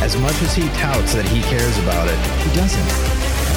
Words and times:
As 0.00 0.16
much 0.16 0.40
as 0.40 0.54
he 0.54 0.66
touts 0.80 1.12
that 1.12 1.28
he 1.28 1.42
cares 1.42 1.76
about 1.78 2.08
it, 2.08 2.16
he 2.40 2.56
doesn't. 2.56 2.88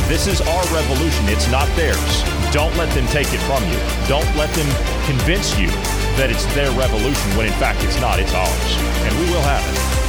This 0.10 0.28
is 0.28 0.42
our 0.42 0.64
revolution. 0.76 1.30
It's 1.30 1.50
not 1.50 1.68
theirs. 1.78 2.24
Don't 2.52 2.76
let 2.76 2.94
them 2.94 3.08
take 3.08 3.32
it 3.32 3.40
from 3.48 3.64
you. 3.72 3.80
Don't 4.08 4.28
let 4.36 4.52
them 4.52 4.68
convince 5.08 5.58
you 5.58 5.68
that 6.20 6.30
it's 6.30 6.46
their 6.54 6.70
revolution 6.78 7.32
when 7.38 7.48
in 7.48 7.54
fact 7.54 7.82
it's 7.84 8.00
not. 8.02 8.20
It's 8.20 8.34
ours. 8.34 8.78
And 9.08 9.18
we 9.20 9.26
will 9.32 9.42
have 9.42 9.64
it. 9.72 10.04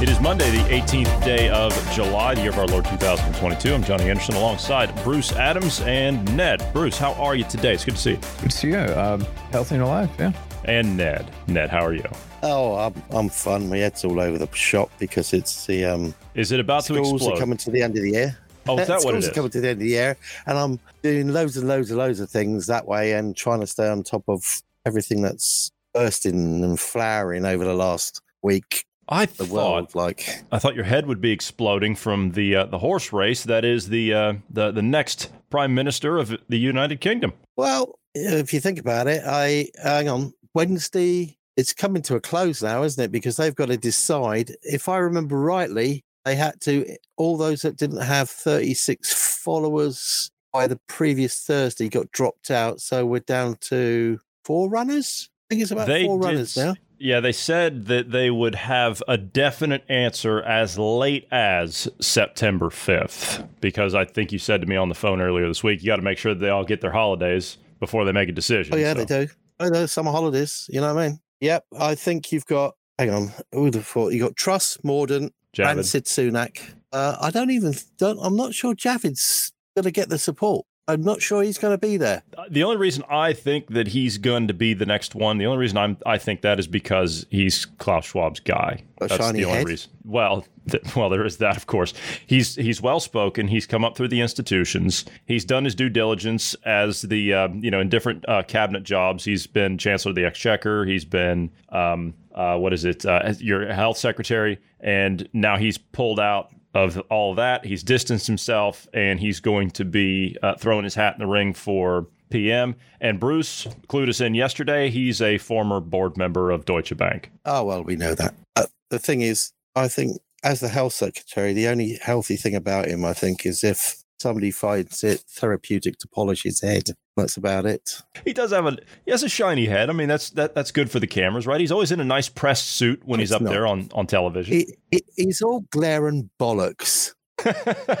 It 0.00 0.08
is 0.08 0.20
Monday, 0.20 0.48
the 0.50 0.62
18th 0.68 1.24
day 1.24 1.48
of 1.48 1.72
July, 1.92 2.36
the 2.36 2.42
year 2.42 2.50
of 2.50 2.58
our 2.58 2.68
Lord 2.68 2.84
2022. 2.84 3.74
I'm 3.74 3.82
Johnny 3.82 4.08
Anderson 4.08 4.36
alongside 4.36 4.94
Bruce 5.02 5.32
Adams 5.32 5.80
and 5.80 6.36
Ned. 6.36 6.64
Bruce, 6.72 6.98
how 6.98 7.14
are 7.14 7.34
you 7.34 7.44
today? 7.44 7.74
It's 7.74 7.84
good 7.84 7.96
to 7.96 8.00
see 8.00 8.10
you. 8.10 8.18
Good 8.42 8.50
to 8.52 8.56
see 8.56 8.68
you. 8.68 8.78
Um, 8.78 9.26
healthy 9.50 9.74
and 9.74 9.82
alive, 9.82 10.10
yeah. 10.20 10.32
And 10.66 10.96
Ned. 10.96 11.30
Ned, 11.48 11.68
how 11.70 11.84
are 11.84 11.94
you? 11.94 12.04
Oh, 12.42 12.74
I'm, 12.76 12.94
I'm 13.10 13.28
fun. 13.28 13.68
My 13.68 13.78
head's 13.78 14.04
all 14.04 14.20
over 14.20 14.38
the 14.38 14.48
shop 14.54 14.90
because 14.98 15.32
it's 15.32 15.66
the 15.66 15.84
um. 15.86 16.14
Is 16.34 16.52
it 16.52 16.60
about 16.60 16.84
to 16.84 16.94
explode? 16.96 17.18
schools 17.18 17.28
are 17.32 17.36
coming 17.40 17.58
to 17.58 17.70
the 17.70 17.82
end 17.82 17.96
of 17.96 18.02
the 18.02 18.10
year. 18.10 18.38
Oh, 18.68 18.78
is 18.78 18.86
that 18.88 19.02
what 19.04 19.14
it 19.14 19.22
schools 19.22 19.24
is? 19.24 19.30
are 19.30 19.34
coming 19.34 19.50
to 19.50 19.60
the 19.60 19.68
end 19.68 19.76
of 19.80 19.80
the 19.80 19.88
year, 19.88 20.16
and 20.46 20.58
I'm 20.58 20.80
doing 21.02 21.28
loads 21.32 21.56
and 21.56 21.66
loads 21.68 21.90
and 21.90 21.98
loads 21.98 22.20
of 22.20 22.30
things 22.30 22.66
that 22.66 22.86
way, 22.86 23.12
and 23.12 23.36
trying 23.36 23.60
to 23.60 23.66
stay 23.66 23.88
on 23.88 24.02
top 24.02 24.24
of 24.28 24.62
everything 24.84 25.22
that's 25.22 25.72
bursting 25.94 26.62
and 26.62 26.78
flowering 26.78 27.44
over 27.44 27.64
the 27.64 27.74
last 27.74 28.20
week. 28.42 28.84
I 29.08 29.26
The 29.26 29.44
thought 29.46 29.50
world, 29.50 29.94
like 29.94 30.44
I 30.52 30.58
thought 30.58 30.74
your 30.74 30.84
head 30.84 31.06
would 31.06 31.20
be 31.20 31.30
exploding 31.30 31.94
from 31.94 32.32
the 32.32 32.56
uh, 32.56 32.64
the 32.66 32.78
horse 32.78 33.12
race 33.12 33.44
that 33.44 33.64
is 33.64 33.88
the 33.88 34.12
uh, 34.12 34.32
the 34.50 34.72
the 34.72 34.82
next 34.82 35.30
prime 35.48 35.74
minister 35.74 36.18
of 36.18 36.36
the 36.48 36.58
United 36.58 37.00
Kingdom. 37.00 37.32
Well, 37.56 37.98
if 38.14 38.52
you 38.52 38.60
think 38.60 38.78
about 38.80 39.06
it, 39.06 39.22
I 39.24 39.68
hang 39.82 40.08
on 40.08 40.32
Wednesday. 40.54 41.38
It's 41.56 41.72
coming 41.72 42.02
to 42.02 42.16
a 42.16 42.20
close 42.20 42.62
now, 42.62 42.82
isn't 42.82 43.02
it? 43.02 43.10
Because 43.12 43.36
they've 43.36 43.54
got 43.54 43.68
to 43.68 43.76
decide. 43.76 44.52
If 44.62 44.88
I 44.88 44.98
remember 44.98 45.38
rightly, 45.40 46.04
they 46.24 46.36
had 46.36 46.60
to 46.62 46.96
all 47.16 47.36
those 47.36 47.62
that 47.62 47.76
didn't 47.76 48.02
have 48.02 48.28
36 48.28 49.12
followers 49.42 50.30
by 50.52 50.66
the 50.66 50.78
previous 50.86 51.44
Thursday 51.44 51.88
got 51.88 52.10
dropped 52.12 52.50
out. 52.50 52.80
So 52.80 53.06
we're 53.06 53.20
down 53.20 53.56
to 53.62 54.18
four 54.44 54.68
runners. 54.68 55.30
I 55.48 55.54
think 55.54 55.62
it's 55.62 55.70
about 55.70 55.86
They 55.86 56.04
four 56.04 56.18
did 56.20 56.26
runners 56.26 56.56
now. 56.56 56.74
Yeah, 56.98 57.20
they 57.20 57.32
said 57.32 57.86
that 57.86 58.10
they 58.10 58.30
would 58.30 58.54
have 58.54 59.02
a 59.06 59.18
definite 59.18 59.84
answer 59.88 60.40
as 60.42 60.78
late 60.78 61.28
as 61.30 61.88
September 62.00 62.70
5th 62.70 63.46
because 63.60 63.94
I 63.94 64.06
think 64.06 64.32
you 64.32 64.38
said 64.38 64.62
to 64.62 64.66
me 64.66 64.76
on 64.76 64.88
the 64.88 64.94
phone 64.94 65.20
earlier 65.20 65.46
this 65.46 65.62
week, 65.62 65.82
you 65.82 65.88
got 65.88 65.96
to 65.96 66.02
make 66.02 66.16
sure 66.16 66.32
that 66.32 66.40
they 66.40 66.48
all 66.48 66.64
get 66.64 66.80
their 66.80 66.92
holidays 66.92 67.58
before 67.80 68.06
they 68.06 68.12
make 68.12 68.30
a 68.30 68.32
decision. 68.32 68.74
Oh 68.74 68.78
yeah, 68.78 68.94
So- 68.94 69.04
they 69.04 69.26
do. 69.26 69.32
Oh, 69.58 69.68
no, 69.68 69.86
summer 69.86 70.10
holidays. 70.10 70.68
You 70.70 70.80
know 70.82 70.92
what 70.94 71.02
I 71.02 71.08
mean? 71.08 71.20
Yep. 71.40 71.64
I 71.78 71.94
think 71.94 72.32
you've 72.32 72.46
got. 72.46 72.74
Hang 72.98 73.10
on. 73.10 73.32
Who 73.52 73.62
would 73.62 73.74
have 73.74 73.86
thought 73.86 74.12
you 74.12 74.20
got 74.20 74.36
Truss, 74.36 74.78
Mordaunt, 74.78 75.30
Javid. 75.54 75.66
Rancid 75.66 76.04
Sunak. 76.06 76.60
Uh, 76.92 77.16
I 77.20 77.30
don't 77.30 77.50
even 77.50 77.74
don't. 77.98 78.18
I'm 78.22 78.36
not 78.36 78.54
sure 78.54 78.74
Javid's 78.74 79.52
going 79.74 79.84
to 79.84 79.90
get 79.90 80.08
the 80.08 80.18
support. 80.18 80.66
I'm 80.88 81.02
not 81.02 81.20
sure 81.20 81.42
he's 81.42 81.58
going 81.58 81.74
to 81.74 81.78
be 81.78 81.96
there. 81.96 82.22
The 82.48 82.62
only 82.62 82.76
reason 82.76 83.02
I 83.10 83.32
think 83.32 83.68
that 83.70 83.88
he's 83.88 84.18
going 84.18 84.46
to 84.46 84.54
be 84.54 84.72
the 84.72 84.86
next 84.86 85.16
one, 85.16 85.38
the 85.38 85.46
only 85.46 85.58
reason 85.58 85.76
I'm 85.78 85.96
I 86.06 86.16
think 86.18 86.42
that 86.42 86.60
is 86.60 86.68
because 86.68 87.26
he's 87.28 87.64
Klaus 87.64 88.06
Schwab's 88.06 88.38
guy. 88.38 88.84
A 89.00 89.08
That's 89.08 89.16
shiny 89.16 89.40
the 89.40 89.44
only 89.46 89.58
head? 89.58 89.66
reason. 89.66 89.90
Well, 90.04 90.46
th- 90.70 90.94
well, 90.94 91.10
there 91.10 91.26
is 91.26 91.38
that, 91.38 91.56
of 91.56 91.66
course. 91.66 91.92
He's 92.24 92.54
he's 92.54 92.80
well 92.80 93.00
spoken. 93.00 93.48
He's 93.48 93.66
come 93.66 93.84
up 93.84 93.96
through 93.96 94.08
the 94.08 94.20
institutions. 94.20 95.04
He's 95.24 95.44
done 95.44 95.64
his 95.64 95.74
due 95.74 95.88
diligence 95.88 96.54
as 96.64 97.02
the 97.02 97.34
um, 97.34 97.64
you 97.64 97.70
know 97.72 97.80
in 97.80 97.88
different 97.88 98.24
uh, 98.28 98.44
cabinet 98.44 98.84
jobs. 98.84 99.24
He's 99.24 99.48
been 99.48 99.78
chancellor 99.78 100.10
of 100.10 100.16
the 100.16 100.24
exchequer. 100.24 100.84
He's 100.84 101.04
been 101.04 101.50
um, 101.70 102.14
uh, 102.32 102.56
what 102.58 102.72
is 102.72 102.84
it? 102.84 103.04
Uh, 103.04 103.34
your 103.40 103.72
health 103.72 103.98
secretary, 103.98 104.60
and 104.78 105.28
now 105.32 105.56
he's 105.56 105.78
pulled 105.78 106.20
out 106.20 106.50
of 106.76 106.98
all 107.10 107.34
that. 107.34 107.64
He's 107.64 107.82
distanced 107.82 108.26
himself, 108.26 108.86
and 108.92 109.18
he's 109.18 109.40
going 109.40 109.70
to 109.72 109.84
be 109.84 110.36
uh, 110.42 110.54
throwing 110.56 110.84
his 110.84 110.94
hat 110.94 111.14
in 111.14 111.20
the 111.20 111.26
ring 111.26 111.54
for 111.54 112.06
PM. 112.30 112.76
And 113.00 113.18
Bruce 113.18 113.66
clued 113.88 114.08
us 114.08 114.20
in 114.20 114.34
yesterday. 114.34 114.90
He's 114.90 115.22
a 115.22 115.38
former 115.38 115.80
board 115.80 116.16
member 116.16 116.50
of 116.50 116.64
Deutsche 116.64 116.96
Bank. 116.96 117.30
Oh 117.44 117.64
well, 117.64 117.82
we 117.82 117.96
know 117.96 118.14
that. 118.14 118.34
Uh, 118.54 118.66
the 118.90 118.98
thing 118.98 119.22
is, 119.22 119.52
I 119.74 119.88
think 119.88 120.20
as 120.44 120.60
the 120.60 120.68
health 120.68 120.92
secretary, 120.92 121.52
the 121.52 121.68
only 121.68 121.98
healthy 122.02 122.36
thing 122.36 122.54
about 122.54 122.86
him, 122.86 123.04
I 123.04 123.14
think, 123.14 123.46
is 123.46 123.64
if 123.64 124.02
somebody 124.20 124.50
finds 124.50 125.02
it 125.04 125.20
therapeutic 125.28 125.98
to 125.98 126.08
polish 126.08 126.42
his 126.42 126.60
head. 126.60 126.90
That's 127.16 127.36
about 127.36 127.66
it. 127.66 128.02
He 128.24 128.32
does 128.32 128.52
have 128.52 128.66
a 128.66 128.76
he 129.04 129.10
has 129.10 129.22
a 129.22 129.28
shiny 129.28 129.66
head. 129.66 129.88
I 129.88 129.92
mean, 129.92 130.08
that's 130.08 130.30
that 130.30 130.54
that's 130.54 130.70
good 130.70 130.90
for 130.90 131.00
the 131.00 131.06
cameras, 131.06 131.46
right? 131.46 131.60
He's 131.60 131.72
always 131.72 131.92
in 131.92 132.00
a 132.00 132.04
nice 132.04 132.28
pressed 132.28 132.66
suit 132.72 133.02
when 133.04 133.20
he's 133.20 133.32
up 133.32 133.42
not. 133.42 133.50
there 133.50 133.66
on 133.66 133.88
on 133.94 134.06
television. 134.06 134.52
He, 134.90 135.02
he's 135.16 135.40
all 135.40 135.60
glare 135.70 136.06
and 136.08 136.30
bollocks. 136.40 137.12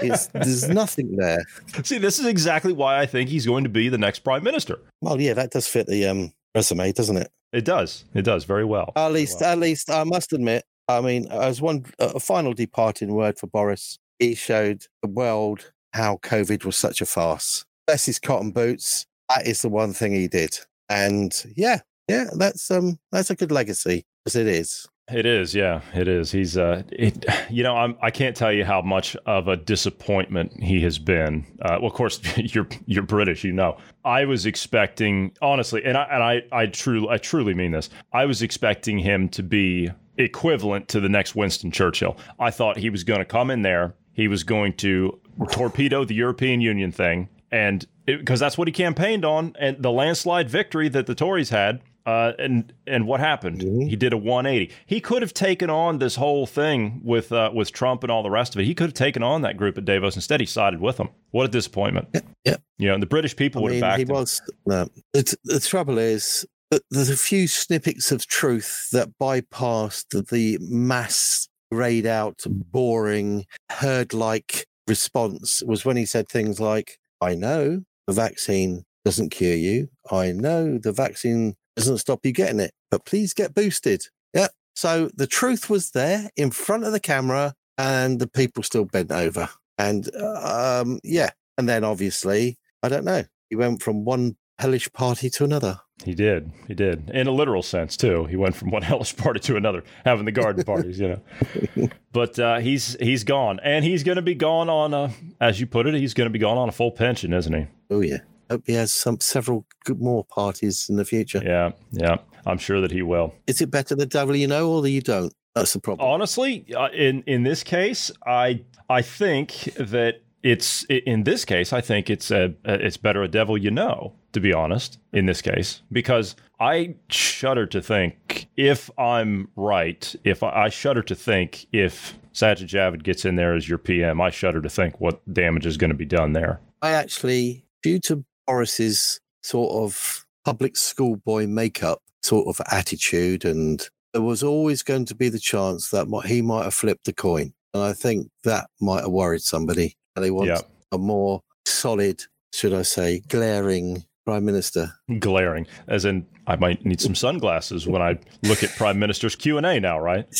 It's, 0.02 0.26
there's 0.28 0.68
nothing 0.68 1.16
there. 1.16 1.44
See, 1.82 1.98
this 1.98 2.18
is 2.18 2.26
exactly 2.26 2.72
why 2.72 2.98
I 3.00 3.06
think 3.06 3.30
he's 3.30 3.46
going 3.46 3.64
to 3.64 3.70
be 3.70 3.88
the 3.88 3.98
next 3.98 4.20
prime 4.20 4.42
minister. 4.42 4.78
Well, 5.00 5.20
yeah, 5.20 5.34
that 5.34 5.50
does 5.50 5.66
fit 5.66 5.86
the 5.86 6.06
um, 6.06 6.32
resume, 6.54 6.92
doesn't 6.92 7.16
it? 7.16 7.30
It 7.52 7.64
does. 7.64 8.04
It 8.14 8.22
does 8.22 8.44
very 8.44 8.64
well. 8.64 8.92
At 8.96 9.12
least, 9.12 9.42
at 9.42 9.58
least, 9.58 9.90
I 9.90 10.04
must 10.04 10.32
admit. 10.32 10.64
I 10.88 11.00
mean, 11.00 11.26
as 11.30 11.60
one 11.60 11.84
a 11.98 12.20
final 12.20 12.52
departing 12.52 13.12
word 13.12 13.38
for 13.38 13.46
Boris, 13.46 13.98
he 14.18 14.34
showed 14.34 14.84
the 15.02 15.08
world 15.08 15.72
how 15.96 16.18
COVID 16.18 16.64
was 16.64 16.76
such 16.76 17.00
a 17.00 17.06
farce. 17.06 17.64
Bless 17.86 18.06
his 18.06 18.18
cotton 18.18 18.50
boots. 18.50 19.06
That 19.28 19.46
is 19.46 19.62
the 19.62 19.68
one 19.68 19.92
thing 19.92 20.12
he 20.12 20.28
did, 20.28 20.58
and 20.88 21.32
yeah, 21.56 21.80
yeah, 22.08 22.26
that's 22.36 22.70
um, 22.70 22.98
that's 23.10 23.30
a 23.30 23.36
good 23.36 23.50
legacy 23.50 24.06
as 24.26 24.36
it 24.36 24.46
is. 24.46 24.86
It 25.12 25.24
is, 25.24 25.54
yeah, 25.54 25.82
it 25.94 26.08
is. 26.08 26.32
He's, 26.32 26.58
uh, 26.58 26.82
it, 26.88 27.24
you 27.48 27.62
know, 27.62 27.76
I'm, 27.76 27.96
I 28.02 28.10
can't 28.10 28.34
tell 28.36 28.52
you 28.52 28.64
how 28.64 28.82
much 28.82 29.14
of 29.24 29.46
a 29.46 29.56
disappointment 29.56 30.60
he 30.60 30.80
has 30.80 30.98
been. 30.98 31.46
Uh, 31.62 31.78
well, 31.80 31.86
of 31.86 31.92
course, 31.92 32.20
you're 32.36 32.66
you're 32.86 33.04
British, 33.04 33.44
you 33.44 33.52
know. 33.52 33.78
I 34.04 34.24
was 34.24 34.46
expecting, 34.46 35.32
honestly, 35.40 35.84
and 35.84 35.96
I 35.96 36.02
and 36.10 36.22
I 36.22 36.42
I 36.50 36.66
truly 36.66 37.08
I 37.08 37.18
truly 37.18 37.54
mean 37.54 37.70
this. 37.70 37.88
I 38.12 38.26
was 38.26 38.42
expecting 38.42 38.98
him 38.98 39.28
to 39.30 39.44
be 39.44 39.90
equivalent 40.18 40.88
to 40.88 41.00
the 41.00 41.08
next 41.08 41.36
Winston 41.36 41.70
Churchill. 41.70 42.16
I 42.40 42.50
thought 42.50 42.76
he 42.76 42.90
was 42.90 43.04
going 43.04 43.20
to 43.20 43.24
come 43.24 43.50
in 43.50 43.62
there. 43.62 43.94
He 44.12 44.26
was 44.26 44.42
going 44.42 44.72
to 44.78 45.20
torpedo 45.50 46.04
the 46.04 46.14
European 46.14 46.60
Union 46.60 46.92
thing, 46.92 47.28
and 47.50 47.86
because 48.04 48.40
that's 48.40 48.56
what 48.56 48.68
he 48.68 48.72
campaigned 48.72 49.24
on, 49.24 49.54
and 49.58 49.82
the 49.82 49.90
landslide 49.90 50.48
victory 50.48 50.88
that 50.88 51.06
the 51.06 51.14
Tories 51.14 51.50
had. 51.50 51.82
Uh, 52.04 52.34
and 52.38 52.72
and 52.86 53.04
what 53.04 53.18
happened? 53.18 53.60
He 53.60 53.96
did 53.96 54.12
a 54.12 54.16
180. 54.16 54.72
He 54.86 55.00
could 55.00 55.22
have 55.22 55.34
taken 55.34 55.68
on 55.68 55.98
this 55.98 56.14
whole 56.14 56.46
thing 56.46 57.00
with 57.02 57.32
uh, 57.32 57.50
with 57.52 57.72
Trump 57.72 58.04
and 58.04 58.12
all 58.12 58.22
the 58.22 58.30
rest 58.30 58.54
of 58.54 58.60
it. 58.60 58.64
He 58.64 58.76
could 58.76 58.84
have 58.84 58.94
taken 58.94 59.24
on 59.24 59.42
that 59.42 59.56
group 59.56 59.76
at 59.76 59.84
Davos. 59.84 60.14
Instead, 60.14 60.38
he 60.38 60.46
sided 60.46 60.80
with 60.80 60.98
them. 60.98 61.08
What 61.32 61.46
a 61.46 61.48
disappointment! 61.48 62.16
yeah. 62.44 62.58
You 62.78 62.88
know, 62.88 62.94
and 62.94 63.02
the 63.02 63.08
British 63.08 63.34
people 63.34 63.60
I 63.60 63.62
would 63.64 63.72
have 63.72 63.80
backed 63.80 63.98
he 63.98 64.02
him. 64.04 64.08
was. 64.10 64.40
No, 64.66 64.88
the, 65.14 65.36
the 65.42 65.58
trouble 65.58 65.98
is 65.98 66.46
there's 66.90 67.10
a 67.10 67.16
few 67.16 67.46
snippets 67.46 68.12
of 68.12 68.26
truth 68.26 68.88
that 68.92 69.18
bypassed 69.20 70.28
the 70.28 70.58
mass 70.60 71.48
grayed 71.72 72.06
out, 72.06 72.42
boring, 72.46 73.46
herd 73.70 74.14
like 74.14 74.66
response. 74.86 75.62
Was 75.62 75.84
when 75.84 75.96
he 75.96 76.06
said 76.06 76.28
things 76.28 76.60
like, 76.60 76.98
"I 77.20 77.34
know 77.34 77.82
the 78.06 78.12
vaccine 78.12 78.84
doesn't 79.04 79.30
cure 79.30 79.54
you. 79.54 79.88
I 80.10 80.32
know 80.32 80.78
the 80.78 80.92
vaccine 80.92 81.54
doesn't 81.76 81.98
stop 81.98 82.24
you 82.24 82.32
getting 82.32 82.60
it, 82.60 82.72
but 82.90 83.04
please 83.04 83.34
get 83.34 83.54
boosted." 83.54 84.04
Yeah. 84.34 84.48
So 84.74 85.10
the 85.14 85.26
truth 85.26 85.70
was 85.70 85.92
there 85.92 86.30
in 86.36 86.50
front 86.50 86.84
of 86.84 86.92
the 86.92 87.00
camera, 87.00 87.54
and 87.78 88.20
the 88.20 88.28
people 88.28 88.62
still 88.62 88.84
bent 88.84 89.10
over. 89.10 89.48
And 89.78 90.14
um, 90.16 91.00
yeah, 91.04 91.30
and 91.58 91.68
then 91.68 91.84
obviously, 91.84 92.58
I 92.82 92.88
don't 92.88 93.04
know. 93.04 93.24
He 93.50 93.56
went 93.56 93.82
from 93.82 94.04
one 94.04 94.36
hellish 94.58 94.92
party 94.92 95.30
to 95.30 95.44
another. 95.44 95.80
He 96.04 96.14
did. 96.14 96.52
He 96.68 96.74
did. 96.74 97.10
In 97.10 97.26
a 97.26 97.30
literal 97.30 97.62
sense, 97.62 97.96
too. 97.96 98.26
He 98.26 98.36
went 98.36 98.54
from 98.54 98.70
one 98.70 98.82
hellish 98.90 99.16
party 99.16 99.40
to 99.40 99.56
another, 99.56 99.82
having 100.04 100.24
the 100.24 100.32
garden 100.32 100.62
parties, 100.66 101.00
you 101.00 101.08
know. 101.08 101.88
But 102.12 102.38
uh, 102.38 102.58
he's 102.58 102.96
he's 103.00 103.24
gone. 103.24 103.60
And 103.62 103.84
he's 103.84 104.02
going 104.02 104.16
to 104.16 104.22
be 104.22 104.34
gone 104.34 104.68
on, 104.68 104.94
a, 104.94 105.10
as 105.40 105.60
you 105.60 105.66
put 105.66 105.86
it, 105.86 105.94
he's 105.94 106.14
going 106.14 106.26
to 106.26 106.32
be 106.32 106.38
gone 106.38 106.58
on 106.58 106.68
a 106.68 106.72
full 106.72 106.90
pension, 106.90 107.32
isn't 107.32 107.52
he? 107.52 107.66
Oh 107.90 108.00
yeah. 108.00 108.18
Hope 108.50 108.62
he 108.66 108.74
has 108.74 108.92
some 108.92 109.18
several 109.20 109.66
good 109.84 110.00
more 110.00 110.24
parties 110.24 110.88
in 110.88 110.96
the 110.96 111.04
future. 111.04 111.42
Yeah. 111.44 111.72
Yeah. 111.90 112.18
I'm 112.44 112.58
sure 112.58 112.80
that 112.80 112.92
he 112.92 113.02
will. 113.02 113.34
Is 113.48 113.60
it 113.60 113.72
better 113.72 113.96
the 113.96 114.06
devil 114.06 114.36
you 114.36 114.46
know 114.46 114.70
or 114.70 114.82
the 114.82 114.90
you 114.90 115.00
don't? 115.00 115.32
That's 115.54 115.72
the 115.72 115.80
problem. 115.80 116.08
Honestly, 116.08 116.66
uh, 116.74 116.88
in 116.90 117.22
in 117.26 117.42
this 117.42 117.64
case, 117.64 118.12
I 118.24 118.62
I 118.88 119.02
think 119.02 119.74
that 119.78 120.22
it's 120.42 120.84
in 120.84 121.24
this 121.24 121.44
case. 121.44 121.72
I 121.72 121.80
think 121.80 122.08
it's 122.08 122.30
a 122.30 122.54
it's 122.64 122.98
better 122.98 123.22
a 123.22 123.28
devil 123.28 123.58
you 123.58 123.70
know. 123.70 124.12
To 124.36 124.40
be 124.40 124.52
honest, 124.52 124.98
in 125.14 125.24
this 125.24 125.40
case, 125.40 125.80
because 125.90 126.36
I 126.60 126.96
shudder 127.08 127.64
to 127.68 127.80
think 127.80 128.48
if 128.54 128.90
I'm 128.98 129.48
right, 129.56 130.14
if 130.24 130.42
I, 130.42 130.64
I 130.64 130.68
shudder 130.68 131.02
to 131.04 131.14
think 131.14 131.66
if 131.72 132.18
Sajid 132.34 132.68
Javid 132.68 133.02
gets 133.02 133.24
in 133.24 133.36
there 133.36 133.54
as 133.54 133.66
your 133.66 133.78
PM, 133.78 134.20
I 134.20 134.28
shudder 134.28 134.60
to 134.60 134.68
think 134.68 135.00
what 135.00 135.22
damage 135.32 135.64
is 135.64 135.78
going 135.78 135.88
to 135.90 135.96
be 135.96 136.04
done 136.04 136.34
there. 136.34 136.60
I 136.82 136.90
actually, 136.90 137.64
due 137.82 137.98
to 138.00 138.26
Boris's 138.46 139.20
sort 139.42 139.72
of 139.72 140.26
public 140.44 140.76
schoolboy 140.76 141.46
makeup 141.46 142.02
sort 142.22 142.46
of 142.46 142.60
attitude, 142.70 143.46
and 143.46 143.88
there 144.12 144.20
was 144.20 144.42
always 144.42 144.82
going 144.82 145.06
to 145.06 145.14
be 145.14 145.30
the 145.30 145.38
chance 145.38 145.88
that 145.92 146.08
he 146.26 146.42
might 146.42 146.64
have 146.64 146.74
flipped 146.74 147.06
the 147.06 147.14
coin. 147.14 147.54
And 147.72 147.82
I 147.82 147.94
think 147.94 148.28
that 148.44 148.68
might 148.82 149.00
have 149.00 149.12
worried 149.12 149.40
somebody. 149.40 149.96
And 150.14 150.22
they 150.22 150.30
want 150.30 150.48
yep. 150.48 150.70
a 150.92 150.98
more 150.98 151.40
solid, 151.64 152.22
should 152.52 152.74
I 152.74 152.82
say, 152.82 153.22
glaring 153.28 154.04
prime 154.26 154.44
minister. 154.44 154.92
Glaring, 155.18 155.66
as 155.88 156.04
in 156.04 156.26
I 156.46 156.56
might 156.56 156.84
need 156.84 157.00
some 157.00 157.14
sunglasses 157.14 157.86
when 157.86 158.02
I 158.02 158.18
look 158.42 158.62
at 158.62 158.74
prime 158.76 158.98
minister's 158.98 159.36
Q 159.36 159.56
and 159.56 159.64
A 159.64 159.80
now, 159.80 159.98
right? 159.98 160.26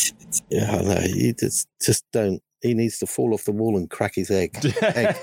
Yeah, 0.49 0.81
no, 0.81 0.99
you 1.07 1.33
just 1.33 1.69
just 1.81 2.03
don't. 2.11 2.41
He 2.61 2.73
needs 2.73 2.99
to 2.99 3.07
fall 3.07 3.33
off 3.33 3.45
the 3.45 3.53
wall 3.53 3.77
and 3.77 3.89
crack 3.89 4.15
his 4.15 4.29
egg. 4.29 4.57
egg. 4.81 5.15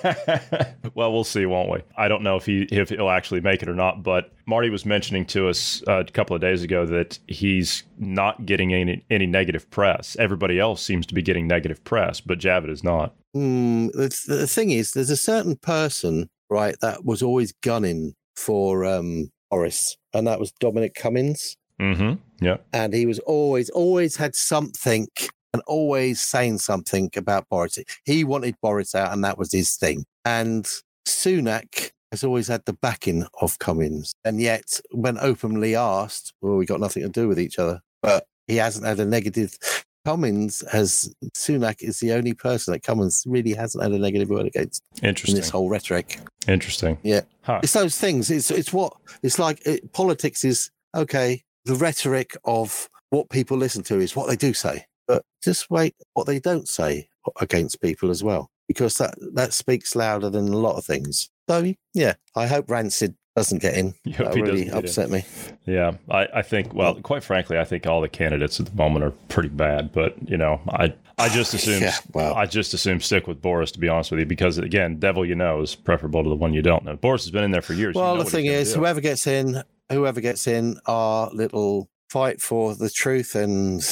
well, 0.94 1.12
we'll 1.12 1.24
see, 1.24 1.44
won't 1.44 1.70
we? 1.70 1.80
I 1.96 2.08
don't 2.08 2.22
know 2.22 2.36
if 2.36 2.46
he 2.46 2.62
if 2.70 2.88
he'll 2.88 3.10
actually 3.10 3.42
make 3.42 3.62
it 3.62 3.68
or 3.68 3.74
not. 3.74 4.02
But 4.02 4.32
Marty 4.46 4.70
was 4.70 4.86
mentioning 4.86 5.26
to 5.26 5.48
us 5.48 5.82
uh, 5.86 6.00
a 6.00 6.04
couple 6.04 6.34
of 6.34 6.40
days 6.40 6.62
ago 6.62 6.86
that 6.86 7.18
he's 7.28 7.82
not 7.98 8.46
getting 8.46 8.72
any 8.72 9.04
any 9.10 9.26
negative 9.26 9.68
press. 9.70 10.16
Everybody 10.18 10.58
else 10.58 10.82
seems 10.82 11.04
to 11.06 11.14
be 11.14 11.20
getting 11.20 11.46
negative 11.46 11.84
press, 11.84 12.20
but 12.20 12.38
Javid 12.38 12.70
is 12.70 12.82
not. 12.82 13.14
Mm, 13.36 13.92
the, 13.92 14.34
the 14.34 14.46
thing 14.46 14.70
is, 14.70 14.92
there's 14.92 15.10
a 15.10 15.16
certain 15.16 15.56
person, 15.56 16.30
right, 16.48 16.76
that 16.80 17.04
was 17.04 17.22
always 17.22 17.52
gunning 17.62 18.14
for 18.36 18.84
um, 18.84 19.30
Boris, 19.50 19.96
and 20.12 20.26
that 20.26 20.40
was 20.40 20.52
Dominic 20.60 20.94
Cummings. 20.94 21.56
Mm-hmm. 21.80 22.14
Yeah, 22.44 22.58
and 22.72 22.92
he 22.92 23.06
was 23.06 23.18
always 23.20 23.70
always 23.70 24.16
had 24.16 24.34
something 24.34 25.08
and 25.52 25.62
always 25.66 26.20
saying 26.20 26.58
something 26.58 27.10
about 27.16 27.48
Boris. 27.48 27.78
He 28.04 28.24
wanted 28.24 28.56
Boris 28.60 28.94
out, 28.94 29.12
and 29.12 29.24
that 29.24 29.38
was 29.38 29.52
his 29.52 29.76
thing. 29.76 30.04
And 30.24 30.66
Sunak 31.06 31.90
has 32.10 32.24
always 32.24 32.48
had 32.48 32.62
the 32.64 32.72
backing 32.74 33.26
of 33.40 33.58
Cummings, 33.58 34.12
and 34.24 34.40
yet 34.40 34.80
when 34.90 35.18
openly 35.18 35.74
asked, 35.74 36.32
well, 36.40 36.56
we 36.56 36.66
got 36.66 36.80
nothing 36.80 37.02
to 37.02 37.08
do 37.08 37.28
with 37.28 37.40
each 37.40 37.58
other, 37.58 37.80
but 38.02 38.26
he 38.46 38.56
hasn't 38.56 38.86
had 38.86 39.00
a 39.00 39.06
negative 39.06 39.56
Cummings 40.04 40.62
has 40.70 41.14
Sunak 41.34 41.82
is 41.82 42.00
the 42.00 42.12
only 42.12 42.34
person 42.34 42.72
that 42.72 42.82
Cummings 42.82 43.24
really 43.26 43.54
hasn't 43.54 43.82
had 43.82 43.92
a 43.92 43.98
negative 43.98 44.28
word 44.28 44.46
against. 44.46 44.82
Interesting. 45.02 45.36
In 45.36 45.40
this 45.40 45.50
whole 45.50 45.68
rhetoric. 45.68 46.20
Interesting. 46.46 46.98
Yeah. 47.02 47.22
Huh. 47.42 47.60
It's 47.62 47.72
those 47.72 47.98
things. 47.98 48.30
It's 48.30 48.50
it's 48.50 48.72
what 48.72 48.94
it's 49.22 49.38
like. 49.38 49.66
It, 49.66 49.92
politics 49.92 50.44
is 50.44 50.70
okay. 50.94 51.42
The 51.64 51.74
rhetoric 51.74 52.36
of 52.44 52.88
what 53.10 53.30
people 53.30 53.56
listen 53.56 53.82
to 53.84 53.98
is 54.00 54.14
what 54.14 54.28
they 54.28 54.36
do 54.36 54.52
say, 54.52 54.84
but 55.08 55.22
just 55.42 55.70
wait 55.70 55.94
what 56.12 56.26
they 56.26 56.38
don't 56.38 56.68
say 56.68 57.08
against 57.40 57.80
people 57.80 58.10
as 58.10 58.22
well, 58.22 58.50
because 58.68 58.98
that 58.98 59.14
that 59.34 59.54
speaks 59.54 59.96
louder 59.96 60.28
than 60.28 60.48
a 60.48 60.58
lot 60.58 60.76
of 60.76 60.84
things. 60.84 61.30
So 61.48 61.72
yeah, 61.94 62.14
I 62.36 62.46
hope 62.46 62.70
Rancid 62.70 63.14
doesn't 63.36 63.60
get 63.60 63.74
in. 63.74 63.94
That 64.04 64.34
really 64.34 64.70
upset 64.70 65.10
me. 65.10 65.24
Yeah, 65.66 65.92
I, 66.08 66.28
I 66.34 66.42
think. 66.42 66.72
Well, 66.72 66.94
quite 66.96 67.24
frankly, 67.24 67.58
I 67.58 67.64
think 67.64 67.86
all 67.86 68.00
the 68.00 68.08
candidates 68.08 68.60
at 68.60 68.66
the 68.66 68.74
moment 68.74 69.04
are 69.04 69.10
pretty 69.28 69.48
bad. 69.48 69.92
But 69.92 70.16
you 70.28 70.36
know, 70.36 70.60
I 70.68 70.94
I 71.18 71.28
just 71.28 71.52
assume 71.54 71.82
yeah, 71.82 71.96
well, 72.12 72.34
I 72.34 72.46
just 72.46 72.74
assume 72.74 73.00
stick 73.00 73.26
with 73.26 73.42
Boris 73.42 73.72
to 73.72 73.78
be 73.78 73.88
honest 73.88 74.10
with 74.10 74.20
you, 74.20 74.26
because 74.26 74.58
again, 74.58 74.98
devil 74.98 75.26
you 75.26 75.34
know 75.34 75.60
is 75.60 75.74
preferable 75.74 76.22
to 76.22 76.28
the 76.28 76.36
one 76.36 76.54
you 76.54 76.62
don't 76.62 76.84
know. 76.84 76.96
Boris 76.96 77.24
has 77.24 77.30
been 77.30 77.44
in 77.44 77.50
there 77.50 77.62
for 77.62 77.74
years. 77.74 77.94
Well, 77.94 78.12
you 78.12 78.18
know 78.18 78.24
the 78.24 78.30
thing 78.30 78.46
is, 78.46 78.74
whoever 78.74 79.00
gets 79.00 79.26
in, 79.26 79.62
whoever 79.90 80.20
gets 80.20 80.46
in, 80.46 80.78
our 80.86 81.30
little 81.32 81.88
fight 82.10 82.40
for 82.40 82.74
the 82.74 82.90
truth, 82.90 83.34
and 83.34 83.82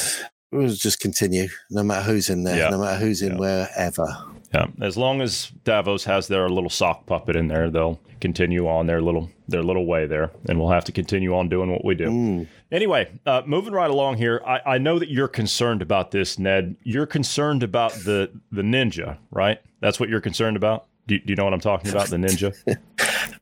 we'll 0.52 0.68
just 0.68 1.00
continue, 1.00 1.48
no 1.70 1.82
matter 1.82 2.02
who's 2.02 2.30
in 2.30 2.44
there, 2.44 2.58
yeah. 2.58 2.68
no 2.68 2.78
matter 2.78 2.98
who's 2.98 3.22
in 3.22 3.32
yeah. 3.32 3.38
wherever. 3.38 4.06
Yeah, 4.54 4.66
as 4.80 4.96
long 4.96 5.20
as 5.22 5.50
Davos 5.64 6.04
has 6.04 6.28
their 6.28 6.48
little 6.48 6.70
sock 6.70 7.06
puppet 7.06 7.36
in 7.36 7.48
there, 7.48 7.70
they'll 7.70 8.00
continue 8.20 8.68
on 8.68 8.86
their 8.86 9.00
little 9.00 9.30
their 9.48 9.62
little 9.62 9.86
way 9.86 10.06
there, 10.06 10.30
and 10.48 10.58
we'll 10.58 10.70
have 10.70 10.84
to 10.84 10.92
continue 10.92 11.34
on 11.34 11.48
doing 11.48 11.70
what 11.70 11.84
we 11.84 11.94
do. 11.94 12.06
Mm. 12.06 12.46
Anyway, 12.70 13.10
uh, 13.26 13.42
moving 13.46 13.72
right 13.72 13.90
along 13.90 14.16
here, 14.16 14.40
I, 14.46 14.60
I 14.74 14.78
know 14.78 14.98
that 14.98 15.10
you're 15.10 15.28
concerned 15.28 15.82
about 15.82 16.10
this, 16.10 16.38
Ned. 16.38 16.76
You're 16.82 17.06
concerned 17.06 17.62
about 17.62 17.92
the 17.92 18.30
the 18.50 18.62
ninja, 18.62 19.18
right? 19.30 19.60
That's 19.80 19.98
what 19.98 20.08
you're 20.08 20.20
concerned 20.20 20.56
about. 20.56 20.86
Do, 21.06 21.18
do 21.18 21.24
you 21.26 21.36
know 21.36 21.44
what 21.44 21.52
I'm 21.54 21.60
talking 21.60 21.90
about? 21.90 22.08
The 22.08 22.16
ninja. 22.16 22.54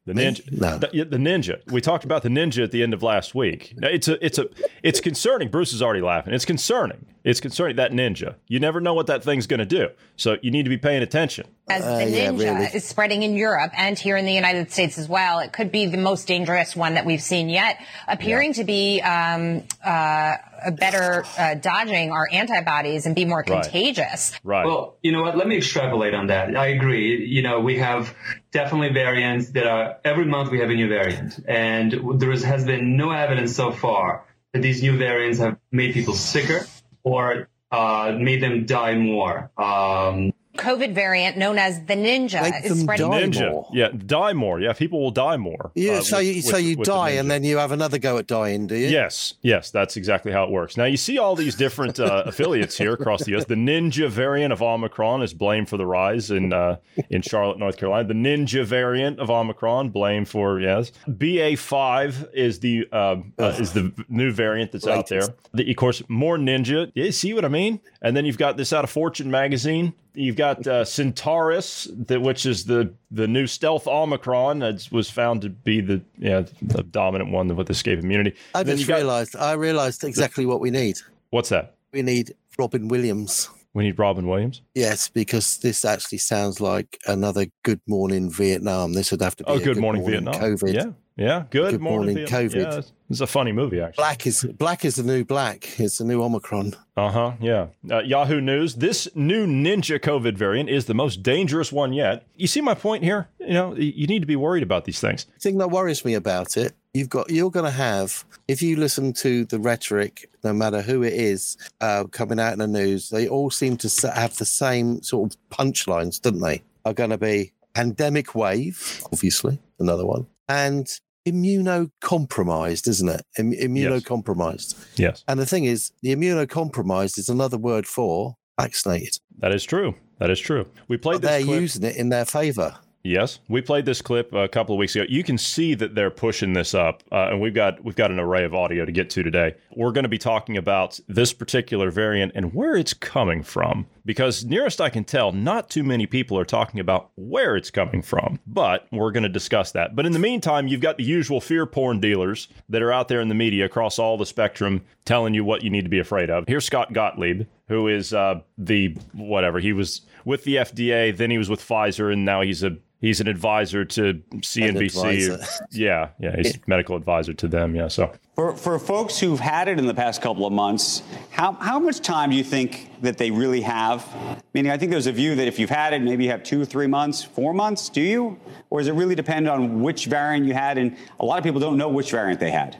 The 0.06 0.14
ninja, 0.14 0.50
no. 0.50 0.78
the, 0.78 1.04
the, 1.04 1.18
ninja. 1.18 1.60
We 1.70 1.82
talked 1.82 2.04
about 2.04 2.22
the 2.22 2.30
ninja 2.30 2.64
at 2.64 2.70
the 2.70 2.82
end 2.82 2.94
of 2.94 3.02
last 3.02 3.34
week. 3.34 3.74
Now, 3.76 3.88
it's 3.88 4.08
a, 4.08 4.24
it's 4.24 4.38
a, 4.38 4.48
it's 4.82 4.98
concerning. 4.98 5.50
Bruce 5.50 5.74
is 5.74 5.82
already 5.82 6.00
laughing. 6.00 6.32
It's 6.32 6.46
concerning. 6.46 7.04
It's 7.22 7.38
concerning 7.38 7.76
that 7.76 7.92
ninja. 7.92 8.36
You 8.48 8.60
never 8.60 8.80
know 8.80 8.94
what 8.94 9.08
that 9.08 9.22
thing's 9.22 9.46
going 9.46 9.60
to 9.60 9.66
do, 9.66 9.90
so 10.16 10.38
you 10.40 10.50
need 10.50 10.62
to 10.62 10.70
be 10.70 10.78
paying 10.78 11.02
attention. 11.02 11.46
As 11.68 11.84
uh, 11.84 11.98
the 11.98 12.04
ninja 12.04 12.40
yeah, 12.40 12.54
really. 12.54 12.64
is 12.72 12.84
spreading 12.84 13.22
in 13.22 13.36
Europe 13.36 13.72
and 13.76 13.98
here 13.98 14.16
in 14.16 14.24
the 14.24 14.32
United 14.32 14.72
States 14.72 14.96
as 14.96 15.06
well, 15.06 15.38
it 15.38 15.52
could 15.52 15.70
be 15.70 15.84
the 15.84 15.98
most 15.98 16.26
dangerous 16.26 16.74
one 16.74 16.94
that 16.94 17.04
we've 17.04 17.22
seen 17.22 17.50
yet, 17.50 17.78
appearing 18.08 18.48
yeah. 18.48 18.54
to 18.54 18.64
be 18.64 19.00
um, 19.02 19.64
uh, 19.84 20.36
better 20.70 21.24
uh, 21.38 21.54
dodging 21.54 22.10
our 22.12 22.28
antibodies 22.30 23.06
and 23.06 23.14
be 23.14 23.24
more 23.24 23.42
contagious. 23.42 24.32
Right. 24.44 24.66
Well, 24.66 24.96
you 25.02 25.12
know 25.12 25.22
what? 25.22 25.36
Let 25.36 25.46
me 25.48 25.56
extrapolate 25.56 26.14
on 26.14 26.28
that. 26.28 26.56
I 26.56 26.68
agree. 26.68 27.26
You 27.26 27.42
know, 27.42 27.60
we 27.60 27.78
have 27.78 28.14
definitely 28.50 28.92
variants 28.92 29.50
that 29.50 29.66
are 29.66 29.96
every 30.04 30.24
month 30.24 30.50
we 30.50 30.60
have 30.60 30.70
a 30.70 30.74
new 30.74 30.88
variant, 30.88 31.38
and 31.46 32.20
there 32.20 32.30
has 32.32 32.64
been 32.64 32.96
no 32.96 33.10
evidence 33.10 33.54
so 33.54 33.72
far 33.72 34.26
that 34.52 34.62
these 34.62 34.82
new 34.82 34.96
variants 34.96 35.38
have 35.38 35.58
made 35.70 35.94
people 35.94 36.14
sicker 36.14 36.66
or 37.02 37.48
uh, 37.70 38.16
made 38.18 38.42
them 38.42 38.66
die 38.66 38.96
more. 38.96 39.50
Um, 39.56 40.32
COVID 40.56 40.94
variant 40.94 41.36
known 41.36 41.58
as 41.58 41.84
the 41.84 41.94
Ninja 41.94 42.42
Make 42.42 42.64
is 42.64 42.80
spreading. 42.80 43.06
Ninja, 43.06 43.52
more. 43.52 43.68
yeah, 43.72 43.88
die 43.88 44.32
more. 44.32 44.60
Yeah, 44.60 44.72
people 44.72 45.00
will 45.00 45.12
die 45.12 45.36
more. 45.36 45.70
Yeah, 45.74 45.94
uh, 45.94 46.00
so 46.02 46.18
with, 46.18 46.26
you, 46.26 46.42
so 46.42 46.56
you 46.56 46.76
with 46.76 46.86
die 46.86 47.12
the 47.12 47.18
and 47.18 47.30
then 47.30 47.44
you 47.44 47.58
have 47.58 47.70
another 47.70 47.98
go 47.98 48.18
at 48.18 48.26
dying, 48.26 48.66
do 48.66 48.76
you? 48.76 48.88
Yes, 48.88 49.34
yes, 49.42 49.70
that's 49.70 49.96
exactly 49.96 50.32
how 50.32 50.44
it 50.44 50.50
works. 50.50 50.76
Now 50.76 50.86
you 50.86 50.96
see 50.96 51.18
all 51.18 51.36
these 51.36 51.54
different 51.54 52.00
uh, 52.00 52.24
affiliates 52.26 52.76
here 52.76 52.92
across 52.92 53.24
the 53.24 53.30
U.S. 53.32 53.44
The 53.44 53.54
Ninja 53.54 54.08
variant 54.08 54.52
of 54.52 54.60
Omicron 54.60 55.22
is 55.22 55.32
blamed 55.32 55.68
for 55.68 55.76
the 55.76 55.86
rise 55.86 56.32
in 56.32 56.52
uh, 56.52 56.76
in 57.10 57.22
Charlotte, 57.22 57.58
North 57.58 57.76
Carolina. 57.76 58.08
The 58.08 58.14
Ninja 58.14 58.64
variant 58.64 59.20
of 59.20 59.30
Omicron 59.30 59.90
blamed 59.90 60.28
for 60.28 60.60
yes. 60.60 60.90
BA 61.06 61.56
five 61.56 62.28
is 62.34 62.58
the 62.58 62.88
uh, 62.92 63.16
uh, 63.38 63.56
is 63.58 63.72
the 63.72 63.92
new 64.08 64.32
variant 64.32 64.72
that's 64.72 64.86
out 64.86 65.06
there. 65.06 65.28
The, 65.54 65.70
of 65.70 65.76
course, 65.76 66.02
more 66.08 66.38
Ninja. 66.38 66.90
You 66.94 67.12
see 67.12 67.34
what 67.34 67.44
I 67.44 67.48
mean? 67.48 67.80
And 68.02 68.16
then 68.16 68.24
you've 68.24 68.38
got 68.38 68.56
this 68.56 68.72
out 68.72 68.82
of 68.82 68.90
Fortune 68.90 69.30
magazine 69.30 69.94
You've 70.14 70.36
got 70.36 70.66
uh, 70.66 70.84
Centaurus, 70.84 71.88
that, 72.06 72.20
which 72.20 72.46
is 72.46 72.64
the, 72.64 72.92
the 73.10 73.28
new 73.28 73.46
stealth 73.46 73.86
Omicron 73.86 74.58
that 74.60 74.88
was 74.90 75.08
found 75.08 75.42
to 75.42 75.50
be 75.50 75.80
the 75.80 76.02
yeah 76.18 76.42
the 76.62 76.82
dominant 76.82 77.30
one 77.30 77.54
with 77.54 77.70
escape 77.70 77.98
immunity. 78.00 78.36
I 78.54 78.64
just 78.64 78.88
realized 78.88 79.36
I 79.36 79.52
realized 79.52 80.04
exactly 80.04 80.46
what 80.46 80.60
we 80.60 80.70
need. 80.70 80.98
What's 81.30 81.48
that? 81.50 81.76
We 81.92 82.02
need 82.02 82.34
Robin 82.58 82.88
Williams. 82.88 83.48
We 83.72 83.84
need 83.84 83.98
Robin 83.98 84.26
Williams. 84.26 84.62
Yes, 84.74 85.08
because 85.08 85.58
this 85.58 85.84
actually 85.84 86.18
sounds 86.18 86.60
like 86.60 86.98
another 87.06 87.46
Good 87.62 87.80
Morning 87.86 88.28
Vietnam. 88.30 88.94
This 88.94 89.12
would 89.12 89.22
have 89.22 89.36
to 89.36 89.44
be. 89.44 89.50
Oh, 89.50 89.58
Good, 89.58 89.74
good 89.74 89.78
morning, 89.78 90.02
morning, 90.02 90.24
Vietnam. 90.24 90.42
COVID. 90.42 90.74
Yeah, 90.74 90.90
yeah. 91.16 91.44
Good, 91.50 91.72
good 91.72 91.80
morning, 91.80 92.14
morning 92.14 92.26
COVID. 92.26 92.72
Yeah, 92.72 92.82
it's 93.08 93.20
a 93.20 93.26
funny 93.26 93.52
movie, 93.52 93.80
actually. 93.80 94.02
Black 94.02 94.26
is 94.26 94.44
black 94.44 94.84
is 94.84 94.96
the 94.96 95.02
new 95.02 95.24
black. 95.24 95.78
It's 95.80 95.98
the 95.98 96.04
new 96.04 96.22
Omicron. 96.22 96.74
Uh 96.96 97.10
huh. 97.10 97.32
Yeah. 97.40 97.66
Uh, 97.90 98.00
Yahoo 98.00 98.40
News. 98.40 98.76
This 98.76 99.08
new 99.14 99.46
Ninja 99.46 99.98
COVID 99.98 100.36
variant 100.36 100.68
is 100.68 100.86
the 100.86 100.94
most 100.94 101.22
dangerous 101.22 101.72
one 101.72 101.92
yet. 101.92 102.26
You 102.36 102.46
see 102.46 102.60
my 102.60 102.74
point 102.74 103.04
here? 103.04 103.28
You 103.38 103.54
know, 103.54 103.74
you 103.74 104.06
need 104.06 104.20
to 104.20 104.26
be 104.26 104.36
worried 104.36 104.62
about 104.62 104.84
these 104.84 105.00
things. 105.00 105.24
The 105.24 105.40
thing 105.40 105.58
that 105.58 105.70
worries 105.70 106.04
me 106.04 106.14
about 106.14 106.56
it 106.56 106.74
you've 106.92 107.08
got 107.08 107.30
you're 107.30 107.50
going 107.50 107.64
to 107.64 107.70
have 107.70 108.24
if 108.48 108.62
you 108.62 108.76
listen 108.76 109.12
to 109.12 109.44
the 109.46 109.58
rhetoric 109.58 110.28
no 110.42 110.52
matter 110.52 110.82
who 110.82 111.02
it 111.02 111.12
is 111.12 111.56
uh, 111.80 112.04
coming 112.10 112.40
out 112.40 112.52
in 112.52 112.58
the 112.58 112.66
news 112.66 113.10
they 113.10 113.28
all 113.28 113.50
seem 113.50 113.76
to 113.76 114.12
have 114.12 114.36
the 114.36 114.44
same 114.44 115.02
sort 115.02 115.32
of 115.32 115.38
punchlines 115.50 116.20
don't 116.20 116.40
they 116.40 116.62
are 116.84 116.94
going 116.94 117.10
to 117.10 117.18
be 117.18 117.52
pandemic 117.74 118.34
wave 118.34 119.02
obviously 119.12 119.58
another 119.78 120.04
one 120.04 120.26
and 120.50 121.00
immunocompromised 121.28 122.88
isn't 122.88 123.08
it 123.08 123.22
Im- 123.38 123.52
immunocompromised 123.52 124.74
yes. 124.78 124.98
yes 124.98 125.24
and 125.28 125.38
the 125.38 125.46
thing 125.46 125.64
is 125.64 125.92
the 126.02 126.14
immunocompromised 126.14 127.18
is 127.18 127.28
another 127.28 127.58
word 127.58 127.86
for 127.86 128.36
vaccinated 128.58 129.18
that 129.38 129.54
is 129.54 129.64
true 129.64 129.94
that 130.18 130.30
is 130.30 130.40
true 130.40 130.66
we 130.88 130.96
played 130.96 131.22
they're 131.22 131.42
clip. 131.44 131.60
using 131.60 131.84
it 131.84 131.96
in 131.96 132.08
their 132.08 132.24
favor 132.24 132.76
Yes, 133.02 133.38
we 133.48 133.62
played 133.62 133.86
this 133.86 134.02
clip 134.02 134.32
a 134.34 134.46
couple 134.46 134.74
of 134.74 134.78
weeks 134.78 134.94
ago. 134.94 135.06
You 135.08 135.24
can 135.24 135.38
see 135.38 135.74
that 135.74 135.94
they're 135.94 136.10
pushing 136.10 136.52
this 136.52 136.74
up, 136.74 137.02
uh, 137.10 137.28
and 137.30 137.40
we've 137.40 137.54
got 137.54 137.82
we've 137.82 137.96
got 137.96 138.10
an 138.10 138.18
array 138.18 138.44
of 138.44 138.54
audio 138.54 138.84
to 138.84 138.92
get 138.92 139.08
to 139.10 139.22
today. 139.22 139.54
We're 139.74 139.92
going 139.92 140.02
to 140.02 140.10
be 140.10 140.18
talking 140.18 140.58
about 140.58 141.00
this 141.08 141.32
particular 141.32 141.90
variant 141.90 142.32
and 142.34 142.52
where 142.52 142.76
it's 142.76 142.92
coming 142.92 143.42
from, 143.42 143.86
because 144.04 144.44
nearest 144.44 144.80
I 144.80 144.90
can 144.90 145.04
tell, 145.04 145.32
not 145.32 145.70
too 145.70 145.82
many 145.82 146.06
people 146.06 146.38
are 146.38 146.44
talking 146.44 146.80
about 146.80 147.10
where 147.16 147.56
it's 147.56 147.70
coming 147.70 148.02
from. 148.02 148.40
But 148.46 148.86
we're 148.90 149.12
going 149.12 149.22
to 149.24 149.28
discuss 149.28 149.72
that. 149.72 149.94
But 149.94 150.06
in 150.06 150.12
the 150.12 150.18
meantime, 150.18 150.68
you've 150.68 150.80
got 150.80 150.96
the 150.96 151.04
usual 151.04 151.40
fear 151.40 151.66
porn 151.66 152.00
dealers 152.00 152.48
that 152.68 152.82
are 152.82 152.92
out 152.92 153.08
there 153.08 153.20
in 153.20 153.28
the 153.28 153.34
media 153.34 153.64
across 153.64 153.98
all 153.98 154.16
the 154.16 154.26
spectrum 154.26 154.82
telling 155.04 155.34
you 155.34 155.44
what 155.44 155.62
you 155.62 155.70
need 155.70 155.84
to 155.84 155.90
be 155.90 155.98
afraid 155.98 156.30
of. 156.30 156.44
Here's 156.46 156.64
Scott 156.64 156.92
Gottlieb, 156.92 157.46
who 157.68 157.88
is 157.88 158.12
uh, 158.12 158.40
the 158.58 158.96
whatever 159.12 159.60
he 159.60 159.72
was 159.72 160.02
with 160.24 160.44
the 160.44 160.56
FDA, 160.56 161.16
then 161.16 161.30
he 161.30 161.38
was 161.38 161.48
with 161.48 161.60
Pfizer, 161.60 162.12
and 162.12 162.24
now 162.24 162.40
he's 162.40 162.62
a 162.62 162.76
he's 163.00 163.20
an 163.20 163.28
advisor 163.28 163.84
to 163.84 164.14
CNBC. 164.36 165.60
Yeah, 165.72 166.10
yeah, 166.18 166.36
he's 166.36 166.58
medical 166.66 166.96
advisor 166.96 167.32
to 167.34 167.48
them. 167.48 167.74
Yeah, 167.74 167.88
so 167.88 168.12
for 168.34 168.56
for 168.56 168.78
folks 168.78 169.18
who've 169.18 169.38
had 169.38 169.68
it 169.68 169.78
in 169.78 169.86
the 169.86 169.94
past 169.94 170.20
couple 170.20 170.46
of 170.46 170.52
months, 170.52 171.02
how 171.30 171.52
how 171.52 171.78
much 171.78 172.00
time 172.00 172.30
do 172.30 172.36
you 172.36 172.44
think 172.44 172.90
that 173.02 173.16
they 173.16 173.30
really 173.30 173.60
have? 173.60 174.06
Meaning, 174.52 174.72
I 174.72 174.76
think 174.76 174.90
there's 174.90 175.06
a 175.06 175.12
view 175.12 175.34
that 175.36 175.46
if 175.46 175.58
you've 175.58 175.70
had 175.70 175.92
it, 175.92 176.02
maybe 176.02 176.24
you 176.24 176.30
have 176.30 176.42
two, 176.42 176.64
three 176.64 176.86
months, 176.86 177.22
four 177.22 177.54
months. 177.54 177.88
Do 177.88 178.00
you, 178.00 178.38
or 178.68 178.80
does 178.80 178.88
it 178.88 178.94
really 178.94 179.14
depend 179.14 179.48
on 179.48 179.80
which 179.80 180.06
variant 180.06 180.46
you 180.46 180.54
had? 180.54 180.76
And 180.76 180.96
a 181.20 181.24
lot 181.24 181.38
of 181.38 181.44
people 181.44 181.60
don't 181.60 181.78
know 181.78 181.88
which 181.88 182.10
variant 182.10 182.40
they 182.40 182.50
had. 182.50 182.76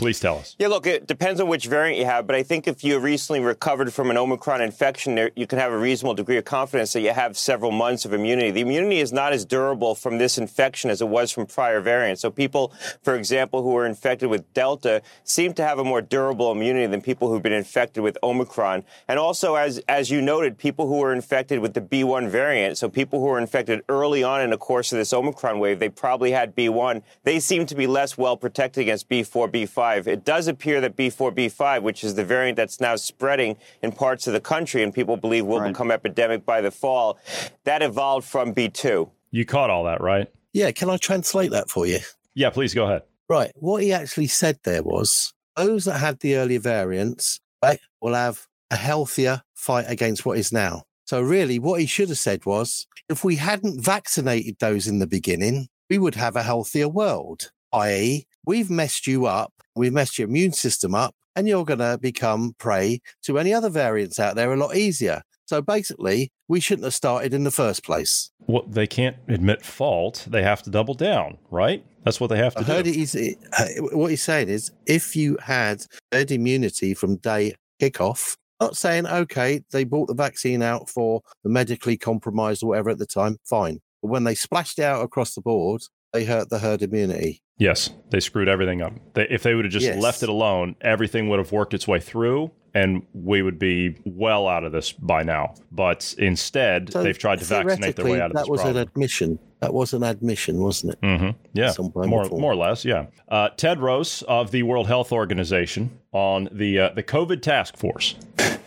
Please 0.00 0.18
tell 0.18 0.38
us. 0.38 0.56
Yeah, 0.58 0.68
look, 0.68 0.86
it 0.86 1.06
depends 1.06 1.42
on 1.42 1.48
which 1.48 1.66
variant 1.66 1.98
you 1.98 2.06
have, 2.06 2.26
but 2.26 2.34
I 2.34 2.42
think 2.42 2.66
if 2.66 2.82
you 2.82 2.98
recently 2.98 3.40
recovered 3.40 3.92
from 3.92 4.10
an 4.10 4.16
Omicron 4.16 4.62
infection, 4.62 5.28
you 5.36 5.46
can 5.46 5.58
have 5.58 5.72
a 5.72 5.76
reasonable 5.76 6.14
degree 6.14 6.38
of 6.38 6.46
confidence 6.46 6.94
that 6.94 7.02
you 7.02 7.12
have 7.12 7.36
several 7.36 7.70
months 7.70 8.06
of 8.06 8.14
immunity. 8.14 8.50
The 8.50 8.62
immunity 8.62 9.00
is 9.00 9.12
not 9.12 9.34
as 9.34 9.44
durable 9.44 9.94
from 9.94 10.16
this 10.16 10.38
infection 10.38 10.88
as 10.88 11.02
it 11.02 11.08
was 11.08 11.30
from 11.30 11.44
prior 11.44 11.82
variants. 11.82 12.22
So 12.22 12.30
people, 12.30 12.72
for 13.02 13.14
example, 13.14 13.62
who 13.62 13.72
were 13.72 13.84
infected 13.84 14.30
with 14.30 14.50
Delta 14.54 15.02
seem 15.22 15.52
to 15.52 15.62
have 15.62 15.78
a 15.78 15.84
more 15.84 16.00
durable 16.00 16.50
immunity 16.50 16.86
than 16.86 17.02
people 17.02 17.28
who've 17.28 17.42
been 17.42 17.52
infected 17.52 18.02
with 18.02 18.16
Omicron. 18.22 18.84
And 19.06 19.18
also, 19.18 19.56
as, 19.56 19.82
as 19.86 20.10
you 20.10 20.22
noted, 20.22 20.56
people 20.56 20.86
who 20.86 20.96
were 20.96 21.12
infected 21.12 21.58
with 21.58 21.74
the 21.74 21.82
B1 21.82 22.30
variant, 22.30 22.78
so 22.78 22.88
people 22.88 23.20
who 23.20 23.26
were 23.26 23.38
infected 23.38 23.82
early 23.90 24.22
on 24.22 24.40
in 24.40 24.48
the 24.48 24.56
course 24.56 24.92
of 24.92 24.96
this 24.98 25.12
Omicron 25.12 25.58
wave, 25.58 25.78
they 25.78 25.90
probably 25.90 26.30
had 26.30 26.56
B1. 26.56 27.02
They 27.24 27.38
seem 27.38 27.66
to 27.66 27.74
be 27.74 27.86
less 27.86 28.16
well 28.16 28.38
protected 28.38 28.80
against 28.80 29.06
B4, 29.06 29.52
B5. 29.52 29.89
It 29.96 30.24
does 30.24 30.48
appear 30.48 30.80
that 30.80 30.96
B4, 30.96 31.34
B5, 31.34 31.82
which 31.82 32.04
is 32.04 32.14
the 32.14 32.24
variant 32.24 32.56
that's 32.56 32.80
now 32.80 32.96
spreading 32.96 33.56
in 33.82 33.92
parts 33.92 34.26
of 34.26 34.32
the 34.32 34.40
country 34.40 34.82
and 34.82 34.92
people 34.92 35.16
believe 35.16 35.46
will 35.46 35.60
right. 35.60 35.72
become 35.72 35.90
epidemic 35.90 36.44
by 36.44 36.60
the 36.60 36.70
fall, 36.70 37.18
that 37.64 37.82
evolved 37.82 38.26
from 38.26 38.54
B2. 38.54 39.10
You 39.30 39.44
caught 39.44 39.70
all 39.70 39.84
that, 39.84 40.00
right? 40.00 40.28
Yeah. 40.52 40.72
Can 40.72 40.90
I 40.90 40.96
translate 40.96 41.50
that 41.52 41.70
for 41.70 41.86
you? 41.86 41.98
Yeah, 42.34 42.50
please 42.50 42.74
go 42.74 42.84
ahead. 42.84 43.02
Right. 43.28 43.52
What 43.56 43.82
he 43.82 43.92
actually 43.92 44.26
said 44.26 44.58
there 44.64 44.82
was 44.82 45.32
those 45.56 45.84
that 45.84 45.98
had 45.98 46.20
the 46.20 46.36
earlier 46.36 46.58
variants 46.58 47.40
right, 47.62 47.80
will 48.00 48.14
have 48.14 48.46
a 48.70 48.76
healthier 48.76 49.42
fight 49.54 49.86
against 49.88 50.24
what 50.24 50.38
is 50.38 50.52
now. 50.52 50.84
So, 51.06 51.20
really, 51.20 51.58
what 51.58 51.80
he 51.80 51.86
should 51.86 52.08
have 52.08 52.18
said 52.18 52.46
was 52.46 52.86
if 53.08 53.24
we 53.24 53.36
hadn't 53.36 53.84
vaccinated 53.84 54.56
those 54.58 54.86
in 54.86 55.00
the 55.00 55.06
beginning, 55.06 55.68
we 55.88 55.98
would 55.98 56.14
have 56.14 56.36
a 56.36 56.42
healthier 56.44 56.88
world, 56.88 57.50
i.e., 57.72 58.26
we've 58.46 58.70
messed 58.70 59.06
you 59.06 59.26
up, 59.26 59.52
we've 59.74 59.92
messed 59.92 60.18
your 60.18 60.28
immune 60.28 60.52
system 60.52 60.94
up, 60.94 61.14
and 61.36 61.48
you're 61.48 61.64
going 61.64 61.78
to 61.78 61.98
become 62.00 62.54
prey 62.58 63.00
to 63.22 63.38
any 63.38 63.54
other 63.54 63.70
variants 63.70 64.18
out 64.18 64.36
there 64.36 64.52
a 64.52 64.56
lot 64.56 64.76
easier. 64.76 65.22
So 65.46 65.60
basically, 65.60 66.30
we 66.46 66.60
shouldn't 66.60 66.84
have 66.84 66.94
started 66.94 67.34
in 67.34 67.42
the 67.42 67.50
first 67.50 67.84
place. 67.84 68.30
Well, 68.46 68.64
they 68.68 68.86
can't 68.86 69.16
admit 69.26 69.64
fault. 69.64 70.26
They 70.28 70.42
have 70.44 70.62
to 70.62 70.70
double 70.70 70.94
down, 70.94 71.38
right? 71.50 71.84
That's 72.04 72.20
what 72.20 72.28
they 72.28 72.38
have 72.38 72.54
to 72.54 72.60
I 72.60 72.62
do. 72.62 72.72
Heard 72.72 72.86
he's, 72.86 73.16
uh, 73.16 73.66
what 73.92 74.10
he's 74.10 74.22
saying 74.22 74.48
is 74.48 74.70
if 74.86 75.16
you 75.16 75.36
had 75.42 75.84
herd 76.12 76.30
immunity 76.30 76.94
from 76.94 77.16
day 77.16 77.54
kickoff, 77.82 78.36
not 78.60 78.76
saying, 78.76 79.06
okay, 79.06 79.62
they 79.72 79.84
brought 79.84 80.06
the 80.06 80.14
vaccine 80.14 80.62
out 80.62 80.88
for 80.88 81.20
the 81.42 81.50
medically 81.50 81.96
compromised 81.96 82.62
or 82.62 82.68
whatever 82.68 82.90
at 82.90 82.98
the 82.98 83.06
time, 83.06 83.38
fine. 83.44 83.80
But 84.02 84.08
when 84.08 84.24
they 84.24 84.34
splashed 84.34 84.78
it 84.78 84.84
out 84.84 85.02
across 85.02 85.34
the 85.34 85.40
board, 85.40 85.82
they 86.12 86.24
hurt 86.24 86.50
the 86.50 86.58
herd 86.58 86.82
immunity. 86.82 87.42
Yes, 87.58 87.90
they 88.10 88.20
screwed 88.20 88.48
everything 88.48 88.82
up. 88.82 88.94
They, 89.14 89.26
if 89.28 89.42
they 89.42 89.54
would 89.54 89.64
have 89.64 89.72
just 89.72 89.86
yes. 89.86 90.02
left 90.02 90.22
it 90.22 90.28
alone, 90.28 90.76
everything 90.80 91.28
would 91.28 91.38
have 91.38 91.52
worked 91.52 91.74
its 91.74 91.86
way 91.86 92.00
through 92.00 92.50
and 92.74 93.06
we 93.14 93.42
would 93.42 93.58
be 93.58 93.96
well 94.04 94.46
out 94.48 94.64
of 94.64 94.72
this 94.72 94.92
by 94.92 95.22
now. 95.22 95.54
But 95.72 96.14
instead, 96.18 96.92
so 96.92 97.02
they've 97.02 97.18
tried 97.18 97.40
to 97.40 97.44
vaccinate 97.44 97.96
their 97.96 98.04
way 98.04 98.20
out 98.20 98.30
of 98.30 98.36
this. 98.36 98.42
That 98.42 98.50
was 98.50 98.60
problem. 98.60 98.76
an 98.76 98.82
admission. 98.82 99.38
That 99.60 99.74
was 99.74 99.92
an 99.92 100.02
admission, 100.02 100.58
wasn't 100.58 100.94
it? 100.94 101.00
Mm-hmm. 101.02 101.30
Yeah, 101.52 101.72
more, 102.06 102.24
more 102.24 102.52
or 102.52 102.56
less. 102.56 102.84
Yeah. 102.84 103.06
Uh, 103.28 103.50
Tedros 103.50 104.22
of 104.22 104.50
the 104.52 104.62
World 104.62 104.86
Health 104.86 105.12
Organization 105.12 105.98
on 106.12 106.48
the 106.50 106.78
uh, 106.78 106.88
the 106.90 107.02
COVID 107.02 107.42
task 107.42 107.76
force. 107.76 108.14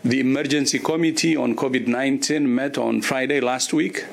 The 0.04 0.20
emergency 0.20 0.78
committee 0.78 1.34
on 1.34 1.56
COVID 1.56 1.86
19 1.86 2.54
met 2.54 2.76
on 2.76 3.00
Friday 3.00 3.40
last 3.40 3.72
week 3.72 4.04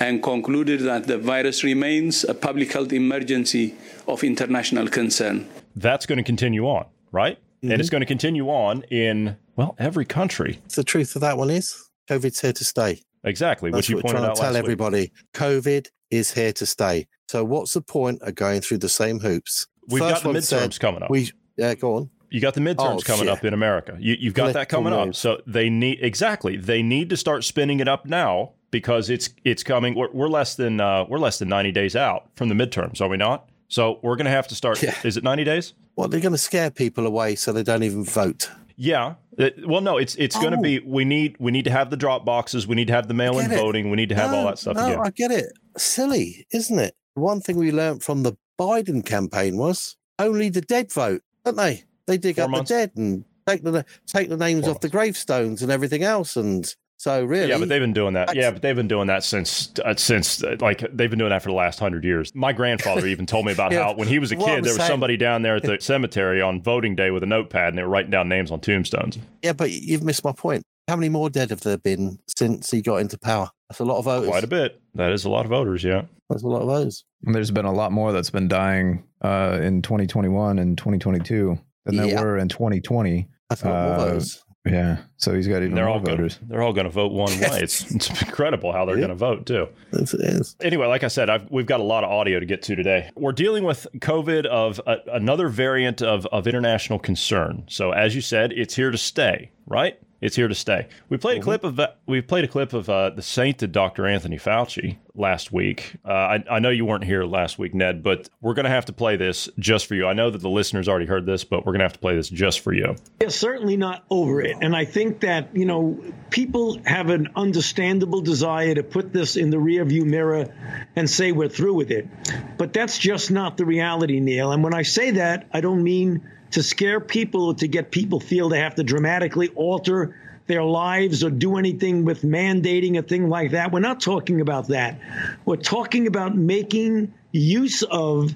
and 0.00 0.22
concluded 0.22 0.80
that 0.80 1.06
the 1.06 1.16
virus 1.16 1.62
remains 1.62 2.24
a 2.24 2.34
public 2.34 2.72
health 2.72 2.92
emergency 2.92 3.74
of 4.08 4.24
international 4.24 4.88
concern. 4.88 5.48
That's 5.76 6.06
going 6.06 6.18
to 6.18 6.24
continue 6.24 6.66
on, 6.66 6.86
right? 7.12 7.38
Mm-hmm. 7.58 7.72
And 7.72 7.80
it's 7.80 7.90
going 7.90 8.00
to 8.00 8.06
continue 8.06 8.48
on 8.48 8.82
in, 8.84 9.36
well, 9.56 9.74
every 9.78 10.04
country. 10.04 10.60
The 10.74 10.84
truth 10.84 11.16
of 11.16 11.22
that 11.22 11.36
one 11.36 11.50
is 11.50 11.90
COVID's 12.08 12.40
here 12.40 12.52
to 12.52 12.64
stay. 12.64 13.02
Exactly, 13.24 13.70
That's 13.70 13.78
which 13.78 13.90
you 13.90 13.96
what 13.96 14.04
pointed 14.04 14.18
trying 14.18 14.30
out. 14.30 14.36
To 14.36 14.42
tell 14.42 14.56
everybody, 14.56 15.00
week. 15.00 15.12
COVID 15.34 15.88
is 16.10 16.32
here 16.32 16.52
to 16.52 16.66
stay. 16.66 17.06
So 17.28 17.44
what's 17.44 17.74
the 17.74 17.80
point 17.80 18.22
of 18.22 18.34
going 18.34 18.60
through 18.60 18.78
the 18.78 18.88
same 18.88 19.18
hoops? 19.18 19.66
We've 19.88 20.00
First 20.00 20.22
got 20.22 20.32
the 20.32 20.38
midterms 20.38 20.72
said, 20.72 20.80
coming 20.80 21.02
up. 21.02 21.10
We 21.10 21.30
yeah, 21.56 21.74
go 21.74 21.96
on. 21.96 22.10
You 22.30 22.40
got 22.40 22.54
the 22.54 22.60
midterms 22.60 22.98
oh, 22.98 23.00
coming 23.00 23.24
shit. 23.24 23.28
up 23.28 23.44
in 23.44 23.54
America. 23.54 23.96
You, 23.98 24.28
have 24.28 24.34
got 24.34 24.52
that 24.52 24.68
coming 24.68 24.92
up. 24.92 25.14
So 25.14 25.40
they 25.46 25.70
need 25.70 25.98
exactly. 26.02 26.56
They 26.56 26.82
need 26.82 27.10
to 27.10 27.16
start 27.16 27.42
spinning 27.42 27.80
it 27.80 27.88
up 27.88 28.04
now 28.04 28.52
because 28.70 29.08
it's 29.08 29.30
it's 29.44 29.62
coming. 29.62 29.94
We're, 29.94 30.10
we're 30.12 30.28
less 30.28 30.54
than 30.54 30.80
uh, 30.80 31.06
we're 31.08 31.18
less 31.18 31.38
than 31.38 31.48
ninety 31.48 31.72
days 31.72 31.96
out 31.96 32.28
from 32.36 32.48
the 32.48 32.54
midterms, 32.54 33.00
are 33.00 33.08
we 33.08 33.16
not? 33.16 33.48
So 33.68 33.98
we're 34.02 34.16
going 34.16 34.26
to 34.26 34.30
have 34.30 34.48
to 34.48 34.54
start. 34.54 34.82
Yeah. 34.82 34.94
Is 35.04 35.16
it 35.16 35.24
ninety 35.24 35.44
days? 35.44 35.74
Well, 35.98 36.06
they're 36.06 36.20
going 36.20 36.30
to 36.30 36.38
scare 36.38 36.70
people 36.70 37.08
away 37.08 37.34
so 37.34 37.50
they 37.50 37.64
don't 37.64 37.82
even 37.82 38.04
vote. 38.04 38.48
Yeah. 38.76 39.16
It, 39.36 39.66
well, 39.66 39.80
no, 39.80 39.96
it's 39.96 40.14
it's 40.14 40.36
oh. 40.36 40.40
going 40.40 40.52
to 40.52 40.60
be. 40.60 40.78
We 40.78 41.04
need 41.04 41.34
we 41.40 41.50
need 41.50 41.64
to 41.64 41.72
have 41.72 41.90
the 41.90 41.96
drop 41.96 42.24
boxes. 42.24 42.68
We 42.68 42.76
need 42.76 42.86
to 42.86 42.92
have 42.92 43.08
the 43.08 43.14
mail-in 43.14 43.50
voting. 43.50 43.90
We 43.90 43.96
need 43.96 44.10
to 44.10 44.14
have 44.14 44.30
no, 44.30 44.36
all 44.38 44.46
that 44.46 44.60
stuff. 44.60 44.76
No, 44.76 44.86
again. 44.86 45.00
I 45.04 45.10
get 45.10 45.32
it. 45.32 45.46
Silly, 45.76 46.46
isn't 46.52 46.78
it? 46.78 46.94
One 47.14 47.40
thing 47.40 47.56
we 47.56 47.72
learned 47.72 48.04
from 48.04 48.22
the 48.22 48.34
Biden 48.60 49.04
campaign 49.04 49.56
was 49.56 49.96
only 50.20 50.50
the 50.50 50.60
dead 50.60 50.92
vote, 50.92 51.22
don't 51.44 51.56
they? 51.56 51.82
They 52.06 52.16
dig 52.16 52.36
Four 52.36 52.44
up 52.44 52.50
months. 52.50 52.68
the 52.68 52.76
dead 52.76 52.92
and 52.94 53.24
take 53.48 53.64
the 53.64 53.84
take 54.06 54.28
the 54.28 54.36
names 54.36 54.66
Four 54.66 54.70
off 54.70 54.74
months. 54.76 54.82
the 54.82 54.90
gravestones 54.90 55.62
and 55.62 55.72
everything 55.72 56.04
else, 56.04 56.36
and 56.36 56.72
so 56.98 57.24
really, 57.24 57.50
yeah, 57.50 57.58
but 57.58 57.68
they've 57.68 57.80
been 57.80 57.92
doing 57.92 58.14
that. 58.14 58.34
Yeah, 58.34 58.50
but 58.50 58.60
they've 58.60 58.74
been 58.74 58.88
doing 58.88 59.06
that 59.06 59.22
since 59.22 59.72
uh, 59.84 59.94
since 59.94 60.42
uh, 60.42 60.56
like 60.58 60.80
they've 60.92 61.08
been 61.08 61.20
doing 61.20 61.30
that 61.30 61.42
for 61.44 61.48
the 61.48 61.54
last 61.54 61.78
hundred 61.78 62.02
years. 62.02 62.34
My 62.34 62.52
grandfather 62.52 63.06
even 63.06 63.24
told 63.24 63.46
me 63.46 63.52
about 63.52 63.70
yeah, 63.72 63.84
how 63.84 63.94
when 63.94 64.08
he 64.08 64.18
was 64.18 64.32
a 64.32 64.36
kid, 64.36 64.64
there 64.64 64.72
was 64.72 64.76
saying, 64.76 64.88
somebody 64.88 65.16
down 65.16 65.42
there 65.42 65.54
at 65.54 65.62
the 65.62 65.78
cemetery 65.80 66.42
on 66.42 66.60
voting 66.60 66.96
day 66.96 67.12
with 67.12 67.22
a 67.22 67.26
notepad, 67.26 67.68
and 67.68 67.78
they 67.78 67.84
were 67.84 67.88
writing 67.88 68.10
down 68.10 68.28
names 68.28 68.50
on 68.50 68.58
tombstones. 68.58 69.16
Yeah, 69.44 69.52
but 69.52 69.70
you've 69.70 70.02
missed 70.02 70.24
my 70.24 70.32
point. 70.32 70.64
How 70.88 70.96
many 70.96 71.08
more 71.08 71.30
dead 71.30 71.50
have 71.50 71.60
there 71.60 71.78
been 71.78 72.18
since 72.36 72.72
he 72.72 72.82
got 72.82 72.96
into 72.96 73.16
power? 73.16 73.48
That's 73.68 73.78
a 73.78 73.84
lot 73.84 73.98
of 73.98 74.06
voters. 74.06 74.28
Quite 74.28 74.44
a 74.44 74.48
bit. 74.48 74.80
That 74.94 75.12
is 75.12 75.24
a 75.24 75.30
lot 75.30 75.44
of 75.44 75.50
voters. 75.50 75.84
Yeah, 75.84 76.02
that's 76.28 76.42
a 76.42 76.48
lot 76.48 76.62
of 76.62 76.66
voters. 76.66 77.04
And 77.24 77.32
there's 77.32 77.52
been 77.52 77.64
a 77.64 77.72
lot 77.72 77.92
more 77.92 78.12
that's 78.12 78.30
been 78.30 78.48
dying 78.48 79.04
uh, 79.22 79.60
in 79.62 79.82
2021 79.82 80.58
and 80.58 80.76
2022 80.76 81.56
than 81.84 81.94
yeah. 81.94 82.06
there 82.06 82.24
were 82.24 82.38
in 82.38 82.48
2020. 82.48 83.28
That's 83.50 83.62
a 83.62 83.68
lot 83.68 83.82
more 83.84 83.92
uh, 83.92 83.98
voters. 83.98 84.44
Yeah, 84.70 84.98
so 85.16 85.34
he's 85.34 85.48
got 85.48 85.62
even 85.62 85.74
they're 85.74 85.84
more 85.84 85.94
all 85.94 86.00
voters. 86.00 86.36
Gonna, 86.36 86.50
they're 86.50 86.62
all 86.62 86.72
going 86.72 86.84
to 86.86 86.90
vote 86.90 87.12
one 87.12 87.30
way. 87.40 87.60
It's, 87.60 87.90
it's 87.90 88.10
incredible 88.22 88.72
how 88.72 88.84
they're 88.84 88.96
yeah. 88.96 89.06
going 89.06 89.10
to 89.10 89.14
vote 89.14 89.46
too. 89.46 89.68
Yes, 89.92 90.14
it 90.14 90.20
is. 90.20 90.56
Anyway, 90.60 90.86
like 90.86 91.04
I 91.04 91.08
said, 91.08 91.30
I've, 91.30 91.50
we've 91.50 91.66
got 91.66 91.80
a 91.80 91.84
lot 91.84 92.04
of 92.04 92.10
audio 92.10 92.40
to 92.40 92.46
get 92.46 92.62
to 92.62 92.76
today. 92.76 93.10
We're 93.14 93.32
dealing 93.32 93.64
with 93.64 93.86
COVID 93.96 94.46
of 94.46 94.80
a, 94.86 94.98
another 95.12 95.48
variant 95.48 96.02
of, 96.02 96.26
of 96.26 96.46
international 96.46 96.98
concern. 96.98 97.64
So 97.68 97.92
as 97.92 98.14
you 98.14 98.20
said, 98.20 98.52
it's 98.52 98.74
here 98.74 98.90
to 98.90 98.98
stay, 98.98 99.50
right? 99.66 99.98
It's 100.20 100.34
here 100.34 100.48
to 100.48 100.54
stay. 100.54 100.88
We 101.08 101.16
played 101.16 101.40
mm-hmm. 101.40 101.50
a 101.50 101.58
clip 101.58 101.64
of 101.64 101.80
we 102.06 102.20
played 102.20 102.44
a 102.44 102.48
clip 102.48 102.72
of 102.72 102.88
uh, 102.90 103.10
the 103.10 103.22
sainted 103.22 103.70
Dr. 103.70 104.06
Anthony 104.06 104.36
Fauci 104.36 104.96
last 105.14 105.52
week. 105.52 105.96
Uh, 106.04 106.12
I, 106.12 106.44
I, 106.50 106.58
know 106.58 106.70
you 106.70 106.84
weren't 106.84 107.04
here 107.04 107.24
last 107.24 107.58
week, 107.58 107.74
Ned, 107.74 108.02
but 108.02 108.28
we're 108.40 108.54
going 108.54 108.64
to 108.64 108.70
have 108.70 108.86
to 108.86 108.92
play 108.92 109.16
this 109.16 109.48
just 109.58 109.86
for 109.86 109.94
you. 109.94 110.06
I 110.06 110.12
know 110.12 110.30
that 110.30 110.38
the 110.38 110.48
listeners 110.48 110.88
already 110.88 111.06
heard 111.06 111.26
this, 111.26 111.44
but 111.44 111.66
we're 111.66 111.72
going 111.72 111.80
to 111.80 111.84
have 111.84 111.92
to 111.94 111.98
play 111.98 112.14
this 112.14 112.28
just 112.28 112.60
for 112.60 112.72
you. 112.72 112.96
Yeah, 113.20 113.28
certainly 113.28 113.76
not 113.76 114.04
over 114.10 114.40
it. 114.40 114.56
And 114.60 114.74
I 114.74 114.84
think 114.84 115.20
that, 115.20 115.54
you 115.54 115.66
know, 115.66 116.00
people 116.30 116.80
have 116.84 117.10
an 117.10 117.28
understandable 117.36 118.20
desire 118.20 118.74
to 118.74 118.82
put 118.82 119.12
this 119.12 119.36
in 119.36 119.50
the 119.50 119.56
rearview 119.56 120.04
mirror 120.04 120.54
and 120.96 121.08
say 121.08 121.32
we're 121.32 121.48
through 121.48 121.74
with 121.74 121.90
it. 121.90 122.08
But 122.56 122.72
that's 122.72 122.98
just 122.98 123.30
not 123.30 123.56
the 123.56 123.64
reality, 123.64 124.20
Neil. 124.20 124.52
And 124.52 124.62
when 124.62 124.74
I 124.74 124.82
say 124.82 125.12
that, 125.12 125.48
I 125.52 125.60
don't 125.60 125.82
mean 125.82 126.28
to 126.52 126.62
scare 126.62 127.00
people 127.00 127.46
or 127.46 127.54
to 127.54 127.68
get 127.68 127.90
people 127.90 128.20
feel 128.20 128.48
they 128.48 128.60
have 128.60 128.74
to 128.76 128.82
dramatically 128.82 129.48
alter 129.48 130.16
their 130.46 130.64
lives 130.64 131.22
or 131.22 131.30
do 131.30 131.58
anything 131.58 132.04
with 132.04 132.22
mandating 132.22 132.98
a 132.98 133.02
thing 133.02 133.28
like 133.28 133.52
that. 133.52 133.70
We're 133.70 133.80
not 133.80 134.00
talking 134.00 134.40
about 134.40 134.68
that. 134.68 134.98
We're 135.44 135.56
talking 135.56 136.06
about 136.06 136.34
making 136.34 137.12
use 137.30 137.82
of 137.82 138.34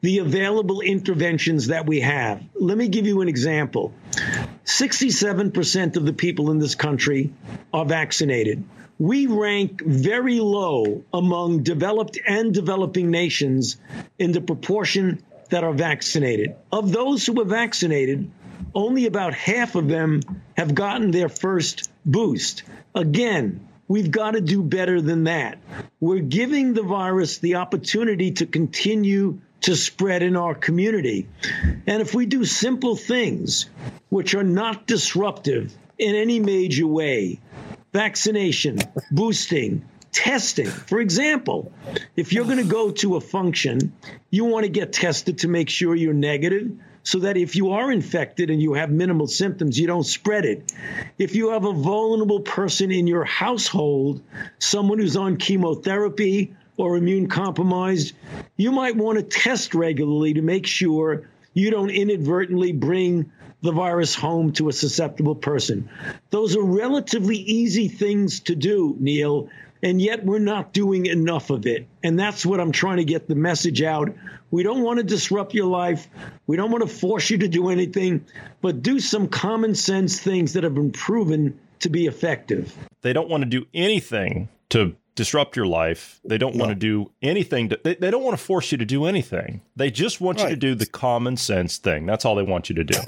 the 0.00 0.18
available 0.18 0.80
interventions 0.80 1.68
that 1.68 1.86
we 1.86 2.00
have. 2.00 2.42
Let 2.54 2.76
me 2.76 2.88
give 2.88 3.06
you 3.06 3.20
an 3.20 3.28
example 3.28 3.94
67% 4.64 5.96
of 5.96 6.04
the 6.04 6.12
people 6.12 6.50
in 6.50 6.58
this 6.58 6.74
country 6.74 7.32
are 7.72 7.84
vaccinated. 7.84 8.64
We 8.98 9.26
rank 9.26 9.82
very 9.84 10.40
low 10.40 11.04
among 11.12 11.62
developed 11.62 12.18
and 12.26 12.52
developing 12.52 13.10
nations 13.10 13.76
in 14.18 14.32
the 14.32 14.40
proportion 14.40 15.22
that 15.50 15.64
are 15.64 15.72
vaccinated. 15.72 16.56
Of 16.70 16.92
those 16.92 17.26
who 17.26 17.34
were 17.34 17.44
vaccinated, 17.44 18.30
only 18.74 19.06
about 19.06 19.34
half 19.34 19.74
of 19.74 19.88
them 19.88 20.20
have 20.56 20.74
gotten 20.74 21.10
their 21.10 21.28
first 21.28 21.90
boost. 22.04 22.62
Again, 22.94 23.68
we've 23.88 24.10
got 24.10 24.32
to 24.32 24.40
do 24.40 24.62
better 24.62 25.00
than 25.00 25.24
that. 25.24 25.58
We're 26.00 26.20
giving 26.20 26.74
the 26.74 26.82
virus 26.82 27.38
the 27.38 27.56
opportunity 27.56 28.32
to 28.32 28.46
continue 28.46 29.40
to 29.62 29.76
spread 29.76 30.22
in 30.22 30.36
our 30.36 30.54
community. 30.54 31.28
And 31.86 32.02
if 32.02 32.14
we 32.14 32.26
do 32.26 32.44
simple 32.44 32.96
things 32.96 33.70
which 34.08 34.34
are 34.34 34.42
not 34.42 34.86
disruptive 34.86 35.72
in 35.98 36.14
any 36.16 36.40
major 36.40 36.86
way, 36.86 37.40
vaccination, 37.92 38.78
boosting, 39.10 39.84
testing. 40.12 40.66
For 40.66 41.00
example, 41.00 41.72
if 42.16 42.32
you're 42.32 42.44
going 42.44 42.58
to 42.58 42.64
go 42.64 42.90
to 42.92 43.16
a 43.16 43.20
function, 43.20 43.92
you 44.30 44.44
want 44.44 44.64
to 44.64 44.70
get 44.70 44.92
tested 44.92 45.38
to 45.38 45.48
make 45.48 45.68
sure 45.68 45.94
you're 45.94 46.12
negative 46.12 46.72
so 47.02 47.18
that 47.20 47.36
if 47.36 47.56
you 47.56 47.72
are 47.72 47.90
infected 47.90 48.50
and 48.50 48.62
you 48.62 48.74
have 48.74 48.90
minimal 48.90 49.26
symptoms, 49.26 49.78
you 49.78 49.86
don't 49.86 50.04
spread 50.04 50.44
it. 50.44 50.72
If 51.18 51.34
you 51.34 51.50
have 51.50 51.64
a 51.64 51.72
vulnerable 51.72 52.40
person 52.40 52.92
in 52.92 53.06
your 53.06 53.24
household, 53.24 54.22
someone 54.58 54.98
who's 54.98 55.16
on 55.16 55.36
chemotherapy 55.36 56.54
or 56.76 56.96
immune 56.96 57.28
compromised, 57.28 58.14
you 58.56 58.70
might 58.70 58.96
want 58.96 59.18
to 59.18 59.24
test 59.24 59.74
regularly 59.74 60.34
to 60.34 60.42
make 60.42 60.66
sure 60.66 61.28
you 61.54 61.70
don't 61.70 61.90
inadvertently 61.90 62.72
bring 62.72 63.32
the 63.62 63.72
virus 63.72 64.14
home 64.14 64.52
to 64.52 64.68
a 64.68 64.72
susceptible 64.72 65.34
person. 65.34 65.88
Those 66.30 66.56
are 66.56 66.62
relatively 66.62 67.36
easy 67.36 67.88
things 67.88 68.40
to 68.40 68.54
do, 68.54 68.96
Neil, 68.98 69.48
and 69.82 70.00
yet 70.00 70.24
we're 70.24 70.38
not 70.38 70.72
doing 70.72 71.06
enough 71.06 71.50
of 71.50 71.66
it. 71.66 71.88
And 72.02 72.18
that's 72.18 72.46
what 72.46 72.60
I'm 72.60 72.72
trying 72.72 72.98
to 72.98 73.04
get 73.04 73.28
the 73.28 73.34
message 73.34 73.82
out. 73.82 74.14
We 74.50 74.62
don't 74.62 74.82
want 74.82 74.98
to 74.98 75.04
disrupt 75.04 75.54
your 75.54 75.66
life. 75.66 76.08
We 76.46 76.56
don't 76.56 76.70
want 76.70 76.82
to 76.82 76.94
force 76.94 77.30
you 77.30 77.38
to 77.38 77.48
do 77.48 77.70
anything, 77.70 78.24
but 78.60 78.82
do 78.82 79.00
some 79.00 79.28
common 79.28 79.74
sense 79.74 80.20
things 80.20 80.52
that 80.52 80.64
have 80.64 80.74
been 80.74 80.92
proven 80.92 81.58
to 81.80 81.88
be 81.88 82.06
effective. 82.06 82.76
They 83.00 83.12
don't 83.12 83.28
want 83.28 83.42
to 83.42 83.48
do 83.48 83.66
anything 83.74 84.48
to 84.70 84.94
disrupt 85.14 85.56
your 85.56 85.66
life. 85.66 86.20
They 86.24 86.38
don't 86.38 86.54
no. 86.54 86.64
want 86.64 86.70
to 86.70 86.78
do 86.78 87.10
anything. 87.20 87.70
To, 87.70 87.80
they, 87.82 87.96
they 87.96 88.10
don't 88.10 88.22
want 88.22 88.38
to 88.38 88.42
force 88.42 88.72
you 88.72 88.78
to 88.78 88.84
do 88.84 89.06
anything. 89.06 89.62
They 89.76 89.90
just 89.90 90.20
want 90.20 90.38
right. 90.38 90.50
you 90.50 90.54
to 90.54 90.60
do 90.60 90.74
the 90.74 90.86
common 90.86 91.36
sense 91.36 91.78
thing. 91.78 92.06
That's 92.06 92.24
all 92.24 92.34
they 92.34 92.42
want 92.42 92.68
you 92.68 92.76
to 92.76 92.84
do. 92.84 93.00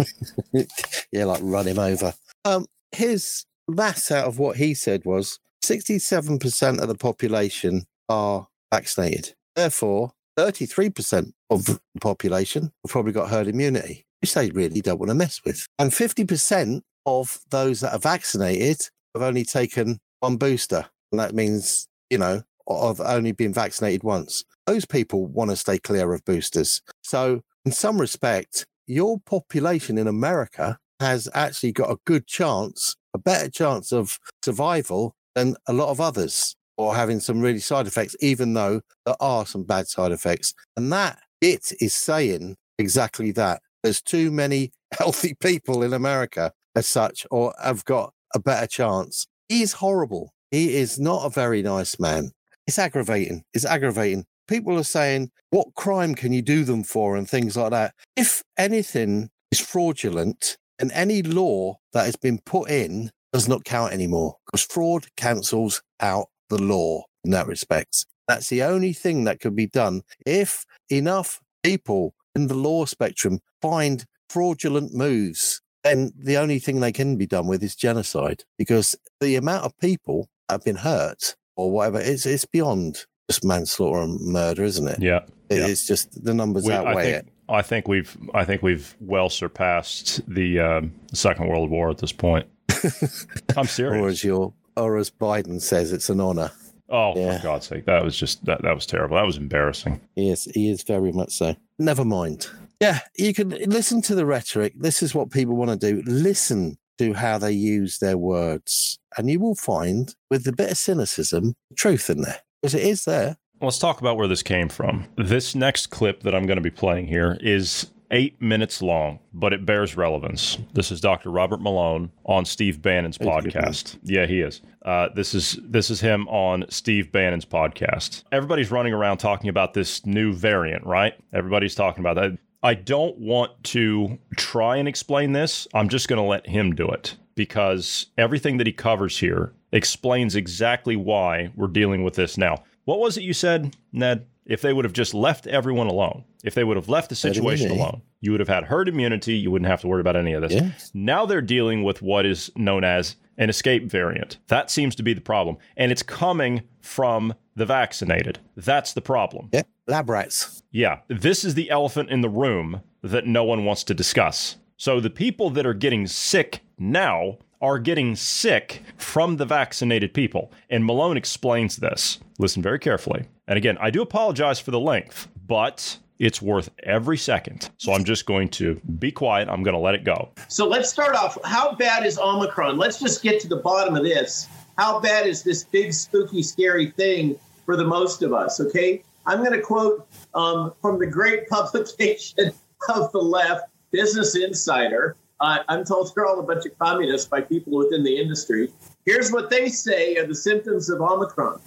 yeah, 1.13 1.25
like 1.25 1.41
run 1.43 1.67
him 1.67 1.79
over. 1.79 2.15
Um, 2.45 2.67
his 2.93 3.47
mass 3.69 4.11
out 4.11 4.27
of 4.27 4.39
what 4.39 4.57
he 4.57 4.75
said 4.75 5.05
was 5.05 5.39
67% 5.69 6.81
of 6.81 6.89
the 6.89 6.95
population 6.95 7.87
are 8.09 8.49
vaccinated. 8.73 9.35
Therefore, 9.57 10.13
33% 10.39 11.33
of 11.51 11.65
the 11.65 11.81
population 12.01 12.73
have 12.85 12.91
probably 12.91 13.13
got 13.13 13.31
herd 13.31 13.49
immunity, 13.49 14.07
which 14.21 14.35
they 14.35 14.51
really 14.51 14.81
don't 14.81 14.99
want 14.99 15.11
to 15.11 15.15
mess 15.15 15.41
with. 15.45 15.67
And 15.79 15.91
50% 15.91 16.83
of 17.07 17.41
those 17.51 17.81
that 17.81 17.93
are 17.93 17.99
vaccinated 17.99 18.89
have 19.15 19.23
only 19.23 19.45
taken 19.45 20.01
one 20.21 20.37
booster. 20.37 20.87
And 21.13 21.21
that 21.21 21.35
means, 21.35 21.87
you 22.11 22.19
know, 22.19 22.43
of 22.67 23.01
only 23.01 23.33
been 23.33 23.53
vaccinated 23.53 24.03
once. 24.03 24.45
Those 24.67 24.85
people 24.85 25.27
want 25.27 25.51
to 25.51 25.57
stay 25.57 25.79
clear 25.79 26.13
of 26.13 26.25
boosters. 26.25 26.83
So, 27.03 27.43
in 27.65 27.73
some 27.73 28.01
respect, 28.01 28.67
your 28.87 29.21
population 29.21 29.99
in 29.99 30.07
America 30.07 30.79
has 31.01 31.29
actually 31.35 31.73
got 31.73 31.91
a 31.91 31.99
good 32.05 32.27
chance, 32.27 32.97
a 33.15 33.19
better 33.19 33.49
chance 33.49 33.93
of 33.93 34.19
survival 34.43 35.15
than 35.35 35.57
a 35.67 35.73
lot 35.73 35.91
of 35.91 36.01
others 36.01 36.57
or 36.77 36.95
having 36.95 37.21
some 37.21 37.41
really 37.41 37.61
side 37.61 37.87
effects, 37.87 38.17
even 38.21 38.55
though 38.55 38.81
there 39.07 39.17
are 39.21 39.47
some 39.47 39.65
bad 39.65 39.87
side 39.89 40.13
effects. 40.13 40.55
And 40.77 40.93
that 40.93 41.19
it 41.41 41.73
is 41.81 41.95
saying 41.95 42.57
exactly 42.79 43.31
that. 43.33 43.61
There's 43.83 44.03
too 44.03 44.31
many 44.31 44.73
healthy 44.99 45.35
people 45.35 45.83
in 45.83 45.93
America 45.93 46.53
as 46.75 46.87
such, 46.87 47.27
or 47.31 47.55
have 47.63 47.85
got 47.85 48.13
a 48.35 48.41
better 48.41 48.67
chance. 48.67 49.27
He's 49.49 49.75
horrible. 49.75 50.33
He 50.51 50.77
is 50.77 50.99
not 50.99 51.25
a 51.25 51.31
very 51.31 51.63
nice 51.63 52.01
man. 52.01 52.31
It's 52.67 52.79
aggravating. 52.79 53.43
It's 53.53 53.65
aggravating. 53.65 54.25
People 54.49 54.79
are 54.79 54.85
saying, 54.85 55.31
what 55.51 55.75
crime 55.75 56.15
can 56.15 56.33
you 56.33 56.43
do 56.43 56.65
them 56.65 56.83
for? 56.83 57.17
And 57.17 57.29
things 57.29 57.57
like 57.57 57.71
that. 57.71 57.95
If 58.17 58.43
anything 58.59 59.31
is 59.51 59.61
fraudulent 59.61 60.57
and 60.79 60.91
any 60.93 61.23
law 61.23 61.77
that 61.93 62.07
has 62.07 62.17
been 62.17 62.39
put 62.45 62.71
in 62.71 63.11
does 63.35 63.49
not 63.49 63.65
count 63.65 63.93
anymore 63.93 64.37
because 64.47 64.63
fraud 64.63 65.07
cancels 65.17 65.83
out 65.99 66.29
the 66.51 66.63
law 66.63 67.03
in 67.25 67.33
that 67.33 67.49
respect. 67.49 68.07
That's 68.29 68.49
the 68.49 68.63
only 68.63 68.93
thing 68.93 69.25
that 69.25 69.41
could 69.41 69.57
be 69.57 69.67
done 69.67 70.03
if 70.25 70.65
enough 70.89 71.41
people 71.65 72.15
in 72.37 72.47
the 72.47 72.55
law 72.55 72.85
spectrum 72.85 73.41
find 73.61 74.05
fraudulent 74.31 74.95
moves. 74.95 75.61
Then 75.83 76.13
the 76.17 76.37
only 76.37 76.61
thing 76.61 76.79
they 76.79 76.93
can 76.93 77.17
be 77.17 77.27
done 77.27 77.49
with 77.49 77.63
is 77.65 77.75
genocide 77.75 78.45
because 78.57 78.95
the 79.21 79.35
amount 79.35 79.65
of 79.65 79.77
people 79.81 80.29
have 80.49 80.63
been 80.63 80.77
hurt 80.77 81.35
or 81.57 81.73
whatever 81.73 82.01
it's 82.01 82.27
it's 82.27 82.45
beyond 82.45 83.05
just 83.29 83.45
manslaughter 83.45 84.01
and 84.01 84.21
murder, 84.21 84.63
isn't 84.63 84.87
it? 84.87 85.03
Yeah, 85.03 85.21
it's 85.51 85.85
yeah. 85.85 85.93
just 85.93 86.25
the 86.25 86.35
numbers 86.35 86.67
we, 86.67 86.73
outweigh 86.73 86.93
I 86.93 87.03
think, 87.03 87.17
it. 87.17 87.33
I 87.49 87.63
think 87.63 87.89
we've 87.89 88.17
I 88.33 88.45
think 88.45 88.63
we've 88.63 88.95
well 89.01 89.29
surpassed 89.29 90.21
the 90.33 90.61
um, 90.61 90.93
Second 91.13 91.49
World 91.49 91.71
War 91.71 91.91
at 91.91 91.99
this 91.99 92.13
point. 92.13 92.47
I'm 93.57 93.67
serious. 93.67 94.03
or 94.03 94.09
as 94.09 94.25
your 94.25 94.53
or 94.77 94.97
as 94.97 95.11
Biden 95.11 95.61
says, 95.61 95.93
it's 95.93 96.11
an 96.11 96.21
honor. 96.21 96.51
Oh, 96.91 97.15
yeah. 97.17 97.39
for 97.39 97.43
God's 97.45 97.67
sake, 97.67 97.87
that 97.87 98.05
was 98.05 98.17
just 98.17 98.45
that 98.45 98.63
that 98.63 98.75
was 98.75 98.87
terrible. 98.87 99.17
That 99.17 99.27
was 99.27 99.37
embarrassing. 99.37 100.01
He 100.15 100.31
is. 100.31 100.45
He 100.55 100.71
is 100.71 100.83
very 100.83 101.13
much 101.13 101.33
so. 101.33 101.57
Never 101.79 102.05
mind. 102.05 102.49
Yeah, 102.81 103.01
you 103.17 103.33
can 103.33 103.51
listen 103.51 104.03
to 104.03 104.15
the 104.15 104.27
rhetoric. 104.27 104.75
This 104.77 105.03
is 105.03 105.15
what 105.15 105.31
people 105.31 105.57
want 105.57 105.81
to 105.81 105.93
do. 105.93 106.03
Listen 106.07 106.77
to 106.99 107.15
how 107.15 107.39
they 107.39 107.53
use 107.53 107.99
their 107.99 108.19
words, 108.19 108.99
and 109.17 109.31
you 109.31 109.41
will 109.41 109.55
find, 109.55 110.15
with 110.31 110.47
a 110.47 110.53
bit 110.53 110.71
of 110.71 110.79
cynicism, 110.79 111.55
truth 111.77 112.11
in 112.11 112.21
there 112.21 112.41
because 112.65 112.75
it 112.75 112.83
is 112.83 113.05
there. 113.05 113.37
Let's 113.61 113.79
talk 113.79 114.01
about 114.01 114.17
where 114.17 114.27
this 114.27 114.43
came 114.43 114.71
from. 114.71 115.07
This 115.17 115.55
next 115.55 115.89
clip 115.89 116.23
that 116.23 116.35
I'm 116.35 116.47
going 116.47 116.57
to 116.57 116.63
be 116.63 116.71
playing 116.71 117.07
here 117.07 117.37
is 117.41 117.91
eight 118.15 118.41
minutes 118.41 118.81
long, 118.81 119.19
but 119.35 119.53
it 119.53 119.67
bears 119.67 119.97
relevance. 119.97 120.57
This 120.73 120.93
is 120.93 121.01
Dr. 121.01 121.31
Robert 121.31 121.61
Malone 121.61 122.13
on 122.25 122.45
Steve 122.45 122.81
Bannon's 122.81 123.19
podcast. 123.19 123.99
Yeah, 124.05 124.25
he 124.25 124.41
is. 124.41 124.63
Uh, 124.83 125.09
this 125.15 125.35
is 125.35 125.59
this 125.65 125.91
is 125.91 126.01
him 126.01 126.29
on 126.29 126.65
Steve 126.71 127.11
Bannon's 127.11 127.45
podcast. 127.45 128.23
Everybody's 128.31 128.71
running 128.71 128.93
around 128.93 129.19
talking 129.19 129.51
about 129.51 129.75
this 129.75 130.07
new 130.07 130.33
variant, 130.33 130.87
right? 130.87 131.15
Everybody's 131.33 131.75
talking 131.75 132.01
about 132.01 132.15
that. 132.15 132.39
I 132.63 132.75
don't 132.75 133.19
want 133.19 133.63
to 133.65 134.19
try 134.37 134.77
and 134.77 134.89
explain 134.89 135.33
this. 135.33 135.67
I'm 135.75 135.89
just 135.89 136.09
going 136.09 136.23
to 136.23 136.27
let 136.27 136.47
him 136.47 136.75
do 136.75 136.89
it 136.89 137.17
because 137.35 138.07
everything 138.17 138.59
that 138.59 138.67
he 138.67 138.73
covers 138.73 139.19
here 139.19 139.53
explains 139.73 140.37
exactly 140.37 140.95
why 140.95 141.51
we're 141.57 141.67
dealing 141.67 142.05
with 142.05 142.15
this 142.15 142.39
now. 142.39 142.63
What 142.85 143.01
was 143.01 143.17
it 143.17 143.23
you 143.23 143.33
said, 143.33 143.77
Ned? 143.93 144.27
If 144.47 144.61
they 144.61 144.73
would 144.73 144.85
have 144.85 144.93
just 144.93 145.15
left 145.15 145.47
everyone 145.47 145.87
alone, 145.87 146.25
if 146.43 146.55
they 146.55 146.65
would 146.65 146.77
have 146.77 146.89
left 146.89 147.09
the 147.09 147.17
situation 147.17 147.71
alone, 147.71 148.03
you 148.21 148.31
would 148.31 148.41
have 148.41 148.49
had 148.49 148.65
herd 148.65 148.89
immunity. 148.89 149.35
You 149.35 149.51
wouldn't 149.51 149.71
have 149.71 149.81
to 149.83 149.89
worry 149.89 150.01
about 150.01 150.17
any 150.17 150.33
of 150.33 150.43
this. 150.43 150.53
Yes. 150.53 150.91
Now 150.95 151.27
they're 151.27 151.41
dealing 151.41 151.83
with 151.83 152.03
what 152.03 152.27
is 152.27 152.51
known 152.57 152.85
as 152.85 153.17
an 153.37 153.49
escape 153.49 153.91
variant. 153.91 154.39
That 154.49 154.71
seems 154.71 154.95
to 154.97 155.03
be 155.03 155.13
the 155.13 155.21
problem. 155.21 155.57
And 155.77 155.91
it's 155.91 156.03
coming 156.03 156.63
from 156.81 157.35
the 157.57 157.67
vaccinated. 157.67 158.39
That's 158.57 158.93
the 158.93 159.01
problem. 159.01 159.49
Yep. 159.53 159.67
Lab 159.87 160.09
rats. 160.09 160.63
Yeah. 160.71 161.01
This 161.09 161.45
is 161.45 161.55
the 161.55 161.71
elephant 161.71 162.11
in 162.11 162.21
the 162.21 162.29
room 162.29 162.83
that 163.03 163.27
no 163.27 163.45
one 163.45 163.65
wants 163.65 163.85
to 163.85 163.95
discuss. 163.95 164.57
So 164.77 165.01
the 165.01 165.11
people 165.11 165.51
that 165.51 165.67
are 165.67 165.75
getting 165.75 166.07
sick 166.07 166.61
now 166.79 167.39
are 167.65 167.79
getting 167.79 168.15
sick 168.15 168.83
from 168.99 169.39
the 169.39 169.47
vaccinated 169.47 170.13
people. 170.13 170.53
And 170.69 170.85
Malone 170.85 171.17
explains 171.17 171.77
this. 171.77 172.19
Listen 172.39 172.61
very 172.61 172.79
carefully. 172.79 173.25
And 173.49 173.57
again, 173.57 173.79
I 173.81 173.89
do 173.89 174.03
apologize 174.03 174.61
for 174.61 174.71
the 174.71 174.79
length, 174.79 175.29
but 175.47 175.99
it's 176.19 176.43
worth 176.43 176.69
every 176.83 177.17
second. 177.17 177.71
So 177.79 177.95
I'm 177.95 178.05
just 178.05 178.27
going 178.27 178.51
to 178.51 178.75
be 178.99 179.11
quiet. 179.11 179.49
I'm 179.49 179.63
going 179.63 179.75
to 179.75 179.81
let 179.81 179.95
it 179.95 180.05
go. 180.05 180.31
So 180.49 180.69
let's 180.69 180.91
start 180.91 181.17
off. 181.17 181.39
How 181.43 181.75
bad 181.75 182.05
is 182.05 182.19
Omicron? 182.19 182.77
Let's 182.77 183.01
just 183.01 183.23
get 183.23 183.41
to 183.41 183.49
the 183.49 183.57
bottom 183.57 183.97
of 183.97 184.05
this. 184.05 184.47
How 184.77 185.01
bad 185.01 185.27
is 185.27 185.43
this 185.43 185.65
big, 185.65 185.95
spooky, 185.95 186.43
scary 186.43 186.91
thing 186.91 187.39
for 187.65 187.77
the 187.77 187.85
most 187.85 188.23
of 188.23 188.35
us? 188.35 188.61
Okay. 188.61 189.03
I'm 189.25 189.39
going 189.39 189.53
to 189.53 189.63
quote 189.63 190.07
um, 190.35 190.75
from 190.83 190.99
the 190.99 191.07
great 191.07 191.49
publication 191.49 192.53
of 192.91 193.11
the 193.13 193.23
left, 193.23 193.65
Business 193.91 194.37
Insider. 194.37 195.17
Uh, 195.41 195.59
I'm 195.69 195.85
told 195.85 196.13
they're 196.15 196.27
all 196.27 196.39
a 196.39 196.43
bunch 196.43 196.65
of 196.67 196.79
communists 196.79 197.29
by 197.29 197.41
people 197.41 197.77
within 197.77 198.05
the 198.05 198.17
industry. 198.17 198.71
Here's 199.05 199.33
what 199.33 199.51
they 199.51 199.69
say 199.69 200.17
are 200.17 200.27
the 200.27 200.35
symptoms 200.35 200.89
of 200.89 201.01
Omicron. 201.01 201.61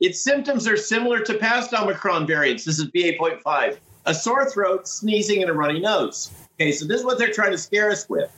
Its 0.00 0.22
symptoms 0.22 0.68
are 0.68 0.76
similar 0.76 1.20
to 1.20 1.34
past 1.34 1.72
Omicron 1.72 2.26
variants. 2.26 2.64
This 2.64 2.78
is 2.78 2.86
BA.5. 2.86 3.78
A 4.04 4.14
sore 4.14 4.48
throat, 4.48 4.86
sneezing, 4.86 5.42
and 5.42 5.50
a 5.50 5.54
runny 5.54 5.80
nose. 5.80 6.30
Okay, 6.54 6.70
so 6.72 6.86
this 6.86 7.00
is 7.00 7.06
what 7.06 7.18
they're 7.18 7.32
trying 7.32 7.52
to 7.52 7.58
scare 7.58 7.90
us 7.90 8.08
with. 8.08 8.30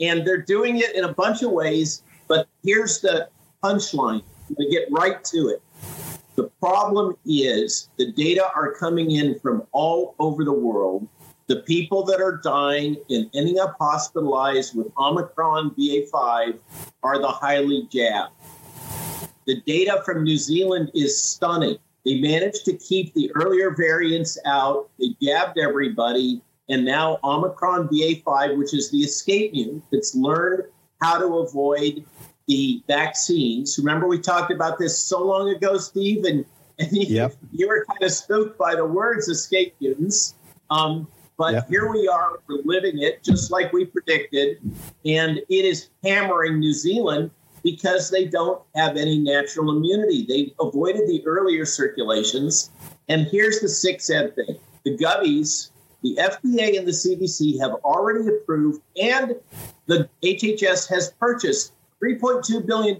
And 0.00 0.26
they're 0.26 0.42
doing 0.42 0.78
it 0.78 0.94
in 0.94 1.04
a 1.04 1.12
bunch 1.12 1.42
of 1.42 1.50
ways, 1.50 2.02
but 2.28 2.46
here's 2.62 3.00
the 3.00 3.28
punchline. 3.62 4.22
To 4.56 4.70
get 4.70 4.88
right 4.90 5.22
to 5.24 5.48
it. 5.48 5.62
The 6.36 6.44
problem 6.58 7.18
is 7.26 7.90
the 7.98 8.10
data 8.12 8.48
are 8.54 8.72
coming 8.72 9.10
in 9.10 9.38
from 9.40 9.66
all 9.72 10.14
over 10.18 10.42
the 10.42 10.52
world. 10.52 11.06
The 11.48 11.62
people 11.62 12.04
that 12.04 12.20
are 12.20 12.36
dying 12.44 12.98
and 13.08 13.30
ending 13.34 13.58
up 13.58 13.74
hospitalized 13.80 14.76
with 14.76 14.88
Omicron 14.98 15.70
BA5 15.70 16.58
are 17.02 17.18
the 17.18 17.28
highly 17.28 17.88
jabbed. 17.90 18.34
The 19.46 19.62
data 19.62 20.02
from 20.04 20.24
New 20.24 20.36
Zealand 20.36 20.90
is 20.94 21.22
stunning. 21.22 21.78
They 22.04 22.20
managed 22.20 22.66
to 22.66 22.76
keep 22.76 23.14
the 23.14 23.32
earlier 23.34 23.74
variants 23.74 24.38
out. 24.44 24.90
They 24.98 25.16
jabbed 25.22 25.58
everybody. 25.58 26.42
And 26.68 26.84
now 26.84 27.18
Omicron 27.24 27.88
BA5, 27.88 28.58
which 28.58 28.74
is 28.74 28.90
the 28.90 28.98
escape 28.98 29.52
mutant 29.52 29.84
that's 29.90 30.14
learned 30.14 30.64
how 31.00 31.18
to 31.18 31.38
avoid 31.38 32.04
the 32.46 32.82
vaccines. 32.86 33.78
Remember, 33.78 34.06
we 34.06 34.18
talked 34.18 34.52
about 34.52 34.78
this 34.78 34.98
so 35.02 35.24
long 35.24 35.48
ago, 35.48 35.78
Steve, 35.78 36.24
and, 36.24 36.44
and 36.78 36.92
you, 36.92 37.06
yep. 37.08 37.34
you 37.52 37.68
were 37.68 37.86
kind 37.86 38.02
of 38.02 38.12
spooked 38.12 38.58
by 38.58 38.74
the 38.74 38.84
words 38.84 39.28
escape 39.28 39.74
mutants. 39.80 40.34
Um, 40.68 41.08
but 41.38 41.54
yep. 41.54 41.68
here 41.68 41.90
we 41.90 42.08
are, 42.08 42.40
we're 42.48 42.62
living 42.64 43.00
it 43.00 43.22
just 43.22 43.50
like 43.52 43.72
we 43.72 43.86
predicted. 43.86 44.58
And 45.06 45.38
it 45.38 45.64
is 45.64 45.88
hammering 46.02 46.58
New 46.58 46.74
Zealand 46.74 47.30
because 47.62 48.10
they 48.10 48.24
don't 48.24 48.60
have 48.74 48.96
any 48.96 49.18
natural 49.18 49.76
immunity. 49.76 50.26
They 50.26 50.52
avoided 50.60 51.08
the 51.08 51.24
earlier 51.24 51.64
circulations. 51.64 52.70
And 53.08 53.26
here's 53.28 53.60
the 53.60 53.68
sick 53.68 54.00
sad 54.00 54.34
thing 54.34 54.58
the 54.84 54.96
Gubbies, 54.96 55.70
the 56.02 56.18
FDA 56.20 56.76
and 56.76 56.86
the 56.86 56.92
CDC 56.92 57.60
have 57.60 57.72
already 57.84 58.26
approved, 58.28 58.82
and 59.00 59.36
the 59.86 60.08
HHS 60.24 60.88
has 60.88 61.12
purchased 61.20 61.72
$3.2 62.02 62.66
billion 62.66 62.98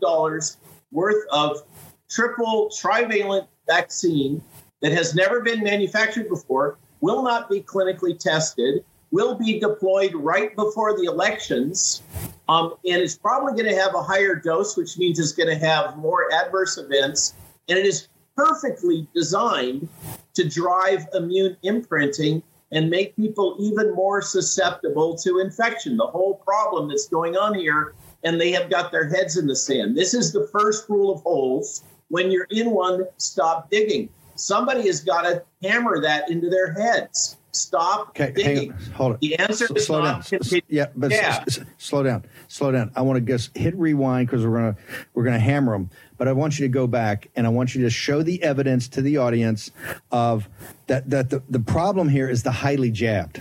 worth 0.92 1.24
of 1.30 1.62
triple 2.08 2.70
trivalent 2.70 3.46
vaccine 3.66 4.42
that 4.80 4.92
has 4.92 5.14
never 5.14 5.40
been 5.40 5.62
manufactured 5.62 6.28
before, 6.28 6.78
will 7.00 7.22
not 7.22 7.48
be 7.48 7.60
clinically 7.60 8.18
tested, 8.18 8.84
will 9.10 9.34
be 9.34 9.58
deployed 9.58 10.14
right 10.14 10.54
before 10.54 10.96
the 10.96 11.04
elections, 11.04 12.02
um, 12.48 12.74
and 12.84 13.02
it's 13.02 13.16
probably 13.16 13.52
going 13.52 13.74
to 13.74 13.80
have 13.80 13.94
a 13.94 14.02
higher 14.02 14.34
dose, 14.34 14.76
which 14.76 14.98
means 14.98 15.18
it's 15.18 15.32
going 15.32 15.48
to 15.48 15.66
have 15.66 15.96
more 15.96 16.32
adverse 16.32 16.78
events. 16.78 17.34
And 17.68 17.78
it 17.78 17.84
is 17.84 18.08
perfectly 18.36 19.06
designed 19.14 19.88
to 20.34 20.48
drive 20.48 21.06
immune 21.12 21.56
imprinting 21.62 22.42
and 22.70 22.88
make 22.88 23.16
people 23.16 23.56
even 23.58 23.94
more 23.94 24.22
susceptible 24.22 25.16
to 25.16 25.40
infection. 25.40 25.96
The 25.96 26.06
whole 26.06 26.34
problem 26.34 26.88
that's 26.88 27.08
going 27.08 27.36
on 27.36 27.54
here 27.54 27.94
and 28.24 28.40
they 28.40 28.50
have 28.52 28.70
got 28.70 28.90
their 28.92 29.08
heads 29.08 29.36
in 29.36 29.46
the 29.46 29.56
sand. 29.56 29.96
This 29.96 30.14
is 30.14 30.32
the 30.32 30.48
first 30.52 30.88
rule 30.88 31.12
of 31.12 31.22
holes. 31.22 31.82
When 32.08 32.30
you're 32.30 32.46
in 32.50 32.70
one, 32.70 33.06
stop 33.16 33.70
digging. 33.70 34.08
Somebody 34.38 34.86
has 34.86 35.00
got 35.00 35.22
to 35.22 35.42
hammer 35.62 36.00
that 36.02 36.30
into 36.30 36.48
their 36.48 36.72
heads. 36.72 37.36
Stop 37.52 38.10
okay, 38.10 38.32
digging. 38.32 38.72
Hold 38.94 39.14
it. 39.14 39.20
The 39.20 39.38
answer 39.38 39.66
S- 39.74 39.86
slow 39.86 40.04
down. 40.04 40.22
yeah, 40.68 40.86
but 40.94 41.10
yeah. 41.10 41.42
S- 41.46 41.58
s- 41.58 41.64
slow 41.78 42.02
down. 42.02 42.24
Slow 42.46 42.70
down. 42.70 42.92
I 42.94 43.02
want 43.02 43.18
to 43.18 43.32
just 43.32 43.56
hit 43.56 43.74
rewind 43.74 44.28
because 44.28 44.46
we're 44.46 44.56
gonna 44.56 44.76
we're 45.14 45.24
gonna 45.24 45.38
hammer 45.38 45.72
them. 45.72 45.90
But 46.18 46.28
I 46.28 46.32
want 46.32 46.58
you 46.58 46.66
to 46.66 46.68
go 46.70 46.86
back 46.86 47.28
and 47.34 47.46
I 47.46 47.50
want 47.50 47.74
you 47.74 47.82
to 47.82 47.90
show 47.90 48.22
the 48.22 48.42
evidence 48.42 48.88
to 48.88 49.02
the 49.02 49.16
audience 49.16 49.70
of 50.12 50.48
that 50.86 51.08
that 51.10 51.30
the, 51.30 51.42
the 51.48 51.60
problem 51.60 52.08
here 52.08 52.28
is 52.28 52.42
the 52.42 52.52
highly 52.52 52.90
jabbed 52.90 53.40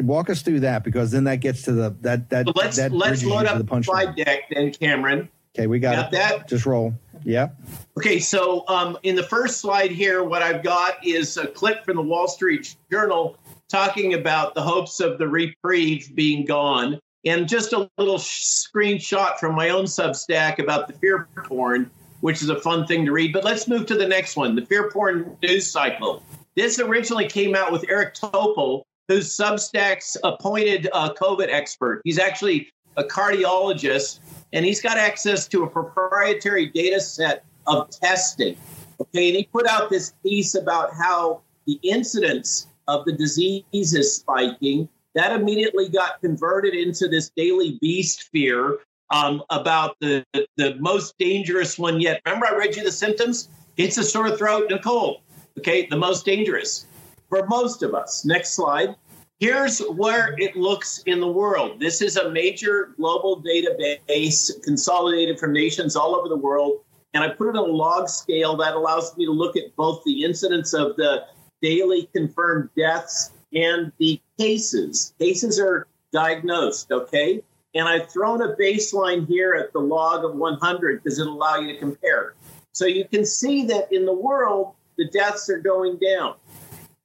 walk 0.00 0.30
us 0.30 0.42
through 0.42 0.60
that 0.60 0.84
because 0.84 1.10
then 1.10 1.24
that 1.24 1.36
gets 1.36 1.62
to 1.62 1.72
the 1.72 1.96
that 2.00 2.28
that 2.30 2.46
so 2.46 2.52
let's 2.54 2.76
that 2.76 2.92
let's 2.92 3.24
load 3.24 3.46
up 3.46 3.64
the 3.64 3.82
slide 3.82 4.14
deck 4.16 4.42
then 4.50 4.72
cameron 4.72 5.28
okay 5.54 5.66
we 5.66 5.78
got, 5.78 5.94
got 5.94 6.10
that 6.10 6.48
just 6.48 6.66
roll 6.66 6.94
yeah 7.24 7.48
okay 7.96 8.18
so 8.18 8.64
um, 8.68 8.96
in 9.02 9.14
the 9.14 9.22
first 9.22 9.60
slide 9.60 9.90
here 9.90 10.22
what 10.22 10.42
i've 10.42 10.62
got 10.62 11.04
is 11.06 11.36
a 11.36 11.46
clip 11.46 11.84
from 11.84 11.96
the 11.96 12.02
wall 12.02 12.28
street 12.28 12.76
journal 12.90 13.36
talking 13.68 14.14
about 14.14 14.54
the 14.54 14.62
hopes 14.62 15.00
of 15.00 15.18
the 15.18 15.28
reprieve 15.28 16.14
being 16.14 16.44
gone 16.44 16.98
and 17.24 17.48
just 17.48 17.72
a 17.72 17.88
little 17.98 18.18
screenshot 18.18 19.36
from 19.38 19.54
my 19.54 19.70
own 19.70 19.84
substack 19.84 20.58
about 20.58 20.86
the 20.86 20.94
fear 20.94 21.28
porn 21.44 21.90
which 22.20 22.42
is 22.42 22.48
a 22.48 22.60
fun 22.60 22.86
thing 22.86 23.04
to 23.04 23.12
read 23.12 23.32
but 23.32 23.44
let's 23.44 23.68
move 23.68 23.86
to 23.86 23.94
the 23.94 24.06
next 24.06 24.36
one 24.36 24.54
the 24.54 24.66
fear 24.66 24.90
porn 24.90 25.36
news 25.42 25.70
cycle 25.70 26.22
this 26.56 26.78
originally 26.78 27.28
came 27.28 27.54
out 27.54 27.70
with 27.70 27.84
eric 27.88 28.14
topol 28.14 28.82
who's 29.08 29.34
Substack's 29.34 30.16
appointed 30.22 30.88
uh, 30.92 31.12
COVID 31.14 31.48
expert. 31.48 32.02
He's 32.04 32.18
actually 32.18 32.70
a 32.96 33.04
cardiologist, 33.04 34.20
and 34.52 34.64
he's 34.64 34.80
got 34.80 34.96
access 34.96 35.46
to 35.48 35.64
a 35.64 35.66
proprietary 35.66 36.66
data 36.66 37.00
set 37.00 37.44
of 37.66 37.90
testing. 37.90 38.56
Okay, 39.00 39.28
and 39.28 39.36
he 39.36 39.44
put 39.44 39.66
out 39.66 39.90
this 39.90 40.12
piece 40.22 40.54
about 40.54 40.92
how 40.94 41.42
the 41.66 41.78
incidence 41.82 42.66
of 42.88 43.04
the 43.04 43.12
disease 43.12 43.64
is 43.72 44.16
spiking. 44.16 44.88
That 45.14 45.32
immediately 45.32 45.88
got 45.88 46.20
converted 46.20 46.74
into 46.74 47.08
this 47.08 47.30
daily 47.36 47.78
beast 47.80 48.24
fear 48.32 48.78
um, 49.10 49.42
about 49.50 49.96
the, 50.00 50.24
the 50.56 50.76
most 50.78 51.16
dangerous 51.18 51.78
one 51.78 52.00
yet. 52.00 52.20
Remember, 52.24 52.46
I 52.46 52.56
read 52.56 52.76
you 52.76 52.84
the 52.84 52.92
symptoms? 52.92 53.48
It's 53.76 53.98
a 53.98 54.04
sore 54.04 54.36
throat 54.36 54.70
and 54.70 54.80
a 54.80 54.82
cold. 54.82 55.20
Okay, 55.58 55.86
the 55.86 55.96
most 55.96 56.24
dangerous 56.24 56.86
for 57.28 57.46
most 57.46 57.82
of 57.82 57.94
us. 57.94 58.24
Next 58.24 58.54
slide. 58.54 58.94
Here's 59.40 59.78
where 59.78 60.34
it 60.38 60.56
looks 60.56 61.04
in 61.06 61.20
the 61.20 61.28
world. 61.28 61.78
This 61.78 62.02
is 62.02 62.16
a 62.16 62.28
major 62.28 62.92
global 62.96 63.40
database 63.40 64.50
consolidated 64.64 65.38
from 65.38 65.52
nations 65.52 65.94
all 65.94 66.16
over 66.16 66.28
the 66.28 66.36
world. 66.36 66.80
And 67.14 67.22
I 67.22 67.28
put 67.28 67.50
it 67.50 67.56
on 67.56 67.70
a 67.70 67.72
log 67.72 68.08
scale 68.08 68.56
that 68.56 68.74
allows 68.74 69.16
me 69.16 69.26
to 69.26 69.30
look 69.30 69.56
at 69.56 69.76
both 69.76 70.02
the 70.04 70.24
incidence 70.24 70.74
of 70.74 70.96
the 70.96 71.24
daily 71.62 72.08
confirmed 72.12 72.70
deaths 72.76 73.30
and 73.54 73.92
the 73.98 74.20
cases. 74.38 75.14
Cases 75.20 75.60
are 75.60 75.86
diagnosed, 76.12 76.90
okay? 76.90 77.40
And 77.76 77.86
I've 77.86 78.10
thrown 78.10 78.42
a 78.42 78.56
baseline 78.56 79.24
here 79.28 79.54
at 79.54 79.72
the 79.72 79.78
log 79.78 80.24
of 80.24 80.34
100 80.34 81.04
because 81.04 81.20
it'll 81.20 81.34
allow 81.34 81.58
you 81.58 81.72
to 81.74 81.78
compare. 81.78 82.34
So 82.72 82.86
you 82.86 83.04
can 83.04 83.24
see 83.24 83.64
that 83.66 83.92
in 83.92 84.04
the 84.04 84.12
world, 84.12 84.74
the 84.96 85.06
deaths 85.10 85.48
are 85.48 85.60
going 85.60 85.96
down 85.98 86.34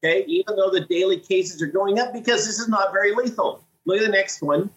okay, 0.04 0.26
even 0.28 0.56
though 0.56 0.70
the 0.70 0.82
daily 0.82 1.18
cases 1.18 1.62
are 1.62 1.68
going 1.68 2.00
up 2.00 2.14
because 2.14 2.46
this 2.46 2.60
is 2.60 2.68
not 2.68 2.92
very 2.92 3.16
lethal. 3.16 3.64
Look 3.86 4.00
at 4.00 4.06
the 4.06 4.12
next 4.12 4.42
one. 4.42 4.70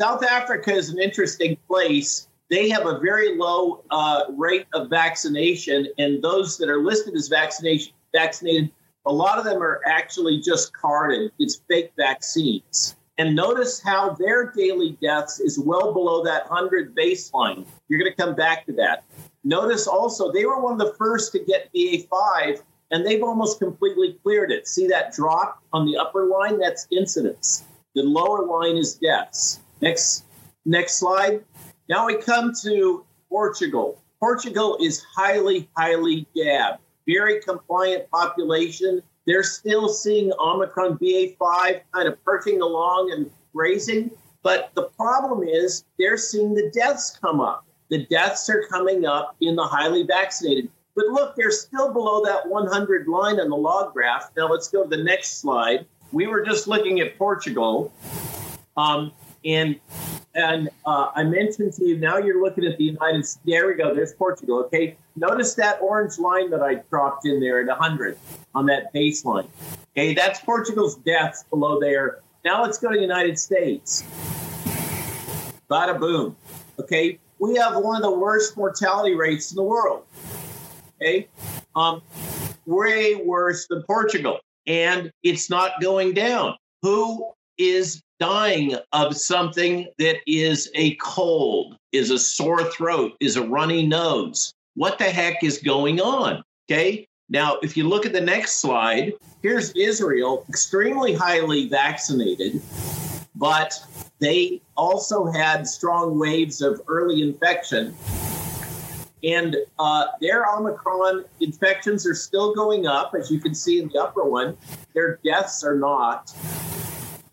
South 0.00 0.24
Africa 0.24 0.72
is 0.72 0.90
an 0.90 1.00
interesting 1.00 1.56
place. 1.66 2.28
They 2.50 2.68
have 2.70 2.86
a 2.86 2.98
very 3.00 3.36
low 3.36 3.84
uh, 3.90 4.24
rate 4.36 4.66
of 4.72 4.88
vaccination, 4.88 5.88
and 5.98 6.22
those 6.22 6.56
that 6.58 6.68
are 6.68 6.82
listed 6.82 7.14
as 7.14 7.28
vaccination 7.28 7.92
vaccinated, 8.14 8.70
a 9.04 9.12
lot 9.12 9.38
of 9.38 9.44
them 9.44 9.62
are 9.62 9.82
actually 9.84 10.40
just 10.40 10.72
carded. 10.72 11.32
It's 11.38 11.60
fake 11.68 11.92
vaccines. 11.96 12.96
And 13.18 13.34
notice 13.34 13.80
how 13.80 14.10
their 14.10 14.52
daily 14.52 14.96
deaths 15.02 15.40
is 15.40 15.58
well 15.58 15.92
below 15.92 16.22
that 16.24 16.48
100 16.48 16.94
baseline. 16.94 17.66
You're 17.88 17.98
going 17.98 18.12
to 18.12 18.16
come 18.16 18.36
back 18.36 18.64
to 18.66 18.72
that. 18.74 19.04
Notice 19.42 19.88
also, 19.88 20.30
they 20.30 20.46
were 20.46 20.60
one 20.60 20.74
of 20.74 20.78
the 20.78 20.94
first 20.94 21.32
to 21.32 21.40
get 21.40 21.68
BA5 21.74 22.62
and 22.90 23.06
they've 23.06 23.22
almost 23.22 23.58
completely 23.58 24.18
cleared 24.22 24.50
it. 24.50 24.66
See 24.66 24.86
that 24.88 25.12
drop 25.12 25.62
on 25.72 25.86
the 25.86 25.96
upper 25.96 26.26
line? 26.26 26.58
That's 26.58 26.86
incidence. 26.90 27.64
The 27.94 28.02
lower 28.02 28.46
line 28.46 28.76
is 28.76 28.94
deaths. 28.94 29.60
Next, 29.80 30.24
next 30.64 30.98
slide. 30.98 31.44
Now 31.88 32.06
we 32.06 32.16
come 32.16 32.52
to 32.62 33.04
Portugal. 33.28 34.00
Portugal 34.20 34.76
is 34.80 35.02
highly, 35.02 35.68
highly 35.76 36.26
jabbed, 36.36 36.80
very 37.06 37.40
compliant 37.40 38.10
population. 38.10 39.02
They're 39.26 39.42
still 39.42 39.88
seeing 39.88 40.32
Omicron 40.38 40.98
BA5 40.98 41.80
kind 41.94 42.08
of 42.08 42.22
perking 42.24 42.60
along 42.60 43.12
and 43.12 43.30
raising. 43.52 44.10
But 44.42 44.70
the 44.74 44.84
problem 44.84 45.46
is 45.46 45.84
they're 45.98 46.16
seeing 46.16 46.54
the 46.54 46.70
deaths 46.70 47.16
come 47.20 47.40
up. 47.40 47.64
The 47.90 48.06
deaths 48.06 48.48
are 48.50 48.66
coming 48.70 49.06
up 49.06 49.36
in 49.40 49.56
the 49.56 49.64
highly 49.64 50.04
vaccinated. 50.04 50.70
But 50.98 51.06
look, 51.10 51.36
they're 51.36 51.52
still 51.52 51.92
below 51.92 52.24
that 52.24 52.48
100 52.48 53.06
line 53.06 53.38
on 53.38 53.50
the 53.50 53.56
log 53.56 53.92
graph. 53.92 54.32
Now 54.36 54.48
let's 54.48 54.66
go 54.66 54.82
to 54.82 54.88
the 54.88 55.00
next 55.00 55.40
slide. 55.40 55.86
We 56.10 56.26
were 56.26 56.44
just 56.44 56.66
looking 56.66 56.98
at 56.98 57.16
Portugal. 57.16 57.92
Um, 58.76 59.12
and 59.44 59.78
and 60.34 60.68
uh, 60.84 61.10
I 61.14 61.22
mentioned 61.22 61.74
to 61.74 61.84
you, 61.84 61.98
now 61.98 62.18
you're 62.18 62.42
looking 62.42 62.64
at 62.64 62.78
the 62.78 62.84
United 62.84 63.24
States. 63.24 63.38
There 63.46 63.68
we 63.68 63.74
go. 63.74 63.94
There's 63.94 64.12
Portugal. 64.12 64.58
Okay. 64.64 64.96
Notice 65.14 65.54
that 65.54 65.80
orange 65.80 66.18
line 66.18 66.50
that 66.50 66.62
I 66.62 66.82
dropped 66.90 67.24
in 67.26 67.38
there 67.38 67.60
at 67.60 67.68
100 67.68 68.18
on 68.56 68.66
that 68.66 68.92
baseline. 68.92 69.46
Okay. 69.92 70.14
That's 70.14 70.40
Portugal's 70.40 70.96
deaths 70.96 71.44
below 71.48 71.78
there. 71.78 72.22
Now 72.44 72.64
let's 72.64 72.78
go 72.78 72.88
to 72.88 72.96
the 72.96 73.02
United 73.02 73.38
States. 73.38 74.02
Bada 75.70 75.96
boom. 75.96 76.34
Okay. 76.80 77.20
We 77.38 77.54
have 77.54 77.76
one 77.76 77.94
of 77.94 78.02
the 78.02 78.18
worst 78.18 78.56
mortality 78.56 79.14
rates 79.14 79.52
in 79.52 79.56
the 79.56 79.62
world. 79.62 80.02
Okay. 81.00 81.28
Um, 81.74 82.02
way 82.66 83.14
worse 83.14 83.66
than 83.68 83.82
Portugal. 83.84 84.38
And 84.66 85.10
it's 85.22 85.48
not 85.48 85.80
going 85.80 86.12
down. 86.12 86.56
Who 86.82 87.32
is 87.56 88.02
dying 88.20 88.76
of 88.92 89.16
something 89.16 89.88
that 89.98 90.16
is 90.26 90.70
a 90.74 90.94
cold, 90.96 91.76
is 91.92 92.10
a 92.10 92.18
sore 92.18 92.64
throat, 92.64 93.12
is 93.20 93.36
a 93.36 93.42
runny 93.42 93.86
nose? 93.86 94.52
What 94.74 94.98
the 94.98 95.04
heck 95.04 95.42
is 95.42 95.58
going 95.58 96.00
on? 96.00 96.42
Okay. 96.70 97.06
Now, 97.30 97.58
if 97.62 97.76
you 97.76 97.86
look 97.86 98.06
at 98.06 98.12
the 98.12 98.20
next 98.20 98.60
slide, 98.60 99.12
here's 99.42 99.70
Israel, 99.72 100.46
extremely 100.48 101.12
highly 101.12 101.68
vaccinated, 101.68 102.62
but 103.34 103.74
they 104.18 104.62
also 104.76 105.26
had 105.26 105.66
strong 105.66 106.18
waves 106.18 106.62
of 106.62 106.80
early 106.88 107.22
infection. 107.22 107.94
And 109.24 109.56
uh, 109.78 110.06
their 110.20 110.46
Omicron 110.46 111.24
infections 111.40 112.06
are 112.06 112.14
still 112.14 112.54
going 112.54 112.86
up, 112.86 113.14
as 113.18 113.30
you 113.30 113.40
can 113.40 113.54
see 113.54 113.80
in 113.80 113.88
the 113.88 114.00
upper 114.00 114.24
one. 114.24 114.56
Their 114.94 115.18
deaths 115.24 115.64
are 115.64 115.76
not. 115.76 116.34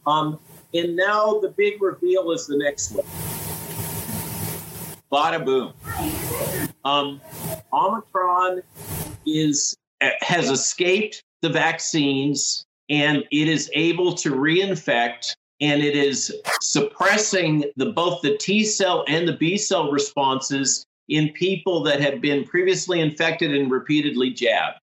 Um, 0.08 0.40
and 0.74 0.96
now 0.96 1.40
the 1.40 1.50
big 1.50 1.82
reveal 1.82 2.32
is 2.32 2.48
the 2.48 2.58
next 2.58 2.92
one. 2.92 3.06
Bada 5.12 5.46
boom. 5.46 5.74
Um, 6.84 7.22
Omicron 7.72 8.62
is 9.26 9.76
has 10.22 10.50
escaped 10.50 11.24
the 11.42 11.50
vaccines 11.50 12.66
and 12.90 13.24
it 13.32 13.48
is 13.48 13.70
able 13.74 14.14
to 14.14 14.32
reinfect 14.32 15.36
and 15.62 15.82
it 15.82 15.96
is 15.96 16.34
suppressing 16.62 17.64
the 17.78 17.88
both 17.88 18.22
the 18.22 18.38
T 18.38 18.64
cell 18.64 19.06
and 19.08 19.28
the 19.28 19.34
B 19.34 19.58
cell 19.58 19.92
responses 19.92 20.86
in 21.10 21.30
people 21.34 21.84
that 21.84 22.02
have 22.02 22.22
been 22.22 22.44
previously 22.44 23.00
infected 23.00 23.54
and 23.56 23.72
repeatedly 23.72 24.32
jabbed, 24.32 24.80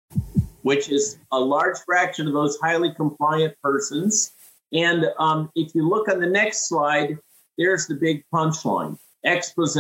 which 0.63 0.89
is 0.89 1.19
a 1.31 1.39
large 1.39 1.77
fraction 1.85 2.27
of 2.27 2.33
those 2.33 2.57
highly 2.57 2.93
compliant 2.93 3.53
persons. 3.63 4.31
And 4.73 5.05
um, 5.19 5.49
if 5.55 5.73
you 5.75 5.87
look 5.87 6.09
on 6.09 6.19
the 6.19 6.27
next 6.27 6.67
slide, 6.67 7.17
there's 7.57 7.87
the 7.87 7.95
big 7.95 8.23
punchline 8.33 8.97
expose. 9.23 9.77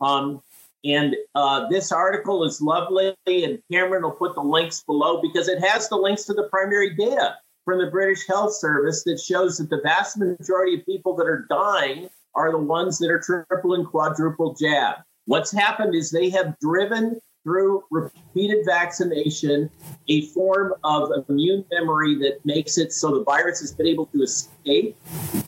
Um, 0.00 0.42
and 0.84 1.14
uh, 1.34 1.68
this 1.68 1.92
article 1.92 2.44
is 2.44 2.60
lovely, 2.60 3.14
and 3.26 3.58
Cameron 3.70 4.02
will 4.02 4.12
put 4.12 4.34
the 4.34 4.40
links 4.40 4.82
below 4.82 5.20
because 5.20 5.48
it 5.48 5.62
has 5.62 5.88
the 5.88 5.96
links 5.96 6.24
to 6.24 6.32
the 6.32 6.44
primary 6.44 6.94
data 6.94 7.36
from 7.64 7.78
the 7.78 7.90
British 7.90 8.26
Health 8.26 8.54
Service 8.54 9.04
that 9.04 9.20
shows 9.20 9.58
that 9.58 9.68
the 9.68 9.80
vast 9.82 10.16
majority 10.16 10.78
of 10.78 10.86
people 10.86 11.14
that 11.16 11.26
are 11.26 11.46
dying 11.50 12.08
are 12.34 12.50
the 12.50 12.58
ones 12.58 12.98
that 12.98 13.10
are 13.10 13.20
triple 13.20 13.74
and 13.74 13.86
quadruple 13.86 14.54
jab. 14.54 14.96
What's 15.26 15.52
happened 15.52 15.94
is 15.94 16.10
they 16.10 16.30
have 16.30 16.58
driven 16.60 17.20
through 17.44 17.84
repeated 17.90 18.64
vaccination 18.66 19.70
a 20.08 20.26
form 20.26 20.74
of 20.84 21.10
immune 21.28 21.64
memory 21.72 22.16
that 22.16 22.44
makes 22.44 22.78
it 22.78 22.92
so 22.92 23.18
the 23.18 23.24
virus 23.24 23.60
has 23.60 23.72
been 23.72 23.86
able 23.86 24.06
to 24.06 24.22
escape 24.22 24.96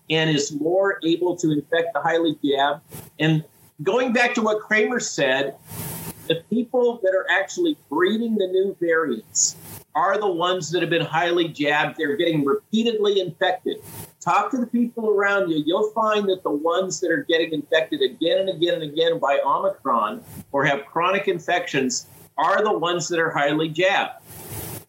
and 0.09 0.31
is 0.31 0.53
more 0.53 0.99
able 1.05 1.37
to 1.37 1.51
infect 1.51 1.93
the 1.95 2.01
highly 2.01 2.39
jabbed. 2.45 2.83
And 3.19 3.45
going 3.83 4.13
back 4.13 4.35
to 4.35 4.43
what 4.43 4.61
Kramer 4.61 5.01
said, 5.01 5.57
the 6.29 6.37
people 6.49 7.01
that 7.03 7.15
are 7.15 7.27
actually 7.31 7.77
breeding 7.91 8.37
the 8.37 8.47
new 8.47 8.77
variants 8.81 9.57
are 9.95 10.19
the 10.19 10.31
ones 10.31 10.71
that 10.71 10.81
have 10.81 10.91
been 10.91 11.05
highly 11.05 11.49
jabbed. 11.49 11.97
They're 11.99 12.17
getting 12.17 12.45
repeatedly 12.45 13.21
infected. 13.21 13.79
Talk 14.21 14.51
to 14.53 14.59
the 14.59 14.67
people 14.67 15.11
around 15.11 15.51
you. 15.51 15.63
You'll 15.67 15.91
find 15.91 16.29
that 16.29 16.43
the 16.43 16.51
ones 16.51 17.01
that 17.01 17.11
are 17.11 17.25
getting 17.29 17.53
infected 17.53 18.01
again 18.03 18.39
and 18.41 18.49
again 18.49 18.75
and 18.75 18.83
again 18.83 19.19
by 19.19 19.41
Omicron 19.45 20.23
or 20.53 20.65
have 20.65 20.87
chronic 20.87 21.29
infections 21.29 22.07
are 22.39 22.63
the 22.63 22.73
ones 22.73 23.09
that 23.09 23.19
are 23.19 23.31
highly 23.31 23.69
jabbed. 23.69 24.23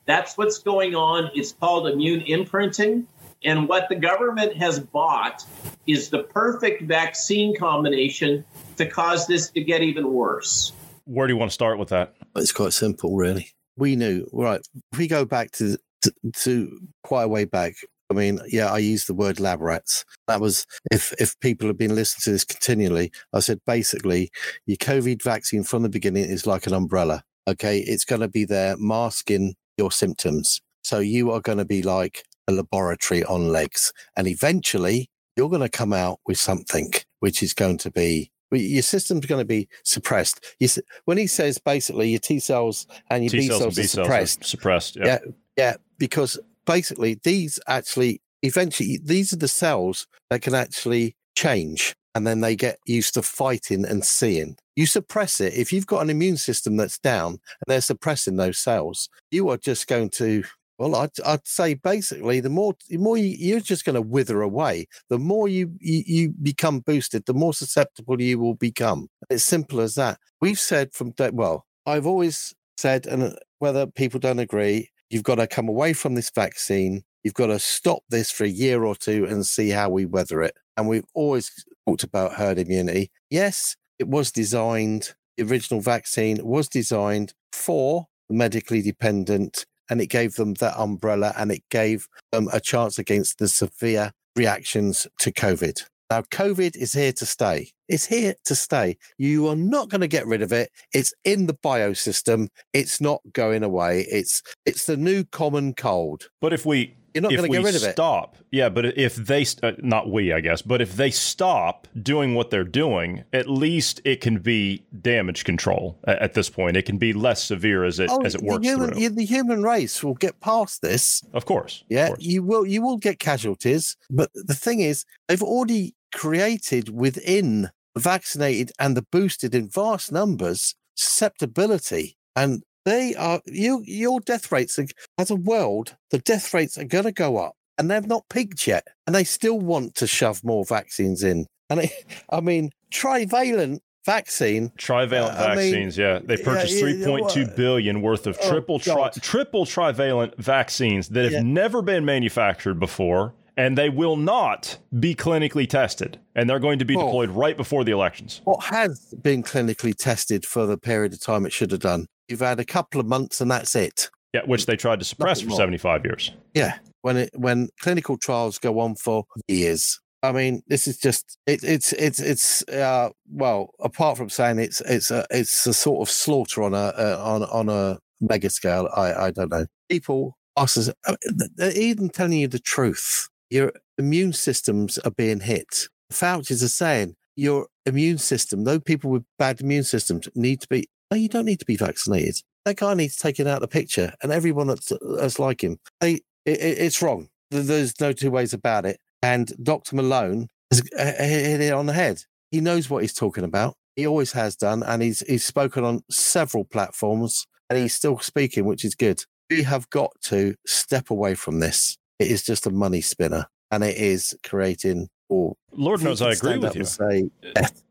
That's 0.05 0.37
what's 0.37 0.59
going 0.59 0.95
on. 0.95 1.31
It's 1.33 1.53
called 1.53 1.87
immune 1.87 2.21
imprinting. 2.21 3.07
And 3.43 3.67
what 3.67 3.89
the 3.89 3.95
government 3.95 4.55
has 4.55 4.79
bought 4.79 5.45
is 5.85 6.09
the 6.09 6.23
perfect 6.23 6.83
vaccine 6.83 7.55
combination 7.57 8.45
to 8.77 8.85
cause 8.85 9.27
this 9.27 9.49
to 9.51 9.61
get 9.61 9.81
even 9.81 10.13
worse. 10.13 10.71
Where 11.05 11.27
do 11.27 11.33
you 11.33 11.37
want 11.37 11.51
to 11.51 11.53
start 11.53 11.77
with 11.77 11.89
that? 11.89 12.15
It's 12.35 12.53
quite 12.53 12.71
simple, 12.71 13.17
really 13.17 13.49
we 13.77 13.95
knew 13.95 14.27
right. 14.31 14.61
If 14.91 14.99
we 14.99 15.07
go 15.07 15.25
back 15.25 15.51
to, 15.53 15.77
to, 16.03 16.13
to 16.43 16.79
quite 17.03 17.23
a 17.23 17.27
way 17.27 17.45
back, 17.45 17.73
I 18.09 18.13
mean, 18.13 18.39
yeah, 18.47 18.71
I 18.71 18.77
used 18.77 19.07
the 19.07 19.13
word 19.13 19.39
lab 19.39 19.61
rats. 19.61 20.05
That 20.27 20.41
was 20.41 20.67
if 20.91 21.13
if 21.19 21.39
people 21.39 21.67
have 21.67 21.77
been 21.77 21.95
listening 21.95 22.23
to 22.25 22.31
this 22.31 22.43
continually, 22.43 23.11
I 23.33 23.39
said 23.39 23.59
basically 23.65 24.29
your 24.65 24.77
COVID 24.77 25.23
vaccine 25.23 25.63
from 25.63 25.83
the 25.83 25.89
beginning 25.89 26.25
is 26.25 26.45
like 26.45 26.67
an 26.67 26.73
umbrella. 26.73 27.23
Okay, 27.47 27.79
it's 27.79 28.05
going 28.05 28.21
to 28.21 28.27
be 28.27 28.45
there 28.45 28.75
masking 28.77 29.55
your 29.77 29.91
symptoms. 29.91 30.61
So 30.83 30.99
you 30.99 31.31
are 31.31 31.41
going 31.41 31.57
to 31.57 31.65
be 31.65 31.81
like 31.81 32.23
a 32.47 32.51
laboratory 32.51 33.23
on 33.23 33.49
legs, 33.49 33.91
and 34.15 34.27
eventually 34.27 35.09
you're 35.35 35.49
going 35.49 35.61
to 35.61 35.69
come 35.69 35.93
out 35.93 36.19
with 36.27 36.37
something 36.37 36.93
which 37.19 37.41
is 37.41 37.53
going 37.53 37.79
to 37.79 37.89
be 37.89 38.29
your 38.61 38.83
system's 38.83 39.25
going 39.25 39.41
to 39.41 39.45
be 39.45 39.67
suppressed. 39.83 40.43
You, 40.59 40.67
when 41.05 41.17
he 41.17 41.27
says 41.27 41.57
basically 41.57 42.09
your 42.09 42.19
T 42.19 42.39
cells 42.39 42.87
and 43.09 43.23
your 43.23 43.31
T 43.31 43.37
B 43.37 43.47
cells, 43.47 43.77
are 43.77 43.83
suppressed, 43.83 44.41
are 44.41 44.47
suppressed, 44.47 44.95
yeah, 44.95 45.19
yeah, 45.57 45.75
because 45.97 46.39
basically 46.65 47.19
these 47.23 47.59
actually 47.67 48.21
eventually 48.41 48.99
these 49.03 49.33
are 49.33 49.37
the 49.37 49.47
cells 49.47 50.07
that 50.29 50.41
can 50.41 50.53
actually 50.53 51.15
change, 51.35 51.95
and 52.15 52.27
then 52.27 52.41
they 52.41 52.55
get 52.55 52.77
used 52.85 53.13
to 53.15 53.21
fighting 53.21 53.85
and 53.85 54.05
seeing. 54.05 54.57
You 54.75 54.87
suppress 54.87 55.39
it 55.39 55.53
if 55.53 55.71
you've 55.71 55.85
got 55.87 56.01
an 56.01 56.09
immune 56.09 56.37
system 56.37 56.77
that's 56.77 56.97
down 56.97 57.33
and 57.33 57.39
they're 57.67 57.81
suppressing 57.81 58.37
those 58.37 58.57
cells. 58.57 59.07
You 59.29 59.49
are 59.49 59.57
just 59.57 59.87
going 59.87 60.09
to 60.11 60.43
well, 60.77 60.95
I'd, 60.95 61.11
I'd 61.25 61.47
say 61.47 61.75
basically 61.75 62.39
the 62.39 62.49
more 62.49 62.75
the 62.89 62.97
more 62.97 63.17
you, 63.17 63.35
you're 63.37 63.59
just 63.59 63.85
going 63.85 63.95
to 63.95 64.01
wither 64.01 64.41
away. 64.41 64.87
The 65.09 65.19
more 65.19 65.47
you, 65.47 65.73
you 65.79 66.03
you 66.05 66.33
become 66.41 66.79
boosted, 66.79 67.25
the 67.25 67.33
more 67.33 67.53
susceptible 67.53 68.19
you 68.21 68.39
will 68.39 68.55
become. 68.55 69.07
It's 69.29 69.43
simple 69.43 69.81
as 69.81 69.95
that. 69.95 70.19
We've 70.41 70.59
said 70.59 70.93
from 70.93 71.11
day 71.11 71.29
well, 71.31 71.65
I've 71.85 72.07
always 72.07 72.53
said, 72.77 73.05
and 73.05 73.23
uh, 73.23 73.31
whether 73.59 73.85
people 73.85 74.19
don't 74.19 74.39
agree, 74.39 74.89
you've 75.09 75.23
got 75.23 75.35
to 75.35 75.47
come 75.47 75.69
away 75.69 75.93
from 75.93 76.15
this 76.15 76.31
vaccine. 76.33 77.03
You've 77.23 77.33
got 77.33 77.47
to 77.47 77.59
stop 77.59 78.03
this 78.09 78.31
for 78.31 78.43
a 78.43 78.49
year 78.49 78.83
or 78.83 78.95
two 78.95 79.25
and 79.25 79.45
see 79.45 79.69
how 79.69 79.89
we 79.89 80.05
weather 80.05 80.41
it. 80.41 80.55
And 80.75 80.89
we've 80.89 81.05
always 81.13 81.65
talked 81.87 82.03
about 82.03 82.33
herd 82.33 82.57
immunity. 82.57 83.11
Yes, 83.29 83.77
it 83.99 84.07
was 84.07 84.31
designed. 84.31 85.13
The 85.37 85.43
original 85.43 85.81
vaccine 85.81 86.39
was 86.43 86.67
designed 86.67 87.33
for 87.53 88.07
the 88.27 88.35
medically 88.35 88.81
dependent 88.81 89.65
and 89.89 90.01
it 90.01 90.07
gave 90.07 90.35
them 90.35 90.53
that 90.55 90.79
umbrella 90.79 91.33
and 91.37 91.51
it 91.51 91.63
gave 91.69 92.07
them 92.31 92.49
a 92.51 92.59
chance 92.59 92.97
against 92.97 93.39
the 93.39 93.47
severe 93.47 94.11
reactions 94.35 95.07
to 95.19 95.31
COVID. 95.31 95.83
Now, 96.09 96.21
COVID 96.21 96.75
is 96.75 96.93
here 96.93 97.13
to 97.13 97.25
stay. 97.25 97.71
It's 97.87 98.05
here 98.05 98.35
to 98.45 98.55
stay. 98.55 98.97
You 99.17 99.47
are 99.47 99.55
not 99.55 99.89
going 99.89 100.01
to 100.01 100.07
get 100.07 100.27
rid 100.27 100.41
of 100.41 100.51
it. 100.51 100.69
It's 100.93 101.13
in 101.23 101.47
the 101.47 101.55
biosystem. 101.55 102.49
It's 102.71 103.01
not 103.01 103.21
going 103.33 103.63
away. 103.63 104.05
It's 104.11 104.43
it's 104.65 104.85
the 104.85 104.97
new 104.97 105.23
common 105.23 105.73
cold. 105.73 106.27
But 106.39 106.53
if 106.53 106.65
we 106.65 106.95
you're 107.13 107.21
not 107.21 107.29
going 107.29 107.43
to 107.43 107.49
get 107.49 107.63
rid 107.63 107.75
of 107.75 107.83
it. 107.83 107.91
Stop. 107.91 108.37
Yeah, 108.51 108.69
but 108.69 108.97
if 108.97 109.15
they 109.15 109.45
uh, 109.61 109.73
not 109.79 110.09
we, 110.09 110.33
I 110.33 110.39
guess, 110.39 110.61
but 110.61 110.81
if 110.81 110.95
they 110.95 111.11
stop 111.11 111.87
doing 112.01 112.35
what 112.35 112.49
they're 112.49 112.63
doing, 112.63 113.23
at 113.33 113.49
least 113.49 114.01
it 114.03 114.21
can 114.21 114.39
be 114.39 114.83
damage 115.01 115.43
control 115.43 115.97
at, 116.05 116.19
at 116.19 116.33
this 116.33 116.49
point. 116.49 116.77
It 116.77 116.83
can 116.83 116.97
be 116.97 117.13
less 117.13 117.43
severe 117.43 117.83
as 117.83 117.99
it 117.99 118.09
oh, 118.11 118.21
as 118.21 118.35
it 118.35 118.41
works 118.41 118.61
the 118.61 118.69
human, 118.69 118.93
through. 118.93 119.09
The 119.09 119.25
human 119.25 119.63
race 119.63 120.03
will 120.03 120.15
get 120.15 120.39
past 120.39 120.81
this. 120.81 121.23
Of 121.33 121.45
course. 121.45 121.83
Yeah, 121.89 122.03
of 122.03 122.07
course. 122.09 122.23
you 122.23 122.43
will. 122.43 122.65
You 122.65 122.81
will 122.81 122.97
get 122.97 123.19
casualties, 123.19 123.95
but 124.09 124.31
the 124.33 124.55
thing 124.55 124.79
is, 124.79 125.05
they've 125.27 125.43
already 125.43 125.95
created 126.13 126.89
within 126.89 127.69
the 127.93 127.99
vaccinated 127.99 128.71
and 128.79 128.97
the 128.97 129.01
boosted 129.01 129.53
in 129.53 129.67
vast 129.67 130.11
numbers 130.11 130.75
susceptibility 130.95 132.17
and 132.35 132.63
they 132.85 133.15
are 133.15 133.41
you 133.45 133.83
your 133.85 134.19
death 134.19 134.51
rates 134.51 134.77
are, 134.79 134.87
as 135.17 135.31
a 135.31 135.35
world 135.35 135.95
the 136.11 136.19
death 136.19 136.53
rates 136.53 136.77
are 136.77 136.83
going 136.83 137.05
to 137.05 137.11
go 137.11 137.37
up 137.37 137.55
and 137.77 137.89
they've 137.89 138.07
not 138.07 138.29
peaked 138.29 138.67
yet 138.67 138.87
and 139.05 139.15
they 139.15 139.23
still 139.23 139.59
want 139.59 139.95
to 139.95 140.07
shove 140.07 140.43
more 140.43 140.65
vaccines 140.65 141.23
in. 141.23 141.45
And 141.69 141.81
it, 141.81 141.91
i 142.29 142.39
mean 142.39 142.71
trivalent 142.91 143.81
vaccine 144.05 144.71
trivalent 144.77 145.35
uh, 145.35 145.55
vaccines 145.55 145.97
I 145.97 146.03
mean, 146.03 146.11
yeah. 146.13 146.19
They 146.23 146.37
purchased 146.43 146.75
yeah, 146.75 146.87
yeah, 146.87 147.05
3.2 147.05 147.55
billion 147.55 148.01
worth 148.01 148.27
of 148.27 148.37
oh, 148.41 148.49
triple 148.49 148.79
tri- 148.79 149.11
triple 149.21 149.65
trivalent 149.65 150.37
vaccines 150.37 151.09
that 151.09 151.23
have 151.23 151.33
yeah. 151.33 151.41
never 151.41 151.81
been 151.81 152.03
manufactured 152.03 152.79
before 152.79 153.33
and 153.55 153.77
they 153.77 153.89
will 153.89 154.17
not 154.17 154.77
be 154.99 155.15
clinically 155.15 155.69
tested 155.69 156.19
and 156.35 156.49
they're 156.49 156.59
going 156.59 156.79
to 156.79 156.85
be 156.85 156.95
well, 156.95 157.05
deployed 157.05 157.29
right 157.29 157.55
before 157.55 157.83
the 157.83 157.91
elections. 157.91 158.41
What 158.43 158.63
has 158.65 159.13
been 159.21 159.43
clinically 159.43 159.95
tested 159.95 160.45
for 160.45 160.65
the 160.65 160.77
period 160.77 161.13
of 161.13 161.21
time 161.21 161.45
it 161.45 161.53
should 161.53 161.71
have 161.71 161.79
done 161.79 162.07
You've 162.27 162.39
had 162.39 162.59
a 162.59 162.65
couple 162.65 162.99
of 162.99 163.07
months 163.07 163.41
and 163.41 163.51
that's 163.51 163.75
it. 163.75 164.09
Yeah, 164.33 164.41
which 164.45 164.65
they 164.65 164.75
tried 164.75 164.99
to 164.99 165.05
suppress 165.05 165.39
Nothing 165.39 165.49
for 165.49 165.51
more. 165.51 165.57
75 165.57 166.05
years. 166.05 166.31
Yeah. 166.53 166.77
When 167.01 167.17
it 167.17 167.29
when 167.35 167.69
clinical 167.81 168.17
trials 168.17 168.57
go 168.57 168.79
on 168.79 168.95
for 168.95 169.25
years. 169.47 169.99
I 170.23 170.31
mean, 170.31 170.63
this 170.67 170.87
is 170.87 170.97
just 170.97 171.37
it, 171.45 171.63
it's 171.63 171.91
it's 171.93 172.19
it's 172.21 172.67
uh, 172.69 173.09
well, 173.29 173.71
apart 173.81 174.17
from 174.17 174.29
saying 174.29 174.59
it's 174.59 174.79
it's 174.81 175.11
a 175.11 175.25
it's 175.29 175.67
a 175.67 175.73
sort 175.73 176.07
of 176.07 176.11
slaughter 176.11 176.63
on 176.63 176.73
a 176.73 176.93
uh, 176.97 177.21
on 177.21 177.43
on 177.43 177.69
a 177.69 177.99
mega 178.21 178.49
scale. 178.49 178.87
I 178.95 179.25
I 179.25 179.31
don't 179.31 179.51
know. 179.51 179.65
People 179.89 180.37
us 180.55 180.77
uh, 180.77 181.15
they're 181.55 181.77
even 181.77 182.09
telling 182.09 182.39
you 182.39 182.47
the 182.47 182.59
truth. 182.59 183.27
Your 183.49 183.73
immune 183.97 184.33
systems 184.33 184.97
are 184.99 185.11
being 185.11 185.41
hit. 185.41 185.87
Fauci's 186.11 186.63
are 186.63 186.69
saying 186.69 187.15
your 187.35 187.67
immune 187.85 188.17
system, 188.17 188.63
though 188.63 188.79
people 188.79 189.11
with 189.11 189.23
bad 189.37 189.61
immune 189.61 189.83
systems 189.83 190.29
need 190.35 190.61
to 190.61 190.67
be. 190.69 190.87
No, 191.11 191.17
you 191.17 191.29
don't 191.29 191.45
need 191.45 191.59
to 191.59 191.65
be 191.65 191.75
vaccinated. 191.75 192.41
That 192.65 192.77
guy 192.77 192.93
needs 192.93 193.15
taken 193.15 193.47
out 193.47 193.55
of 193.55 193.61
the 193.61 193.67
picture, 193.67 194.13
and 194.21 194.31
everyone 194.31 194.67
that's, 194.67 194.91
that's 195.17 195.39
like 195.39 195.63
him. 195.63 195.79
They, 195.99 196.21
it, 196.45 196.59
it's 196.59 197.01
wrong. 197.01 197.29
There's 197.51 197.99
no 197.99 198.13
two 198.13 198.31
ways 198.31 198.53
about 198.53 198.85
it. 198.85 198.99
And 199.21 199.53
Dr. 199.61 199.95
Malone 199.95 200.47
has 200.71 200.81
hit 200.95 201.61
it 201.61 201.73
on 201.73 201.85
the 201.85 201.93
head. 201.93 202.21
He 202.51 202.61
knows 202.61 202.89
what 202.89 203.03
he's 203.03 203.13
talking 203.13 203.43
about. 203.43 203.75
He 203.95 204.07
always 204.07 204.31
has 204.33 204.55
done, 204.55 204.83
and 204.83 205.01
he's 205.01 205.21
he's 205.27 205.45
spoken 205.45 205.83
on 205.83 206.01
several 206.09 206.65
platforms, 206.65 207.45
and 207.69 207.77
he's 207.77 207.93
still 207.93 208.19
speaking, 208.19 208.65
which 208.65 208.83
is 208.83 208.95
good. 208.95 209.23
We 209.49 209.63
have 209.63 209.89
got 209.89 210.11
to 210.23 210.55
step 210.65 211.09
away 211.09 211.35
from 211.35 211.59
this. 211.59 211.97
It 212.19 212.31
is 212.31 212.43
just 212.43 212.65
a 212.65 212.71
money 212.71 213.01
spinner, 213.01 213.47
and 213.71 213.83
it 213.83 213.97
is 213.97 214.35
creating 214.43 215.09
or 215.29 215.55
Lord 215.71 216.03
knows 216.03 216.21
I 216.21 216.31
agree 216.31 216.57
with 216.57 216.75
you. 216.75 216.85
Say, 216.85 217.29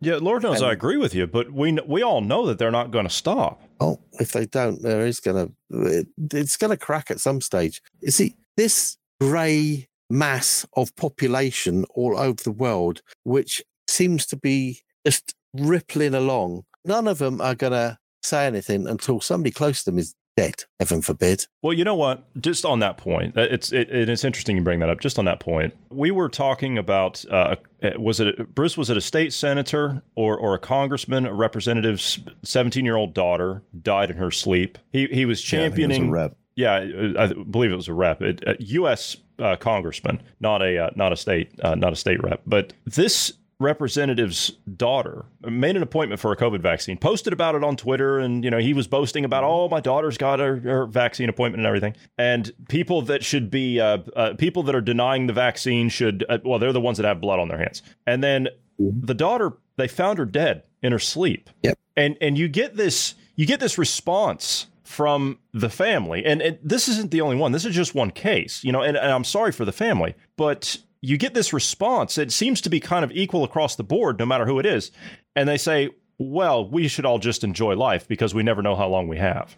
yeah, 0.01 0.17
Lord 0.17 0.43
knows 0.43 0.61
and, 0.61 0.67
I 0.67 0.73
agree 0.73 0.97
with 0.97 1.15
you, 1.15 1.27
but 1.27 1.53
we 1.53 1.73
we 1.87 2.03
all 2.03 2.21
know 2.21 2.47
that 2.47 2.59
they're 2.59 2.71
not 2.71 2.91
going 2.91 3.07
to 3.07 3.11
stop. 3.11 3.63
Oh, 3.81 3.99
if 4.21 4.33
they 4.33 4.47
don't, 4.47 4.83
there 4.83 5.07
is 5.07 5.21
going 5.21 5.49
to 5.49 5.53
it, 5.89 6.09
it's 6.33 6.57
going 6.57 6.71
to 6.71 6.77
crack 6.77 7.11
at 7.11 7.21
some 7.21 7.41
stage. 7.41 7.83
You 8.01 8.11
see, 8.11 8.35
this 8.57 8.97
grey 9.21 9.89
mass 10.11 10.67
of 10.77 10.95
population 10.97 11.85
all 11.95 12.19
over 12.19 12.43
the 12.43 12.53
world, 12.53 13.01
which 13.25 13.63
seems 13.89 14.27
to 14.27 14.37
be 14.37 14.81
just 15.07 15.35
rippling 15.55 16.15
along. 16.15 16.65
None 16.85 17.09
of 17.09 17.19
them 17.19 17.41
are 17.41 17.55
going 17.55 17.73
to 17.73 17.99
say 18.23 18.47
anything 18.47 18.87
until 18.87 19.21
somebody 19.21 19.51
close 19.51 19.83
to 19.83 19.91
them 19.91 19.99
is 19.99 20.15
dead. 20.37 20.65
Heaven 20.79 21.03
forbid. 21.03 21.47
Well, 21.63 21.73
you 21.73 21.85
know 21.85 21.95
what? 21.95 22.25
Just 22.41 22.65
on 22.65 22.81
that 22.81 22.97
point, 22.97 23.37
uh, 23.37 23.43
it's 23.43 23.73
it, 23.73 23.91
it's 23.91 24.25
interesting 24.25 24.57
you 24.57 24.63
bring 24.63 24.81
that 24.81 24.89
up. 24.89 25.01
Just 25.01 25.19
on 25.19 25.25
that 25.27 25.41
point, 25.41 25.75
we 25.91 26.11
were 26.11 26.29
talking 26.29 26.79
about 26.79 27.25
uh, 27.31 27.57
uh 27.83 27.91
was 27.99 28.21
it 28.21 28.55
Bruce? 28.55 28.77
Was 28.77 28.91
it 28.91 28.97
a 28.97 29.01
state 29.01 29.33
senator 29.33 30.03
or 30.15 30.37
or 30.37 30.55
a 30.55 30.59
congressman? 30.59 31.27
A 31.27 31.35
representative's 31.35 32.21
seventeen 32.43 32.85
year 32.85 32.97
old 32.97 33.15
daughter 33.15 33.63
died 33.83 34.11
in 34.11 34.17
her 34.17 34.31
sleep. 34.31 34.79
He 34.93 35.07
he 35.07 35.25
was 35.25 35.41
championing. 35.41 36.07
Yeah, 36.07 36.13
rep. 36.13 36.37
Yeah, 36.55 36.75
I 37.19 37.33
believe 37.33 37.73
it 37.73 37.77
was 37.77 37.89
a 37.89 37.95
rep, 37.95 38.21
a 38.21 38.57
U.S. 38.59 39.17
Uh, 39.39 39.57
congressman, 39.57 40.23
not 40.39 40.61
a 40.63 40.79
uh, 40.79 40.91
not 40.95 41.13
a 41.13 41.17
state 41.17 41.59
uh, 41.63 41.75
not 41.75 41.93
a 41.93 41.97
state 41.97 42.23
rep. 42.23 42.43
But 42.47 42.75
this 42.85 43.33
representative's 43.63 44.51
daughter 44.77 45.25
made 45.43 45.77
an 45.77 45.83
appointment 45.83 46.21
for 46.21 46.33
a 46.33 46.37
COVID 46.37 46.61
vaccine, 46.61 46.97
posted 46.97 47.33
about 47.33 47.55
it 47.55 47.65
on 47.65 47.77
Twitter, 47.77 48.19
and 48.19 48.45
you 48.45 48.51
know 48.51 48.59
he 48.59 48.75
was 48.75 48.87
boasting 48.87 49.25
about, 49.25 49.45
oh, 49.45 49.69
my 49.69 49.81
daughter's 49.81 50.19
got 50.19 50.39
her, 50.39 50.57
her 50.57 50.87
vaccine 50.87 51.29
appointment 51.29 51.61
and 51.61 51.67
everything. 51.67 51.95
And 52.19 52.53
people 52.69 53.03
that 53.03 53.25
should 53.25 53.51
be 53.51 53.81
uh, 53.81 53.99
uh, 54.17 54.35
people 54.35 54.63
that 54.65 54.75
are 54.75 54.81
denying 54.81 55.27
the 55.27 55.33
vaccine 55.33 55.89
should, 55.89 56.25
uh, 56.29 56.39
well, 56.45 56.59
they're 56.59 56.73
the 56.73 56.81
ones 56.81 56.99
that 56.99 57.07
have 57.07 57.21
blood 57.21 57.39
on 57.39 57.49
their 57.49 57.59
hands. 57.59 57.83
And 58.07 58.23
then 58.23 58.49
mm-hmm. 58.81 59.07
the 59.07 59.15
daughter, 59.15 59.53
they 59.77 59.89
found 59.89 60.19
her 60.19 60.27
dead 60.27 60.65
in 60.83 60.93
her 60.93 60.99
sleep. 60.99 61.51
Yep. 61.63 61.79
And 61.97 62.17
and 62.21 62.39
you 62.39 62.49
get 62.49 62.77
this 62.77 63.15
you 63.37 63.47
get 63.47 63.61
this 63.61 63.79
response 63.79 64.67
from 64.93 65.39
the 65.55 65.71
family. 65.71 66.25
And, 66.25 66.43
and, 66.43 66.59
this 66.63 66.87
isn't 66.87 67.11
the 67.11 67.23
only 67.23 67.37
one. 67.37 67.53
This 67.53 67.65
is 67.65 67.75
just 67.75 67.95
one 67.95 68.11
case, 68.11 68.63
you 68.63 68.73
know, 68.73 68.83
and, 68.83 68.97
and 68.97 69.11
I'm 69.11 69.25
sorry 69.25 69.51
for 69.51 69.65
the 69.65 69.73
family, 69.73 70.15
but 70.37 70.77
you 71.03 71.19
get 71.19 71.35
this 71.35 71.53
response. 71.53 72.17
It 72.17 72.33
seems 72.33 72.61
to 72.63 72.71
be 72.71 72.81
kind 72.81 73.05
of 73.05 73.11
equal 73.13 73.45
across 73.45 73.77
the 73.77 73.85
board, 73.85 74.19
no 74.19 74.25
matter 74.25 74.47
who 74.47 74.59
it 74.59 74.67
is. 74.67 74.93
And 75.37 75.49
they 75.49 75.59
say, 75.59 75.91
well, 76.19 76.69
we 76.69 76.89
should 76.89 77.05
all 77.05 77.19
just 77.19 77.43
enjoy 77.43 77.75
life 77.75 78.07
because 78.07 78.35
we 78.35 78.43
never 78.45 78.63
know 78.63 78.77
how 78.77 78.89
long 78.89 79.09
we 79.09 79.19
have. 79.19 79.57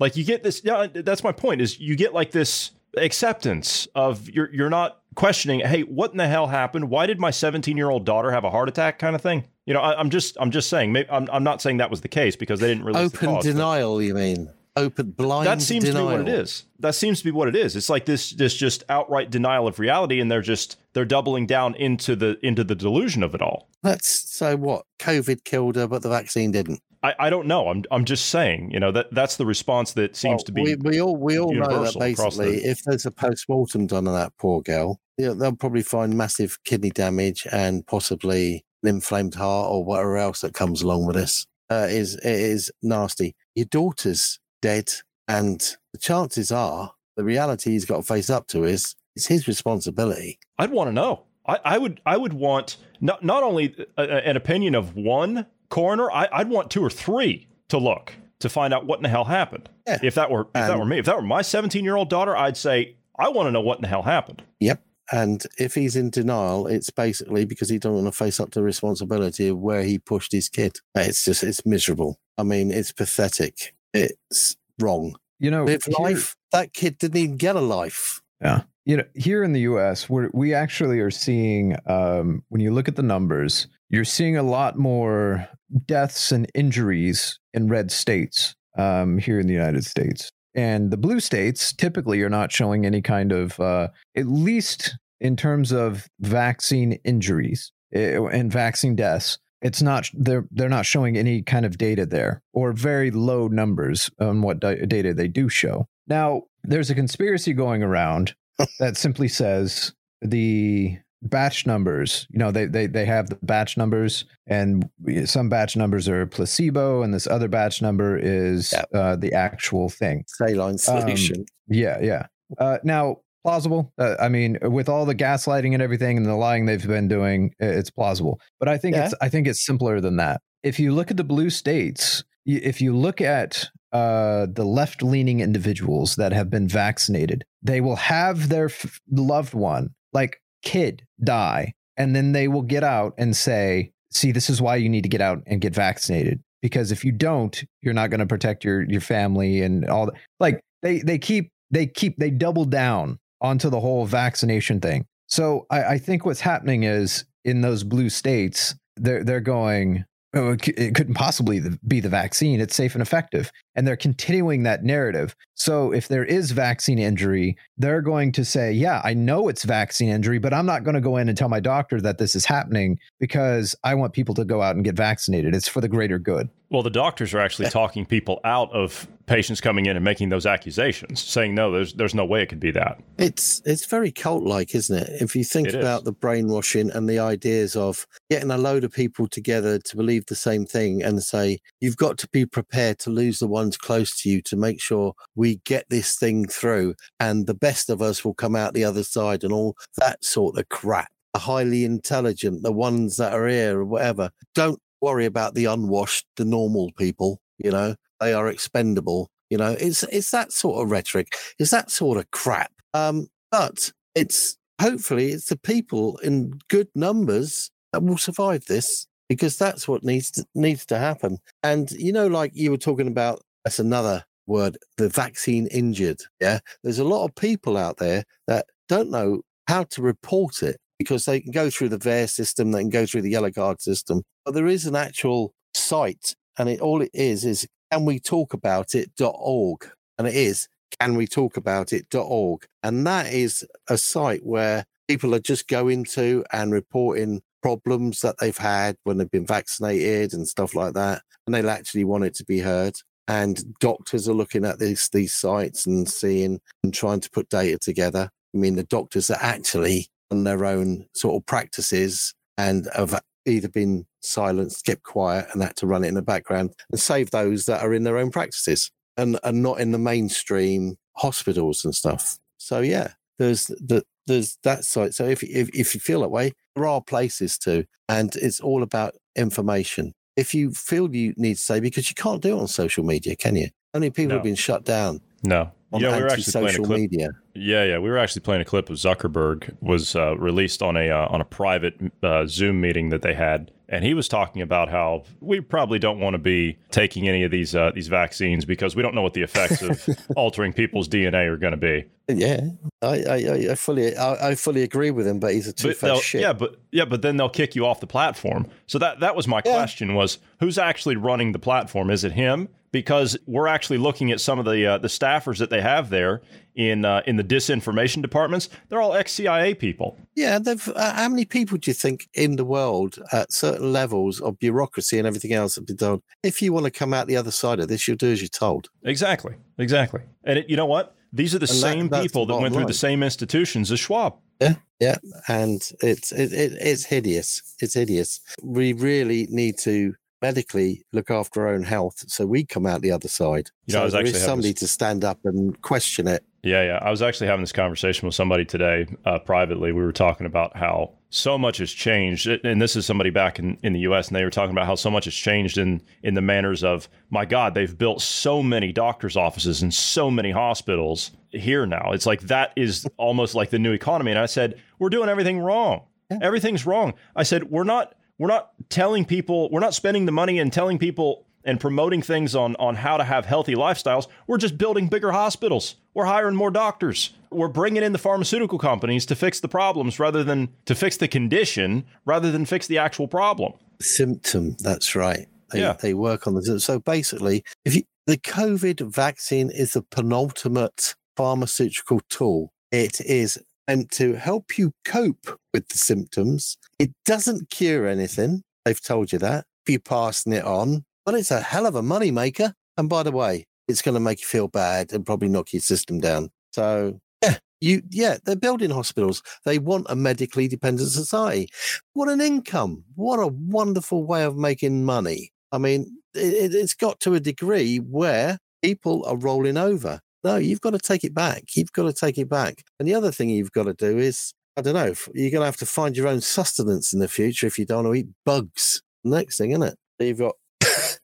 like 0.00 0.16
you 0.16 0.24
get 0.24 0.42
this. 0.42 0.62
Yeah, 0.64 0.86
that's 0.92 1.22
my 1.22 1.32
point. 1.32 1.60
Is 1.60 1.78
you 1.78 1.94
get 1.94 2.14
like 2.14 2.30
this 2.30 2.72
acceptance 2.96 3.86
of 3.94 4.28
you're 4.30 4.52
you're 4.52 4.70
not 4.70 5.02
questioning. 5.14 5.60
Hey, 5.60 5.82
what 5.82 6.12
in 6.12 6.16
the 6.16 6.26
hell 6.26 6.46
happened? 6.46 6.88
Why 6.88 7.06
did 7.06 7.20
my 7.20 7.30
17 7.30 7.76
year 7.76 7.90
old 7.90 8.06
daughter 8.06 8.30
have 8.30 8.44
a 8.44 8.50
heart 8.50 8.68
attack? 8.68 8.98
Kind 8.98 9.14
of 9.14 9.20
thing. 9.20 9.44
You 9.66 9.74
know, 9.74 9.80
I, 9.80 10.00
am 10.00 10.08
just 10.08 10.36
I'm 10.40 10.50
just 10.50 10.70
saying. 10.70 10.92
Maybe, 10.92 11.10
I'm 11.10 11.28
I'm 11.30 11.44
not 11.44 11.60
saying 11.60 11.76
that 11.76 11.90
was 11.90 12.00
the 12.00 12.08
case 12.08 12.36
because 12.36 12.58
they 12.58 12.68
didn't 12.68 12.84
really 12.84 13.00
open 13.04 13.28
cause, 13.28 13.44
denial. 13.44 13.96
But, 13.96 14.04
you 14.04 14.14
mean? 14.14 14.50
Open 14.76 15.10
blind 15.10 15.46
that 15.46 15.60
seems 15.60 15.84
denial. 15.84 16.10
to 16.10 16.16
be 16.16 16.18
what 16.18 16.28
it 16.28 16.40
is 16.40 16.64
that 16.78 16.94
seems 16.94 17.18
to 17.18 17.24
be 17.24 17.30
what 17.30 17.48
it 17.48 17.56
is 17.56 17.76
it's 17.76 17.90
like 17.90 18.06
this 18.06 18.32
this 18.32 18.54
just 18.54 18.84
outright 18.88 19.30
denial 19.30 19.66
of 19.66 19.78
reality 19.78 20.20
and 20.20 20.30
they're 20.30 20.40
just 20.40 20.76
they're 20.92 21.04
doubling 21.04 21.46
down 21.46 21.74
into 21.74 22.14
the 22.14 22.38
into 22.42 22.62
the 22.62 22.74
delusion 22.74 23.22
of 23.22 23.34
it 23.34 23.42
all 23.42 23.68
that's 23.82 24.08
so 24.08 24.56
what 24.56 24.86
covid 24.98 25.44
killed 25.44 25.76
her 25.76 25.86
but 25.86 26.02
the 26.02 26.08
vaccine 26.08 26.50
didn't 26.50 26.80
I, 27.02 27.14
I 27.18 27.30
don't 27.30 27.46
know. 27.46 27.68
I'm 27.68 27.84
I'm 27.90 28.04
just 28.04 28.26
saying, 28.26 28.72
you 28.72 28.78
know, 28.78 28.92
that 28.92 29.06
that's 29.12 29.36
the 29.36 29.46
response 29.46 29.94
that 29.94 30.16
seems 30.16 30.40
well, 30.40 30.44
to 30.44 30.52
be. 30.52 30.62
We, 30.62 30.76
we 30.76 31.00
all 31.00 31.16
we 31.16 31.38
all 31.38 31.54
know 31.54 31.84
that 31.84 31.98
basically, 31.98 32.56
the... 32.56 32.68
if 32.68 32.82
there's 32.82 33.06
a 33.06 33.10
post 33.10 33.48
mortem 33.48 33.86
done 33.86 34.06
on 34.06 34.14
that 34.14 34.32
poor 34.38 34.60
girl, 34.60 35.00
they'll 35.16 35.56
probably 35.56 35.82
find 35.82 36.16
massive 36.16 36.58
kidney 36.64 36.90
damage 36.90 37.46
and 37.50 37.86
possibly 37.86 38.64
an 38.82 38.88
inflamed 38.90 39.34
heart 39.34 39.70
or 39.70 39.84
whatever 39.84 40.18
else 40.18 40.40
that 40.42 40.54
comes 40.54 40.82
along 40.82 41.06
with 41.06 41.16
this. 41.16 41.46
Uh, 41.70 41.86
is 41.88 42.16
it 42.16 42.26
is 42.26 42.70
nasty. 42.82 43.34
Your 43.54 43.66
daughter's 43.66 44.38
dead. 44.60 44.90
And 45.28 45.60
the 45.92 45.98
chances 45.98 46.50
are 46.50 46.94
the 47.16 47.24
reality 47.24 47.70
he's 47.70 47.84
got 47.84 47.96
to 47.98 48.02
face 48.02 48.30
up 48.30 48.46
to 48.48 48.64
is 48.64 48.96
it's 49.16 49.26
his 49.26 49.46
responsibility. 49.46 50.38
I'd 50.58 50.70
want 50.70 50.88
to 50.88 50.92
know. 50.92 51.24
I, 51.46 51.58
I 51.64 51.78
would 51.78 52.00
I 52.06 52.16
would 52.16 52.32
want 52.32 52.76
not 53.00 53.24
not 53.24 53.42
only 53.42 53.74
a, 53.96 54.02
an 54.02 54.36
opinion 54.36 54.74
of 54.74 54.94
one 54.94 55.46
coroner, 55.68 56.10
I, 56.10 56.28
would 56.38 56.48
want 56.48 56.70
two 56.70 56.84
or 56.84 56.90
three 56.90 57.48
to 57.68 57.78
look 57.78 58.12
to 58.40 58.48
find 58.48 58.74
out 58.74 58.86
what 58.86 58.98
in 58.98 59.02
the 59.02 59.08
hell 59.08 59.24
happened. 59.24 59.68
Yeah. 59.86 59.98
If 60.02 60.14
that 60.14 60.30
were 60.30 60.42
if 60.42 60.48
and, 60.54 60.70
that 60.70 60.78
were 60.78 60.84
me, 60.84 60.98
if 60.98 61.06
that 61.06 61.16
were 61.16 61.22
my 61.22 61.42
17 61.42 61.84
year 61.84 61.96
old 61.96 62.08
daughter, 62.08 62.36
I'd 62.36 62.56
say 62.56 62.96
I 63.18 63.28
want 63.28 63.46
to 63.46 63.50
know 63.50 63.60
what 63.60 63.78
in 63.78 63.82
the 63.82 63.88
hell 63.88 64.02
happened. 64.02 64.42
Yep. 64.60 64.82
And 65.12 65.44
if 65.58 65.74
he's 65.74 65.96
in 65.96 66.10
denial, 66.10 66.68
it's 66.68 66.90
basically 66.90 67.44
because 67.44 67.68
he 67.68 67.78
doesn't 67.78 67.94
want 67.94 68.06
to 68.06 68.12
face 68.12 68.38
up 68.38 68.50
to 68.52 68.60
the 68.60 68.64
responsibility 68.64 69.48
of 69.48 69.58
where 69.58 69.82
he 69.82 69.98
pushed 69.98 70.30
his 70.30 70.48
kid. 70.48 70.78
It's 70.94 71.24
just 71.24 71.42
it's 71.42 71.66
miserable. 71.66 72.20
I 72.38 72.44
mean, 72.44 72.70
it's 72.70 72.92
pathetic 72.92 73.74
it's 73.92 74.56
wrong. 74.78 75.14
You 75.38 75.50
know, 75.50 75.64
live 75.64 75.88
life. 75.98 76.36
That 76.52 76.72
kid 76.72 76.98
didn't 76.98 77.16
even 77.16 77.36
get 77.36 77.56
a 77.56 77.60
life. 77.60 78.20
Yeah. 78.40 78.62
You 78.84 78.98
know, 78.98 79.04
here 79.14 79.44
in 79.44 79.52
the 79.52 79.60
U.S., 79.60 80.08
we 80.08 80.26
we 80.32 80.54
actually 80.54 81.00
are 81.00 81.10
seeing 81.10 81.76
um, 81.86 82.42
when 82.48 82.60
you 82.60 82.72
look 82.72 82.88
at 82.88 82.96
the 82.96 83.02
numbers, 83.02 83.68
you're 83.88 84.04
seeing 84.04 84.36
a 84.36 84.42
lot 84.42 84.78
more 84.78 85.48
deaths 85.86 86.32
and 86.32 86.50
injuries 86.54 87.38
in 87.54 87.68
red 87.68 87.90
states 87.90 88.54
um, 88.76 89.18
here 89.18 89.38
in 89.38 89.46
the 89.46 89.52
United 89.52 89.84
States. 89.84 90.30
And 90.54 90.90
the 90.90 90.96
blue 90.96 91.20
states 91.20 91.72
typically 91.72 92.22
are 92.22 92.30
not 92.30 92.50
showing 92.50 92.84
any 92.84 93.02
kind 93.02 93.30
of, 93.30 93.58
uh, 93.60 93.88
at 94.16 94.26
least 94.26 94.96
in 95.20 95.36
terms 95.36 95.70
of 95.70 96.08
vaccine 96.18 96.98
injuries 97.04 97.70
eh, 97.94 98.18
and 98.32 98.50
vaccine 98.50 98.96
deaths, 98.96 99.38
it's 99.62 99.82
not 99.82 100.08
they're 100.14 100.46
they're 100.50 100.68
not 100.68 100.86
showing 100.86 101.16
any 101.16 101.42
kind 101.42 101.66
of 101.66 101.78
data 101.78 102.06
there 102.06 102.42
or 102.52 102.72
very 102.72 103.10
low 103.10 103.48
numbers 103.48 104.10
on 104.18 104.42
what 104.42 104.60
di- 104.60 104.86
data 104.86 105.14
they 105.14 105.28
do 105.28 105.48
show. 105.48 105.86
Now, 106.06 106.42
there's 106.62 106.90
a 106.90 106.94
conspiracy 106.94 107.52
going 107.52 107.82
around 107.82 108.34
that 108.78 108.96
simply 108.96 109.28
says 109.28 109.92
the 110.22 110.98
batch 111.22 111.66
numbers, 111.66 112.26
you 112.30 112.38
know, 112.38 112.50
they 112.50 112.66
they 112.66 112.86
they 112.86 113.04
have 113.04 113.28
the 113.28 113.38
batch 113.42 113.76
numbers 113.76 114.24
and 114.46 114.88
some 115.24 115.48
batch 115.48 115.76
numbers 115.76 116.08
are 116.08 116.26
placebo 116.26 117.02
and 117.02 117.12
this 117.12 117.26
other 117.26 117.48
batch 117.48 117.82
number 117.82 118.18
is 118.18 118.72
yep. 118.72 118.88
uh, 118.94 119.16
the 119.16 119.32
actual 119.32 119.88
thing. 119.88 120.24
Saline 120.26 120.78
solution. 120.78 121.40
Um, 121.40 121.44
yeah, 121.68 121.98
yeah. 122.00 122.26
Uh, 122.58 122.78
now, 122.82 123.18
plausible. 123.42 123.92
Uh, 123.98 124.16
I 124.20 124.28
mean, 124.28 124.58
with 124.62 124.88
all 124.88 125.06
the 125.06 125.14
gaslighting 125.14 125.72
and 125.72 125.82
everything 125.82 126.16
and 126.16 126.26
the 126.26 126.34
lying 126.34 126.66
they've 126.66 126.86
been 126.86 127.08
doing, 127.08 127.54
it's 127.58 127.90
plausible. 127.90 128.40
But 128.58 128.68
I 128.68 128.78
think 128.78 128.96
yeah. 128.96 129.06
it's 129.06 129.14
I 129.20 129.28
think 129.28 129.46
it's 129.46 129.64
simpler 129.64 130.00
than 130.00 130.16
that. 130.16 130.40
If 130.62 130.78
you 130.78 130.92
look 130.92 131.10
at 131.10 131.16
the 131.16 131.24
blue 131.24 131.50
states, 131.50 132.22
if 132.44 132.80
you 132.80 132.96
look 132.96 133.20
at 133.20 133.68
uh, 133.92 134.46
the 134.52 134.64
left 134.64 135.02
leaning 135.02 135.40
individuals 135.40 136.16
that 136.16 136.32
have 136.32 136.50
been 136.50 136.68
vaccinated, 136.68 137.44
they 137.62 137.80
will 137.80 137.96
have 137.96 138.48
their 138.48 138.66
f- 138.66 139.00
loved 139.10 139.54
one, 139.54 139.90
like 140.12 140.40
kid, 140.62 141.02
die, 141.22 141.72
and 141.96 142.14
then 142.14 142.32
they 142.32 142.48
will 142.48 142.62
get 142.62 142.84
out 142.84 143.14
and 143.18 143.36
say, 143.36 143.92
"See, 144.10 144.32
this 144.32 144.50
is 144.50 144.60
why 144.60 144.76
you 144.76 144.88
need 144.88 145.02
to 145.02 145.08
get 145.08 145.20
out 145.20 145.42
and 145.46 145.60
get 145.60 145.74
vaccinated." 145.74 146.40
Because 146.62 146.92
if 146.92 147.06
you 147.06 147.12
don't, 147.12 147.64
you're 147.80 147.94
not 147.94 148.10
going 148.10 148.20
to 148.20 148.26
protect 148.26 148.64
your 148.64 148.82
your 148.88 149.00
family 149.00 149.62
and 149.62 149.86
all 149.86 150.06
that. 150.06 150.14
Like 150.38 150.60
they 150.82 150.98
they 150.98 151.18
keep 151.18 151.50
they 151.70 151.86
keep 151.86 152.18
they 152.18 152.30
double 152.30 152.64
down 152.64 153.18
onto 153.40 153.70
the 153.70 153.80
whole 153.80 154.06
vaccination 154.06 154.80
thing. 154.80 155.06
So 155.26 155.66
I, 155.70 155.84
I 155.84 155.98
think 155.98 156.24
what's 156.24 156.40
happening 156.40 156.82
is 156.82 157.24
in 157.44 157.60
those 157.60 157.84
blue 157.84 158.10
states, 158.10 158.74
they're 158.96 159.24
they're 159.24 159.40
going, 159.40 160.04
oh, 160.34 160.56
it 160.62 160.94
couldn't 160.94 161.14
possibly 161.14 161.60
be 161.86 162.00
the 162.00 162.08
vaccine. 162.08 162.60
It's 162.60 162.74
safe 162.74 162.94
and 162.94 163.02
effective. 163.02 163.50
And 163.74 163.86
they're 163.86 163.96
continuing 163.96 164.62
that 164.62 164.84
narrative. 164.84 165.34
So 165.54 165.92
if 165.92 166.08
there 166.08 166.24
is 166.24 166.52
vaccine 166.52 166.98
injury, 166.98 167.56
they're 167.76 168.02
going 168.02 168.32
to 168.32 168.44
say, 168.44 168.72
yeah, 168.72 169.00
I 169.04 169.14
know 169.14 169.48
it's 169.48 169.64
vaccine 169.64 170.08
injury, 170.08 170.38
but 170.38 170.54
I'm 170.54 170.66
not 170.66 170.84
going 170.84 170.94
to 170.94 171.00
go 171.00 171.16
in 171.16 171.28
and 171.28 171.36
tell 171.36 171.48
my 171.48 171.60
doctor 171.60 172.00
that 172.00 172.18
this 172.18 172.34
is 172.34 172.46
happening 172.46 172.98
because 173.18 173.74
I 173.82 173.94
want 173.94 174.12
people 174.12 174.34
to 174.36 174.44
go 174.44 174.62
out 174.62 174.76
and 174.76 174.84
get 174.84 174.94
vaccinated. 174.94 175.54
It's 175.54 175.68
for 175.68 175.80
the 175.80 175.88
greater 175.88 176.18
good. 176.18 176.48
Well, 176.70 176.84
the 176.84 176.90
doctors 176.90 177.34
are 177.34 177.40
actually 177.40 177.68
talking 177.68 178.06
people 178.06 178.40
out 178.44 178.72
of 178.72 179.08
patients 179.26 179.60
coming 179.60 179.86
in 179.86 179.96
and 179.96 180.04
making 180.04 180.28
those 180.28 180.46
accusations, 180.46 181.20
saying 181.20 181.52
no, 181.52 181.72
there's 181.72 181.94
there's 181.94 182.14
no 182.14 182.24
way 182.24 182.42
it 182.42 182.48
could 182.48 182.60
be 182.60 182.70
that. 182.70 183.00
It's 183.18 183.60
it's 183.64 183.86
very 183.86 184.12
cult 184.12 184.44
like, 184.44 184.72
isn't 184.72 184.96
it? 184.96 185.20
If 185.20 185.34
you 185.34 185.42
think 185.42 185.68
It 185.68 185.74
about 185.74 186.02
is. 186.02 186.04
the 186.04 186.12
brainwashing 186.12 186.90
and 186.92 187.08
the 187.08 187.18
ideas 187.18 187.74
of 187.74 188.06
getting 188.30 188.52
a 188.52 188.58
load 188.58 188.84
of 188.84 188.92
people 188.92 189.26
together 189.26 189.80
to 189.80 189.96
believe 189.96 190.26
the 190.26 190.36
same 190.36 190.64
thing 190.64 191.02
and 191.02 191.20
say 191.22 191.58
you've 191.80 191.96
got 191.96 192.18
to 192.18 192.28
be 192.28 192.46
prepared 192.46 193.00
to 193.00 193.10
lose 193.10 193.40
the 193.40 193.48
ones 193.48 193.76
close 193.76 194.22
to 194.22 194.30
you 194.30 194.40
to 194.42 194.56
make 194.56 194.80
sure 194.80 195.14
we 195.34 195.56
get 195.64 195.86
this 195.90 196.16
thing 196.16 196.46
through, 196.46 196.94
and 197.18 197.48
the 197.48 197.54
best 197.54 197.90
of 197.90 198.00
us 198.00 198.24
will 198.24 198.34
come 198.34 198.54
out 198.54 198.74
the 198.74 198.84
other 198.84 199.02
side, 199.02 199.42
and 199.42 199.52
all 199.52 199.76
that 199.96 200.24
sort 200.24 200.56
of 200.56 200.68
crap. 200.68 201.10
The 201.34 201.40
highly 201.40 201.84
intelligent, 201.84 202.62
the 202.62 202.72
ones 202.72 203.16
that 203.16 203.32
are 203.32 203.46
here 203.46 203.80
or 203.80 203.84
whatever, 203.84 204.30
don't 204.54 204.80
worry 205.00 205.24
about 205.24 205.54
the 205.54 205.66
unwashed, 205.66 206.26
the 206.36 206.44
normal 206.44 206.90
people. 206.96 207.40
You 207.58 207.70
know, 207.70 207.94
they 208.20 208.32
are 208.32 208.48
expendable. 208.48 209.28
You 209.50 209.58
know, 209.58 209.76
it's 209.78 210.02
it's 210.04 210.30
that 210.30 210.52
sort 210.52 210.82
of 210.82 210.90
rhetoric. 210.90 211.34
It's 211.58 211.70
that 211.72 211.90
sort 211.90 212.18
of 212.18 212.30
crap. 212.30 212.72
Um, 212.94 213.26
but 213.50 213.92
it's 214.14 214.56
hopefully 214.80 215.30
it's 215.32 215.48
the 215.48 215.58
people 215.58 216.18
in 216.18 216.58
good 216.68 216.88
numbers 216.94 217.70
that 217.92 218.02
will 218.02 218.18
survive 218.18 218.64
this 218.66 219.06
because 219.28 219.56
that's 219.56 219.86
what 219.86 220.04
needs 220.04 220.30
to 220.32 220.44
needs 220.54 220.86
to 220.86 220.98
happen. 220.98 221.38
And 221.62 221.90
you 221.92 222.12
know, 222.12 222.26
like 222.26 222.52
you 222.54 222.70
were 222.70 222.76
talking 222.76 223.08
about, 223.08 223.42
that's 223.64 223.78
another 223.78 224.24
word, 224.46 224.78
the 224.96 225.08
vaccine 225.08 225.66
injured. 225.68 226.20
Yeah, 226.40 226.60
there's 226.82 226.98
a 226.98 227.04
lot 227.04 227.24
of 227.24 227.34
people 227.34 227.76
out 227.76 227.98
there 227.98 228.24
that 228.46 228.66
don't 228.88 229.10
know 229.10 229.42
how 229.68 229.84
to 229.84 230.02
report 230.02 230.62
it 230.62 230.78
because 231.00 231.24
they 231.24 231.40
can 231.40 231.50
go 231.50 231.70
through 231.70 231.88
the 231.88 231.98
VAERS 231.98 232.28
system, 232.28 232.72
they 232.72 232.82
can 232.82 232.90
go 232.90 233.06
through 233.06 233.22
the 233.22 233.30
yellow 233.30 233.50
card 233.50 233.80
system, 233.80 234.22
but 234.44 234.52
there 234.52 234.66
is 234.66 234.84
an 234.84 234.94
actual 234.94 235.54
site, 235.72 236.34
and 236.58 236.68
it 236.68 236.78
all 236.80 237.00
it 237.00 237.10
is 237.14 237.46
is 237.46 237.66
can 237.90 238.04
we 238.04 238.20
talk 238.20 238.52
about 238.52 238.94
it.org, 238.94 239.90
and 240.18 240.28
it 240.28 240.34
is 240.34 240.68
can 241.00 241.14
we 241.14 241.26
talk 241.26 241.56
about 241.56 241.94
it.org, 241.94 242.66
and 242.82 243.06
that 243.06 243.32
is 243.32 243.66
a 243.88 243.96
site 243.96 244.44
where 244.44 244.84
people 245.08 245.34
are 245.34 245.40
just 245.40 245.68
going 245.68 246.04
to 246.04 246.44
and 246.52 246.70
reporting 246.70 247.40
problems 247.62 248.20
that 248.20 248.36
they've 248.38 248.58
had 248.58 248.94
when 249.04 249.16
they've 249.16 249.30
been 249.30 249.46
vaccinated 249.46 250.34
and 250.34 250.46
stuff 250.46 250.74
like 250.74 250.92
that, 250.92 251.22
and 251.46 251.54
they'll 251.54 251.70
actually 251.70 252.04
want 252.04 252.24
it 252.24 252.34
to 252.34 252.44
be 252.44 252.58
heard. 252.58 252.96
And 253.26 253.74
doctors 253.80 254.28
are 254.28 254.34
looking 254.34 254.66
at 254.66 254.78
these 254.78 255.08
these 255.14 255.32
sites 255.32 255.86
and 255.86 256.06
seeing 256.06 256.60
and 256.84 256.92
trying 256.92 257.20
to 257.20 257.30
put 257.30 257.48
data 257.48 257.78
together. 257.78 258.28
I 258.54 258.58
mean, 258.58 258.76
the 258.76 258.84
doctors 258.84 259.28
that 259.28 259.42
actually 259.42 260.08
on 260.30 260.44
their 260.44 260.64
own 260.64 261.06
sort 261.14 261.36
of 261.40 261.46
practices 261.46 262.34
and 262.56 262.88
have 262.94 263.20
either 263.46 263.68
been 263.68 264.06
silenced, 264.20 264.84
kept 264.86 265.02
quiet, 265.02 265.46
and 265.52 265.62
had 265.62 265.76
to 265.76 265.86
run 265.86 266.04
it 266.04 266.08
in 266.08 266.14
the 266.14 266.22
background, 266.22 266.72
and 266.90 267.00
save 267.00 267.30
those 267.30 267.66
that 267.66 267.82
are 267.82 267.94
in 267.94 268.04
their 268.04 268.18
own 268.18 268.30
practices 268.30 268.90
and 269.16 269.38
and 269.44 269.62
not 269.62 269.80
in 269.80 269.92
the 269.92 269.98
mainstream 269.98 270.96
hospitals 271.16 271.84
and 271.84 271.94
stuff. 271.94 272.38
So 272.58 272.80
yeah, 272.80 273.12
there's 273.38 273.66
the 273.66 274.04
there's 274.26 274.58
that 274.62 274.84
side. 274.84 275.14
So 275.14 275.26
if 275.26 275.42
if 275.42 275.68
if 275.70 275.94
you 275.94 276.00
feel 276.00 276.20
that 276.20 276.28
way, 276.30 276.52
there 276.76 276.86
are 276.86 277.00
places 277.00 277.58
to, 277.58 277.84
and 278.08 278.34
it's 278.36 278.60
all 278.60 278.82
about 278.82 279.14
information. 279.36 280.12
If 280.36 280.54
you 280.54 280.70
feel 280.70 281.14
you 281.14 281.34
need 281.36 281.54
to 281.56 281.60
say, 281.60 281.80
because 281.80 282.08
you 282.08 282.14
can't 282.14 282.40
do 282.40 282.56
it 282.56 282.60
on 282.60 282.68
social 282.68 283.04
media, 283.04 283.36
can 283.36 283.56
you? 283.56 283.68
Only 283.92 284.10
people 284.10 284.28
No. 284.30 284.34
have 284.36 284.44
been 284.44 284.54
shut 284.54 284.84
down. 284.84 285.20
No. 285.42 285.72
On 285.92 286.00
know, 286.00 286.16
we 286.16 286.22
were 286.22 286.28
actually 286.28 286.52
playing 286.52 286.80
a 286.80 286.86
clip. 286.86 287.00
media. 287.00 287.28
Yeah, 287.54 287.84
yeah, 287.84 287.98
we 287.98 288.10
were 288.10 288.18
actually 288.18 288.42
playing 288.42 288.62
a 288.62 288.64
clip 288.64 288.88
of 288.90 288.96
Zuckerberg 288.96 289.76
was 289.80 290.14
uh, 290.14 290.36
released 290.36 290.82
on 290.82 290.96
a 290.96 291.10
uh, 291.10 291.26
on 291.28 291.40
a 291.40 291.44
private 291.44 291.94
uh, 292.22 292.46
Zoom 292.46 292.80
meeting 292.80 293.08
that 293.10 293.22
they 293.22 293.34
had, 293.34 293.72
and 293.88 294.04
he 294.04 294.14
was 294.14 294.28
talking 294.28 294.62
about 294.62 294.88
how 294.88 295.24
we 295.40 295.60
probably 295.60 295.98
don't 295.98 296.20
want 296.20 296.34
to 296.34 296.38
be 296.38 296.78
taking 296.92 297.28
any 297.28 297.42
of 297.42 297.50
these 297.50 297.74
uh, 297.74 297.90
these 297.92 298.06
vaccines 298.06 298.64
because 298.64 298.94
we 298.94 299.02
don't 299.02 299.16
know 299.16 299.22
what 299.22 299.34
the 299.34 299.42
effects 299.42 299.82
of 299.82 300.06
altering 300.36 300.72
people's 300.72 301.08
DNA 301.08 301.48
are 301.48 301.56
going 301.56 301.72
to 301.72 301.76
be. 301.76 302.04
Yeah, 302.28 302.60
I, 303.02 303.06
I, 303.24 303.34
I- 303.72 303.74
fully, 303.74 304.16
I, 304.16 304.50
I 304.50 304.54
fully 304.54 304.84
agree 304.84 305.10
with 305.10 305.26
him, 305.26 305.40
but 305.40 305.52
he's 305.54 305.66
a 305.66 305.72
two 305.72 305.92
But 306.00 306.18
shit. 306.18 306.40
yeah, 306.42 306.52
but 306.52 306.76
yeah, 306.92 307.04
but 307.04 307.22
then 307.22 307.36
they'll 307.36 307.48
kick 307.48 307.74
you 307.74 307.84
off 307.84 307.98
the 307.98 308.06
platform. 308.06 308.68
So 308.86 309.00
that 309.00 309.18
that 309.20 309.34
was 309.34 309.48
my 309.48 309.60
question: 309.60 310.14
was 310.14 310.38
who's 310.60 310.78
actually 310.78 311.16
running 311.16 311.50
the 311.50 311.58
platform? 311.58 312.10
Is 312.10 312.22
it 312.22 312.30
him? 312.30 312.68
Because 312.92 313.38
we're 313.46 313.68
actually 313.68 313.98
looking 313.98 314.32
at 314.32 314.40
some 314.40 314.58
of 314.58 314.64
the 314.64 314.84
uh, 314.84 314.98
the 314.98 315.08
staffers 315.08 315.58
that 315.58 315.70
they 315.70 315.80
have 315.80 316.10
there 316.10 316.42
in 316.74 317.04
uh, 317.04 317.22
in 317.26 317.36
the 317.36 317.44
disinformation 317.44 318.22
departments. 318.22 318.68
They're 318.88 319.00
all 319.00 319.14
ex 319.14 319.32
CIA 319.32 319.74
people. 319.74 320.16
Yeah, 320.34 320.58
they've. 320.58 320.88
Uh, 320.88 321.14
how 321.14 321.28
many 321.28 321.44
people 321.44 321.78
do 321.78 321.90
you 321.90 321.94
think 321.94 322.28
in 322.34 322.56
the 322.56 322.64
world 322.64 323.18
at 323.32 323.52
certain 323.52 323.92
levels 323.92 324.40
of 324.40 324.58
bureaucracy 324.58 325.18
and 325.18 325.26
everything 325.26 325.52
else 325.52 325.76
have 325.76 325.86
been 325.86 325.96
done? 325.96 326.22
If 326.42 326.62
you 326.62 326.72
want 326.72 326.84
to 326.84 326.90
come 326.90 327.14
out 327.14 327.26
the 327.26 327.36
other 327.36 327.50
side 327.50 327.80
of 327.80 327.88
this, 327.88 328.08
you'll 328.08 328.16
do 328.16 328.32
as 328.32 328.40
you're 328.40 328.48
told. 328.48 328.88
Exactly, 329.04 329.54
exactly. 329.78 330.22
And 330.44 330.58
it, 330.58 330.70
you 330.70 330.76
know 330.76 330.86
what? 330.86 331.14
These 331.32 331.54
are 331.54 331.58
the 331.58 331.64
And 331.70 331.78
same 331.78 332.08
that's 332.08 332.26
people 332.26 332.46
that 332.46 332.54
went 332.54 332.72
bottom 332.72 332.74
through 332.74 332.86
the 332.86 332.98
same 332.98 333.22
institutions 333.22 333.92
as 333.92 334.00
Schwab. 334.00 334.36
Yeah, 334.60 334.74
yeah, 334.98 335.16
and 335.48 335.80
it's 336.02 336.32
it, 336.32 336.52
it 336.52 336.72
it's 336.80 337.04
hideous. 337.04 337.62
It's 337.80 337.94
hideous. 337.94 338.40
We 338.62 338.92
really 338.92 339.46
need 339.50 339.78
to 339.78 340.14
medically 340.42 341.04
look 341.12 341.30
after 341.30 341.66
our 341.66 341.74
own 341.74 341.82
health 341.82 342.24
so 342.28 342.46
we 342.46 342.64
come 342.64 342.86
out 342.86 343.02
the 343.02 343.10
other 343.10 343.28
side. 343.28 343.70
You 343.86 343.94
know, 343.94 344.00
I 344.00 344.02
so 344.02 344.04
was 344.04 344.14
actually 344.14 344.30
is 344.30 344.44
somebody 344.44 344.72
this- 344.72 344.80
to 344.80 344.88
stand 344.88 345.24
up 345.24 345.38
and 345.44 345.80
question 345.82 346.28
it. 346.28 346.44
Yeah, 346.62 346.84
yeah. 346.84 346.98
I 347.00 347.10
was 347.10 347.22
actually 347.22 347.46
having 347.46 347.62
this 347.62 347.72
conversation 347.72 348.26
with 348.26 348.34
somebody 348.34 348.66
today 348.66 349.06
uh, 349.24 349.38
privately. 349.38 349.92
We 349.92 350.02
were 350.02 350.12
talking 350.12 350.44
about 350.44 350.76
how 350.76 351.12
so 351.30 351.56
much 351.56 351.78
has 351.78 351.90
changed, 351.90 352.46
and 352.48 352.82
this 352.82 352.96
is 352.96 353.06
somebody 353.06 353.30
back 353.30 353.58
in, 353.58 353.78
in 353.82 353.94
the 353.94 354.00
U.S. 354.00 354.28
and 354.28 354.36
they 354.36 354.44
were 354.44 354.50
talking 354.50 354.72
about 354.72 354.84
how 354.84 354.94
so 354.94 355.10
much 355.10 355.24
has 355.24 355.32
changed 355.32 355.78
in 355.78 356.02
in 356.22 356.34
the 356.34 356.42
manners 356.42 356.84
of 356.84 357.08
my 357.30 357.46
God, 357.46 357.72
they've 357.72 357.96
built 357.96 358.20
so 358.20 358.62
many 358.62 358.92
doctors' 358.92 359.38
offices 359.38 359.80
and 359.80 359.94
so 359.94 360.30
many 360.30 360.50
hospitals 360.50 361.30
here 361.48 361.86
now. 361.86 362.12
It's 362.12 362.26
like 362.26 362.42
that 362.42 362.72
is 362.76 363.06
almost 363.16 363.54
like 363.54 363.70
the 363.70 363.78
new 363.78 363.92
economy. 363.92 364.30
And 364.30 364.40
I 364.40 364.46
said, 364.46 364.78
we're 364.98 365.08
doing 365.08 365.30
everything 365.30 365.60
wrong. 365.60 366.02
Everything's 366.42 366.84
wrong. 366.84 367.14
I 367.34 367.42
said, 367.42 367.70
we're 367.70 367.84
not 367.84 368.14
we're 368.40 368.48
not 368.48 368.70
telling 368.88 369.24
people 369.24 369.68
we're 369.70 369.80
not 369.80 369.94
spending 369.94 370.26
the 370.26 370.32
money 370.32 370.58
and 370.58 370.72
telling 370.72 370.98
people 370.98 371.46
and 371.62 371.78
promoting 371.78 372.22
things 372.22 372.54
on 372.56 372.74
on 372.76 372.96
how 372.96 373.16
to 373.16 373.24
have 373.24 373.46
healthy 373.46 373.74
lifestyles 373.74 374.26
we're 374.48 374.58
just 374.58 374.76
building 374.76 375.06
bigger 375.06 375.30
hospitals 375.30 375.96
we're 376.14 376.24
hiring 376.24 376.56
more 376.56 376.70
doctors 376.70 377.30
we're 377.50 377.68
bringing 377.68 378.02
in 378.02 378.12
the 378.12 378.18
pharmaceutical 378.18 378.78
companies 378.78 379.26
to 379.26 379.34
fix 379.34 379.60
the 379.60 379.68
problems 379.68 380.18
rather 380.18 380.42
than 380.42 380.68
to 380.86 380.94
fix 380.94 381.16
the 381.18 381.28
condition 381.28 382.04
rather 382.24 382.50
than 382.50 382.64
fix 382.64 382.86
the 382.88 382.98
actual 382.98 383.28
problem 383.28 383.72
symptom. 384.00 384.76
That's 384.80 385.14
right. 385.14 385.46
They, 385.70 385.80
Yeah. 385.80 385.92
they 385.92 386.14
work 386.14 386.46
on 386.46 386.54
the 386.54 386.80
so 386.80 386.98
basically, 386.98 387.62
if 387.84 387.94
you, 387.94 388.02
the 388.26 388.38
COVID 388.38 389.12
vaccine 389.12 389.70
is 389.70 389.92
the 389.92 390.02
penultimate 390.02 391.14
pharmaceutical 391.36 392.20
tool, 392.28 392.72
it 392.90 393.20
is 393.20 393.62
meant 393.88 394.10
to 394.12 394.34
help 394.34 394.78
you 394.78 394.92
cope 395.04 395.58
with 395.72 395.88
the 395.88 395.98
symptoms. 395.98 396.76
It 396.98 397.10
doesn't 397.24 397.70
cure 397.70 398.06
anything. 398.06 398.62
They've 398.84 399.02
told 399.02 399.32
you 399.32 399.38
that. 399.40 399.64
If 399.84 399.92
you're 399.92 400.00
passing 400.00 400.52
it 400.52 400.64
on, 400.64 401.04
but 401.24 401.34
it's 401.34 401.50
a 401.50 401.60
hell 401.60 401.86
of 401.86 401.94
a 401.94 402.02
money 402.02 402.30
maker. 402.30 402.74
And 402.96 403.08
by 403.08 403.22
the 403.22 403.32
way, 403.32 403.66
it's 403.88 404.02
going 404.02 404.14
to 404.14 404.20
make 404.20 404.40
you 404.40 404.46
feel 404.46 404.68
bad 404.68 405.12
and 405.12 405.26
probably 405.26 405.48
knock 405.48 405.72
your 405.72 405.80
system 405.80 406.20
down. 406.20 406.50
So 406.72 407.20
yeah, 407.42 407.56
you 407.80 408.02
yeah, 408.10 408.38
they're 408.44 408.56
building 408.56 408.90
hospitals. 408.90 409.42
They 409.64 409.78
want 409.78 410.06
a 410.08 410.16
medically 410.16 410.68
dependent 410.68 411.10
society. 411.10 411.68
What 412.12 412.28
an 412.28 412.40
income! 412.40 413.04
What 413.14 413.38
a 413.38 413.48
wonderful 413.48 414.24
way 414.24 414.44
of 414.44 414.56
making 414.56 415.04
money. 415.04 415.52
I 415.72 415.78
mean, 415.78 416.18
it, 416.34 416.74
it's 416.74 416.94
got 416.94 417.20
to 417.20 417.34
a 417.34 417.40
degree 417.40 417.98
where 417.98 418.58
people 418.82 419.24
are 419.26 419.36
rolling 419.36 419.76
over. 419.76 420.20
No, 420.44 420.56
you've 420.56 420.80
got 420.80 420.90
to 420.90 420.98
take 420.98 421.24
it 421.24 421.34
back. 421.34 421.64
You've 421.74 421.92
got 421.92 422.04
to 422.04 422.12
take 422.12 422.38
it 422.38 422.48
back. 422.48 422.84
And 422.98 423.06
the 423.06 423.14
other 423.14 423.30
thing 423.30 423.50
you've 423.50 423.72
got 423.72 423.84
to 423.84 423.94
do 423.94 424.18
is, 424.18 424.54
I 424.76 424.82
don't 424.82 424.94
know, 424.94 425.14
you're 425.34 425.50
going 425.50 425.60
to 425.60 425.66
have 425.66 425.76
to 425.78 425.86
find 425.86 426.16
your 426.16 426.28
own 426.28 426.40
sustenance 426.40 427.12
in 427.12 427.20
the 427.20 427.28
future 427.28 427.66
if 427.66 427.78
you 427.78 427.84
don't 427.84 428.04
want 428.04 428.14
to 428.14 428.20
eat 428.20 428.28
bugs. 428.44 429.02
Next 429.24 429.58
thing, 429.58 429.72
isn't 429.72 429.82
it? 429.82 429.98
You've 430.18 430.38
got. 430.38 430.54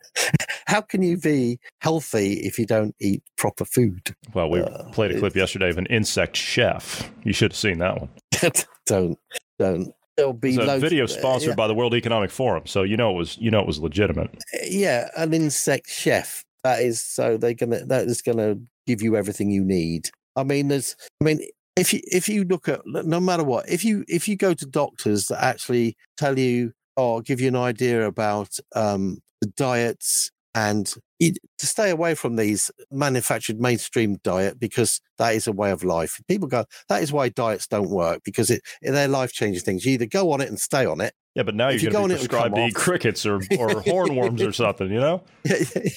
How 0.67 0.81
can 0.81 1.03
you 1.03 1.17
be 1.17 1.61
healthy 1.81 2.41
if 2.41 2.59
you 2.59 2.67
don't 2.67 2.95
eat 3.01 3.23
proper 3.37 3.65
food? 3.65 4.15
well 4.35 4.51
we 4.51 4.63
played 4.93 5.13
a 5.13 5.19
clip 5.19 5.37
yesterday 5.37 5.71
of 5.71 5.79
an 5.79 5.87
insect 5.87 6.37
chef 6.37 7.09
you 7.23 7.33
should 7.33 7.53
have 7.53 7.57
seen 7.57 7.79
that 7.79 8.01
one 8.01 8.09
don't 8.87 9.19
don't. 9.59 9.95
There'll 10.17 10.33
be 10.33 10.57
it's 10.57 10.59
a 10.59 10.79
video 10.79 11.05
uh, 11.05 11.09
sponsored 11.09 11.51
yeah. 11.51 11.55
by 11.55 11.69
the 11.69 11.75
world 11.75 11.95
economic 11.95 12.31
forum 12.31 12.65
so 12.67 12.83
you 12.83 12.97
know 12.97 13.11
it 13.13 13.17
was 13.17 13.39
you 13.39 13.51
know 13.51 13.61
it 13.61 13.67
was 13.67 13.79
legitimate 13.79 14.31
yeah, 14.69 15.09
an 15.17 15.33
insect 15.35 15.89
chef. 15.89 16.45
That 16.63 16.81
is 16.81 17.01
so 17.01 17.37
they're 17.37 17.55
gonna 17.55 17.85
that 17.87 18.07
is 18.07 18.23
gonna 18.23 18.57
give 18.87 19.03
you 19.03 19.17
everything 19.17 19.51
you 19.51 19.65
need. 19.65 20.11
I 20.37 20.45
mean, 20.45 20.69
there's 20.69 20.97
I 21.21 21.25
mean, 21.25 21.41
if 21.77 21.93
you 21.93 22.01
if 22.05 22.29
you 22.29 22.45
look 22.45 22.69
at 22.69 22.81
no 22.85 23.21
matter 23.21 23.45
what, 23.45 23.69
if 23.69 23.85
you 23.85 24.05
if 24.09 24.29
you 24.29 24.37
go 24.37 24.55
to 24.55 24.67
doctors 24.67 25.27
that 25.27 25.43
actually 25.43 25.97
tell 26.17 26.39
you 26.39 26.73
or 26.97 27.23
give 27.23 27.41
you 27.41 27.49
an 27.49 27.57
idea 27.57 28.07
about 28.07 28.59
um, 28.75 29.19
the 29.41 29.49
diets 29.49 30.31
and 30.55 30.95
it, 31.21 31.39
to 31.59 31.67
stay 31.67 31.91
away 31.91 32.15
from 32.15 32.37
these 32.37 32.71
manufactured 32.91 33.61
mainstream 33.61 34.17
diet 34.25 34.59
because 34.59 35.01
that 35.19 35.35
is 35.35 35.47
a 35.47 35.53
way 35.53 35.71
of 35.71 35.85
life. 35.85 36.19
People 36.29 36.49
go, 36.49 36.65
that 36.89 37.03
is 37.03 37.13
why 37.13 37.29
diets 37.29 37.67
don't 37.67 37.91
work 37.91 38.23
because 38.25 38.51
it, 38.51 38.63
they're 38.81 39.07
life 39.07 39.33
changing 39.33 39.63
things. 39.63 39.85
You 39.85 39.93
either 39.93 40.07
go 40.07 40.33
on 40.33 40.41
it 40.41 40.49
and 40.49 40.59
stay 40.59 40.87
on 40.87 41.03
it. 41.03 41.13
Yeah, 41.35 41.43
but 41.43 41.55
now 41.55 41.69
you're 41.69 41.81
you 41.81 41.91
going 41.91 42.09
to 42.09 42.15
be 42.15 42.21
prescribed 42.21 42.55
to 42.55 42.67
eat 42.67 42.75
crickets 42.75 43.27
or, 43.27 43.37
or 43.37 43.41
hornworms 43.85 44.47
or 44.47 44.53
something, 44.53 44.91
you 44.91 45.01
know? 45.01 45.23
Yeah, 45.45 45.91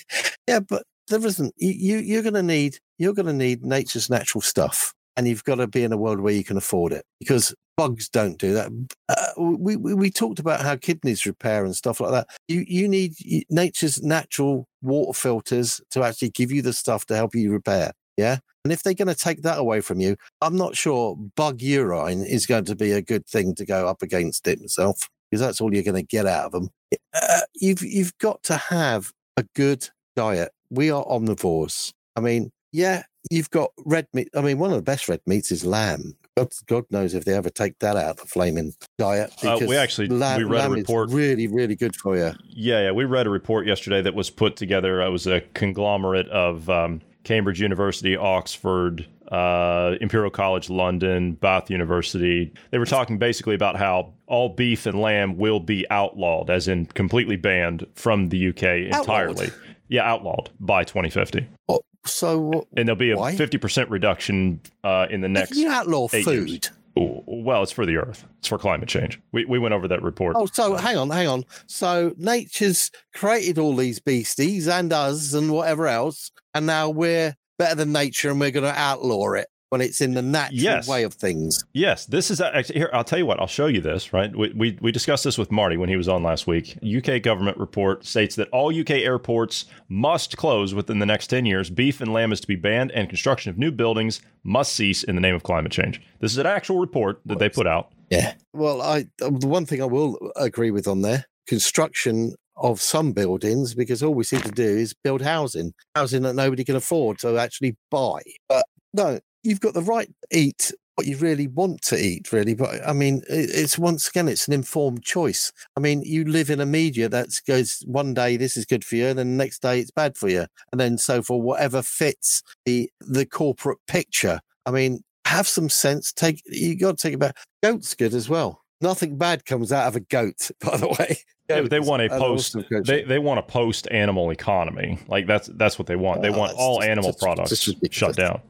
yeah, 0.48 0.60
but 0.60 0.84
there 1.10 1.26
isn't. 1.26 1.54
You, 1.58 1.98
you 1.98 2.20
are 2.20 2.24
going 2.24 2.34
to 2.36 2.44
need 2.44 2.80
you're 2.98 3.14
going 3.14 3.26
to 3.26 3.34
need 3.34 3.64
nature's 3.64 4.10
natural 4.10 4.42
stuff, 4.42 4.94
and 5.18 5.28
you've 5.28 5.44
got 5.44 5.56
to 5.56 5.68
be 5.68 5.84
in 5.84 5.92
a 5.92 5.98
world 5.98 6.20
where 6.20 6.34
you 6.34 6.44
can 6.44 6.58
afford 6.58 6.94
it 6.94 7.06
because 7.20 7.54
bugs 7.78 8.10
don't 8.10 8.38
do 8.38 8.54
that. 8.54 8.72
Uh, 9.08 9.42
we, 9.42 9.78
we, 9.78 9.94
we 9.94 10.12
talked 10.12 10.40
about 10.40 10.62
how 10.62 10.76
kidneys 10.76 11.26
repair 11.26 11.64
and 11.64 11.76
stuff 11.76 12.00
like 12.00 12.12
that. 12.12 12.28
You 12.48 12.66
you 12.68 12.88
need 12.88 13.14
nature's 13.50 14.02
natural 14.02 14.68
water 14.82 15.18
filters 15.18 15.82
to 15.92 16.04
actually 16.04 16.32
give 16.32 16.52
you 16.52 16.62
the 16.62 16.74
stuff 16.74 17.06
to 17.08 17.16
help 17.16 17.36
you 17.36 17.52
repair. 17.52 17.94
Yeah. 18.18 18.40
And 18.66 18.74
if 18.74 18.84
they're 18.84 18.94
going 18.94 19.08
to 19.08 19.16
take 19.16 19.44
that 19.44 19.58
away 19.58 19.80
from 19.80 20.02
you, 20.02 20.18
I'm 20.42 20.58
not 20.58 20.76
sure 20.76 21.16
bug 21.16 21.62
urine 21.62 22.26
is 22.26 22.46
going 22.46 22.66
to 22.66 22.76
be 22.76 22.92
a 22.92 23.02
good 23.02 23.26
thing 23.26 23.56
to 23.56 23.66
go 23.66 23.88
up 23.88 24.02
against 24.02 24.46
it 24.46 24.60
myself 24.60 25.08
because 25.32 25.40
that's 25.40 25.62
all 25.62 25.74
you're 25.74 25.84
going 25.84 25.96
to 25.96 26.04
get 26.04 26.26
out 26.26 26.48
of 26.48 26.52
them. 26.52 26.70
Uh, 27.14 27.42
you've 27.56 27.82
you've 27.82 28.18
got 28.18 28.44
to 28.44 28.58
have 28.58 29.14
a 29.38 29.44
good 29.56 29.90
diet. 30.18 30.52
We 30.70 30.92
are 30.92 31.04
omnivores. 31.06 31.94
I 32.16 32.22
mean, 32.22 32.52
yeah, 32.72 33.04
you've 33.32 33.50
got 33.50 33.72
red 33.86 34.08
meat. 34.14 34.30
I 34.36 34.42
mean, 34.42 34.60
one 34.60 34.72
of 34.72 34.76
the 34.76 34.84
best 34.84 35.10
red 35.10 35.22
meats 35.26 35.52
is 35.52 35.66
lamb. 35.66 36.16
God, 36.38 36.50
God 36.68 36.86
knows 36.90 37.14
if 37.14 37.26
they 37.26 37.34
ever 37.34 37.50
take 37.50 37.78
that 37.80 37.98
out 37.98 38.12
of 38.12 38.18
the 38.18 38.26
flaming 38.26 38.74
diet. 38.98 39.34
Uh, 39.44 39.60
we 39.68 39.76
actually 39.76 40.08
lamb, 40.08 40.38
we 40.38 40.44
read 40.46 40.68
a 40.68 40.70
report. 40.70 41.10
really, 41.12 41.48
really 41.48 41.76
good 41.76 41.96
for 41.96 42.16
you. 42.16 42.34
Yeah, 42.48 42.84
yeah. 42.84 42.92
We 42.92 43.06
read 43.06 43.28
a 43.28 43.30
report 43.30 43.68
yesterday 43.68 44.02
that 44.02 44.14
was 44.14 44.30
put 44.30 44.56
together. 44.56 45.02
It 45.02 45.10
was 45.10 45.28
a 45.28 45.42
conglomerate 45.54 46.30
of 46.30 46.70
um, 46.70 47.02
Cambridge 47.24 47.60
University, 47.60 48.16
Oxford, 48.16 49.06
uh, 49.32 49.96
Imperial 50.02 50.32
College 50.32 50.70
London, 50.70 51.34
Bath 51.34 51.70
University. 51.70 52.54
They 52.72 52.78
were 52.78 52.86
talking 52.86 53.18
basically 53.18 53.56
about 53.56 53.76
how 53.76 54.14
all 54.28 54.50
beef 54.50 54.86
and 54.86 55.00
lamb 55.02 55.38
will 55.38 55.60
be 55.60 55.86
outlawed, 55.90 56.50
as 56.50 56.68
in 56.68 56.86
completely 56.88 57.36
banned 57.36 57.86
from 57.96 58.30
the 58.30 58.50
UK 58.50 58.64
entirely. 58.94 59.48
Outlawed. 59.48 59.54
Yeah, 59.90 60.10
outlawed 60.10 60.52
by 60.60 60.84
2050. 60.84 61.48
Oh, 61.68 61.82
so 62.06 62.66
and 62.78 62.88
there'll 62.88 62.96
be 62.96 63.12
a 63.12 63.32
fifty 63.34 63.58
percent 63.58 63.90
reduction 63.90 64.62
uh, 64.84 65.08
in 65.10 65.22
the 65.22 65.30
next. 65.30 65.56
You 65.56 65.70
outlaw 65.70 66.08
food. 66.08 66.50
Years. 66.50 66.72
Well, 66.96 67.64
it's 67.64 67.72
for 67.72 67.86
the 67.86 67.98
earth. 67.98 68.26
It's 68.40 68.48
for 68.48 68.58
climate 68.58 68.90
change. 68.90 69.20
We 69.32 69.46
we 69.46 69.60
went 69.60 69.74
over 69.74 69.88
that 69.88 70.02
report. 70.02 70.36
Oh, 70.38 70.46
so 70.46 70.76
hang 70.76 70.98
on, 70.98 71.10
hang 71.10 71.28
on. 71.28 71.46
So 71.68 72.14
nature's 72.18 72.92
created 73.14 73.58
all 73.58 73.76
these 73.76 74.00
beasties 74.00 74.68
and 74.68 74.92
us 74.94 75.34
and 75.34 75.52
whatever 75.52 75.88
else, 75.88 76.32
and 76.54 76.66
now 76.66 76.90
we're 76.90 77.36
better 77.58 77.76
than 77.76 77.92
nature 77.92 78.32
and 78.32 78.40
we're 78.40 78.52
going 78.52 78.64
to 78.64 78.80
outlaw 78.80 79.34
it 79.34 79.48
when 79.70 79.82
it's 79.82 80.02
in 80.02 80.14
the 80.14 80.22
natural 80.22 80.60
yes. 80.60 80.88
way 80.88 81.04
of 81.04 81.14
things. 81.14 81.64
Yes, 81.74 82.06
this 82.06 82.32
is 82.32 82.42
actually 82.42 82.80
here. 82.80 82.90
I'll 82.94 83.04
tell 83.04 83.20
you 83.20 83.26
what. 83.26 83.40
I'll 83.40 83.48
show 83.48 83.68
you 83.68 83.82
this. 83.82 84.14
Right, 84.14 84.36
we, 84.36 84.52
we 84.56 84.78
we 84.82 84.92
discussed 84.92 85.24
this 85.24 85.38
with 85.38 85.52
Marty 85.52 85.78
when 85.78 85.90
he 85.90 85.96
was 85.96 86.08
on 86.08 86.24
last 86.24 86.48
week. 86.48 86.78
UK 86.84 87.22
government 87.22 87.58
report 87.58 88.06
states 88.06 88.36
that 88.36 88.50
all 88.50 88.78
UK 88.78 88.92
airports 88.92 89.66
must 89.88 90.38
close 90.38 90.74
within 90.74 91.00
the 91.00 91.06
next 91.06 91.28
ten 91.28 91.46
years. 91.46 91.70
Beef 91.70 92.02
and 92.02 92.14
lamb 92.14 92.32
is 92.32 92.40
to 92.42 92.48
be 92.48 92.56
banned, 92.56 92.92
and 92.92 93.10
construction 93.10 93.50
of 93.50 93.58
new 93.58 93.72
buildings 93.72 94.22
must 94.44 94.74
cease 94.74 95.04
in 95.04 95.16
the 95.16 95.22
name 95.22 95.36
of 95.36 95.44
climate 95.44 95.72
change. 95.72 96.02
This 96.20 96.32
is 96.32 96.38
an 96.38 96.48
actual 96.48 96.80
report 96.80 97.22
that 97.26 97.40
they 97.40 97.50
put 97.50 97.68
out. 97.68 97.92
Yeah. 98.10 98.34
Well, 98.54 98.82
I 98.82 99.06
the 99.20 99.48
one 99.48 99.66
thing 99.66 99.82
I 99.82 99.86
will 99.86 100.18
agree 100.36 100.72
with 100.72 100.88
on 100.88 101.02
there 101.02 101.26
construction 101.48 102.36
of 102.56 102.80
some 102.80 103.12
buildings 103.12 103.74
because 103.74 104.04
all 104.04 104.14
we 104.14 104.24
seem 104.24 104.42
to 104.42 104.52
do 104.52 104.64
is 104.64 104.94
build 105.04 105.22
housing, 105.22 105.74
housing 105.96 106.22
that 106.22 106.36
nobody 106.36 106.64
can 106.64 106.76
afford 106.76 107.18
to 107.18 107.38
actually 107.38 107.76
buy. 107.90 108.22
But 108.48 108.66
no, 108.94 109.20
you've 109.44 109.62
got 109.62 109.74
the 109.74 109.82
right 109.82 110.08
to 110.08 110.38
eat 110.38 110.72
what 111.00 111.08
you 111.08 111.16
really 111.16 111.48
want 111.48 111.82
to 111.82 111.98
eat, 111.98 112.34
really. 112.34 112.54
But 112.54 112.86
I 112.86 112.92
mean, 112.92 113.24
it's 113.30 113.80
once 113.80 114.10
again, 114.10 114.28
it's 114.28 114.50
an 114.50 114.54
informed 114.54 115.02
choice. 115.02 115.54
I 115.78 115.80
mean, 115.80 116.02
you 116.02 116.26
live 116.26 116.50
in 116.50 116.60
a 116.60 116.66
media 116.66 117.08
that 117.08 117.30
goes 117.48 117.82
one 117.88 118.14
day 118.14 118.36
this 118.36 118.58
is 118.58 118.66
good 118.66 118.84
for 118.84 118.98
you, 118.98 119.08
and 119.08 119.18
then 119.18 119.38
the 119.38 119.44
next 119.44 119.62
day 119.62 119.80
it's 119.80 119.92
bad 119.92 120.18
for 120.18 120.28
you, 120.28 120.46
and 120.74 120.82
then 120.82 120.98
so 120.98 121.22
for 121.22 121.42
whatever 121.42 121.82
fits 121.82 122.44
the 122.66 122.90
the 123.00 123.26
corporate 123.26 123.78
picture. 123.88 124.42
I 124.66 124.72
mean, 124.72 125.02
have 125.24 125.48
some 125.48 125.70
sense. 125.70 126.12
Take 126.12 126.42
you 126.46 126.78
got 126.78 126.98
to 126.98 127.08
take 127.08 127.14
it 127.14 127.20
back. 127.20 127.38
Goat's 127.64 127.96
good 127.96 128.14
as 128.14 128.28
well. 128.28 128.62
Nothing 128.82 129.18
bad 129.18 129.46
comes 129.46 129.72
out 129.72 129.88
of 129.88 129.96
a 129.96 130.02
goat, 130.02 130.52
by 130.60 130.76
the 130.76 130.90
way. 130.90 131.20
Yeah, 131.50 131.62
they 131.62 131.80
want 131.80 132.04
a 132.04 132.10
post. 132.10 132.58
They, 132.84 133.04
they 133.04 133.20
want 133.20 133.40
a 133.40 133.44
post 133.44 133.88
animal 133.90 134.32
economy. 134.32 135.00
Like 135.08 135.28
that's 135.28 135.48
that's 135.48 135.80
what 135.80 135.88
they 135.88 135.96
want. 135.96 136.24
They 136.24 136.28
uh, 136.28 136.38
want 136.38 136.58
all 136.58 136.84
animal 136.84 137.14
products 137.14 137.72
shut 137.90 138.18
down. 138.18 138.42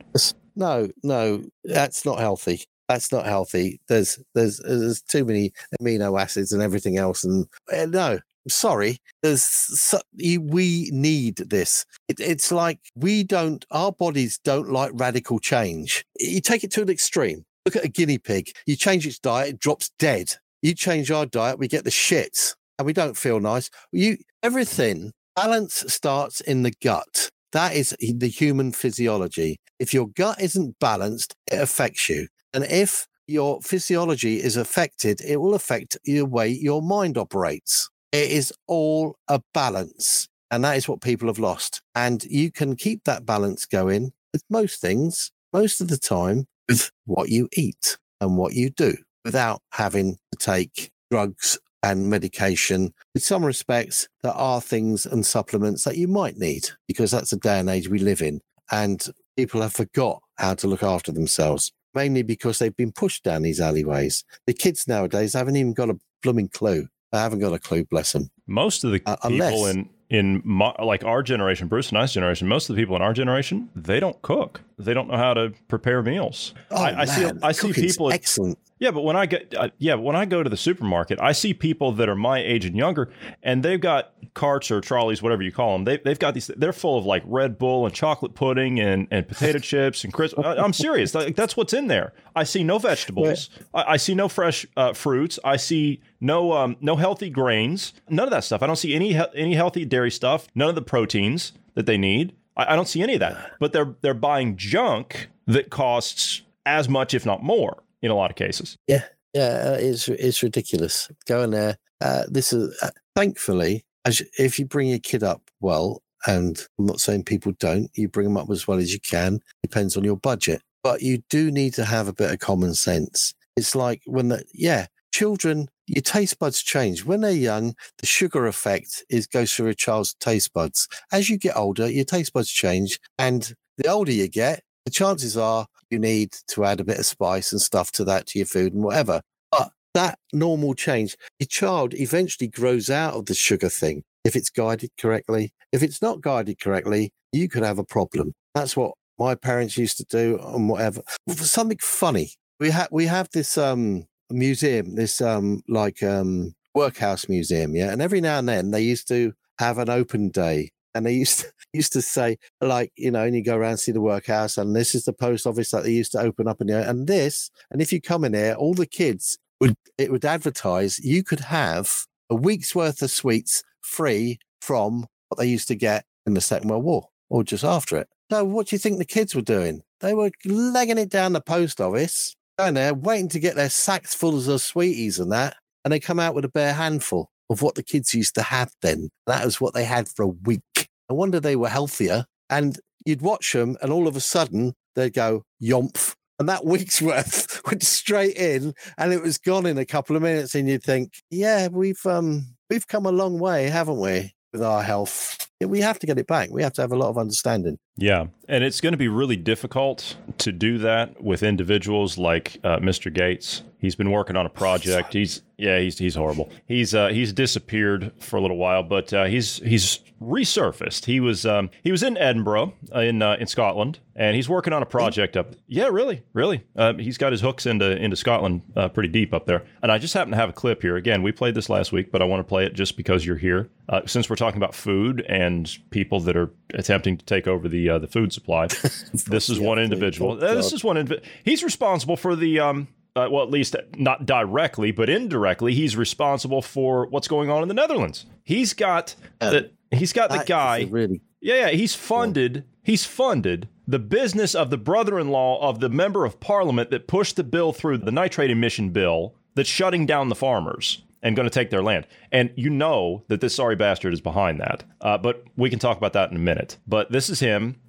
No, 0.55 0.89
no, 1.03 1.43
that's 1.63 2.05
not 2.05 2.19
healthy. 2.19 2.63
That's 2.87 3.11
not 3.11 3.25
healthy. 3.25 3.79
There's 3.87 4.19
there's 4.33 4.59
there's 4.59 5.01
too 5.01 5.25
many 5.25 5.51
amino 5.79 6.19
acids 6.19 6.51
and 6.51 6.61
everything 6.61 6.97
else. 6.97 7.23
And 7.23 7.45
uh, 7.71 7.85
no, 7.85 8.19
sorry. 8.47 8.97
There's 9.21 9.43
so, 9.43 9.99
we 10.17 10.89
need 10.91 11.37
this. 11.37 11.85
It, 12.07 12.19
it's 12.19 12.51
like 12.51 12.79
we 12.95 13.23
don't. 13.23 13.63
Our 13.71 13.91
bodies 13.91 14.39
don't 14.43 14.71
like 14.71 14.91
radical 14.95 15.39
change. 15.39 16.03
You 16.17 16.41
take 16.41 16.63
it 16.63 16.71
to 16.71 16.81
an 16.81 16.89
extreme. 16.89 17.45
Look 17.65 17.75
at 17.75 17.85
a 17.85 17.89
guinea 17.89 18.17
pig. 18.17 18.51
You 18.65 18.75
change 18.75 19.05
its 19.05 19.19
diet, 19.19 19.49
it 19.49 19.59
drops 19.59 19.91
dead. 19.99 20.33
You 20.61 20.73
change 20.73 21.11
our 21.11 21.25
diet, 21.25 21.59
we 21.59 21.67
get 21.67 21.83
the 21.83 21.89
shits, 21.89 22.55
and 22.77 22.85
we 22.85 22.93
don't 22.93 23.15
feel 23.15 23.39
nice. 23.39 23.69
You 23.91 24.17
everything 24.41 25.11
balance 25.35 25.85
starts 25.87 26.41
in 26.41 26.63
the 26.63 26.73
gut. 26.83 27.29
That 27.51 27.75
is 27.75 27.95
the 27.99 28.27
human 28.27 28.71
physiology. 28.71 29.59
If 29.79 29.93
your 29.93 30.07
gut 30.07 30.41
isn't 30.41 30.79
balanced, 30.79 31.35
it 31.51 31.59
affects 31.59 32.09
you. 32.09 32.27
And 32.53 32.63
if 32.65 33.07
your 33.27 33.61
physiology 33.61 34.37
is 34.37 34.57
affected, 34.57 35.21
it 35.21 35.37
will 35.37 35.53
affect 35.53 35.97
the 36.03 36.23
way 36.23 36.49
your 36.49 36.81
mind 36.81 37.17
operates. 37.17 37.89
It 38.11 38.31
is 38.31 38.53
all 38.67 39.15
a 39.27 39.41
balance. 39.53 40.27
And 40.51 40.63
that 40.63 40.77
is 40.77 40.87
what 40.87 41.01
people 41.01 41.27
have 41.27 41.39
lost. 41.39 41.81
And 41.95 42.23
you 42.23 42.51
can 42.51 42.75
keep 42.75 43.03
that 43.03 43.25
balance 43.25 43.65
going 43.65 44.11
with 44.33 44.43
most 44.49 44.81
things, 44.81 45.31
most 45.53 45.79
of 45.79 45.87
the 45.89 45.97
time, 45.97 46.45
with 46.67 46.91
what 47.05 47.29
you 47.29 47.47
eat 47.55 47.97
and 48.19 48.37
what 48.37 48.53
you 48.53 48.69
do 48.69 48.95
without 49.23 49.61
having 49.73 50.17
to 50.31 50.37
take 50.37 50.91
drugs 51.11 51.57
and 51.83 52.09
medication. 52.09 52.93
In 53.15 53.21
some 53.21 53.45
respects, 53.45 54.07
there 54.23 54.33
are 54.33 54.61
things 54.61 55.05
and 55.05 55.25
supplements 55.25 55.83
that 55.83 55.97
you 55.97 56.07
might 56.07 56.37
need 56.37 56.69
because 56.87 57.11
that's 57.11 57.31
the 57.31 57.37
day 57.37 57.59
and 57.59 57.69
age 57.69 57.89
we 57.89 57.99
live 57.99 58.21
in. 58.21 58.41
And 58.71 59.03
people 59.37 59.61
have 59.61 59.73
forgot 59.73 60.21
how 60.37 60.53
to 60.55 60.67
look 60.67 60.83
after 60.83 61.11
themselves, 61.11 61.71
mainly 61.93 62.23
because 62.23 62.59
they've 62.59 62.75
been 62.75 62.91
pushed 62.91 63.23
down 63.23 63.41
these 63.41 63.61
alleyways. 63.61 64.23
The 64.45 64.53
kids 64.53 64.87
nowadays 64.87 65.33
haven't 65.33 65.55
even 65.55 65.73
got 65.73 65.89
a 65.89 65.99
blooming 66.21 66.49
clue. 66.49 66.87
They 67.11 67.17
haven't 67.17 67.39
got 67.39 67.53
a 67.53 67.59
clue, 67.59 67.85
bless 67.85 68.11
them. 68.11 68.29
Most 68.45 68.83
of 68.83 68.91
the 68.91 69.01
uh, 69.05 69.15
people 69.15 69.65
unless, 69.65 69.75
in 69.75 69.89
in 70.09 70.41
my, 70.43 70.73
like 70.83 71.03
our 71.03 71.23
generation, 71.23 71.67
Bruce 71.67 71.89
and 71.89 71.97
I's 71.97 72.13
generation, 72.13 72.47
most 72.47 72.69
of 72.69 72.75
the 72.75 72.81
people 72.81 72.95
in 72.95 73.01
our 73.01 73.13
generation, 73.13 73.69
they 73.75 73.99
don't 73.99 74.19
cook. 74.21 74.61
They 74.79 74.93
don't 74.93 75.09
know 75.09 75.17
how 75.17 75.33
to 75.33 75.53
prepare 75.67 76.01
meals. 76.01 76.53
Oh, 76.71 76.81
I, 76.81 77.01
I 77.01 77.05
see. 77.05 77.29
I 77.43 77.51
see 77.51 77.73
people. 77.73 78.11
Excellent. 78.11 78.57
Yeah, 78.79 78.91
but 78.91 79.01
when 79.01 79.17
I 79.17 79.25
get 79.25 79.53
uh, 79.57 79.69
yeah, 79.77 79.95
when 79.95 80.15
I 80.15 80.23
go 80.23 80.41
to 80.41 80.49
the 80.49 80.55
supermarket, 80.57 81.19
I 81.21 81.33
see 81.33 81.53
people 81.53 81.91
that 81.93 82.07
are 82.07 82.15
my 82.15 82.39
age 82.39 82.63
and 82.63 82.77
younger, 82.77 83.11
and 83.43 83.61
they've 83.61 83.79
got 83.79 84.13
carts 84.33 84.71
or 84.71 84.79
trolleys, 84.79 85.21
whatever 85.21 85.43
you 85.43 85.51
call 85.51 85.73
them. 85.73 85.83
They 85.83 85.97
they've 85.97 86.17
got 86.17 86.33
these. 86.33 86.49
They're 86.55 86.71
full 86.71 86.97
of 86.97 87.05
like 87.05 87.21
Red 87.25 87.57
Bull 87.57 87.85
and 87.85 87.93
chocolate 87.93 88.35
pudding 88.35 88.79
and, 88.79 89.09
and 89.11 89.27
potato 89.27 89.59
chips 89.59 90.05
and 90.05 90.13
crisp. 90.13 90.39
I, 90.39 90.63
am 90.63 90.71
serious. 90.71 91.13
Like, 91.13 91.35
that's 91.35 91.57
what's 91.57 91.73
in 91.73 91.87
there. 91.87 92.13
I 92.37 92.45
see 92.45 92.63
no 92.63 92.79
vegetables. 92.79 93.49
I, 93.73 93.83
I, 93.83 93.97
see 93.97 94.15
no 94.15 94.29
fresh 94.29 94.65
uh, 94.77 94.93
fruits. 94.93 95.39
I 95.43 95.57
see 95.57 95.99
no 96.21 96.53
um, 96.53 96.77
no 96.79 96.95
healthy 96.95 97.29
grains. 97.29 97.91
None 98.09 98.25
of 98.25 98.31
that 98.31 98.45
stuff. 98.45 98.63
I 98.63 98.67
don't 98.67 98.77
see 98.77 98.95
any 98.95 99.13
any 99.35 99.55
healthy 99.55 99.83
dairy 99.83 100.11
stuff. 100.11 100.47
None 100.55 100.69
of 100.69 100.75
the 100.75 100.81
proteins 100.81 101.51
that 101.75 101.85
they 101.85 101.97
need. 101.97 102.33
I, 102.59 102.73
I 102.73 102.75
don't 102.75 102.87
see 102.87 103.01
any 103.01 103.13
of 103.13 103.21
that. 103.21 103.53
But 103.59 103.73
they're 103.73 103.95
they're 104.01 104.13
buying 104.13 104.57
junk 104.57 105.29
that 105.47 105.69
costs 105.69 106.41
as 106.65 106.89
much, 106.89 107.13
if 107.13 107.25
not 107.25 107.41
more 107.43 107.83
in 108.01 108.11
a 108.11 108.15
lot 108.15 108.29
of 108.29 108.35
cases. 108.35 108.77
Yeah, 108.87 109.03
yeah, 109.33 109.71
uh, 109.73 109.77
it's 109.79 110.07
it's 110.09 110.43
ridiculous. 110.43 111.09
Go 111.25 111.43
in 111.43 111.51
there. 111.51 111.77
Uh, 112.01 112.23
this 112.29 112.53
is 112.53 112.77
uh, 112.81 112.91
thankfully, 113.15 113.85
as 114.05 114.21
if 114.37 114.59
you 114.59 114.65
bring 114.65 114.89
your 114.89 114.99
kid 114.99 115.23
up 115.23 115.41
well, 115.59 116.01
and 116.27 116.65
I'm 116.77 116.85
not 116.85 116.99
saying 116.99 117.23
people 117.23 117.53
don't, 117.59 117.89
you 117.95 118.07
bring 118.07 118.25
them 118.25 118.37
up 118.37 118.49
as 118.49 118.67
well 118.67 118.77
as 118.77 118.93
you 118.93 118.99
can. 118.99 119.39
Depends 119.63 119.97
on 119.97 120.03
your 120.03 120.17
budget, 120.17 120.61
but 120.83 121.01
you 121.01 121.23
do 121.29 121.51
need 121.51 121.73
to 121.75 121.85
have 121.85 122.07
a 122.07 122.13
bit 122.13 122.31
of 122.31 122.39
common 122.39 122.73
sense. 122.73 123.33
It's 123.55 123.75
like 123.75 124.01
when 124.05 124.29
the 124.29 124.43
yeah, 124.53 124.87
children, 125.11 125.69
your 125.87 126.01
taste 126.01 126.39
buds 126.39 126.61
change 126.61 127.05
when 127.05 127.21
they're 127.21 127.31
young. 127.31 127.75
The 127.99 128.05
sugar 128.05 128.47
effect 128.47 129.03
is 129.09 129.27
goes 129.27 129.53
through 129.53 129.69
a 129.69 129.75
child's 129.75 130.13
taste 130.15 130.53
buds. 130.53 130.87
As 131.11 131.29
you 131.29 131.37
get 131.37 131.57
older, 131.57 131.89
your 131.89 132.05
taste 132.05 132.33
buds 132.33 132.51
change, 132.51 132.99
and 133.17 133.53
the 133.77 133.89
older 133.89 134.11
you 134.11 134.27
get, 134.27 134.61
the 134.85 134.91
chances 134.91 135.37
are 135.37 135.67
you 135.89 135.99
need 135.99 136.33
to 136.47 136.65
add 136.65 136.79
a 136.79 136.83
bit 136.83 136.99
of 136.99 137.05
spice 137.05 137.51
and 137.51 137.61
stuff 137.61 137.91
to 137.93 138.03
that 138.05 138.27
to 138.27 138.39
your 138.39 138.45
food 138.45 138.73
and 138.73 138.83
whatever. 138.83 139.21
But 139.51 139.71
that 139.93 140.19
normal 140.33 140.73
change, 140.73 141.15
your 141.39 141.47
child 141.47 141.93
eventually 141.93 142.47
grows 142.47 142.89
out 142.89 143.15
of 143.15 143.25
the 143.25 143.33
sugar 143.33 143.69
thing 143.69 144.03
if 144.23 144.35
it's 144.35 144.49
guided 144.49 144.91
correctly. 144.99 145.51
If 145.71 145.83
it's 145.83 146.01
not 146.01 146.21
guided 146.21 146.59
correctly, 146.59 147.11
you 147.31 147.49
could 147.49 147.63
have 147.63 147.79
a 147.79 147.83
problem. 147.83 148.33
That's 148.53 148.75
what 148.75 148.93
my 149.17 149.35
parents 149.35 149.77
used 149.77 149.97
to 149.97 150.05
do 150.05 150.39
and 150.43 150.69
whatever. 150.69 151.01
Something 151.29 151.77
funny, 151.81 152.31
we 152.59 152.69
have 152.71 152.89
we 152.91 153.05
have 153.05 153.29
this 153.31 153.57
um 153.57 154.05
museum, 154.29 154.95
this 154.95 155.21
um 155.21 155.61
like 155.67 156.03
um 156.03 156.53
workhouse 156.75 157.27
museum, 157.27 157.75
yeah. 157.75 157.91
And 157.91 158.01
every 158.01 158.21
now 158.21 158.39
and 158.39 158.47
then 158.47 158.71
they 158.71 158.81
used 158.81 159.07
to 159.09 159.33
have 159.59 159.77
an 159.77 159.89
open 159.89 160.29
day. 160.29 160.71
And 160.95 161.05
they 161.05 161.13
used 161.13 161.39
to, 161.41 161.51
used 161.73 161.93
to 161.93 162.01
say, 162.01 162.37
like, 162.61 162.91
you 162.97 163.11
know, 163.11 163.23
and 163.23 163.35
you 163.35 163.43
go 163.43 163.57
around 163.57 163.77
see 163.77 163.91
the 163.91 164.01
workhouse, 164.01 164.57
and 164.57 164.75
this 164.75 164.95
is 164.95 165.05
the 165.05 165.13
post 165.13 165.45
office 165.45 165.71
that 165.71 165.83
they 165.83 165.91
used 165.91 166.11
to 166.13 166.19
open 166.19 166.47
up 166.47 166.61
in 166.61 166.67
there, 166.67 166.87
and 166.87 167.07
this, 167.07 167.51
and 167.71 167.81
if 167.81 167.91
you 167.91 168.01
come 168.01 168.23
in 168.23 168.33
here, 168.33 168.53
all 168.53 168.73
the 168.73 168.87
kids 168.87 169.37
would 169.59 169.75
it 169.97 170.11
would 170.11 170.25
advertise 170.25 170.99
you 170.99 171.23
could 171.23 171.41
have 171.41 172.05
a 172.29 172.35
week's 172.35 172.73
worth 172.73 173.01
of 173.01 173.11
sweets 173.11 173.63
free 173.81 174.39
from 174.61 175.05
what 175.29 175.37
they 175.37 175.47
used 175.47 175.67
to 175.67 175.75
get 175.75 176.05
in 176.25 176.33
the 176.33 176.41
Second 176.41 176.69
World 176.69 176.83
War 176.83 177.07
or 177.29 177.43
just 177.43 177.63
after 177.63 177.97
it. 177.97 178.07
So, 178.31 178.43
what 178.45 178.67
do 178.67 178.75
you 178.75 178.79
think 178.79 178.97
the 178.97 179.05
kids 179.05 179.35
were 179.35 179.41
doing? 179.41 179.81
They 180.01 180.13
were 180.13 180.31
legging 180.45 180.97
it 180.97 181.09
down 181.09 181.33
the 181.33 181.41
post 181.41 181.81
office, 181.81 182.35
going 182.59 182.73
there, 182.73 182.93
waiting 182.93 183.29
to 183.29 183.39
get 183.39 183.55
their 183.55 183.69
sacks 183.69 184.13
full 184.13 184.37
of 184.37 184.61
sweeties 184.61 185.17
and 185.17 185.31
that, 185.31 185.55
and 185.85 185.93
they 185.93 185.99
come 185.99 186.19
out 186.19 186.35
with 186.35 186.43
a 186.43 186.49
bare 186.49 186.73
handful 186.73 187.29
of 187.49 187.61
what 187.61 187.75
the 187.75 187.83
kids 187.83 188.13
used 188.13 188.35
to 188.35 188.41
have 188.41 188.73
then. 188.81 189.09
That 189.27 189.45
was 189.45 189.61
what 189.61 189.73
they 189.73 189.85
had 189.85 190.09
for 190.09 190.23
a 190.23 190.27
week. 190.27 190.89
I 191.09 191.13
wonder 191.13 191.39
they 191.39 191.55
were 191.55 191.69
healthier. 191.69 192.25
And 192.49 192.77
you'd 193.05 193.21
watch 193.21 193.53
them, 193.53 193.77
and 193.81 193.93
all 193.93 194.09
of 194.09 194.17
a 194.17 194.19
sudden 194.19 194.73
they'd 194.95 195.13
go 195.13 195.43
yomp, 195.63 196.15
and 196.37 196.49
that 196.49 196.65
week's 196.73 197.01
worth 197.01 197.61
went 197.65 197.83
straight 197.83 198.35
in, 198.35 198.73
and 198.97 199.13
it 199.13 199.21
was 199.21 199.37
gone 199.37 199.65
in 199.65 199.77
a 199.77 199.85
couple 199.85 200.17
of 200.17 200.21
minutes. 200.21 200.53
And 200.53 200.67
you'd 200.67 200.83
think, 200.83 201.13
yeah, 201.29 201.69
we've 201.69 202.05
um 202.05 202.55
we've 202.69 202.87
come 202.87 203.05
a 203.05 203.11
long 203.11 203.39
way, 203.39 203.69
haven't 203.69 203.99
we, 203.99 204.33
with 204.51 204.63
our 204.63 204.83
health? 204.83 205.47
We 205.61 205.79
have 205.79 205.99
to 205.99 206.07
get 206.07 206.19
it 206.19 206.27
back. 206.27 206.49
We 206.51 206.63
have 206.63 206.73
to 206.73 206.81
have 206.81 206.91
a 206.91 206.97
lot 206.97 207.09
of 207.09 207.17
understanding. 207.17 207.77
Yeah, 207.99 208.27
and 208.47 208.63
it's 208.63 208.81
going 208.81 208.93
to 208.93 208.97
be 208.97 209.09
really 209.09 209.35
difficult 209.35 210.15
to 210.39 210.51
do 210.51 210.77
that 210.79 211.21
with 211.21 211.43
individuals 211.43 212.17
like 212.17 212.57
uh, 212.63 212.77
Mr. 212.77 213.13
Gates. 213.13 213.63
He's 213.79 213.95
been 213.95 214.11
working 214.11 214.35
on 214.35 214.45
a 214.45 214.49
project. 214.49 215.13
He's 215.13 215.41
yeah, 215.57 215.79
he's 215.79 215.97
he's 215.97 216.15
horrible. 216.15 216.49
He's 216.67 216.93
uh, 216.95 217.09
he's 217.09 217.31
disappeared 217.31 218.11
for 218.19 218.37
a 218.37 218.41
little 218.41 218.57
while, 218.57 218.83
but 218.83 219.13
uh, 219.13 219.25
he's 219.25 219.57
he's 219.57 219.99
resurfaced. 220.21 221.05
He 221.05 221.21
was 221.21 221.45
um, 221.45 221.69
he 221.81 221.91
was 221.91 222.03
in 222.03 222.17
Edinburgh 222.17 222.73
uh, 222.93 222.99
in 222.99 223.21
uh, 223.21 223.37
in 223.39 223.47
Scotland, 223.47 223.99
and 224.17 224.35
he's 224.35 224.49
working 224.49 224.73
on 224.73 224.81
a 224.81 224.85
project 224.85 225.37
up. 225.37 225.55
Yeah, 225.67 225.87
really, 225.87 226.23
really. 226.33 226.63
Uh, 226.75 226.93
he's 226.95 227.17
got 227.17 227.31
his 227.31 227.39
hooks 227.39 227.65
into 227.65 227.95
into 227.95 228.17
Scotland 228.17 228.63
pretty 228.93 229.09
deep 229.09 229.33
up 229.33 229.45
there. 229.45 229.63
And 229.81 229.93
I 229.93 229.97
just 229.97 230.13
happen 230.13 230.31
to 230.31 230.37
have 230.37 230.49
a 230.49 230.53
clip 230.53 230.81
here. 230.81 230.97
Again, 230.97 231.23
we 231.23 231.31
played 231.31 231.55
this 231.55 231.69
last 231.69 231.93
week, 231.93 232.11
but 232.11 232.21
I 232.21 232.25
want 232.25 232.41
to 232.41 232.49
play 232.49 232.65
it 232.65 232.73
just 232.73 232.97
because 232.97 233.25
you're 233.25 233.37
here. 233.37 233.69
Since 234.05 234.29
we're 234.29 234.35
talking 234.35 234.57
about 234.57 234.75
food 234.75 235.25
and 235.27 235.69
people 235.89 236.19
that 236.21 236.35
are 236.35 236.51
attempting 236.73 237.17
to 237.17 237.25
take 237.25 237.47
over 237.47 237.69
the 237.69 237.88
uh, 237.89 237.99
the 237.99 238.07
food 238.07 238.33
supply, 238.33 238.67
this 239.27 239.49
is 239.49 239.59
one 239.59 239.79
individual. 239.79 240.31
Uh, 240.31 240.55
this 240.55 240.73
is 240.73 240.83
one. 240.83 241.09
He's 241.43 241.63
responsible 241.63 242.17
for 242.17 242.35
the. 242.35 242.59
Um, 242.59 242.87
uh, 243.15 243.27
well, 243.29 243.43
at 243.43 243.49
least 243.49 243.75
not 243.97 244.25
directly, 244.25 244.91
but 244.91 245.09
indirectly, 245.09 245.73
he's 245.73 245.97
responsible 245.97 246.61
for 246.61 247.07
what's 247.07 247.27
going 247.27 247.49
on 247.49 247.63
in 247.63 247.67
the 247.67 247.73
Netherlands. 247.73 248.25
He's 248.43 248.73
got 248.73 249.15
the 249.39 249.71
he's 249.91 250.13
got 250.13 250.29
the 250.29 250.43
guy. 250.45 250.87
really 250.89 251.21
Yeah, 251.41 251.55
yeah, 251.55 251.69
he's 251.69 251.95
funded. 251.95 252.65
He's 252.83 253.05
funded 253.05 253.67
the 253.87 253.99
business 253.99 254.53
of 254.53 254.69
the 254.69 254.77
brother-in-law 254.77 255.67
of 255.67 255.79
the 255.79 255.89
member 255.89 256.23
of 256.23 256.39
parliament 256.39 256.91
that 256.91 257.07
pushed 257.07 257.35
the 257.35 257.43
bill 257.43 257.73
through 257.73 257.97
the 257.97 258.11
nitrate 258.11 258.51
emission 258.51 258.91
bill 258.91 259.33
that's 259.55 259.67
shutting 259.67 260.05
down 260.05 260.29
the 260.29 260.35
farmers 260.35 261.01
and 261.21 261.35
going 261.35 261.47
to 261.47 261.53
take 261.53 261.69
their 261.69 261.83
land. 261.83 262.07
And 262.31 262.51
you 262.55 262.69
know 262.69 263.23
that 263.27 263.41
this 263.41 263.55
sorry 263.55 263.75
bastard 263.75 264.13
is 264.13 264.21
behind 264.21 264.59
that. 264.59 264.83
Uh, 265.01 265.17
but 265.17 265.43
we 265.57 265.69
can 265.69 265.79
talk 265.79 265.97
about 265.97 266.13
that 266.13 266.31
in 266.31 266.37
a 266.37 266.39
minute. 266.39 266.77
But 266.87 267.11
this 267.11 267.29
is 267.29 267.39
him 267.39 267.79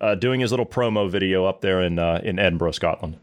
uh, 0.00 0.14
doing 0.16 0.40
his 0.40 0.50
little 0.50 0.66
promo 0.66 1.10
video 1.10 1.44
up 1.44 1.60
there 1.60 1.80
in 1.82 1.98
uh, 1.98 2.20
in 2.22 2.38
Edinburgh, 2.38 2.72
Scotland. 2.72 3.18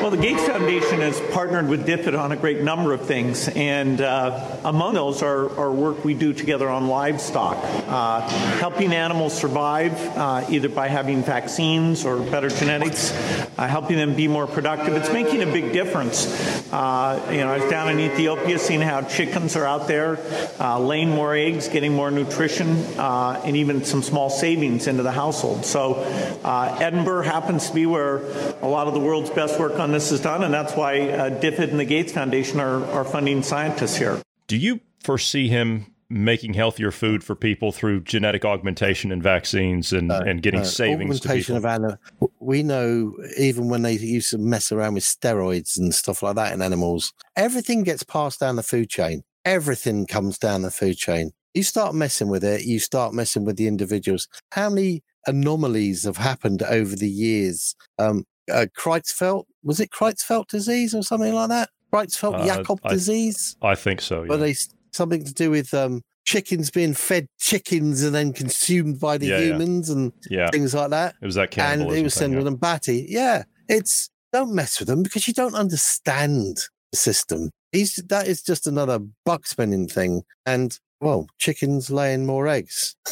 Well, 0.00 0.10
the 0.10 0.16
Gates 0.16 0.46
Foundation 0.46 1.00
has 1.00 1.20
partnered 1.30 1.68
with 1.68 1.86
DFID 1.86 2.18
on 2.18 2.32
a 2.32 2.36
great 2.36 2.62
number 2.62 2.94
of 2.94 3.02
things, 3.02 3.48
and 3.48 4.00
uh, 4.00 4.56
among 4.64 4.94
those 4.94 5.22
are, 5.22 5.54
are 5.60 5.70
work 5.70 6.06
we 6.06 6.14
do 6.14 6.32
together 6.32 6.70
on 6.70 6.88
livestock, 6.88 7.58
uh, 7.86 8.26
helping 8.60 8.94
animals 8.94 9.38
survive 9.38 9.92
uh, 10.16 10.46
either 10.48 10.70
by 10.70 10.88
having 10.88 11.22
vaccines 11.22 12.06
or 12.06 12.18
better 12.18 12.48
genetics, 12.48 13.12
uh, 13.58 13.66
helping 13.68 13.98
them 13.98 14.16
be 14.16 14.26
more 14.26 14.46
productive. 14.46 14.94
It's 14.94 15.12
making 15.12 15.42
a 15.42 15.46
big 15.46 15.74
difference. 15.74 16.26
Uh, 16.72 17.22
you 17.30 17.38
know, 17.38 17.52
I 17.52 17.58
was 17.58 17.70
down 17.70 17.90
in 17.90 18.00
Ethiopia 18.00 18.58
seeing 18.58 18.80
how 18.80 19.02
chickens 19.02 19.54
are 19.54 19.66
out 19.66 19.86
there 19.86 20.18
uh, 20.58 20.78
laying 20.78 21.10
more 21.10 21.34
eggs, 21.34 21.68
getting 21.68 21.92
more 21.92 22.10
nutrition, 22.10 22.68
and 22.98 23.54
even 23.54 23.84
some 23.84 24.02
small 24.02 24.30
savings 24.30 24.86
into 24.86 25.02
the 25.02 25.12
household. 25.12 25.66
So, 25.66 26.02
Edinburgh 26.42 27.24
happens 27.24 27.68
to 27.68 27.74
be 27.74 27.84
where 27.84 28.22
a 28.62 28.66
lot 28.66 28.86
of 28.86 28.94
the 28.94 29.00
world's 29.00 29.28
best 29.28 29.60
work 29.60 29.78
on 29.78 29.89
this 29.92 30.12
is 30.12 30.20
done, 30.20 30.42
and 30.44 30.52
that's 30.52 30.74
why 30.74 31.00
uh, 31.08 31.30
DFID 31.40 31.70
and 31.70 31.80
the 31.80 31.84
Gates 31.84 32.12
Foundation 32.12 32.60
are, 32.60 32.84
are 32.86 33.04
funding 33.04 33.42
scientists 33.42 33.96
here. 33.96 34.20
Do 34.46 34.56
you 34.56 34.80
foresee 35.02 35.48
him 35.48 35.94
making 36.12 36.54
healthier 36.54 36.90
food 36.90 37.22
for 37.22 37.36
people 37.36 37.70
through 37.70 38.00
genetic 38.00 38.44
augmentation 38.44 39.12
and 39.12 39.22
vaccines 39.22 39.92
and, 39.92 40.10
and 40.10 40.42
getting 40.42 40.60
No, 40.60 40.66
savings 40.66 41.20
to 41.20 41.28
augmentation 41.28 41.54
people? 41.54 41.68
of 41.68 41.72
animal. 41.72 41.98
We 42.40 42.64
know 42.64 43.14
even 43.38 43.68
when 43.68 43.82
they 43.82 43.92
used 43.92 44.30
to 44.32 44.38
mess 44.38 44.72
around 44.72 44.94
with 44.94 45.04
steroids 45.04 45.78
and 45.78 45.94
stuff 45.94 46.22
like 46.22 46.34
that 46.34 46.52
in 46.52 46.62
animals, 46.62 47.12
everything 47.36 47.84
gets 47.84 48.02
passed 48.02 48.40
down 48.40 48.56
the 48.56 48.64
food 48.64 48.90
chain. 48.90 49.22
Everything 49.44 50.04
comes 50.04 50.36
down 50.36 50.62
the 50.62 50.70
food 50.72 50.96
chain. 50.96 51.30
You 51.54 51.62
start 51.62 51.94
messing 51.94 52.28
with 52.28 52.42
it, 52.44 52.64
you 52.64 52.80
start 52.80 53.14
messing 53.14 53.44
with 53.44 53.56
the 53.56 53.68
individuals. 53.68 54.26
How 54.50 54.68
many 54.68 55.02
anomalies 55.26 56.04
have 56.04 56.16
happened 56.16 56.62
over 56.64 56.96
the 56.96 57.08
years? 57.08 57.76
Um, 57.98 58.24
uh, 58.52 58.66
Creutzfeldt 58.76 59.44
was 59.62 59.80
it 59.80 59.90
Creutzfeldt 59.90 60.48
disease 60.48 60.94
or 60.94 61.02
something 61.02 61.34
like 61.34 61.48
that? 61.48 61.70
Creutzfeldt 61.92 62.40
Uh, 62.40 62.46
Jakob 62.46 62.80
I- 62.84 62.90
disease. 62.90 63.56
I 63.62 63.74
think 63.74 64.00
so. 64.00 64.22
Yeah. 64.22 64.28
But 64.28 64.36
they 64.38 64.54
something 64.92 65.24
to 65.24 65.32
do 65.32 65.50
with 65.50 65.72
um, 65.74 66.02
chickens 66.24 66.70
being 66.70 66.94
fed 66.94 67.26
chickens 67.40 68.02
and 68.02 68.14
then 68.14 68.32
consumed 68.32 69.00
by 69.00 69.18
the 69.18 69.26
Yeah, 69.26 69.38
yeah. 69.38 69.44
humans 69.46 69.88
and 69.90 70.12
Yeah. 70.28 70.50
things 70.50 70.74
like 70.74 70.90
that. 70.90 71.14
It 71.20 71.26
was 71.26 71.34
that 71.36 71.56
and 71.58 71.82
it 71.90 72.02
was 72.02 72.14
sending 72.14 72.38
yeah. 72.38 72.44
them 72.44 72.56
batty. 72.56 73.06
Yeah, 73.08 73.44
it's 73.68 74.08
don't 74.32 74.54
mess 74.54 74.78
with 74.78 74.88
them 74.88 75.02
because 75.02 75.26
you 75.26 75.34
don't 75.34 75.54
understand 75.54 76.58
the 76.92 76.96
system. 76.96 77.50
He's 77.72 77.96
that 78.08 78.26
is 78.28 78.42
just 78.42 78.66
another 78.66 78.98
buck 79.24 79.46
spending 79.46 79.88
thing. 79.88 80.22
And 80.46 80.78
well, 81.00 81.26
chickens 81.38 81.90
laying 81.90 82.26
more 82.26 82.46
eggs. 82.46 82.94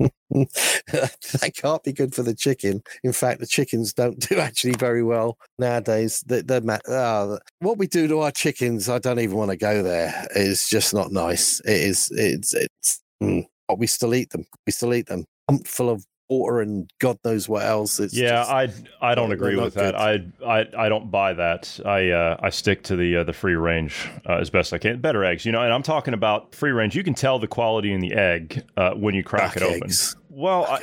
that 0.00 1.52
can't 1.56 1.82
be 1.82 1.92
good 1.92 2.14
for 2.14 2.22
the 2.22 2.34
chicken. 2.34 2.82
In 3.02 3.12
fact, 3.12 3.40
the 3.40 3.46
chickens 3.46 3.92
don't 3.92 4.18
do 4.28 4.38
actually 4.38 4.74
very 4.74 5.02
well 5.02 5.38
nowadays. 5.58 6.22
They, 6.26 6.42
they're 6.42 6.60
ma- 6.60 6.78
ah, 6.88 7.38
what 7.60 7.78
we 7.78 7.86
do 7.86 8.06
to 8.08 8.20
our 8.20 8.32
chickens, 8.32 8.88
I 8.88 8.98
don't 8.98 9.20
even 9.20 9.36
want 9.36 9.50
to 9.50 9.56
go 9.56 9.82
there. 9.82 10.26
It's 10.34 10.68
just 10.68 10.92
not 10.92 11.10
nice. 11.10 11.60
It 11.60 11.80
is. 11.80 12.10
It's. 12.12 12.52
It's. 12.52 13.02
Mm. 13.22 13.46
But 13.66 13.78
we 13.78 13.86
still 13.86 14.14
eat 14.14 14.30
them. 14.30 14.44
We 14.66 14.72
still 14.72 14.94
eat 14.94 15.06
them. 15.06 15.24
Pumped 15.48 15.66
full 15.66 15.90
of 15.90 16.04
water 16.28 16.60
and 16.60 16.90
God 16.98 17.18
knows 17.24 17.48
what 17.48 17.64
else. 17.64 18.00
It's 18.00 18.14
yeah, 18.16 18.30
just- 18.30 18.50
I 18.50 19.10
I 19.10 19.14
don't 19.14 19.32
agree 19.32 19.56
with 19.56 19.74
that. 19.74 19.94
I, 19.98 20.24
I 20.46 20.66
I 20.76 20.88
don't 20.88 21.10
buy 21.10 21.32
that. 21.34 21.78
I 21.84 22.10
uh, 22.10 22.36
I 22.40 22.50
stick 22.50 22.82
to 22.84 22.96
the 22.96 23.18
uh, 23.18 23.24
the 23.24 23.32
free 23.32 23.54
range 23.54 24.08
uh, 24.28 24.34
as 24.38 24.50
best 24.50 24.72
I 24.72 24.78
can. 24.78 25.00
Better 25.00 25.24
eggs, 25.24 25.44
you 25.44 25.52
know. 25.52 25.62
And 25.62 25.72
I'm 25.72 25.82
talking 25.82 26.14
about 26.14 26.54
free 26.54 26.72
range. 26.72 26.94
You 26.96 27.04
can 27.04 27.14
tell 27.14 27.38
the 27.38 27.48
quality 27.48 27.92
in 27.92 28.00
the 28.00 28.14
egg 28.14 28.64
uh, 28.76 28.92
when 28.94 29.14
you 29.14 29.22
crack 29.22 29.54
Duck 29.54 29.56
it 29.58 29.62
open. 29.62 29.84
eggs. 29.84 30.16
Well, 30.28 30.66
I, 30.66 30.82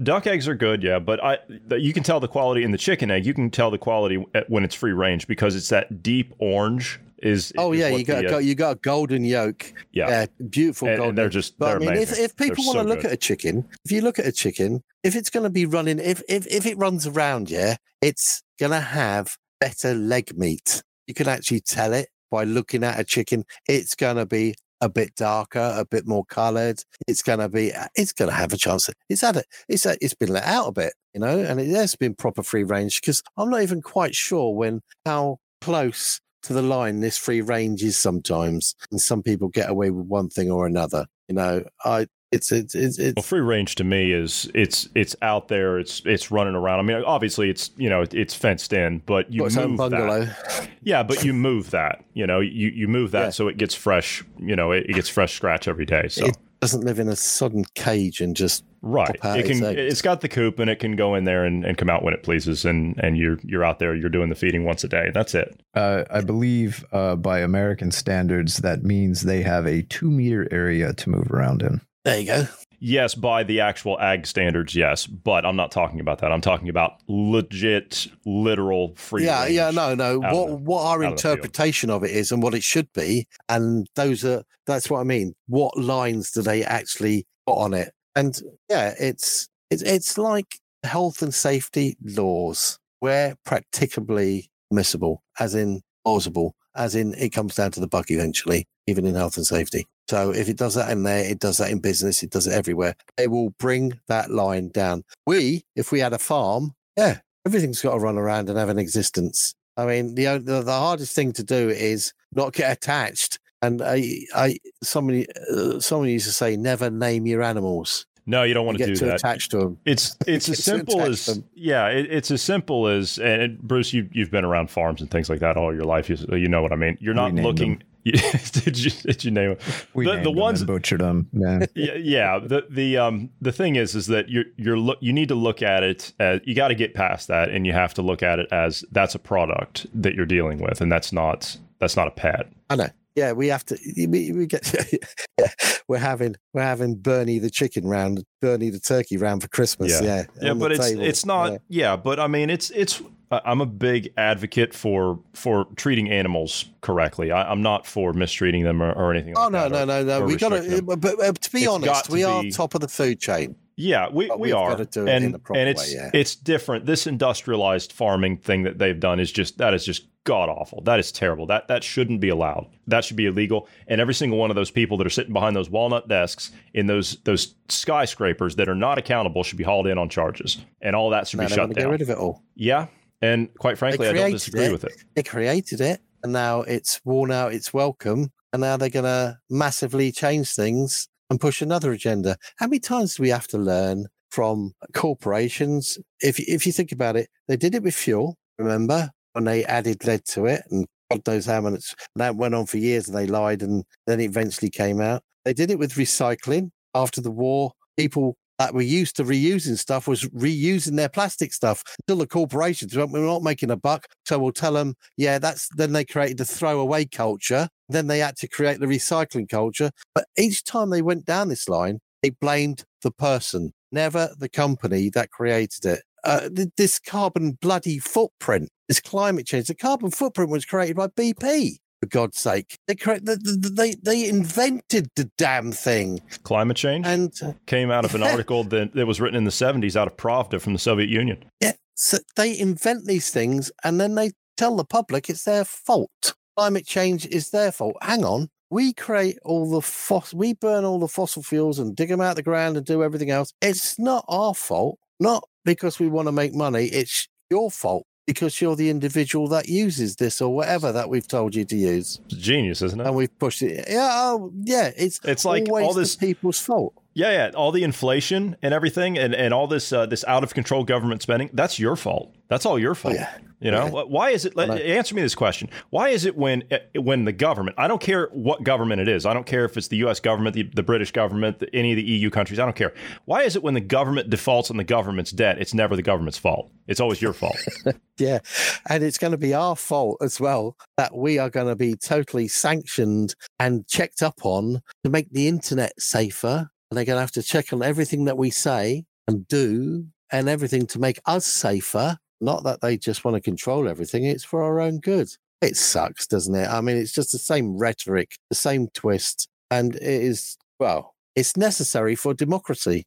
duck 0.00 0.28
eggs 0.28 0.46
are 0.46 0.54
good, 0.54 0.80
yeah, 0.82 1.00
but 1.00 1.22
I 1.24 1.38
the, 1.66 1.80
you 1.80 1.92
can 1.92 2.04
tell 2.04 2.20
the 2.20 2.28
quality 2.28 2.62
in 2.62 2.70
the 2.70 2.78
chicken 2.78 3.10
egg. 3.10 3.26
You 3.26 3.34
can 3.34 3.50
tell 3.50 3.68
the 3.70 3.78
quality 3.78 4.24
when 4.46 4.62
it's 4.62 4.76
free 4.76 4.92
range 4.92 5.26
because 5.26 5.56
it's 5.56 5.70
that 5.70 6.02
deep 6.04 6.32
orange. 6.38 7.00
Is 7.22 7.52
Oh 7.56 7.72
is 7.72 7.78
yeah, 7.80 7.88
you 7.88 8.04
got 8.04 8.22
the, 8.22 8.32
a 8.34 8.36
uh, 8.36 8.40
you 8.40 8.54
got 8.54 8.76
a 8.76 8.80
golden 8.80 9.24
yolk. 9.24 9.72
Yeah. 9.92 10.26
beautiful 10.50 10.88
And- 10.88 10.94
and 10.94 11.00
golden. 11.02 11.14
they're 11.16 11.28
just- 11.28 11.58
they're 11.58 11.76
I 11.76 11.78
mean, 11.78 11.88
if, 11.90 12.08
amazing. 12.10 12.24
if 12.24 12.36
people 12.36 12.64
want 12.64 12.78
to 12.78 12.82
so 12.82 12.88
look 12.88 13.00
good. 13.02 13.06
at 13.06 13.12
a 13.12 13.16
chicken, 13.16 13.68
if 13.84 13.92
you 13.92 14.00
look 14.00 14.18
at 14.18 14.26
a 14.26 14.32
chicken, 14.32 14.82
if 15.04 15.14
it's 15.14 15.30
going 15.30 15.44
to 15.44 15.50
be 15.50 15.64
running, 15.64 15.98
if 15.98 16.22
if 16.28 16.46
if 16.48 16.66
it 16.66 16.76
runs 16.78 17.06
around, 17.06 17.48
yeah, 17.50 17.76
it's 18.00 18.42
going 18.58 18.72
to 18.72 18.80
have 18.80 19.36
better 19.60 19.94
leg 19.94 20.36
meat. 20.36 20.82
You 21.06 21.14
can 21.14 21.28
actually 21.28 21.60
tell 21.60 21.92
it 21.92 22.08
by 22.30 22.44
looking 22.44 22.82
at 22.82 22.98
a 22.98 23.04
chicken. 23.04 23.44
It's 23.68 23.94
going 23.94 24.16
to 24.16 24.26
be 24.26 24.54
a 24.80 24.88
bit 24.88 25.14
darker, 25.14 25.74
a 25.76 25.84
bit 25.84 26.08
more 26.08 26.24
coloured. 26.24 26.82
It's 27.06 27.22
going 27.22 27.38
to 27.38 27.48
be. 27.48 27.70
It's 27.94 28.12
going 28.12 28.30
to 28.30 28.36
have 28.36 28.52
a 28.52 28.56
chance. 28.56 28.90
It's 29.08 29.20
had 29.20 29.36
it. 29.36 29.46
It's 29.68 29.86
a, 29.86 29.96
it's 30.00 30.14
been 30.14 30.30
let 30.30 30.44
out 30.44 30.66
a 30.66 30.72
bit, 30.72 30.94
you 31.14 31.20
know, 31.20 31.38
and 31.38 31.60
it 31.60 31.68
has 31.68 31.94
been 31.94 32.14
proper 32.16 32.42
free 32.42 32.64
range 32.64 33.00
because 33.00 33.22
I'm 33.36 33.48
not 33.50 33.62
even 33.62 33.80
quite 33.80 34.16
sure 34.16 34.52
when 34.54 34.80
how 35.06 35.38
close 35.60 36.20
to 36.42 36.52
the 36.52 36.62
line 36.62 37.00
this 37.00 37.16
free 37.16 37.40
range 37.40 37.82
is 37.82 37.96
sometimes 37.96 38.74
and 38.90 39.00
some 39.00 39.22
people 39.22 39.48
get 39.48 39.70
away 39.70 39.90
with 39.90 40.06
one 40.06 40.28
thing 40.28 40.50
or 40.50 40.66
another 40.66 41.06
you 41.28 41.34
know 41.34 41.64
i 41.84 42.06
It's 42.32 42.50
it's 42.50 42.74
it's, 42.74 42.98
it's 42.98 43.14
well, 43.16 43.22
free 43.22 43.40
range 43.40 43.74
to 43.74 43.84
me 43.84 44.10
is 44.12 44.50
it's 44.54 44.88
it's 44.94 45.14
out 45.20 45.48
there. 45.48 45.78
It's 45.78 46.00
it's 46.06 46.30
running 46.30 46.54
around. 46.54 46.78
I 46.78 46.82
mean, 46.82 47.04
obviously 47.04 47.50
it's 47.50 47.70
you 47.76 47.90
know 47.90 48.06
it's 48.10 48.34
fenced 48.34 48.72
in, 48.72 49.02
but 49.04 49.30
you 49.30 49.42
move 49.42 49.76
that. 49.90 50.68
Yeah, 50.80 51.02
but 51.02 51.24
you 51.24 51.34
move 51.34 51.70
that. 51.72 52.06
You 52.14 52.26
know, 52.26 52.40
you 52.40 52.68
you 52.70 52.88
move 52.88 53.10
that 53.10 53.24
yeah. 53.24 53.30
so 53.30 53.48
it 53.48 53.58
gets 53.58 53.74
fresh. 53.74 54.24
You 54.38 54.56
know, 54.56 54.72
it, 54.72 54.86
it, 54.88 54.94
gets 54.94 55.10
fresh 55.10 55.34
scratch 55.34 55.68
every 55.68 55.84
day. 55.84 56.08
So 56.08 56.24
it 56.24 56.38
doesn't 56.62 56.84
live 56.84 56.98
in 56.98 57.08
a 57.08 57.16
sudden 57.16 57.66
cage 57.74 58.22
and 58.22 58.34
just 58.34 58.64
right. 58.82 59.16
It 59.24 59.46
can. 59.46 59.64
It's 59.64 60.02
got 60.02 60.20
the 60.20 60.28
coop 60.28 60.58
and 60.58 60.68
it 60.68 60.78
can 60.78 60.96
go 60.96 61.14
in 61.14 61.24
there 61.24 61.44
and, 61.44 61.64
and 61.64 61.78
come 61.78 61.88
out 61.88 62.02
when 62.02 62.14
it 62.14 62.22
pleases. 62.22 62.64
And 62.64 62.98
and 63.02 63.16
you're 63.16 63.38
you're 63.42 63.64
out 63.64 63.78
there. 63.78 63.94
You're 63.94 64.10
doing 64.10 64.28
the 64.28 64.34
feeding 64.34 64.64
once 64.64 64.84
a 64.84 64.88
day. 64.88 65.10
That's 65.14 65.34
it. 65.34 65.60
Uh, 65.74 66.04
I 66.10 66.20
believe 66.20 66.84
uh, 66.92 67.16
by 67.16 67.40
American 67.40 67.90
standards, 67.90 68.58
that 68.58 68.82
means 68.82 69.22
they 69.22 69.42
have 69.42 69.66
a 69.66 69.82
two 69.82 70.10
meter 70.10 70.48
area 70.50 70.92
to 70.92 71.10
move 71.10 71.30
around 71.30 71.62
in. 71.62 71.80
There 72.04 72.18
you 72.18 72.26
go. 72.26 72.48
Yes, 72.84 73.14
by 73.14 73.44
the 73.44 73.60
actual 73.60 73.96
ag 74.00 74.26
standards, 74.26 74.74
yes, 74.74 75.06
but 75.06 75.46
I'm 75.46 75.54
not 75.54 75.70
talking 75.70 76.00
about 76.00 76.18
that. 76.18 76.32
I'm 76.32 76.40
talking 76.40 76.68
about 76.68 76.94
legit, 77.06 78.08
literal 78.26 78.96
free. 78.96 79.24
Yeah, 79.24 79.46
yeah, 79.46 79.70
no, 79.70 79.94
no. 79.94 80.18
What 80.18 80.48
the, 80.48 80.56
what 80.56 80.86
our 80.86 81.04
interpretation 81.04 81.90
of, 81.90 82.02
of, 82.02 82.10
it 82.10 82.16
is, 82.16 82.32
and 82.32 82.42
what 82.42 82.54
it 82.54 82.64
should 82.64 82.92
be, 82.92 83.28
and 83.48 83.86
those 83.94 84.24
are 84.24 84.42
that's 84.66 84.90
what 84.90 84.98
I 84.98 85.04
mean. 85.04 85.36
What 85.46 85.78
lines 85.78 86.32
do 86.32 86.42
they 86.42 86.64
actually 86.64 87.24
put 87.46 87.52
on 87.52 87.72
it? 87.72 87.92
And 88.14 88.38
yeah, 88.68 88.94
it's 88.98 89.48
it's 89.70 89.82
it's 89.82 90.18
like 90.18 90.58
health 90.84 91.22
and 91.22 91.32
safety 91.32 91.96
laws 92.02 92.78
where 93.00 93.36
practicably 93.44 94.50
permissible, 94.70 95.22
as 95.38 95.54
in 95.54 95.80
plausible, 96.04 96.54
as 96.76 96.94
in 96.94 97.14
it 97.14 97.30
comes 97.30 97.54
down 97.54 97.70
to 97.72 97.80
the 97.80 97.88
buck 97.88 98.10
eventually, 98.10 98.66
even 98.86 99.06
in 99.06 99.14
health 99.14 99.36
and 99.36 99.46
safety. 99.46 99.86
So 100.08 100.30
if 100.30 100.48
it 100.48 100.58
does 100.58 100.74
that 100.74 100.90
in 100.90 101.04
there, 101.04 101.24
it 101.24 101.38
does 101.38 101.58
that 101.58 101.70
in 101.70 101.78
business, 101.78 102.22
it 102.22 102.30
does 102.30 102.46
it 102.46 102.52
everywhere. 102.52 102.94
It 103.16 103.30
will 103.30 103.50
bring 103.58 103.98
that 104.08 104.30
line 104.30 104.70
down. 104.70 105.04
We, 105.26 105.64
if 105.74 105.92
we 105.92 106.00
had 106.00 106.12
a 106.12 106.18
farm, 106.18 106.74
yeah, 106.96 107.18
everything's 107.46 107.80
got 107.80 107.92
to 107.92 107.98
run 107.98 108.18
around 108.18 108.48
and 108.48 108.58
have 108.58 108.68
an 108.68 108.78
existence. 108.78 109.54
I 109.76 109.86
mean, 109.86 110.14
the 110.14 110.38
the, 110.38 110.62
the 110.62 110.72
hardest 110.72 111.14
thing 111.14 111.32
to 111.34 111.42
do 111.42 111.70
is 111.70 112.12
not 112.32 112.52
get 112.52 112.70
attached. 112.70 113.38
And 113.62 113.80
I, 113.80 114.26
I, 114.34 114.58
somebody, 114.82 115.26
uh, 115.52 115.80
somebody 115.80 116.12
used 116.12 116.26
to 116.26 116.32
say, 116.32 116.56
never 116.56 116.90
name 116.90 117.26
your 117.26 117.42
animals. 117.42 118.06
No, 118.26 118.42
you 118.44 118.54
don't 118.54 118.66
want 118.66 118.78
to 118.78 118.86
do 118.86 118.96
too 118.96 119.06
that. 119.06 119.16
Attached 119.16 119.50
to 119.52 119.58
them. 119.58 119.78
It's 119.84 120.16
it's 120.26 120.48
as 120.48 120.62
simple 120.62 121.00
as 121.00 121.26
them. 121.26 121.44
yeah. 121.54 121.88
It, 121.88 122.06
it's 122.10 122.30
as 122.30 122.42
simple 122.42 122.86
as 122.86 123.18
and 123.18 123.58
Bruce, 123.60 123.92
you 123.92 124.08
you've 124.12 124.30
been 124.30 124.44
around 124.44 124.70
farms 124.70 125.00
and 125.00 125.10
things 125.10 125.28
like 125.28 125.40
that 125.40 125.56
all 125.56 125.74
your 125.74 125.84
life. 125.84 126.08
You, 126.08 126.16
you 126.36 126.48
know 126.48 126.62
what 126.62 126.72
I 126.72 126.76
mean. 126.76 126.96
You're 127.00 127.14
not 127.14 127.34
looking. 127.34 127.78
Them. 127.78 127.88
did 128.04 128.78
you 128.78 128.90
did 128.90 129.24
you 129.24 129.30
name 129.30 129.50
them? 129.50 129.58
We 129.94 130.06
the, 130.06 130.20
the 130.22 130.30
ones 130.30 130.60
them 130.60 130.66
butchered 130.66 131.00
them. 131.00 131.28
Man. 131.32 131.66
Yeah, 131.74 131.94
yeah. 131.94 132.38
The 132.38 132.66
the 132.68 132.98
um 132.98 133.30
the 133.40 133.52
thing 133.52 133.76
is 133.76 133.94
is 133.94 134.06
that 134.08 134.28
you're 134.28 134.44
you're 134.56 134.78
look 134.78 134.98
you 135.00 135.12
need 135.12 135.28
to 135.28 135.34
look 135.34 135.62
at 135.62 135.82
it 135.82 136.12
as 136.18 136.40
you 136.44 136.54
got 136.54 136.68
to 136.68 136.74
get 136.74 136.94
past 136.94 137.28
that 137.28 137.50
and 137.50 137.66
you 137.66 137.72
have 137.72 137.94
to 137.94 138.02
look 138.02 138.22
at 138.22 138.38
it 138.38 138.52
as 138.52 138.84
that's 138.92 139.14
a 139.14 139.18
product 139.18 139.86
that 139.94 140.14
you're 140.14 140.26
dealing 140.26 140.58
with 140.58 140.80
and 140.80 140.90
that's 140.90 141.12
not 141.12 141.56
that's 141.78 141.96
not 141.96 142.08
a 142.08 142.12
pet. 142.12 142.52
I 142.70 142.76
know. 142.76 142.88
Yeah, 143.14 143.32
we 143.32 143.48
have 143.48 143.64
to. 143.66 143.78
We, 143.96 144.32
we 144.32 144.46
get. 144.46 144.74
yeah, 145.38 145.48
we're 145.88 145.98
having 145.98 146.36
we're 146.54 146.62
having 146.62 146.96
Bernie 146.96 147.38
the 147.38 147.50
chicken 147.50 147.86
round, 147.86 148.24
Bernie 148.40 148.70
the 148.70 148.80
turkey 148.80 149.16
round 149.16 149.42
for 149.42 149.48
Christmas. 149.48 149.92
Yeah, 149.92 150.06
yeah, 150.06 150.24
yeah 150.40 150.54
but 150.54 150.72
it's 150.72 150.88
table. 150.88 151.02
it's 151.02 151.26
not. 151.26 151.52
Yeah. 151.52 151.58
yeah, 151.68 151.96
but 151.96 152.18
I 152.18 152.26
mean, 152.26 152.48
it's 152.48 152.70
it's 152.70 153.02
I'm 153.44 153.60
a 153.60 153.66
big 153.66 154.12
advocate 154.16 154.74
for 154.74 155.18
for 155.34 155.66
treating 155.76 156.10
animals 156.10 156.66
correctly. 156.80 157.32
I, 157.32 157.50
am 157.50 157.62
not 157.62 157.86
for 157.86 158.12
mistreating 158.12 158.64
them 158.64 158.82
or, 158.82 158.92
or 158.92 159.12
anything. 159.12 159.34
Oh 159.36 159.42
like 159.42 159.52
no, 159.52 159.68
no, 159.68 159.84
no, 159.84 160.04
no, 160.04 160.24
We 160.24 160.36
got 160.36 160.50
to. 160.50 160.82
But, 160.82 161.00
but, 161.00 161.40
to 161.40 161.52
be 161.52 161.60
it's 161.60 161.68
honest, 161.68 162.10
we 162.10 162.24
are 162.24 162.44
top 162.44 162.74
of 162.74 162.80
the 162.80 162.88
food 162.88 163.20
chain. 163.20 163.56
Yeah, 163.82 164.08
we, 164.12 164.30
we 164.38 164.52
are, 164.52 164.76
and 164.76 164.96
and 164.96 165.36
it's 165.44 165.92
way, 165.92 165.94
yeah. 165.96 166.10
it's 166.14 166.36
different. 166.36 166.86
This 166.86 167.08
industrialized 167.08 167.92
farming 167.92 168.36
thing 168.36 168.62
that 168.62 168.78
they've 168.78 168.98
done 168.98 169.18
is 169.18 169.32
just 169.32 169.58
that 169.58 169.74
is 169.74 169.84
just 169.84 170.06
god 170.22 170.48
awful. 170.48 170.82
That 170.82 171.00
is 171.00 171.10
terrible. 171.10 171.46
That 171.46 171.66
that 171.66 171.82
shouldn't 171.82 172.20
be 172.20 172.28
allowed. 172.28 172.68
That 172.86 173.04
should 173.04 173.16
be 173.16 173.26
illegal. 173.26 173.68
And 173.88 174.00
every 174.00 174.14
single 174.14 174.38
one 174.38 174.50
of 174.50 174.54
those 174.54 174.70
people 174.70 174.96
that 174.98 175.06
are 175.06 175.10
sitting 175.10 175.32
behind 175.32 175.56
those 175.56 175.68
walnut 175.68 176.06
desks 176.06 176.52
in 176.74 176.86
those 176.86 177.16
those 177.24 177.56
skyscrapers 177.68 178.54
that 178.54 178.68
are 178.68 178.76
not 178.76 178.98
accountable 178.98 179.42
should 179.42 179.58
be 179.58 179.64
hauled 179.64 179.88
in 179.88 179.98
on 179.98 180.08
charges, 180.08 180.64
and 180.80 180.94
all 180.94 181.10
that 181.10 181.26
should 181.26 181.40
be 181.40 181.48
shut 181.48 181.56
down. 181.56 181.70
Get 181.70 181.88
rid 181.88 182.02
of 182.02 182.10
it 182.10 182.18
all. 182.18 182.44
Yeah, 182.54 182.86
and 183.20 183.52
quite 183.58 183.78
frankly, 183.78 184.06
I 184.06 184.12
don't 184.12 184.30
disagree 184.30 184.66
it. 184.66 184.72
with 184.72 184.84
it. 184.84 184.92
They 185.16 185.24
created 185.24 185.80
it, 185.80 186.00
and 186.22 186.32
now 186.32 186.60
it's 186.60 187.00
worn 187.04 187.32
out 187.32 187.52
its 187.52 187.74
welcome, 187.74 188.30
and 188.52 188.60
now 188.60 188.76
they're 188.76 188.90
going 188.90 189.06
to 189.06 189.38
massively 189.50 190.12
change 190.12 190.52
things 190.54 191.08
and 191.32 191.40
push 191.40 191.62
another 191.62 191.92
agenda. 191.92 192.36
How 192.58 192.66
many 192.66 192.78
times 192.78 193.14
do 193.14 193.22
we 193.22 193.30
have 193.30 193.48
to 193.48 193.58
learn 193.58 194.06
from 194.30 194.74
corporations? 194.92 195.98
If 196.20 196.38
if 196.38 196.66
you 196.66 196.72
think 196.72 196.92
about 196.92 197.16
it, 197.16 197.28
they 197.48 197.56
did 197.56 197.74
it 197.74 197.82
with 197.82 197.94
fuel. 197.94 198.36
Remember 198.58 199.10
when 199.32 199.44
they 199.44 199.64
added 199.64 200.04
lead 200.06 200.26
to 200.26 200.44
it, 200.44 200.62
and 200.70 200.86
God 201.10 201.22
knows 201.26 201.46
how 201.46 201.62
many. 201.62 201.78
That 202.16 202.36
went 202.36 202.54
on 202.54 202.66
for 202.66 202.76
years, 202.76 203.08
and 203.08 203.16
they 203.16 203.26
lied, 203.26 203.62
and 203.62 203.82
then 204.06 204.20
it 204.20 204.24
eventually 204.24 204.70
came 204.70 205.00
out. 205.00 205.22
They 205.46 205.54
did 205.54 205.70
it 205.70 205.78
with 205.78 205.94
recycling 205.94 206.70
after 206.94 207.22
the 207.22 207.30
war. 207.30 207.72
People 207.96 208.36
that 208.62 208.74
were 208.74 208.82
used 208.82 209.16
to 209.16 209.24
reusing 209.24 209.76
stuff 209.76 210.06
was 210.06 210.22
reusing 210.28 210.96
their 210.96 211.08
plastic 211.08 211.52
stuff 211.52 211.82
until 212.00 212.18
the 212.18 212.28
corporations 212.28 212.96
we're 212.96 213.06
not 213.06 213.42
making 213.42 213.72
a 213.72 213.76
buck. 213.76 214.06
So 214.24 214.38
we'll 214.38 214.52
tell 214.52 214.74
them, 214.74 214.94
yeah, 215.16 215.40
that's 215.40 215.68
then 215.76 215.92
they 215.92 216.04
created 216.04 216.38
the 216.38 216.44
throwaway 216.44 217.06
culture. 217.06 217.68
Then 217.88 218.06
they 218.06 218.20
had 218.20 218.36
to 218.36 218.48
create 218.48 218.78
the 218.78 218.86
recycling 218.86 219.48
culture. 219.48 219.90
But 220.14 220.26
each 220.38 220.62
time 220.62 220.90
they 220.90 221.02
went 221.02 221.24
down 221.24 221.48
this 221.48 221.68
line, 221.68 221.98
they 222.22 222.30
blamed 222.30 222.84
the 223.02 223.10
person, 223.10 223.72
never 223.90 224.30
the 224.38 224.48
company 224.48 225.10
that 225.10 225.30
created 225.30 225.84
it. 225.84 226.02
Uh, 226.22 226.48
this 226.76 227.00
carbon 227.00 227.58
bloody 227.60 227.98
footprint, 227.98 228.68
this 228.86 229.00
climate 229.00 229.44
change, 229.44 229.66
the 229.66 229.74
carbon 229.74 230.12
footprint 230.12 230.50
was 230.50 230.64
created 230.64 230.94
by 230.94 231.08
BP 231.08 231.78
for 232.02 232.08
God's 232.08 232.38
sake. 232.38 232.78
They 232.88 232.96
they 232.96 233.94
they 233.94 234.28
invented 234.28 235.08
the 235.14 235.30
damn 235.38 235.70
thing. 235.70 236.20
Climate 236.42 236.76
change 236.76 237.06
and 237.06 237.32
uh, 237.42 237.52
came 237.66 237.90
out 237.90 238.04
of 238.04 238.14
an 238.14 238.22
article 238.32 238.64
that, 238.64 238.92
that 238.94 239.06
was 239.06 239.20
written 239.20 239.36
in 239.36 239.44
the 239.44 239.50
70s 239.50 239.94
out 239.94 240.08
of 240.08 240.16
Pravda 240.16 240.60
from 240.60 240.72
the 240.72 240.78
Soviet 240.78 241.08
Union. 241.08 241.44
Yeah, 241.60 241.72
so 241.94 242.18
they 242.36 242.58
invent 242.58 243.06
these 243.06 243.30
things 243.30 243.70
and 243.84 244.00
then 244.00 244.16
they 244.16 244.32
tell 244.56 244.76
the 244.76 244.84
public 244.84 245.30
it's 245.30 245.44
their 245.44 245.64
fault. 245.64 246.34
Climate 246.56 246.86
change 246.86 247.24
is 247.26 247.50
their 247.50 247.70
fault. 247.70 247.96
Hang 248.02 248.24
on. 248.24 248.48
We 248.68 248.94
create 248.94 249.38
all 249.44 249.70
the 249.70 249.82
fossil, 249.82 250.38
we 250.38 250.54
burn 250.54 250.84
all 250.84 250.98
the 250.98 251.08
fossil 251.08 251.42
fuels 251.42 251.78
and 251.78 251.94
dig 251.94 252.08
them 252.08 252.20
out 252.20 252.30
of 252.30 252.36
the 252.36 252.42
ground 252.42 252.76
and 252.76 252.84
do 252.84 253.02
everything 253.02 253.30
else. 253.30 253.52
It's 253.60 253.98
not 253.98 254.24
our 254.28 254.54
fault, 254.54 254.98
not 255.20 255.44
because 255.64 256.00
we 256.00 256.08
want 256.08 256.26
to 256.26 256.32
make 256.32 256.54
money. 256.54 256.86
It's 256.86 257.28
your 257.50 257.70
fault 257.70 258.06
because 258.26 258.60
you're 258.60 258.76
the 258.76 258.90
individual 258.90 259.48
that 259.48 259.68
uses 259.68 260.16
this 260.16 260.40
or 260.40 260.54
whatever 260.54 260.92
that 260.92 261.08
we've 261.08 261.26
told 261.26 261.54
you 261.54 261.64
to 261.64 261.76
use. 261.76 262.20
It's 262.26 262.36
genius, 262.36 262.82
isn't 262.82 263.00
it? 263.00 263.06
And 263.06 263.16
we've 263.16 263.36
pushed 263.38 263.62
it. 263.62 263.86
Yeah, 263.88 264.10
oh, 264.12 264.52
yeah. 264.62 264.90
It's 264.96 265.20
it's 265.24 265.44
like 265.44 265.68
all 265.68 265.94
this 265.94 266.16
people's 266.16 266.60
fault. 266.60 266.94
Yeah, 267.14 267.30
yeah. 267.30 267.50
All 267.54 267.72
the 267.72 267.82
inflation 267.82 268.56
and 268.62 268.72
everything, 268.72 269.18
and, 269.18 269.34
and 269.34 269.52
all 269.52 269.66
this 269.66 269.92
uh, 269.92 270.06
this 270.06 270.24
out 270.26 270.44
of 270.44 270.54
control 270.54 270.84
government 270.84 271.22
spending. 271.22 271.50
That's 271.52 271.78
your 271.78 271.96
fault. 271.96 272.34
That's 272.48 272.64
all 272.64 272.78
your 272.78 272.94
fault. 272.94 273.14
Oh, 273.14 273.18
yeah. 273.18 273.38
You 273.62 273.70
know, 273.70 273.86
why 273.86 274.30
is 274.30 274.44
it? 274.44 274.56
Let, 274.56 274.70
answer 274.70 275.14
me 275.14 275.22
this 275.22 275.36
question: 275.36 275.70
Why 275.90 276.08
is 276.08 276.24
it 276.24 276.36
when 276.36 276.64
eh, 276.70 276.80
when 276.96 277.24
the 277.24 277.32
government? 277.32 277.76
I 277.78 277.86
don't 277.86 278.00
care 278.00 278.28
what 278.32 278.64
government 278.64 279.00
it 279.00 279.08
is. 279.08 279.24
I 279.24 279.32
don't 279.32 279.46
care 279.46 279.64
if 279.64 279.76
it's 279.76 279.86
the 279.86 279.98
U.S. 279.98 280.18
government, 280.18 280.54
the, 280.54 280.64
the 280.64 280.82
British 280.82 281.12
government, 281.12 281.60
the, 281.60 281.72
any 281.74 281.92
of 281.92 281.96
the 281.96 282.02
EU 282.02 282.28
countries. 282.28 282.58
I 282.58 282.64
don't 282.64 282.74
care. 282.74 282.92
Why 283.24 283.42
is 283.42 283.54
it 283.54 283.62
when 283.62 283.74
the 283.74 283.80
government 283.80 284.30
defaults 284.30 284.70
on 284.70 284.78
the 284.78 284.84
government's 284.84 285.30
debt, 285.30 285.58
it's 285.60 285.74
never 285.74 285.94
the 285.94 286.02
government's 286.02 286.38
fault? 286.38 286.72
It's 286.88 286.98
always 286.98 287.22
your 287.22 287.32
fault. 287.32 287.56
yeah, 288.18 288.40
and 288.88 289.04
it's 289.04 289.18
going 289.18 289.30
to 289.30 289.38
be 289.38 289.54
our 289.54 289.76
fault 289.76 290.18
as 290.20 290.40
well 290.40 290.76
that 290.96 291.16
we 291.16 291.38
are 291.38 291.50
going 291.50 291.68
to 291.68 291.76
be 291.76 291.94
totally 291.94 292.48
sanctioned 292.48 293.36
and 293.60 293.86
checked 293.86 294.22
up 294.22 294.40
on 294.42 294.82
to 295.04 295.10
make 295.10 295.30
the 295.30 295.46
internet 295.46 295.92
safer. 296.00 296.68
And 296.90 296.98
they're 296.98 297.04
going 297.04 297.16
to 297.16 297.20
have 297.20 297.32
to 297.32 297.42
check 297.42 297.72
on 297.72 297.82
everything 297.82 298.24
that 298.24 298.36
we 298.36 298.50
say 298.50 299.04
and 299.28 299.46
do 299.46 300.06
and 300.32 300.48
everything 300.48 300.86
to 300.88 300.98
make 300.98 301.20
us 301.26 301.46
safer 301.46 302.18
not 302.42 302.64
that 302.64 302.80
they 302.80 302.96
just 302.96 303.24
want 303.24 303.36
to 303.36 303.40
control 303.40 303.88
everything, 303.88 304.24
it's 304.24 304.44
for 304.44 304.62
our 304.62 304.80
own 304.80 304.98
good. 304.98 305.30
It 305.60 305.76
sucks, 305.76 306.26
doesn't 306.26 306.54
it? 306.54 306.68
I 306.68 306.80
mean, 306.80 306.96
it's 306.96 307.12
just 307.12 307.32
the 307.32 307.38
same 307.38 307.78
rhetoric, 307.78 308.36
the 308.50 308.56
same 308.56 308.88
twist. 308.88 309.48
And 309.70 309.94
it 309.94 310.02
is, 310.02 310.58
well, 310.80 311.14
it's 311.36 311.56
necessary 311.56 312.16
for 312.16 312.34
democracy. 312.34 313.06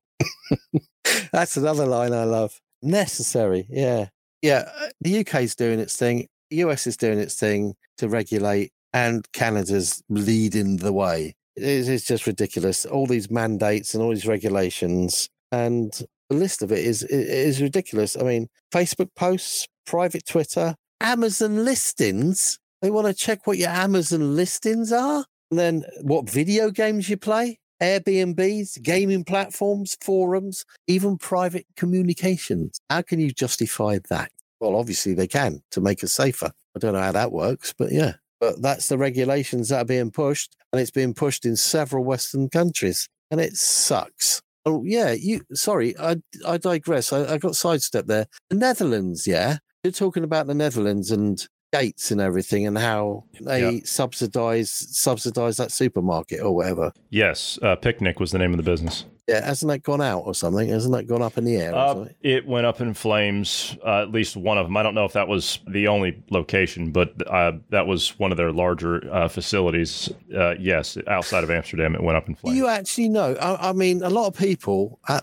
That's 1.32 1.58
another 1.58 1.86
line 1.86 2.14
I 2.14 2.24
love. 2.24 2.60
Necessary. 2.82 3.68
Yeah. 3.70 4.08
Yeah. 4.42 4.70
The 5.02 5.20
UK 5.20 5.42
is 5.42 5.56
doing 5.56 5.80
its 5.80 5.98
thing. 5.98 6.28
The 6.50 6.58
US 6.58 6.88
is 6.88 6.96
doing 6.96 7.20
its 7.20 7.36
thing 7.36 7.76
to 7.98 8.08
regulate, 8.08 8.72
and 8.94 9.30
Canada's 9.34 10.02
leading 10.10 10.78
the 10.78 10.94
way. 10.94 11.36
It's 11.56 12.06
just 12.06 12.28
ridiculous. 12.28 12.86
All 12.86 13.08
these 13.08 13.30
mandates 13.32 13.94
and 13.94 14.04
all 14.04 14.12
these 14.12 14.28
regulations. 14.28 15.30
And 15.52 15.92
the 16.30 16.36
list 16.36 16.62
of 16.62 16.72
it 16.72 16.80
is 16.80 17.04
is 17.04 17.62
ridiculous. 17.62 18.18
I 18.18 18.24
mean, 18.24 18.48
Facebook 18.74 19.10
posts, 19.16 19.68
private 19.86 20.26
Twitter, 20.26 20.76
Amazon 21.02 21.64
listings. 21.66 22.60
They 22.82 22.92
want 22.92 23.08
to 23.08 23.14
check 23.14 23.48
what 23.48 23.58
your 23.58 23.70
Amazon 23.70 24.36
listings 24.36 24.92
are, 24.92 25.26
and 25.50 25.60
then 25.60 25.84
what 26.02 26.30
video 26.30 26.70
games 26.70 27.10
you 27.10 27.18
play. 27.18 27.60
Airbnbs, 27.82 28.82
gaming 28.82 29.26
platforms, 29.26 29.98
forums, 30.02 30.66
even 30.88 31.18
private 31.18 31.66
communications. 31.76 32.80
How 32.90 33.02
can 33.02 33.20
you 33.20 33.32
justify 33.32 34.00
that? 34.10 34.32
Well, 34.60 34.76
obviously 34.76 35.14
they 35.14 35.28
can 35.28 35.62
to 35.72 35.82
make 35.82 36.04
us 36.04 36.14
safer. 36.14 36.52
I 36.76 36.80
don't 36.80 36.94
know 36.94 37.02
how 37.02 37.12
that 37.12 37.32
works, 37.32 37.74
but 37.78 37.92
yeah. 37.92 38.14
But 38.40 38.62
that's 38.62 38.90
the 38.90 38.98
regulations 38.98 39.70
that 39.70 39.82
are 39.82 39.86
being 39.86 40.12
pushed, 40.12 40.56
and 40.72 40.82
it's 40.82 40.92
being 40.92 41.14
pushed 41.14 41.46
in 41.46 41.56
several 41.56 42.04
Western 42.04 42.50
countries, 42.50 43.10
and 43.32 43.42
it 43.42 43.56
sucks. 43.56 44.42
Oh 44.66 44.84
yeah, 44.84 45.12
you. 45.12 45.42
Sorry, 45.54 45.98
I 46.00 46.18
I 46.46 46.58
digress. 46.58 47.14
I, 47.14 47.34
I 47.34 47.38
got 47.38 47.56
sidestepped 47.56 48.08
there. 48.08 48.28
The 48.50 48.56
Netherlands, 48.56 49.28
yeah. 49.28 49.58
You're 49.84 49.92
talking 49.92 50.24
about 50.24 50.48
the 50.48 50.56
Netherlands 50.56 51.12
and 51.12 51.48
gates 51.74 52.12
and 52.12 52.22
everything 52.22 52.68
and 52.68 52.78
how 52.78 53.24
they 53.42 53.76
yep. 53.76 53.88
subsidize 53.88 54.72
subsidize 54.72 55.58
that 55.58 55.72
supermarket 55.72 56.42
or 56.42 56.56
whatever. 56.56 56.92
Yes, 57.10 57.60
uh, 57.62 57.76
Picnic 57.76 58.20
was 58.20 58.32
the 58.32 58.38
name 58.38 58.52
of 58.52 58.58
the 58.58 58.64
business. 58.64 59.06
Yeah, 59.28 59.44
hasn't 59.44 59.72
that 59.72 59.82
gone 59.82 60.02
out 60.02 60.20
or 60.20 60.36
something? 60.36 60.70
Hasn't 60.70 60.94
that 60.94 61.08
gone 61.08 61.24
up 61.24 61.38
in 61.40 61.46
the 61.46 61.56
air? 61.56 61.76
Uh, 61.76 62.06
it 62.22 62.46
went 62.48 62.68
up 62.68 62.80
in 62.80 62.94
flames. 62.94 63.76
Uh, 63.84 64.04
at 64.04 64.12
least 64.12 64.38
one 64.38 64.60
of 64.60 64.68
them. 64.68 64.78
I 64.78 64.84
don't 64.84 64.94
know 64.94 65.06
if 65.06 65.14
that 65.14 65.28
was 65.28 65.60
the 65.68 65.88
only 65.88 66.24
location, 66.30 66.92
but 66.92 67.14
uh, 67.28 67.54
that 67.72 67.88
was 67.88 68.20
one 68.20 68.30
of 68.30 68.38
their 68.38 68.52
larger 68.52 69.02
uh, 69.12 69.28
facilities. 69.28 70.12
Uh, 70.36 70.52
yes, 70.60 70.96
outside 71.08 71.44
of 71.44 71.50
Amsterdam, 71.50 71.96
it 71.96 72.04
went 72.04 72.18
up 72.18 72.28
in 72.28 72.36
flames. 72.36 72.56
You 72.56 72.68
actually 72.68 73.10
know? 73.10 73.34
I, 73.42 73.70
I 73.70 73.74
mean, 73.74 74.04
a 74.04 74.12
lot 74.12 74.28
of 74.28 74.36
people 74.36 75.00
uh, 75.08 75.22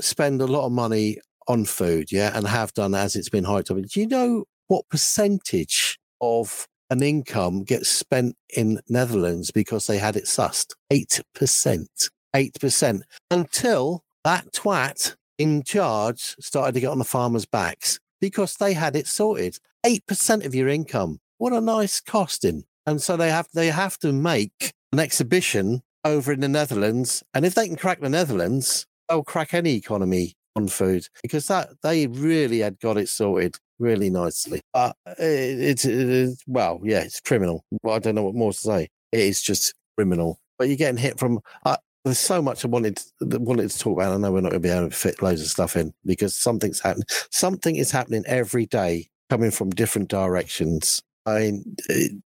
spend 0.00 0.42
a 0.42 0.46
lot 0.46 0.66
of 0.66 0.72
money 0.72 1.18
on 1.46 1.64
food, 1.64 2.10
yeah, 2.10 2.36
and 2.36 2.48
have 2.48 2.74
done 2.74 2.96
as 2.96 3.14
it's 3.14 3.28
been 3.28 3.44
hyped 3.44 3.70
up. 3.70 3.76
Do 3.76 4.00
you 4.00 4.08
know 4.08 4.44
what 4.68 4.88
percentage 4.88 5.98
of 6.20 6.66
an 6.90 7.02
income 7.02 7.64
gets 7.64 7.88
spent 7.88 8.36
in 8.54 8.80
Netherlands 8.88 9.50
because 9.50 9.86
they 9.86 9.98
had 9.98 10.16
it 10.16 10.24
sussed? 10.24 10.74
8%. 10.92 11.86
8%. 12.34 13.00
Until 13.30 14.04
that 14.24 14.52
twat 14.52 15.16
in 15.38 15.62
charge 15.62 16.36
started 16.40 16.72
to 16.72 16.80
get 16.80 16.90
on 16.90 16.98
the 16.98 17.04
farmers' 17.04 17.46
backs 17.46 17.98
because 18.20 18.54
they 18.54 18.72
had 18.72 18.96
it 18.96 19.06
sorted. 19.06 19.58
8% 19.84 20.44
of 20.44 20.54
your 20.54 20.68
income. 20.68 21.20
What 21.38 21.52
a 21.52 21.60
nice 21.60 22.00
costing. 22.00 22.64
And 22.86 23.02
so 23.02 23.16
they 23.16 23.30
have 23.30 23.48
they 23.52 23.68
have 23.68 23.98
to 23.98 24.12
make 24.12 24.72
an 24.92 25.00
exhibition 25.00 25.82
over 26.04 26.32
in 26.32 26.40
the 26.40 26.48
Netherlands. 26.48 27.22
And 27.34 27.44
if 27.44 27.54
they 27.54 27.66
can 27.66 27.76
crack 27.76 28.00
the 28.00 28.08
Netherlands, 28.08 28.86
they'll 29.08 29.24
crack 29.24 29.52
any 29.52 29.74
economy 29.74 30.34
on 30.34 30.45
food 30.68 31.06
because 31.22 31.46
that 31.48 31.68
they 31.82 32.06
really 32.06 32.60
had 32.60 32.78
got 32.80 32.96
it 32.96 33.08
sorted 33.08 33.56
really 33.78 34.10
nicely. 34.10 34.60
But 34.72 34.96
it, 35.18 35.84
it's 35.86 36.44
well, 36.46 36.80
yeah, 36.82 37.00
it's 37.00 37.20
criminal. 37.20 37.64
I 37.88 37.98
don't 37.98 38.14
know 38.14 38.24
what 38.24 38.34
more 38.34 38.52
to 38.52 38.58
say. 38.58 38.88
It 39.12 39.20
is 39.20 39.42
just 39.42 39.74
criminal. 39.96 40.38
But 40.58 40.68
you're 40.68 40.76
getting 40.76 40.96
hit 40.96 41.18
from. 41.18 41.40
Uh, 41.64 41.76
there's 42.04 42.18
so 42.18 42.40
much 42.40 42.64
I 42.64 42.68
wanted 42.68 43.00
wanted 43.20 43.70
to 43.70 43.78
talk 43.78 43.98
about. 43.98 44.12
I 44.12 44.16
know 44.16 44.32
we're 44.32 44.40
not 44.40 44.52
going 44.52 44.62
to 44.62 44.68
be 44.68 44.72
able 44.72 44.88
to 44.88 44.96
fit 44.96 45.22
loads 45.22 45.42
of 45.42 45.48
stuff 45.48 45.76
in 45.76 45.92
because 46.04 46.36
something's 46.36 46.80
happening. 46.80 47.04
Something 47.30 47.76
is 47.76 47.90
happening 47.90 48.24
every 48.26 48.66
day, 48.66 49.08
coming 49.28 49.50
from 49.50 49.70
different 49.70 50.08
directions. 50.08 51.02
I 51.26 51.38
mean, 51.40 51.76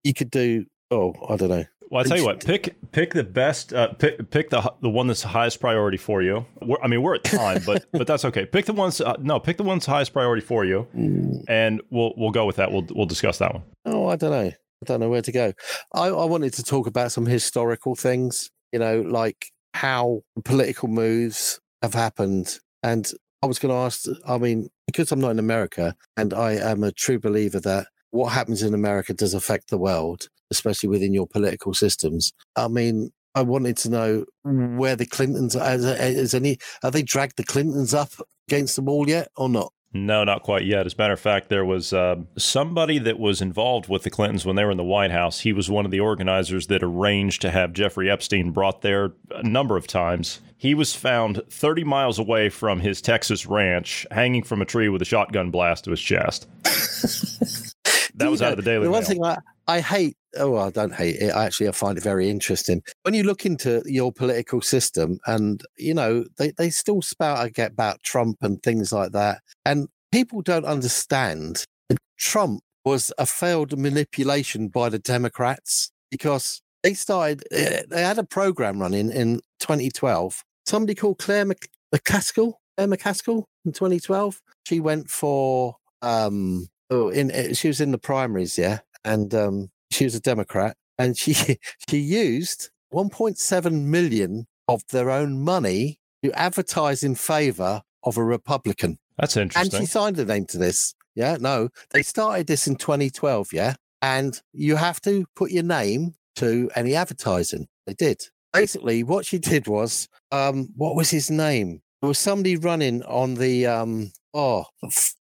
you 0.03 0.13
could 0.13 0.31
do. 0.31 0.65
Oh, 0.91 1.13
I 1.29 1.35
don't 1.35 1.49
know. 1.49 1.65
Well, 1.89 2.01
I 2.01 2.03
tell 2.03 2.17
you 2.17 2.25
what, 2.25 2.45
pick 2.45 2.75
pick 2.91 3.13
the 3.13 3.23
best, 3.23 3.73
uh, 3.73 3.93
pick 3.93 4.29
pick 4.29 4.49
the 4.49 4.73
the 4.81 4.89
one 4.89 5.07
that's 5.07 5.21
the 5.21 5.29
highest 5.29 5.61
priority 5.61 5.97
for 5.97 6.21
you. 6.21 6.45
We're, 6.61 6.77
I 6.83 6.87
mean, 6.87 7.01
we're 7.01 7.15
at 7.15 7.23
time, 7.23 7.61
but 7.65 7.85
but 7.93 8.07
that's 8.07 8.25
okay. 8.25 8.45
Pick 8.45 8.65
the 8.65 8.73
ones. 8.73 8.99
Uh, 8.99 9.15
no, 9.19 9.39
pick 9.39 9.57
the 9.57 9.63
one's 9.63 9.85
highest 9.85 10.11
priority 10.11 10.45
for 10.45 10.65
you, 10.65 10.87
mm. 10.95 11.43
and 11.47 11.81
we'll 11.89 12.13
we'll 12.17 12.31
go 12.31 12.45
with 12.45 12.57
that. 12.57 12.71
We'll 12.71 12.85
we'll 12.89 13.05
discuss 13.05 13.37
that 13.37 13.53
one. 13.53 13.63
Oh, 13.85 14.07
I 14.07 14.17
don't 14.17 14.31
know. 14.31 14.51
I 14.51 14.85
don't 14.85 14.99
know 14.99 15.09
where 15.09 15.21
to 15.21 15.31
go. 15.31 15.53
I, 15.93 16.07
I 16.07 16.25
wanted 16.25 16.53
to 16.53 16.63
talk 16.63 16.87
about 16.87 17.11
some 17.11 17.25
historical 17.25 17.95
things. 17.95 18.51
You 18.73 18.79
know, 18.79 19.01
like 19.01 19.47
how 19.73 20.21
political 20.43 20.89
moves 20.89 21.61
have 21.81 21.93
happened, 21.93 22.59
and 22.83 23.09
I 23.41 23.47
was 23.47 23.59
going 23.59 23.73
to 23.73 23.77
ask. 23.77 24.05
I 24.27 24.37
mean, 24.37 24.67
because 24.87 25.13
I'm 25.13 25.21
not 25.21 25.31
in 25.31 25.39
America, 25.39 25.95
and 26.17 26.33
I 26.33 26.53
am 26.53 26.83
a 26.83 26.91
true 26.91 27.19
believer 27.19 27.61
that 27.61 27.87
what 28.11 28.33
happens 28.33 28.61
in 28.61 28.73
America 28.73 29.13
does 29.13 29.33
affect 29.33 29.69
the 29.69 29.77
world 29.77 30.27
especially 30.51 30.89
within 30.89 31.13
your 31.13 31.27
political 31.27 31.73
systems. 31.73 32.33
I 32.55 32.67
mean, 32.67 33.11
I 33.35 33.41
wanted 33.41 33.77
to 33.77 33.89
know 33.89 34.25
where 34.43 34.95
the 34.95 35.05
Clintons 35.05 35.55
is, 35.55 35.85
is 35.85 36.33
any 36.33 36.57
are 36.83 36.91
they 36.91 37.03
dragged 37.03 37.37
the 37.37 37.43
Clintons 37.43 37.93
up 37.93 38.09
against 38.47 38.75
the 38.75 38.81
wall 38.81 39.07
yet 39.07 39.29
or 39.35 39.49
not? 39.49 39.71
No, 39.93 40.23
not 40.23 40.43
quite 40.43 40.65
yet. 40.65 40.85
As 40.85 40.93
a 40.93 40.97
matter 40.97 41.13
of 41.13 41.19
fact, 41.19 41.49
there 41.49 41.65
was 41.65 41.93
uh, 41.93 42.17
somebody 42.37 42.99
that 42.99 43.19
was 43.19 43.41
involved 43.41 43.87
with 43.87 44.03
the 44.03 44.09
Clintons 44.09 44.45
when 44.45 44.55
they 44.55 44.65
were 44.65 44.71
in 44.71 44.77
the 44.77 44.83
White 44.83 45.11
House. 45.11 45.39
He 45.39 45.53
was 45.53 45.69
one 45.69 45.85
of 45.85 45.91
the 45.91 45.99
organizers 45.99 46.67
that 46.67 46.83
arranged 46.83 47.41
to 47.43 47.51
have 47.51 47.73
Jeffrey 47.73 48.09
Epstein 48.09 48.51
brought 48.51 48.81
there 48.81 49.13
a 49.31 49.43
number 49.43 49.77
of 49.77 49.87
times. 49.87 50.41
He 50.57 50.73
was 50.73 50.93
found 50.93 51.41
30 51.49 51.83
miles 51.83 52.19
away 52.19 52.49
from 52.49 52.79
his 52.79 53.01
Texas 53.01 53.45
ranch, 53.45 54.05
hanging 54.11 54.43
from 54.43 54.61
a 54.61 54.65
tree 54.65 54.89
with 54.89 55.01
a 55.01 55.05
shotgun 55.05 55.51
blast 55.51 55.85
to 55.85 55.91
his 55.91 56.01
chest. 56.01 56.47
that 58.15 58.29
was 58.29 58.41
out 58.41 58.53
of 58.53 58.57
the 58.57 58.63
Daily 58.63 58.85
the 58.85 58.91
one 58.91 59.01
Mail. 59.01 59.09
thing 59.09 59.23
I, 59.23 59.37
I 59.67 59.81
hate 59.81 60.15
oh 60.37 60.57
i 60.57 60.69
don't 60.69 60.93
hate 60.93 61.17
it 61.17 61.31
I 61.31 61.45
actually 61.45 61.67
i 61.67 61.71
find 61.71 61.97
it 61.97 62.03
very 62.03 62.29
interesting. 62.29 62.81
When 63.03 63.13
you 63.13 63.23
look 63.23 63.45
into 63.45 63.81
your 63.85 64.11
political 64.11 64.61
system 64.61 65.19
and 65.25 65.61
you 65.77 65.93
know 65.93 66.25
they, 66.37 66.51
they 66.51 66.69
still 66.69 67.01
spout 67.01 67.51
about 67.57 68.03
trump 68.03 68.37
and 68.41 68.61
things 68.61 68.91
like 68.91 69.11
that 69.11 69.41
and 69.65 69.87
people 70.11 70.41
don't 70.41 70.65
understand 70.65 71.65
that 71.89 71.97
trump 72.17 72.61
was 72.85 73.11
a 73.17 73.25
failed 73.25 73.77
manipulation 73.77 74.69
by 74.69 74.89
the 74.89 74.99
democrats 74.99 75.91
because 76.09 76.61
they 76.83 76.93
started 76.93 77.43
eh, 77.51 77.81
they 77.89 78.01
had 78.01 78.17
a 78.17 78.23
program 78.23 78.79
running 78.79 79.11
in 79.11 79.41
2012 79.59 80.43
somebody 80.65 80.95
called 80.95 81.17
claire 81.19 81.45
mccaskill 81.93 82.53
claire 82.75 82.87
mccaskill 82.87 83.43
in 83.65 83.71
2012 83.73 84.39
she 84.65 84.79
went 84.79 85.09
for 85.09 85.75
um 86.01 86.67
oh 86.89 87.09
in 87.09 87.31
eh, 87.31 87.53
she 87.53 87.67
was 87.67 87.81
in 87.81 87.91
the 87.91 87.97
primaries 87.97 88.57
yeah 88.57 88.79
and 89.03 89.33
um 89.33 89.69
she 89.91 90.03
was 90.03 90.15
a 90.15 90.19
Democrat, 90.19 90.75
and 90.97 91.17
she 91.17 91.33
she 91.89 91.97
used 91.97 92.69
1.7 92.93 93.83
million 93.83 94.47
of 94.67 94.83
their 94.91 95.09
own 95.09 95.43
money 95.43 95.99
to 96.23 96.31
advertise 96.33 97.03
in 97.03 97.15
favor 97.15 97.81
of 98.03 98.17
a 98.17 98.23
Republican. 98.23 98.97
That's 99.17 99.37
interesting. 99.37 99.73
And 99.73 99.83
she 99.83 99.91
signed 99.91 100.19
a 100.19 100.25
name 100.25 100.45
to 100.47 100.57
this. 100.57 100.93
Yeah, 101.15 101.37
no, 101.39 101.69
they 101.91 102.03
started 102.03 102.47
this 102.47 102.67
in 102.67 102.75
2012. 102.75 103.53
Yeah, 103.53 103.75
and 104.01 104.39
you 104.53 104.75
have 104.75 105.01
to 105.01 105.25
put 105.35 105.51
your 105.51 105.63
name 105.63 106.15
to 106.37 106.69
any 106.75 106.95
advertising. 106.95 107.67
They 107.85 107.93
did. 107.93 108.21
Basically, 108.53 109.03
what 109.03 109.25
she 109.25 109.39
did 109.39 109.67
was, 109.67 110.07
um, 110.31 110.69
what 110.75 110.95
was 110.95 111.09
his 111.09 111.29
name? 111.29 111.81
There 112.01 112.07
was 112.07 112.19
somebody 112.19 112.55
running 112.55 113.03
on 113.03 113.35
the 113.35 113.65
um, 113.65 114.11
oh 114.33 114.65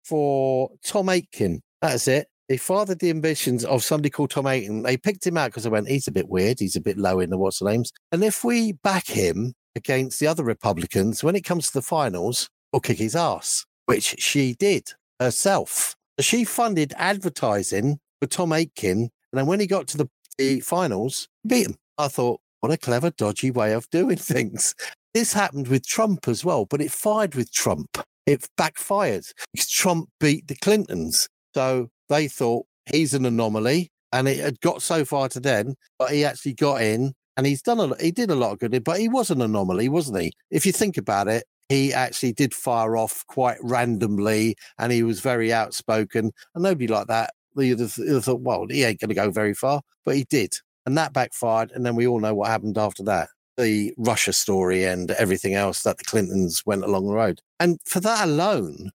for 0.05 0.71
Tom 0.83 1.09
Aitken. 1.09 1.61
That's 1.81 2.07
it 2.07 2.27
they 2.47 2.57
fathered 2.57 2.99
the 2.99 3.09
ambitions 3.09 3.65
of 3.65 3.83
somebody 3.83 4.09
called 4.09 4.31
Tom 4.31 4.47
Aitken. 4.47 4.83
They 4.83 4.97
picked 4.97 5.25
him 5.25 5.37
out 5.37 5.47
because 5.47 5.63
they 5.63 5.69
went, 5.69 5.87
he's 5.87 6.07
a 6.07 6.11
bit 6.11 6.29
weird. 6.29 6.59
He's 6.59 6.75
a 6.75 6.81
bit 6.81 6.97
low 6.97 7.19
in 7.19 7.29
the 7.29 7.37
what's 7.37 7.59
the 7.59 7.65
names. 7.65 7.91
And 8.11 8.23
if 8.23 8.43
we 8.43 8.73
back 8.73 9.07
him 9.07 9.53
against 9.75 10.19
the 10.19 10.27
other 10.27 10.43
Republicans, 10.43 11.23
when 11.23 11.35
it 11.35 11.43
comes 11.43 11.67
to 11.67 11.73
the 11.73 11.81
finals, 11.81 12.49
we'll 12.71 12.81
kick 12.81 12.99
his 12.99 13.15
ass, 13.15 13.65
which 13.85 14.15
she 14.19 14.53
did 14.53 14.89
herself. 15.19 15.95
She 16.19 16.43
funded 16.43 16.93
advertising 16.97 17.99
for 18.21 18.27
Tom 18.27 18.53
Aitken. 18.53 18.99
And 18.99 19.09
then 19.33 19.47
when 19.47 19.59
he 19.59 19.67
got 19.67 19.87
to 19.87 19.97
the, 19.97 20.09
the 20.37 20.59
finals, 20.59 21.27
beat 21.47 21.67
him. 21.67 21.75
I 21.97 22.09
thought, 22.09 22.41
what 22.59 22.71
a 22.71 22.77
clever, 22.77 23.09
dodgy 23.09 23.51
way 23.51 23.73
of 23.73 23.89
doing 23.89 24.17
things. 24.17 24.75
This 25.13 25.33
happened 25.33 25.67
with 25.67 25.87
Trump 25.87 26.27
as 26.27 26.45
well, 26.45 26.65
but 26.65 26.81
it 26.81 26.91
fired 26.91 27.35
with 27.35 27.51
Trump. 27.51 27.97
It 28.25 28.47
backfired 28.57 29.25
because 29.53 29.69
Trump 29.69 30.09
beat 30.19 30.47
the 30.47 30.55
Clintons. 30.55 31.27
So 31.53 31.89
they 32.09 32.27
thought 32.27 32.65
he's 32.91 33.13
an 33.13 33.25
anomaly, 33.25 33.91
and 34.11 34.27
it 34.27 34.39
had 34.39 34.59
got 34.61 34.81
so 34.81 35.05
far 35.05 35.29
to 35.29 35.39
then, 35.39 35.75
but 35.99 36.11
he 36.11 36.25
actually 36.25 36.53
got 36.53 36.81
in, 36.81 37.13
and 37.37 37.45
he's 37.45 37.61
done 37.61 37.79
a 37.79 37.83
lot, 37.83 38.01
he 38.01 38.11
did 38.11 38.31
a 38.31 38.35
lot 38.35 38.53
of 38.53 38.59
good. 38.59 38.83
But 38.83 38.99
he 38.99 39.07
was 39.07 39.29
an 39.29 39.41
anomaly, 39.41 39.89
wasn't 39.89 40.21
he? 40.21 40.31
If 40.51 40.65
you 40.65 40.71
think 40.71 40.97
about 40.97 41.27
it, 41.27 41.45
he 41.69 41.93
actually 41.93 42.33
did 42.33 42.53
fire 42.53 42.97
off 42.97 43.25
quite 43.27 43.57
randomly, 43.61 44.55
and 44.77 44.91
he 44.91 45.03
was 45.03 45.19
very 45.19 45.53
outspoken, 45.53 46.31
and 46.53 46.63
nobody 46.63 46.87
like 46.87 47.07
that. 47.07 47.31
Have 47.57 48.25
thought, 48.25 48.41
well, 48.41 48.65
he 48.69 48.83
ain't 48.83 48.99
going 48.99 49.09
to 49.09 49.15
go 49.15 49.31
very 49.31 49.53
far, 49.53 49.81
but 50.03 50.15
he 50.15 50.25
did, 50.29 50.53
and 50.85 50.97
that 50.97 51.13
backfired. 51.13 51.71
And 51.71 51.85
then 51.85 51.95
we 51.95 52.05
all 52.05 52.19
know 52.19 52.35
what 52.35 52.49
happened 52.49 52.77
after 52.77 53.01
that 53.03 53.29
the 53.57 53.93
Russia 53.97 54.33
story 54.33 54.83
and 54.83 55.11
everything 55.11 55.53
else 55.53 55.83
that 55.83 55.97
the 55.97 56.03
Clintons 56.03 56.63
went 56.65 56.83
along 56.83 57.07
the 57.07 57.13
road. 57.13 57.41
And 57.59 57.79
for 57.85 57.99
that 58.01 58.25
alone, 58.25 58.91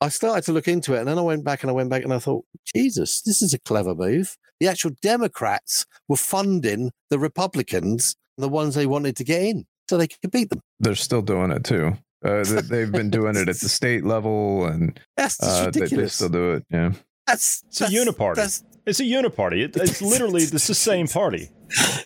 I 0.00 0.08
started 0.08 0.44
to 0.44 0.52
look 0.52 0.68
into 0.68 0.94
it 0.94 0.98
and 0.98 1.08
then 1.08 1.18
I 1.18 1.22
went 1.22 1.44
back 1.44 1.62
and 1.62 1.70
I 1.70 1.72
went 1.72 1.90
back 1.90 2.02
and 2.02 2.12
I 2.12 2.18
thought, 2.18 2.44
Jesus, 2.74 3.22
this 3.22 3.40
is 3.42 3.54
a 3.54 3.58
clever 3.60 3.94
move. 3.94 4.36
The 4.60 4.68
actual 4.68 4.92
Democrats 5.02 5.86
were 6.08 6.16
funding 6.16 6.90
the 7.10 7.18
Republicans, 7.18 8.16
the 8.36 8.48
ones 8.48 8.74
they 8.74 8.86
wanted 8.86 9.16
to 9.16 9.24
get 9.24 9.42
in, 9.42 9.66
so 9.88 9.96
they 9.96 10.08
could 10.08 10.30
beat 10.30 10.50
them. 10.50 10.60
They're 10.80 10.94
still 10.94 11.22
doing 11.22 11.50
it 11.50 11.64
too. 11.64 11.96
Uh, 12.24 12.44
they've 12.64 12.92
been 12.92 13.10
doing 13.10 13.36
it 13.36 13.48
at 13.48 13.60
the 13.60 13.68
state 13.68 14.04
level, 14.04 14.66
and 14.66 14.98
that's 15.16 15.42
uh, 15.42 15.64
ridiculous. 15.66 15.90
They, 15.90 15.96
they, 15.96 16.08
still 16.08 16.28
do 16.28 16.52
it. 16.52 16.64
Yeah, 16.70 16.92
that's 17.26 17.62
it's 17.68 17.78
that's, 17.80 17.92
a 17.92 17.96
uniparty. 17.96 18.34
That's, 18.36 18.64
it's 18.86 19.00
a 19.00 19.04
uniparty. 19.04 19.64
It, 19.64 19.76
it's 19.76 20.02
literally 20.02 20.42
it's 20.42 20.66
the 20.66 20.74
same 20.74 21.06
party. 21.06 21.50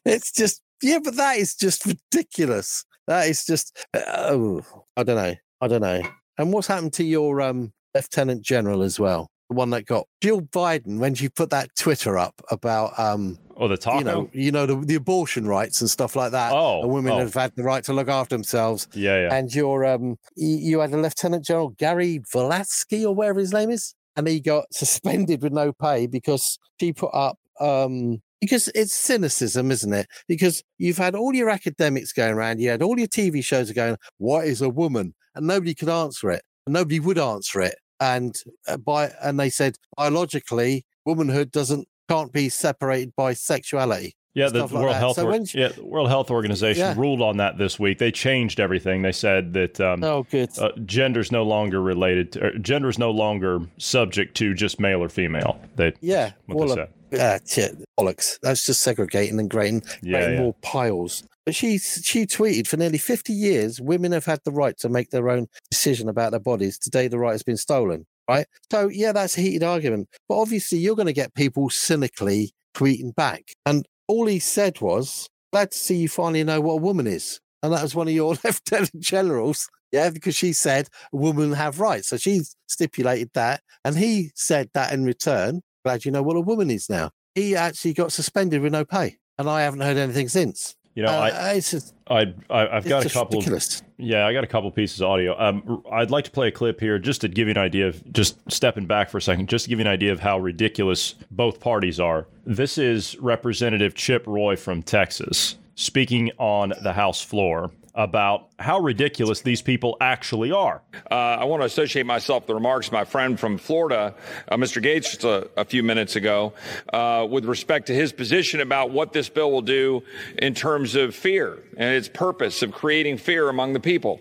It's 0.05 0.33
just 0.33 0.63
Yeah, 0.83 0.99
but 1.03 1.17
that 1.17 1.37
is 1.37 1.55
just 1.55 1.85
ridiculous. 1.87 2.85
That 3.07 3.29
is 3.29 3.45
just 3.45 3.77
oh, 3.95 4.63
I 4.97 5.03
don't 5.03 5.17
know. 5.17 5.35
I 5.61 5.69
don't 5.69 5.83
know. 5.83 6.03
And 6.39 6.53
what's 6.53 6.69
happened 6.69 6.93
to 6.95 7.05
your 7.05 7.41
um, 7.43 7.73
lieutenant 7.95 8.43
general 8.43 8.83
as 8.83 8.99
well? 8.99 9.31
The 9.51 9.57
one 9.57 9.71
that 9.71 9.85
got 9.85 10.07
Jill 10.23 10.43
Biden 10.43 10.99
when 10.99 11.15
she 11.15 11.29
put 11.29 11.51
that 11.51 11.71
Twitter 11.77 12.17
up 12.17 12.41
about 12.51 12.99
um, 12.99 13.37
oh 13.57 13.67
the 13.69 13.77
taco, 13.77 13.99
you 13.99 14.05
know, 14.05 14.31
you 14.33 14.53
know 14.53 14.65
the, 14.65 14.77
the 14.77 14.95
abortion 14.95 15.47
rights 15.47 15.81
and 15.81 15.91
stuff 15.91 16.15
like 16.15 16.33
that. 16.33 16.53
Oh, 16.53 16.83
and 16.83 16.93
women 16.93 17.13
oh. 17.13 17.19
have 17.19 17.35
had 17.35 17.53
the 17.57 17.65
right 17.65 17.83
to 17.85 17.93
look 17.93 18.09
after 18.09 18.37
themselves. 18.37 18.87
Yeah, 18.95 19.23
yeah. 19.23 19.35
And 19.35 19.53
your 19.53 19.85
um, 19.85 20.17
you, 20.37 20.57
you 20.57 20.81
had 20.81 20.93
a 20.93 20.97
Lieutenant 20.97 21.45
General 21.45 21.71
Gary 21.71 22.21
Volesky 22.33 23.05
or 23.05 23.13
whatever 23.15 23.41
his 23.41 23.53
name 23.53 23.71
is, 23.71 23.95
and 24.17 24.29
he 24.29 24.41
got 24.41 24.73
suspended 24.73 25.43
with 25.43 25.53
no 25.53 25.73
pay 25.73 26.07
because 26.07 26.59
she 26.79 26.93
put 26.93 27.11
up 27.13 27.37
um 27.59 28.23
because 28.41 28.69
it's 28.75 28.95
cynicism, 28.95 29.71
isn't 29.71 29.93
it? 29.93 30.07
Because 30.29 30.63
you've 30.79 30.99
had 30.99 31.15
all 31.15 31.35
your 31.35 31.51
academics 31.51 32.13
going 32.13 32.33
around, 32.35 32.61
you 32.61 32.71
had 32.71 32.83
all 32.83 32.99
your 32.99 33.09
TV 33.09 33.43
shows 33.45 33.71
going, 33.73 33.97
"What 34.19 34.47
is 34.47 34.61
a 34.63 34.69
woman?" 34.69 35.15
and 35.35 35.47
nobody 35.47 35.75
could 35.75 35.89
answer 35.89 36.31
it, 36.31 36.43
and 36.67 36.73
nobody 36.73 36.99
would 37.01 37.19
answer 37.19 37.61
it, 37.61 37.77
and 38.01 38.35
uh, 38.69 38.77
by 38.77 39.13
and 39.23 39.39
they 39.39 39.51
said 39.51 39.77
biologically, 39.97 40.85
womanhood 41.05 41.51
doesn't 41.51 41.87
can't 42.09 42.33
be 42.33 42.49
separated 42.49 43.15
by 43.17 43.33
sexuality. 43.35 44.15
Yeah, 44.35 44.49
the 44.49 44.63
like 44.63 44.71
World 44.71 44.89
that. 44.91 44.99
Health 45.01 45.17
So 45.17 45.27
Or- 45.29 45.47
she- 45.47 45.59
yeah, 45.59 45.69
the 45.69 45.85
World 45.85 46.09
Health 46.09 46.31
Organization 46.31 46.81
Yeah. 46.83 46.95
ruled 46.97 47.21
on 47.21 47.39
that 47.39 47.59
this 47.59 47.81
week. 47.81 47.99
They 47.99 48.13
changed 48.13 48.61
everything. 48.61 49.03
They 49.03 49.11
said 49.13 49.53
that 49.55 49.81
um, 49.81 50.05
oh, 50.05 50.23
good. 50.31 50.51
uh, 50.59 50.71
gender's 50.87 51.33
no 51.33 51.43
longer 51.43 51.83
related. 51.83 52.33
To, 52.33 52.57
gender's 52.61 52.97
no 52.97 53.11
longer 53.11 53.61
subject 53.79 54.37
to 54.37 54.55
just 54.55 54.79
male 54.79 55.03
or 55.03 55.09
female. 55.09 55.61
They 55.75 55.93
Yeah, 56.01 56.31
what 56.47 56.59
well, 56.59 56.67
they 56.69 56.73
uh, 56.73 56.77
said. 56.87 56.89
Shit, 57.13 57.73
uh, 57.73 57.75
bollocks. 57.99 58.39
That's 58.43 58.65
just 58.67 58.83
segregating 58.83 59.39
and 59.39 59.51
creating, 59.51 59.83
Yeah, 60.03 60.19
creating 60.19 60.35
yeah. 60.37 60.43
more 60.43 60.55
piles. 60.63 61.25
But 61.47 61.55
she 61.55 61.79
she 61.79 62.27
tweeted 62.27 62.67
for 62.67 62.77
nearly 62.77 62.99
fifty 62.99 63.33
years, 63.33 63.81
women 63.81 64.13
have 64.13 64.27
had 64.27 64.41
the 64.45 64.53
right 64.53 64.77
to 64.79 64.89
make 64.89 65.11
their 65.11 65.29
own 65.29 65.47
decision 65.71 66.09
about 66.09 66.31
their 66.33 66.41
bodies. 66.41 66.79
Today, 66.79 67.09
the 67.09 67.19
right 67.19 67.33
has 67.33 67.43
been 67.43 67.57
stolen. 67.57 68.07
Right. 68.29 68.47
So 68.71 68.89
yeah, 68.89 69.13
that's 69.13 69.37
a 69.39 69.41
heated 69.41 69.63
argument. 69.65 70.09
But 70.29 70.41
obviously, 70.41 70.79
you're 70.79 70.97
going 70.97 71.07
to 71.07 71.13
get 71.13 71.35
people 71.35 71.69
cynically 71.71 72.53
tweeting 72.75 73.15
back. 73.15 73.43
And 73.67 73.87
all 74.07 74.27
he 74.27 74.39
said 74.39 74.81
was, 74.81 75.27
"Glad 75.53 75.73
to 75.73 75.79
see 75.79 75.97
you 75.97 76.09
finally 76.09 76.45
know 76.45 76.61
what 76.61 76.75
a 76.75 76.83
woman 76.83 77.07
is." 77.07 77.41
And 77.63 77.73
that 77.73 77.83
was 77.83 77.95
one 77.95 78.09
of 78.09 78.15
your 78.15 78.37
lieutenant 78.45 79.01
generals. 79.01 79.69
Yeah, 79.93 80.11
because 80.11 80.37
she 80.37 80.53
said 80.53 80.89
women 81.11 81.53
have 81.53 81.81
rights. 81.81 82.09
So 82.09 82.17
she 82.17 82.43
stipulated 82.69 83.31
that. 83.35 83.63
And 83.85 83.97
he 83.97 84.31
said 84.37 84.71
that 84.75 84.93
in 84.93 85.05
return. 85.05 85.63
Glad 85.85 86.05
you 86.05 86.11
know 86.11 86.23
what 86.23 86.37
a 86.37 86.41
woman 86.41 86.71
is 86.71 86.89
now. 86.91 87.11
He 87.35 87.57
actually 87.57 87.95
got 87.95 88.13
suspended 88.13 88.61
with 88.61 88.73
no 88.73 88.85
pay. 88.85 89.17
And 89.39 89.49
I 89.49 89.63
haven't 89.63 89.81
heard 89.81 89.97
anything 89.97 90.29
since. 90.29 90.77
You 90.95 91.05
know, 91.05 91.11
Uh, 91.13 91.31
I, 91.33 91.53
it's 91.53 91.71
just, 91.71 91.95
I, 92.09 92.35
I, 92.51 92.67
I've 92.77 92.85
it's 92.85 92.89
got 92.89 93.07
a 93.07 93.09
couple. 93.09 93.39
ridiculous. 93.39 93.83
Yeah, 93.97 94.27
I 94.27 94.33
got 94.33 94.43
a 94.45 94.47
couple 94.49 94.71
pieces 94.73 95.01
of 95.01 95.09
audio. 95.09 95.39
Um, 95.41 95.83
I'd 95.91 96.11
like 96.11 96.25
to 96.25 96.31
play 96.31 96.49
a 96.49 96.51
clip 96.51 96.81
here 96.81 96.99
just 96.99 97.21
to 97.23 97.29
give 97.29 97.47
you 97.47 97.53
an 97.53 97.59
idea 97.59 97.87
of 97.89 98.13
just 98.13 98.39
stepping 98.51 98.87
back 98.87 99.09
for 99.09 99.19
a 99.19 99.23
second, 99.23 99.49
just 99.49 99.65
to 99.65 99.69
give 99.71 99.79
you 99.79 99.85
an 99.85 99.91
idea 99.93 100.13
of 100.13 100.21
how 100.21 100.39
ridiculous 100.39 101.15
both 101.31 101.61
parties 101.61 102.01
are. 102.01 102.27
This 102.45 102.77
is 102.77 103.17
Representative 103.21 103.95
Chip 103.95 104.27
Roy 104.27 104.57
from 104.57 104.83
Texas 104.83 105.57
speaking 105.77 106.31
on 106.39 106.75
the 106.83 106.93
House 106.93 107.23
floor 107.23 107.71
about 108.01 108.49
how 108.59 108.79
ridiculous 108.79 109.43
these 109.43 109.61
people 109.61 109.97
actually 110.01 110.51
are. 110.53 110.81
Uh, 111.11 111.15
I 111.15 111.45
want 111.45 111.61
to 111.61 111.67
associate 111.67 112.07
myself 112.07 112.47
the 112.47 112.55
remarks 112.55 112.87
of 112.87 112.95
my 112.95 113.05
friend 113.05 113.39
from 113.39 113.59
Florida, 113.59 114.15
uh, 114.49 114.57
Mr. 114.57 114.83
Gaetz, 114.83 115.05
just 115.05 115.25
a, 115.25 115.51
a 115.57 115.67
few 115.67 115.83
minutes 115.83 116.17
ago, 116.17 116.55
uh, 116.95 117.27
with 117.29 117.45
respect 117.45 117.89
to 117.89 117.95
his 117.95 118.11
position 118.13 118.61
about 118.61 118.91
what 118.91 119.13
this 119.13 119.29
bill 119.29 119.51
will 119.51 119.61
do 119.61 120.03
in 120.39 120.55
terms 120.55 120.95
of 120.95 121.15
fear 121.15 121.59
and 121.77 121.95
its 121.95 122.09
purpose 122.09 122.63
of 122.63 122.73
creating 122.73 123.19
fear 123.19 123.51
among 123.51 123.75
the 123.75 123.81
people. 123.81 124.19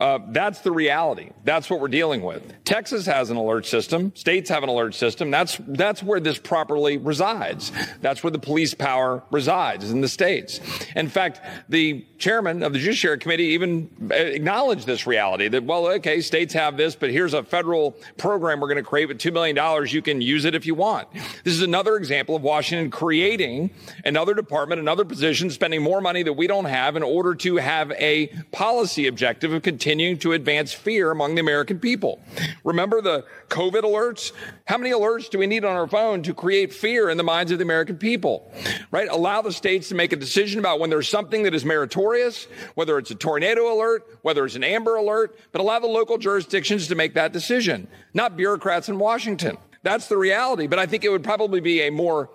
Uh, 0.00 0.18
that's 0.28 0.60
the 0.60 0.72
reality. 0.72 1.30
That's 1.44 1.68
what 1.68 1.80
we're 1.80 1.88
dealing 1.88 2.22
with. 2.22 2.64
Texas 2.64 3.04
has 3.04 3.28
an 3.28 3.36
alert 3.36 3.66
system. 3.66 4.14
States 4.16 4.48
have 4.48 4.62
an 4.62 4.70
alert 4.70 4.94
system. 4.94 5.30
That's 5.30 5.58
that's 5.68 6.02
where 6.02 6.20
this 6.20 6.38
properly 6.38 6.96
resides. 6.96 7.72
That's 8.00 8.22
where 8.22 8.30
the 8.30 8.38
police 8.38 8.74
power 8.74 9.22
resides 9.30 9.90
in 9.90 10.00
the 10.00 10.08
states. 10.08 10.60
In 10.96 11.08
fact, 11.08 11.40
the 11.68 12.06
chairman 12.18 12.62
of 12.62 12.72
the 12.72 12.78
Judiciary 12.78 13.01
Committee 13.20 13.46
even 13.46 13.90
uh, 14.10 14.14
acknowledged 14.14 14.86
this 14.86 15.06
reality 15.06 15.48
that 15.48 15.64
well, 15.64 15.86
okay, 15.86 16.20
states 16.20 16.54
have 16.54 16.76
this, 16.76 16.94
but 16.94 17.10
here's 17.10 17.34
a 17.34 17.42
federal 17.42 17.92
program 18.16 18.60
we're 18.60 18.68
going 18.68 18.82
to 18.82 18.82
create 18.82 19.06
with 19.06 19.18
two 19.18 19.32
million 19.32 19.56
dollars. 19.56 19.92
You 19.92 20.02
can 20.02 20.20
use 20.20 20.44
it 20.44 20.54
if 20.54 20.66
you 20.66 20.74
want. 20.74 21.08
This 21.44 21.54
is 21.54 21.62
another 21.62 21.96
example 21.96 22.36
of 22.36 22.42
Washington 22.42 22.90
creating 22.90 23.70
another 24.04 24.34
department, 24.34 24.80
another 24.80 25.04
position, 25.04 25.50
spending 25.50 25.82
more 25.82 26.00
money 26.00 26.22
that 26.22 26.32
we 26.32 26.46
don't 26.46 26.66
have 26.66 26.96
in 26.96 27.02
order 27.02 27.34
to 27.34 27.56
have 27.56 27.90
a 27.92 28.28
policy 28.52 29.06
objective 29.06 29.52
of 29.52 29.62
continuing 29.62 30.18
to 30.18 30.32
advance 30.32 30.72
fear 30.72 31.10
among 31.10 31.34
the 31.34 31.40
American 31.40 31.78
people. 31.78 32.20
Remember 32.64 33.00
the 33.00 33.24
COVID 33.48 33.82
alerts? 33.82 34.32
How 34.66 34.78
many 34.78 34.92
alerts 34.92 35.28
do 35.28 35.38
we 35.38 35.46
need 35.46 35.64
on 35.64 35.76
our 35.76 35.88
phone 35.88 36.22
to 36.22 36.34
create 36.34 36.72
fear 36.72 37.10
in 37.10 37.16
the 37.16 37.24
minds 37.24 37.52
of 37.52 37.58
the 37.58 37.64
American 37.64 37.96
people? 37.96 38.52
Right? 38.90 39.08
Allow 39.08 39.42
the 39.42 39.52
states 39.52 39.88
to 39.88 39.94
make 39.94 40.12
a 40.12 40.16
decision 40.16 40.58
about 40.58 40.80
when 40.80 40.90
there's 40.90 41.08
something 41.08 41.42
that 41.42 41.54
is 41.54 41.64
meritorious, 41.64 42.46
whether 42.82 42.98
it's 42.98 43.12
a 43.12 43.14
tornado 43.14 43.72
alert, 43.72 44.04
whether 44.22 44.44
it's 44.44 44.56
an 44.56 44.64
amber 44.64 44.96
alert, 44.96 45.38
but 45.52 45.60
allow 45.60 45.78
the 45.78 45.86
local 45.86 46.18
jurisdictions 46.18 46.88
to 46.88 46.96
make 46.96 47.14
that 47.14 47.32
decision, 47.32 47.86
not 48.12 48.36
bureaucrats 48.36 48.88
in 48.88 48.98
Washington. 48.98 49.56
That's 49.84 50.08
the 50.08 50.16
reality. 50.16 50.66
But 50.66 50.80
I 50.80 50.86
think 50.86 51.04
it 51.04 51.08
would 51.10 51.22
probably 51.22 51.60
be 51.60 51.82
a 51.82 51.90
more 51.90 52.28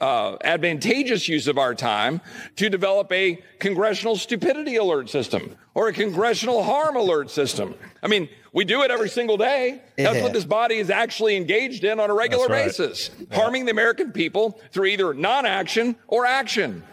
uh, 0.00 0.36
advantageous 0.44 1.28
use 1.28 1.48
of 1.48 1.58
our 1.58 1.74
time 1.74 2.20
to 2.54 2.70
develop 2.70 3.10
a 3.10 3.42
congressional 3.58 4.14
stupidity 4.14 4.76
alert 4.76 5.10
system 5.10 5.56
or 5.74 5.88
a 5.88 5.92
congressional 5.92 6.62
harm 6.62 6.94
alert 6.94 7.28
system. 7.28 7.74
I 8.00 8.06
mean, 8.06 8.28
we 8.52 8.64
do 8.64 8.82
it 8.82 8.92
every 8.92 9.08
single 9.08 9.36
day. 9.36 9.82
That's 9.96 10.16
Yeah. 10.16 10.22
what 10.22 10.32
this 10.32 10.44
body 10.44 10.76
is 10.76 10.90
actually 10.90 11.36
engaged 11.36 11.82
in 11.82 11.98
on 11.98 12.08
a 12.08 12.14
regular 12.14 12.46
right. 12.46 12.66
basis, 12.66 13.10
harming 13.32 13.64
the 13.64 13.72
American 13.72 14.12
people 14.12 14.60
through 14.70 14.86
either 14.86 15.12
non 15.12 15.44
action 15.44 15.96
or 16.06 16.24
action. 16.24 16.84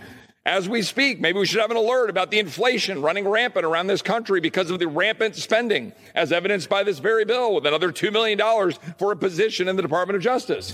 As 0.47 0.69
we 0.69 0.83
speak, 0.83 1.19
maybe 1.19 1.39
we 1.39 1.47
should 1.47 1.59
have 1.59 1.71
an 1.71 1.77
alert 1.77 2.11
about 2.11 2.29
the 2.29 2.37
inflation 2.37 3.01
running 3.01 3.27
rampant 3.27 3.65
around 3.65 3.87
this 3.87 4.03
country 4.03 4.39
because 4.39 4.69
of 4.69 4.77
the 4.77 4.87
rampant 4.87 5.35
spending, 5.35 5.91
as 6.13 6.31
evidenced 6.31 6.69
by 6.69 6.83
this 6.83 6.99
very 6.99 7.25
bill 7.25 7.55
with 7.55 7.65
another 7.65 7.91
$2 7.91 8.13
million 8.13 8.39
for 8.99 9.11
a 9.11 9.15
position 9.15 9.67
in 9.67 9.75
the 9.75 9.81
Department 9.81 10.17
of 10.17 10.21
Justice. 10.21 10.71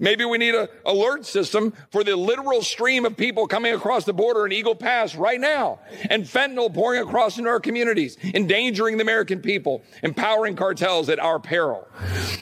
Maybe 0.00 0.24
we 0.24 0.38
need 0.38 0.56
an 0.56 0.66
alert 0.84 1.26
system 1.26 1.72
for 1.92 2.02
the 2.02 2.16
literal 2.16 2.60
stream 2.60 3.06
of 3.06 3.16
people 3.16 3.46
coming 3.46 3.72
across 3.72 4.04
the 4.04 4.12
border 4.12 4.46
in 4.46 4.52
Eagle 4.52 4.74
Pass 4.74 5.14
right 5.14 5.40
now 5.40 5.78
and 6.10 6.24
fentanyl 6.24 6.74
pouring 6.74 7.00
across 7.00 7.38
into 7.38 7.48
our 7.48 7.60
communities, 7.60 8.18
endangering 8.34 8.96
the 8.96 9.02
American 9.02 9.40
people, 9.40 9.84
empowering 10.02 10.56
cartels 10.56 11.08
at 11.08 11.20
our 11.20 11.38
peril. 11.38 11.86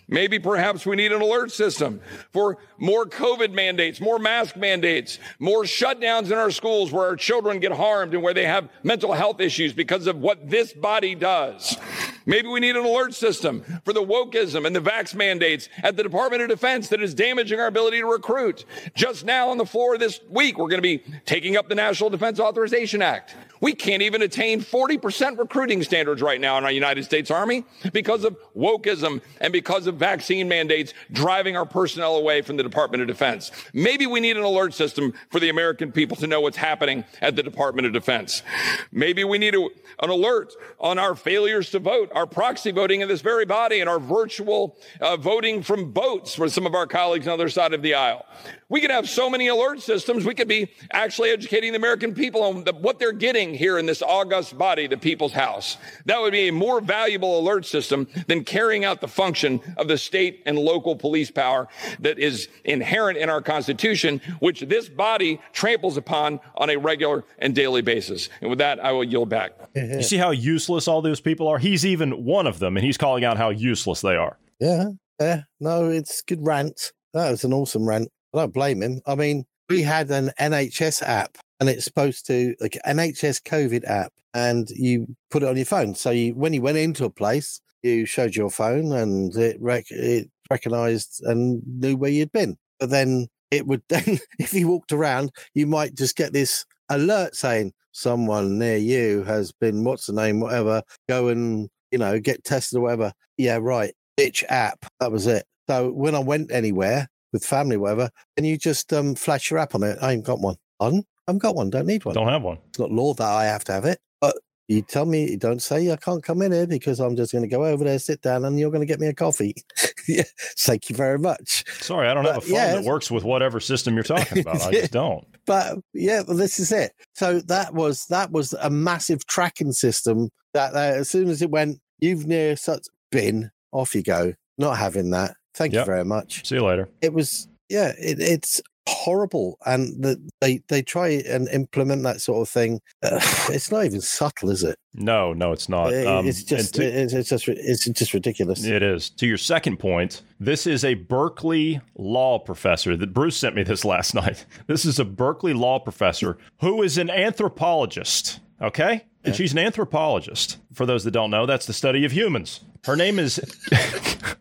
Maybe 0.09 0.39
perhaps 0.39 0.87
we 0.87 0.97
need 0.97 1.13
an 1.13 1.21
alert 1.21 1.53
system 1.53 2.01
for 2.33 2.57
more 2.79 3.05
COVID 3.05 3.53
mandates, 3.53 4.01
more 4.01 4.19
mask 4.19 4.57
mandates, 4.57 5.19
more 5.39 5.65
shutdowns 5.65 6.27
in 6.27 6.39
our 6.39 6.51
where 6.63 7.07
our 7.07 7.17
children 7.17 7.59
get 7.59 7.73
harmed 7.73 8.15
and 8.15 8.23
where 8.23 8.35
they 8.35 8.47
have 8.47 8.69
mental 8.83 9.13
health 9.13 9.41
issues 9.41 9.73
because 9.73 10.07
of 10.07 10.17
what 10.19 10.49
this 10.49 10.73
body 10.73 11.15
does. 11.15 11.77
Maybe 12.25 12.49
we 12.49 12.61
need 12.61 12.77
an 12.77 12.85
alert 12.85 13.15
system 13.15 13.65
for 13.85 13.93
the 13.93 14.03
wokeism 14.03 14.67
and 14.67 14.77
the 14.77 14.81
vax 14.81 15.15
mandates 15.15 15.69
at 15.83 15.97
the 15.97 16.03
Department 16.03 16.43
of 16.43 16.49
Defense 16.49 16.89
that 16.89 17.03
is 17.03 17.15
damaging 17.15 17.59
our 17.59 17.67
ability 17.67 17.99
to 17.99 18.07
recruit. 18.07 18.65
Just 18.95 19.25
now 19.25 19.49
on 19.49 19.59
the 19.59 19.67
floor 19.67 19.99
this 19.99 20.21
week, 20.31 20.59
we're 20.59 20.69
going 20.69 20.79
to 20.79 20.83
be 20.83 21.03
taking 21.27 21.57
up 21.57 21.69
the 21.69 21.75
National 21.75 22.11
Defense 22.11 22.39
Authorization 22.39 23.03
Act. 23.03 23.35
We 23.61 23.75
can't 23.75 24.03
even 24.03 24.23
attain 24.23 24.61
40% 24.61 25.39
recruiting 25.39 25.85
standards 25.85 26.21
right 26.21 26.41
now 26.41 26.59
in 26.59 26.65
our 26.65 26.73
United 26.73 27.05
States 27.05 27.31
Army 27.31 27.65
because 27.93 28.25
of 28.25 28.37
wokeism 28.57 29.21
and 29.41 29.53
because 29.53 29.87
of 29.87 29.97
vaccine 29.97 30.49
mandates 30.49 30.95
driving 31.13 31.57
our 31.57 31.65
personnel 31.65 32.17
away 32.17 32.43
from 32.43 32.57
the 32.57 32.65
Department 32.65 33.03
of 33.03 33.07
Defense. 33.07 33.53
Maybe 33.73 34.07
we 34.07 34.19
need 34.19 34.37
an 34.37 34.43
alert 34.43 34.75
system 34.75 35.13
for 35.31 35.39
the 35.39 35.49
American 35.49 35.93
people 35.93 36.17
to 36.17 36.27
know 36.27 36.41
what's 36.41 36.52
happening 36.57 37.05
at 37.21 37.37
the 37.37 37.43
Department 37.43 37.87
of 37.87 37.93
Defense. 37.93 38.43
Maybe 38.91 39.25
we 39.25 39.39
need 39.39 39.55
a, 39.55 39.69
an 40.03 40.11
alert 40.11 40.53
on 40.79 40.99
our 40.99 41.15
failures 41.15 41.71
to 41.71 41.79
vote, 41.79 42.11
our 42.15 42.27
proxy 42.27 42.71
voting 42.71 43.01
in 43.01 43.09
this 43.09 43.21
very 43.21 43.45
body, 43.45 43.81
and 43.81 43.89
our 43.89 43.99
virtual 43.99 44.77
uh, 45.01 45.17
voting 45.17 45.63
from 45.63 45.93
boats 45.93 46.35
for 46.35 46.49
some 46.49 46.67
of 46.67 46.75
our 46.75 46.87
colleagues 46.87 47.27
on 47.27 47.39
the 47.39 47.45
other 47.45 47.49
side 47.49 47.73
of 47.73 47.83
the 47.83 47.95
aisle. 47.95 48.25
We 48.73 48.81
could 48.81 48.91
have 48.91 49.07
so 49.07 49.29
many 49.29 49.49
alert 49.49 49.83
systems. 49.83 50.25
We 50.25 50.35
could 50.35 50.49
be 50.49 50.73
actually 50.93 51.29
educating 51.29 51.73
the 51.73 51.77
American 51.77 52.15
people 52.15 52.43
on 52.43 52.65
the, 52.65 52.73
what 52.73 52.99
they're 52.99 53.13
getting 53.13 53.53
here 53.53 53.77
in 53.77 53.85
this 53.85 54.01
august 54.01 54.57
body, 54.57 54.87
the 54.87 54.97
people's 54.97 55.35
house. 55.35 55.77
That 56.07 56.23
would 56.23 56.33
be 56.33 56.49
a 56.49 56.53
more 56.53 56.81
valuable 56.81 57.39
alert 57.39 57.67
system 57.67 58.09
than 58.29 58.45
carrying 58.45 58.87
out 58.87 59.03
the 59.03 59.09
function 59.09 59.61
of 59.77 59.89
the 59.89 59.99
state 59.99 60.43
and 60.47 60.59
local 60.59 60.97
police 60.97 61.31
power 61.31 61.69
that 62.01 62.19
is 62.19 62.49
inherent 62.65 63.19
in 63.19 63.29
our 63.29 63.43
Constitution, 63.43 64.23
which 64.41 64.61
this 64.61 64.89
body 64.89 65.39
tramples 65.53 65.99
upon 65.99 66.41
on 66.57 66.71
a 66.71 66.77
regular 66.77 67.25
and 67.41 67.55
daily 67.55 67.83
basis. 67.83 68.31
And 68.41 68.49
with 68.49 68.59
that, 68.61 68.83
I 68.83 68.93
will 68.93 69.05
yield 69.05 69.29
back. 69.29 69.53
Mm-hmm. 69.75 69.99
You 69.99 70.03
see 70.03 70.17
how 70.17 70.31
useless 70.31 70.89
all 70.89 71.03
those 71.03 71.21
people 71.21 71.47
are? 71.47 71.59
He's 71.59 71.85
even 71.85 72.25
one 72.25 72.47
of 72.47 72.59
them, 72.59 72.79
and 72.79 72.87
he's 72.87 72.97
calling 72.97 73.23
out 73.23 73.37
how 73.37 73.51
useless 73.51 74.01
they 74.01 74.17
are. 74.17 74.39
Yeah, 74.61 74.93
yeah. 75.21 75.43
No, 75.61 75.91
it's 75.91 76.23
good 76.23 76.41
rant. 76.41 76.93
That 77.13 77.31
was 77.31 77.45
an 77.45 77.53
awesome 77.53 77.87
rant. 77.87 78.09
I 78.35 78.39
don't 78.39 78.55
blame 78.55 78.83
him. 78.83 79.01
I 79.07 79.15
mean, 79.15 79.45
we 79.69 79.83
mm. 79.83 79.85
had 79.85 80.11
an 80.11 80.31
NHS 80.39 81.03
app 81.03 81.39
and 81.63 81.71
it's 81.71 81.85
supposed 81.85 82.27
to 82.27 82.57
like 82.61 82.77
NHS 82.85 83.41
COVID 83.45 83.89
app, 83.89 84.13
and 84.35 84.69
you 84.71 85.07
put 85.31 85.45
it 85.45 85.49
on 85.49 85.55
your 85.55 85.65
phone. 85.65 85.95
So 85.95 86.11
you, 86.11 86.35
when 86.35 86.53
you 86.53 86.61
went 86.61 86.77
into 86.77 87.05
a 87.05 87.11
place, 87.11 87.61
you 87.85 88.05
showed 88.05 88.35
your 88.35 88.51
phone, 88.51 88.93
and 88.93 89.33
it 89.37 89.59
rec- 89.61 89.91
it 89.93 90.29
recognized 90.51 91.23
and 91.23 91.63
knew 91.65 91.97
where 91.97 92.11
you'd 92.11 92.33
been. 92.33 92.57
But 92.81 92.91
then 92.91 93.29
it 93.53 93.69
would 93.69 93.83
then, 93.89 94.19
if 94.41 94.53
you 94.53 94.67
walked 94.67 94.91
around, 94.91 95.31
you 95.55 95.69
might 95.69 95.95
just 95.95 96.17
get 96.17 96.33
this 96.33 96.65
alert 96.89 97.37
saying 97.37 97.75
someone 97.93 98.59
near 98.59 98.77
you 98.77 99.23
has 99.23 99.53
been 99.53 99.85
what's 99.85 100.07
the 100.07 100.15
name, 100.15 100.41
whatever. 100.41 100.83
Go 101.09 101.29
and 101.29 101.71
you 101.93 101.99
know 101.99 102.19
get 102.19 102.43
tested 102.43 102.79
or 102.79 102.83
whatever. 102.83 103.13
Yeah, 103.37 103.61
right. 103.63 103.95
Bitch 104.19 104.43
app. 104.49 104.85
That 104.99 105.13
was 105.13 105.29
it. 105.29 105.45
So 105.71 105.93
when 105.93 106.17
I 106.17 106.19
went 106.19 106.51
anywhere 106.51 107.07
with 107.33 107.45
family, 107.45 107.77
whatever, 107.77 108.11
and 108.37 108.47
you 108.47 108.57
just 108.57 108.93
um, 108.93 109.15
flash 109.15 109.51
your 109.51 109.59
app 109.59 109.75
on 109.75 109.83
it. 109.83 109.99
I 110.01 110.13
ain't 110.13 110.25
got 110.25 110.41
one. 110.41 110.57
On? 110.81 110.99
I 110.99 111.03
haven't 111.29 111.43
got 111.43 111.55
one. 111.55 111.71
Don't 111.71 111.87
need 111.87 112.05
one. 112.05 112.15
Don't 112.15 112.29
have 112.29 112.43
one. 112.43 112.59
It's 112.69 112.79
not 112.79 112.91
law 112.91 113.15
that 113.15 113.29
I 113.29 113.45
have 113.45 113.65
to 113.65 113.73
have 113.73 113.85
it. 113.85 114.01
But 114.21 114.37
you 114.69 114.83
tell 114.83 115.07
me, 115.07 115.31
you 115.31 115.37
don't 115.37 115.63
say 115.63 115.91
I 115.91 115.97
can't 115.97 116.23
come 116.23 116.43
in 116.43 116.53
here 116.53 116.67
because 116.67 116.99
I'm 116.99 117.17
just 117.17 117.33
going 117.33 117.43
to 117.43 117.49
go 117.49 117.65
over 117.65 117.85
there, 117.85 117.99
sit 117.99 118.23
down, 118.23 118.45
and 118.45 118.59
you're 118.59 118.71
going 118.71 118.81
to 118.81 118.87
get 118.87 119.01
me 119.01 119.07
a 119.07 119.15
coffee. 119.15 119.55
yeah, 120.09 120.25
thank 120.59 120.91
you 120.91 120.97
very 120.97 121.19
much. 121.19 121.65
Sorry, 121.81 122.09
I 122.09 122.15
don't 122.15 122.25
But, 122.25 122.35
have 122.35 122.43
a 122.43 122.47
phone 122.47 122.55
yeah, 122.55 122.75
that 122.75 122.85
works 122.85 123.11
with 123.11 123.23
whatever 123.23 123.61
system 123.61 123.95
you're 123.95 124.03
talking 124.03 124.39
about. 124.41 124.63
I 124.63 124.73
just 124.73 124.93
don't. 124.93 125.25
But 125.47 125.79
yeah, 125.95 126.23
well, 126.27 126.37
this 126.37 126.59
is 126.59 126.73
it. 126.73 126.93
So 127.15 127.41
that 127.41 127.75
was 127.75 128.07
that 128.07 128.33
was 128.33 128.53
a 128.55 128.71
massive 128.71 129.27
tracking 129.27 129.73
system 129.73 130.31
that, 130.55 130.73
that 130.73 130.97
as 130.97 131.09
soon 131.09 131.29
as 131.29 131.43
it 131.43 131.51
went, 131.51 131.79
you've 132.01 132.27
near 132.27 132.57
such 132.57 132.87
bin, 133.11 133.51
off 133.73 133.95
you 133.95 134.03
go. 134.03 134.35
Not 134.59 134.79
having 134.79 135.11
that. 135.11 135.35
Thank 135.55 135.73
Yep. 135.75 135.87
you 135.87 135.93
very 135.93 136.05
much. 136.05 136.47
See 136.47 136.55
you 136.57 136.65
later. 136.65 136.89
It 137.01 137.13
was 137.13 137.49
yeah, 137.69 137.93
it, 137.99 138.21
it's 138.21 138.61
horrible, 138.89 139.57
and 139.65 140.03
the, 140.03 140.21
they 140.41 140.61
they 140.69 140.83
try 140.83 141.09
and 141.27 141.49
implement 141.49 142.03
that 142.03 142.21
sort 142.21 142.43
of 142.43 142.49
thing. 142.53 142.81
Uh, 143.03 143.21
it's 143.51 143.71
not 143.71 143.85
even 143.85 144.01
subtle, 144.01 144.51
is 144.51 144.63
it? 144.65 144.77
No, 144.95 145.33
no, 145.33 145.53
it's 145.53 145.69
not. 145.69 145.93
It- 145.93 146.07
Um, 146.07 146.27
it's 146.27 146.43
just 146.43 146.75
to- 146.75 146.83
it's, 146.85 147.13
it's 147.13 147.29
just 147.31 147.49
it's 147.49 147.85
just 147.85 148.13
ridiculous. 148.13 148.65
It 148.65 148.83
is. 148.83 149.09
To 149.11 149.27
your 149.27 149.39
second 149.39 149.79
point, 149.79 150.23
this 150.41 150.67
is 150.67 150.85
a 150.85 150.95
Berkeley 150.95 151.81
law 151.97 152.39
professor 152.39 152.97
that 152.97 153.13
Bruce 153.15 153.37
sent 153.37 153.55
me 153.55 153.63
this 153.63 153.85
last 153.95 154.15
night. 154.15 154.45
This 154.67 154.85
is 154.85 154.99
a 154.99 155.05
Berkeley 155.05 155.55
law 155.55 155.79
professor 155.79 156.37
who 156.61 156.83
is 156.83 156.99
an 156.99 157.09
anthropologist. 157.09 158.41
Okay? 158.61 159.05
And 159.25 159.35
she's 159.37 159.53
an 159.53 159.59
anthropologist. 159.59 160.59
For 160.73 160.85
those 160.87 161.05
that 161.05 161.11
don't 161.13 161.31
know, 161.31 161.47
that's 161.47 161.67
the 161.67 161.73
study 161.73 162.05
of 162.05 162.13
humans. 162.13 162.61
Her 162.85 162.97
name 162.97 163.19
is, 163.19 163.39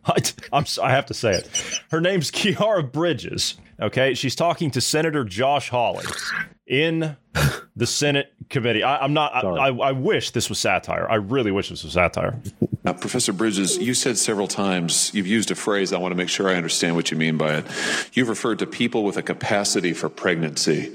I, 0.04 0.16
I'm, 0.52 0.62
s- 0.62 0.78
I 0.78 0.90
have 0.90 1.06
to 1.06 1.14
say 1.14 1.30
it. 1.32 1.80
Her 1.90 2.00
name's 2.00 2.30
Khiara 2.30 2.90
Bridges. 2.90 3.54
Okay? 3.80 4.14
She's 4.14 4.34
talking 4.34 4.70
to 4.72 4.80
Senator 4.80 5.24
Josh 5.24 5.68
Hawley 5.68 6.04
in 6.66 7.16
the 7.76 7.86
Senate 7.86 8.32
committee. 8.50 8.82
I, 8.82 8.98
I'm 8.98 9.12
not, 9.14 9.32
I, 9.34 9.40
I, 9.48 9.68
I 9.88 9.92
wish 9.92 10.30
this 10.32 10.48
was 10.48 10.58
satire. 10.58 11.08
I 11.10 11.16
really 11.16 11.50
wish 11.52 11.68
this 11.70 11.84
was 11.84 11.92
satire. 11.92 12.38
Now, 12.84 12.94
Professor 12.94 13.32
Bridges, 13.32 13.78
you 13.78 13.94
said 13.94 14.18
several 14.18 14.48
times, 14.48 15.12
you've 15.14 15.26
used 15.28 15.50
a 15.52 15.54
phrase, 15.54 15.92
I 15.92 15.98
want 15.98 16.10
to 16.12 16.16
make 16.16 16.28
sure 16.28 16.48
I 16.48 16.54
understand 16.56 16.96
what 16.96 17.10
you 17.12 17.16
mean 17.16 17.36
by 17.36 17.58
it. 17.58 17.66
You've 18.12 18.28
referred 18.28 18.58
to 18.58 18.66
people 18.66 19.04
with 19.04 19.16
a 19.16 19.22
capacity 19.22 19.92
for 19.92 20.08
pregnancy. 20.08 20.94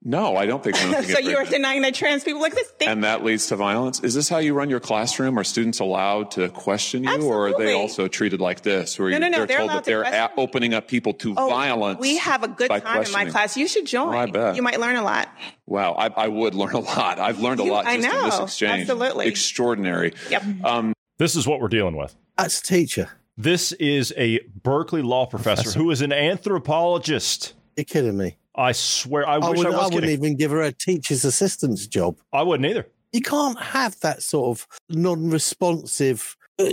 No, 0.03 0.35
I 0.35 0.47
don't 0.47 0.63
think 0.63 0.77
women 0.77 1.03
can 1.03 1.13
so 1.13 1.19
you 1.19 1.37
are 1.37 1.45
denying 1.45 1.83
that 1.83 1.93
trans 1.93 2.23
people 2.23 2.43
exist? 2.43 2.77
Think- 2.79 2.89
and 2.89 3.03
that 3.03 3.23
leads 3.23 3.45
to 3.47 3.55
violence. 3.55 3.99
Is 3.99 4.15
this 4.15 4.29
how 4.29 4.39
you 4.39 4.55
run 4.55 4.67
your 4.69 4.79
classroom? 4.79 5.37
Are 5.37 5.43
students 5.43 5.79
allowed 5.79 6.31
to 6.31 6.49
question 6.49 7.03
you, 7.03 7.21
or 7.21 7.49
are 7.49 7.57
they 7.57 7.73
also 7.73 8.07
treated 8.07 8.41
like 8.41 8.61
this, 8.61 8.97
where 8.97 9.11
No, 9.11 9.19
no, 9.19 9.27
no, 9.27 9.37
they're, 9.37 9.45
they're 9.45 9.57
told 9.59 9.69
allowed 9.69 9.77
that 9.77 9.83
to 9.85 9.89
they're 9.91 10.01
question- 10.03 10.29
a- 10.37 10.41
opening 10.41 10.73
up 10.73 10.87
people 10.87 11.13
to 11.13 11.35
Oh, 11.37 11.49
violence? 11.49 11.99
We 11.99 12.17
have 12.17 12.41
a 12.41 12.47
good 12.47 12.69
time 12.69 13.03
in 13.03 13.11
my 13.11 13.25
class. 13.25 13.55
You 13.55 13.67
should 13.67 13.85
join. 13.85 14.15
Oh, 14.15 14.17
I 14.17 14.25
bet. 14.25 14.55
You 14.55 14.63
might 14.63 14.79
learn 14.79 14.95
a 14.95 15.03
lot. 15.03 15.29
Wow, 15.67 15.93
I, 15.93 16.07
I 16.07 16.27
would 16.29 16.55
learn 16.61 16.73
a 16.73 16.79
lot. 16.79 17.19
I've 17.19 17.39
learned 17.39 17.59
a 17.59 17.63
You- 17.65 17.71
lot 17.71 17.85
I 17.85 17.97
just 17.97 18.07
in 18.09 18.23
this 18.23 18.37
know. 18.39 18.43
exchange. 18.45 18.81
Absolutely. 18.81 19.27
extraordinary. 19.27 20.13
Yep. 20.31 20.43
Um, 20.63 20.93
This 21.19 21.35
is 21.35 21.45
what 21.45 21.59
we're 21.59 21.67
dealing 21.67 21.95
with. 21.95 22.15
That's 22.39 22.59
a 22.59 22.63
teacher. 22.63 23.09
This 23.37 23.71
is 23.73 24.13
a 24.17 24.39
Berkeley 24.63 25.03
law 25.03 25.27
professor, 25.27 25.77
who 25.77 25.91
is 25.91 26.01
an 26.01 26.11
anthropologist. 26.11 27.53
You're 27.77 27.85
kidding 27.85 28.17
me. 28.17 28.37
I 28.55 28.71
swear, 28.73 29.27
I, 29.27 29.35
I, 29.35 29.37
wish 29.37 29.45
I, 29.45 29.49
wouldn't, 29.49 29.65
I, 29.67 29.77
was 29.77 29.85
wouldn't 29.85 30.03
kidding. 30.03 30.25
even 30.25 30.37
give 30.37 30.51
her 30.51 30.61
a 30.61 30.71
teacher's 30.71 31.23
assistant's 31.23 31.87
job. 31.87 32.17
I 32.33 32.43
wouldn't 32.43 32.69
either. 32.69 32.87
You 33.11 33.21
can't 33.21 33.59
have 33.59 33.99
that 34.01 34.21
sort 34.23 34.57
of 34.57 34.67
non-responsive. 34.89 36.35
Uh, 36.59 36.69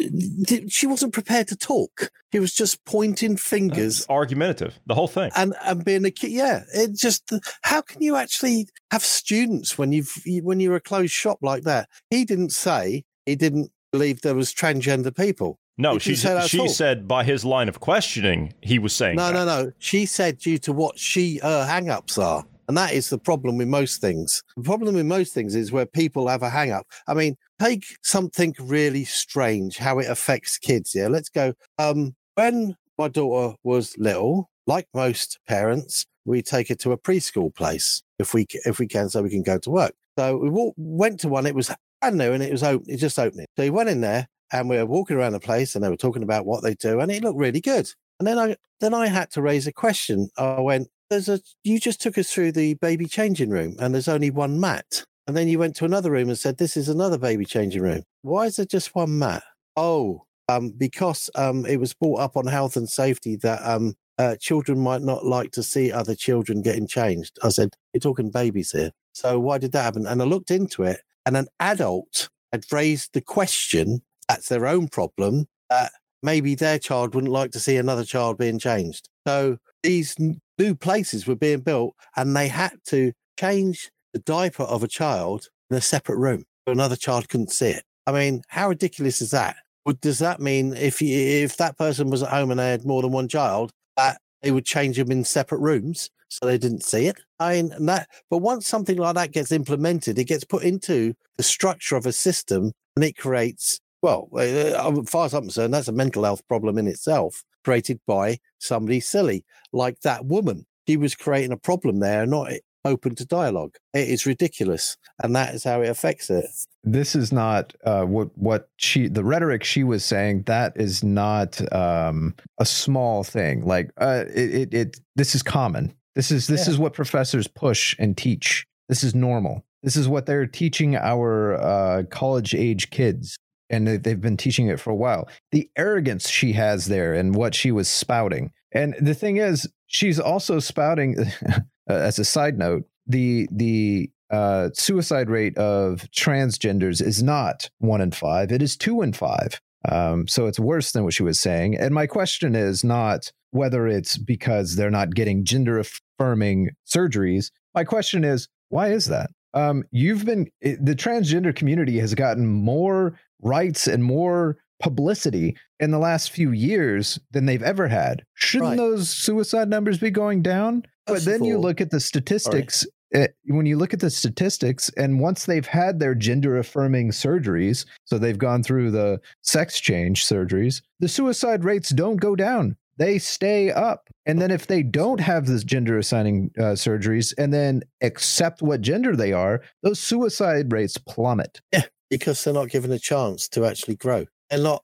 she 0.69 0.87
wasn't 0.87 1.13
prepared 1.13 1.49
to 1.49 1.57
talk. 1.57 2.11
He 2.31 2.41
was 2.41 2.53
just 2.53 2.85
pointing 2.85 3.37
fingers, 3.37 4.05
argumentative. 4.09 4.79
The 4.87 4.95
whole 4.95 5.09
thing, 5.09 5.31
and 5.35 5.55
and 5.65 5.85
being 5.85 6.05
a 6.05 6.11
kid. 6.11 6.31
Yeah, 6.31 6.65
it 6.75 6.95
just. 6.95 7.33
How 7.63 7.81
can 7.81 8.03
you 8.03 8.17
actually 8.17 8.69
have 8.91 9.03
students 9.03 9.79
when 9.79 9.93
you've 9.93 10.13
when 10.43 10.61
you're 10.61 10.77
a 10.77 10.81
closed 10.81 11.13
shop 11.13 11.39
like 11.41 11.63
that? 11.63 11.89
He 12.11 12.25
didn't 12.25 12.51
say 12.51 13.05
he 13.25 13.35
didn't 13.35 13.71
believe 13.93 14.21
there 14.21 14.35
was 14.35 14.53
transgender 14.53 15.17
people. 15.17 15.59
No, 15.79 15.99
she 15.99 16.11
didn't 16.11 16.21
say 16.23 16.35
that 16.35 16.45
at 16.45 16.51
she 16.51 16.61
all. 16.61 16.69
said 16.69 17.07
by 17.09 17.23
his 17.25 17.45
line 17.45 17.69
of 17.69 17.81
questioning, 17.81 18.53
he 18.61 18.79
was 18.79 18.93
saying 18.93 19.17
No, 19.17 19.29
that. 19.33 19.33
no, 19.33 19.45
no. 19.45 19.73
She 19.79 20.07
said 20.07 20.39
due 20.39 20.59
to 20.59 20.73
what 20.73 20.99
she 20.99 21.39
her 21.39 21.65
hang-ups 21.65 22.19
are. 22.19 22.45
And 22.67 22.77
that 22.77 22.93
is 22.93 23.09
the 23.09 23.17
problem 23.19 23.57
with 23.57 23.69
most 23.69 24.01
things. 24.01 24.43
The 24.57 24.63
problem 24.63 24.95
with 24.95 25.07
most 25.07 25.33
things 25.33 25.55
is 25.55 25.73
where 25.73 25.87
people 25.87 26.29
have 26.29 26.43
a 26.43 26.51
hang 26.51 26.71
up. 26.71 26.87
I 27.07 27.15
mean, 27.15 27.35
take 27.59 27.85
something 28.03 28.55
really 28.61 29.05
strange, 29.05 29.79
how 29.79 29.99
it 30.01 30.07
affects 30.11 30.59
kids. 30.59 30.95
Yeah. 30.95 31.09
Let's 31.09 31.31
go. 31.31 31.55
Um, 31.79 32.15
when 32.35 32.77
my 32.99 33.09
daughter 33.09 33.57
was 33.63 33.97
little, 33.97 34.51
like 34.67 34.87
most 34.93 35.39
parents, 35.49 36.05
we 36.27 36.43
take 36.43 36.69
her 36.69 36.75
to 36.75 36.93
a 36.93 36.99
preschool 36.99 37.55
place 37.55 38.03
if 38.19 38.35
we 38.35 38.47
if 38.67 38.79
we 38.79 38.87
can, 38.87 39.09
so 39.09 39.23
we 39.23 39.31
can 39.31 39.43
go 39.43 39.57
to 39.59 39.71
work. 39.71 39.95
So 40.19 40.37
we 40.37 40.51
walk, 40.51 40.75
went 40.77 41.21
to 41.21 41.29
one. 41.29 41.47
It 41.47 41.55
was 41.55 41.73
brand 42.03 42.19
new 42.19 42.33
and 42.33 42.43
it 42.43 42.53
was 42.53 42.63
open. 42.63 42.85
It 42.93 42.99
just 42.99 43.19
opening. 43.19 43.47
So 43.57 43.63
we 43.63 43.71
went 43.71 43.89
in 43.89 44.03
there 44.03 44.29
and 44.53 44.69
we 44.69 44.77
were 44.77 44.87
walking 44.87 45.17
around 45.17 45.33
the 45.33 45.41
place 45.41 45.75
and 45.75 45.85
they 45.85 45.89
were 45.89 45.97
talking 45.97 46.23
about 46.23 46.47
what 46.47 46.63
they 46.63 46.75
do 46.75 47.01
and 47.01 47.11
it 47.11 47.23
looked 47.23 47.39
really 47.39 47.61
good. 47.61 47.93
And 48.19 48.27
then 48.27 48.39
I 48.39 48.57
then 48.81 48.95
I 48.95 49.07
had 49.07 49.31
to 49.33 49.43
raise 49.43 49.67
a 49.67 49.73
question. 49.73 50.29
I 50.37 50.61
went, 50.61 50.89
"There's 51.11 51.29
a 51.29 51.41
you 51.65 51.79
just 51.79 52.01
took 52.01 52.19
us 52.19 52.33
through 52.33 52.53
the 52.53 52.75
baby 52.75 53.07
changing 53.07 53.51
room, 53.51 53.77
and 53.79 53.95
there's 53.95 54.09
only 54.09 54.31
one 54.31 54.61
mat." 54.61 55.05
And 55.27 55.37
then 55.37 55.49
you 55.49 55.59
went 55.59 55.77
to 55.77 55.85
another 55.85 56.11
room 56.11 56.29
and 56.29 56.39
said, 56.39 56.59
"This 56.59 56.77
is 56.77 56.89
another 56.89 57.19
baby 57.19 57.45
changing 57.45 57.83
room. 57.83 58.03
Why 58.23 58.47
is 58.47 58.57
there 58.57 58.67
just 58.67 58.95
one 58.95 59.19
mat?" 59.19 59.45
Oh, 59.77 60.25
um, 60.49 60.71
because 60.71 61.31
um, 61.35 61.67
it 61.67 61.79
was 61.79 61.95
brought 61.95 62.21
up 62.21 62.37
on 62.37 62.47
health 62.47 62.77
and 62.77 62.89
safety 62.89 63.37
that 63.37 63.65
um, 63.65 63.95
uh, 64.19 64.37
children 64.41 64.81
might 64.81 65.03
not 65.03 65.25
like 65.25 65.53
to 65.53 65.63
see 65.63 65.93
other 65.93 66.15
children 66.15 66.63
getting 66.63 66.89
changed. 66.89 67.39
I 67.43 67.51
said, 67.51 67.75
"You're 67.93 68.01
talking 68.01 68.31
babies 68.31 68.73
here, 68.73 68.91
so 69.13 69.39
why 69.39 69.59
did 69.59 69.73
that 69.73 69.85
happen?" 69.85 70.07
And 70.07 70.21
I 70.21 70.25
looked 70.25 70.51
into 70.51 70.83
it, 70.83 71.03
and 71.25 71.37
an 71.37 71.47
adult 71.61 72.29
had 72.53 72.65
raised 72.73 73.13
the 73.13 73.21
question. 73.21 74.03
That's 74.29 74.49
their 74.49 74.67
own 74.67 74.89
problem. 74.89 75.47
That 75.71 75.93
maybe 76.23 76.55
their 76.55 76.79
child 76.79 77.15
wouldn't 77.15 77.33
like 77.33 77.53
to 77.53 77.61
see 77.61 77.77
another 77.77 78.05
child 78.05 78.39
being 78.39 78.59
changed. 78.59 79.09
So 79.27 79.59
these 79.83 80.17
new 80.59 80.75
places 80.75 81.27
were 81.27 81.37
being 81.37 81.61
built 81.61 81.95
and 82.17 82.37
they 82.37 82.49
had 82.49 82.73
to 82.87 83.13
change 83.39 83.91
the 84.13 84.19
diaper 84.19 84.65
of 84.65 84.83
a 84.83 84.89
child 84.89 85.49
in 85.71 85.77
a 85.77 85.81
separate 85.81 86.19
room 86.19 86.45
so 86.67 86.73
another 86.73 86.97
child 86.97 87.29
couldn't 87.29 87.53
see 87.53 87.69
it. 87.69 87.85
I 88.07 88.13
mean, 88.13 88.43
how 88.49 88.69
ridiculous 88.69 89.21
is 89.21 89.31
that? 89.31 89.57
does 90.01 90.19
that 90.19 90.39
mean 90.41 90.75
if 90.75 91.01
you, 91.01 91.17
if 91.17 91.57
that 91.57 91.79
person 91.79 92.11
was 92.11 92.23
at 92.23 92.29
home 92.29 92.51
and 92.51 92.61
they 92.61 92.71
had 92.71 92.85
more 92.85 93.01
than 93.01 93.11
one 93.11 93.29
child, 93.29 93.73
that 93.97 94.21
they 94.43 94.51
would 94.51 94.67
change 94.67 94.99
them 94.99 95.11
in 95.11 95.25
separate 95.25 95.61
rooms 95.61 96.11
so 96.29 96.45
they 96.45 96.59
didn't 96.59 96.85
see 96.85 97.07
it? 97.07 97.19
I 97.39 97.63
mean, 97.63 97.87
that. 97.87 98.09
But 98.31 98.39
once 98.39 98.67
something 98.67 98.99
like 98.99 99.15
that 99.15 99.33
gets 99.33 99.53
implemented, 99.53 100.19
it 100.19 100.25
gets 100.25 100.45
put 100.45 100.63
into 100.63 101.15
the 101.37 101.43
structure 101.43 101.97
of 101.97 102.07
a 102.07 102.13
system, 102.13 102.73
and 102.97 103.05
it 103.05 103.17
creates. 103.17 103.81
Well, 104.03 104.29
uh, 104.33 104.39
as 104.39 105.11
far 105.11 105.27
as 105.27 105.35
I'm 105.35 105.43
concerned, 105.43 105.75
that's 105.75 105.89
a 105.89 105.93
mental 105.93 106.25
health 106.25 106.47
problem 106.49 106.79
in 106.79 106.87
itself, 106.87 107.45
created 107.65 108.01
by 108.07 108.39
somebody 108.59 109.01
silly 109.01 109.45
like 109.73 110.01
that 110.01 110.27
woman. 110.27 110.67
She 110.89 110.97
was 110.97 111.15
creating 111.15 111.53
a 111.53 111.57
problem 111.57 112.01
there, 112.01 112.25
not 112.25 112.53
open 112.85 113.15
to 113.17 113.25
dialogue. 113.25 113.75
It 113.93 114.09
is 114.09 114.27
ridiculous, 114.27 114.97
and 115.23 115.35
that 115.37 115.55
is 115.55 115.65
how 115.65 115.83
it 115.83 115.89
affects 115.89 116.31
it. 116.31 116.47
This 116.85 117.15
is 117.15 117.33
not 117.33 117.75
uh, 117.85 118.05
what 118.05 118.37
what 118.37 118.71
she 118.77 119.09
the 119.09 119.25
rhetoric 119.25 119.65
she 119.65 119.85
was 119.85 120.05
saying. 120.05 120.45
That 120.45 120.73
is 120.77 121.05
not 121.05 121.61
um, 121.75 122.35
a 122.59 122.65
small 122.65 123.25
thing. 123.25 123.67
Like 123.67 123.91
uh, 124.01 124.25
it, 124.35 124.55
it, 124.55 124.75
it 124.75 125.01
this 125.17 125.35
is 125.35 125.43
common. 125.43 125.93
This 126.15 126.31
is 126.31 126.47
this 126.47 126.67
yeah. 126.67 126.73
is 126.73 126.79
what 126.79 126.95
professors 126.95 127.47
push 127.47 127.95
and 127.99 128.17
teach. 128.17 128.67
This 128.89 129.05
is 129.05 129.15
normal. 129.15 129.65
This 129.83 129.97
is 129.97 130.09
what 130.09 130.27
they're 130.27 130.47
teaching 130.47 130.97
our 130.97 131.55
uh, 131.55 132.03
college 132.11 132.55
age 132.55 132.91
kids, 132.91 133.37
and 133.71 133.87
they've 133.87 134.21
been 134.21 134.37
teaching 134.37 134.69
it 134.69 134.81
for 134.81 134.91
a 134.91 134.97
while. 134.97 135.29
The 135.53 135.71
arrogance 135.77 136.29
she 136.29 136.53
has 136.53 136.87
there 136.87 137.15
and 137.15 137.35
what 137.35 137.55
she 137.55 137.71
was 137.71 137.89
spouting. 137.89 138.53
And 138.73 138.95
the 139.01 139.15
thing 139.15 139.37
is, 139.39 139.69
she's 139.87 140.21
also 140.21 140.59
spouting 140.59 141.17
uh, 141.49 141.61
as 141.89 142.19
a 142.19 142.25
side 142.25 142.59
note, 142.59 142.85
the 143.07 143.49
the 143.51 144.11
uh, 144.31 144.69
suicide 144.75 145.31
rate 145.31 145.57
of 145.57 146.07
transgenders 146.15 147.01
is 147.03 147.23
not 147.23 147.71
one 147.79 148.01
in 148.01 148.11
five; 148.11 148.53
it 148.53 148.63
is 148.63 148.77
two 148.77 149.03
in 149.03 149.13
five. 149.13 149.61
Um, 149.89 150.27
so 150.27 150.47
it's 150.47 150.59
worse 150.59 150.93
than 150.93 151.05
what 151.05 151.15
she 151.15 151.23
was 151.23 151.39
saying. 151.39 151.77
And 151.77 151.95
my 151.95 152.07
question 152.07 152.55
is 152.55 152.85
not 152.85 153.33
whether 153.53 153.87
it's 153.87 154.19
because 154.19 154.77
they're 154.77 154.91
not 154.91 155.15
getting 155.15 155.45
gender 155.45 155.79
affirming 155.79 156.71
surgeries. 156.87 157.51
My 157.75 157.85
question 157.85 158.25
is, 158.25 158.49
why 158.69 158.89
is 158.89 159.07
that? 159.07 159.31
Um, 159.55 159.85
you've 159.91 160.27
been 160.27 160.51
the 160.61 160.95
transgender 160.95 161.57
community 161.57 161.99
has 161.99 162.15
gotten 162.15 162.47
more 162.47 163.19
rights 163.43 163.87
and 163.87 164.05
more 164.05 164.59
publicity 164.81 165.57
in 165.81 165.91
the 165.91 165.99
last 165.99 166.31
few 166.31 166.53
years 166.53 167.19
than 167.33 167.47
they've 167.47 167.63
ever 167.63 167.89
had. 167.89 168.25
Shouldn't 168.35 168.71
right. 168.71 168.77
those 168.77 169.09
suicide 169.09 169.69
numbers 169.69 169.99
be 169.99 170.11
going 170.11 170.43
down? 170.43 170.85
But 171.07 171.25
then 171.25 171.45
you 171.45 171.59
look 171.59 171.81
at 171.81 171.91
the 171.91 172.01
statistics. 172.01 172.85
It, 173.11 173.19
eh, 173.19 173.27
when 173.47 173.67
you 173.67 173.79
look 173.79 173.95
at 173.95 174.01
the 174.01 174.11
statistics, 174.11 174.91
and 174.97 175.21
once 175.21 175.47
they've 175.47 175.67
had 175.67 175.99
their 175.99 176.15
gender 176.15 176.59
affirming 176.59 177.11
surgeries, 177.11 177.87
so 178.05 178.19
they've 178.19 178.39
gone 178.39 178.63
through 178.63 178.91
the 178.91 179.21
sex 179.43 179.81
change 179.81 180.27
surgeries, 180.27 180.83
the 181.01 181.09
suicide 181.09 181.65
rates 181.65 181.91
don't 181.91 182.17
go 182.17 182.37
down. 182.37 182.77
They 182.99 183.19
stay 183.19 183.71
up. 183.71 184.09
And 184.27 184.43
then 184.43 184.51
if 184.51 184.67
they 184.67 184.83
don't 184.83 185.21
have 185.21 185.47
this 185.47 185.65
gender 185.65 185.97
assigning 185.97 186.51
uh, 186.59 186.75
surgeries 186.75 187.33
and 187.39 187.55
then 187.55 187.83
accept 188.03 188.61
what 188.61 188.81
gender 188.81 189.17
they 189.17 189.33
are, 189.33 189.63
those 189.83 190.01
suicide 190.01 190.73
rates 190.73 190.99
plummet. 190.99 191.61
Yeah, 191.73 191.85
because 192.11 192.43
they're 192.43 192.55
not 192.55 192.71
given 192.71 192.93
a 192.93 192.99
chance 192.99 193.49
to 193.49 193.65
actually 193.65 193.97
grow. 193.97 194.27
They're 194.51 194.61
not 194.61 194.83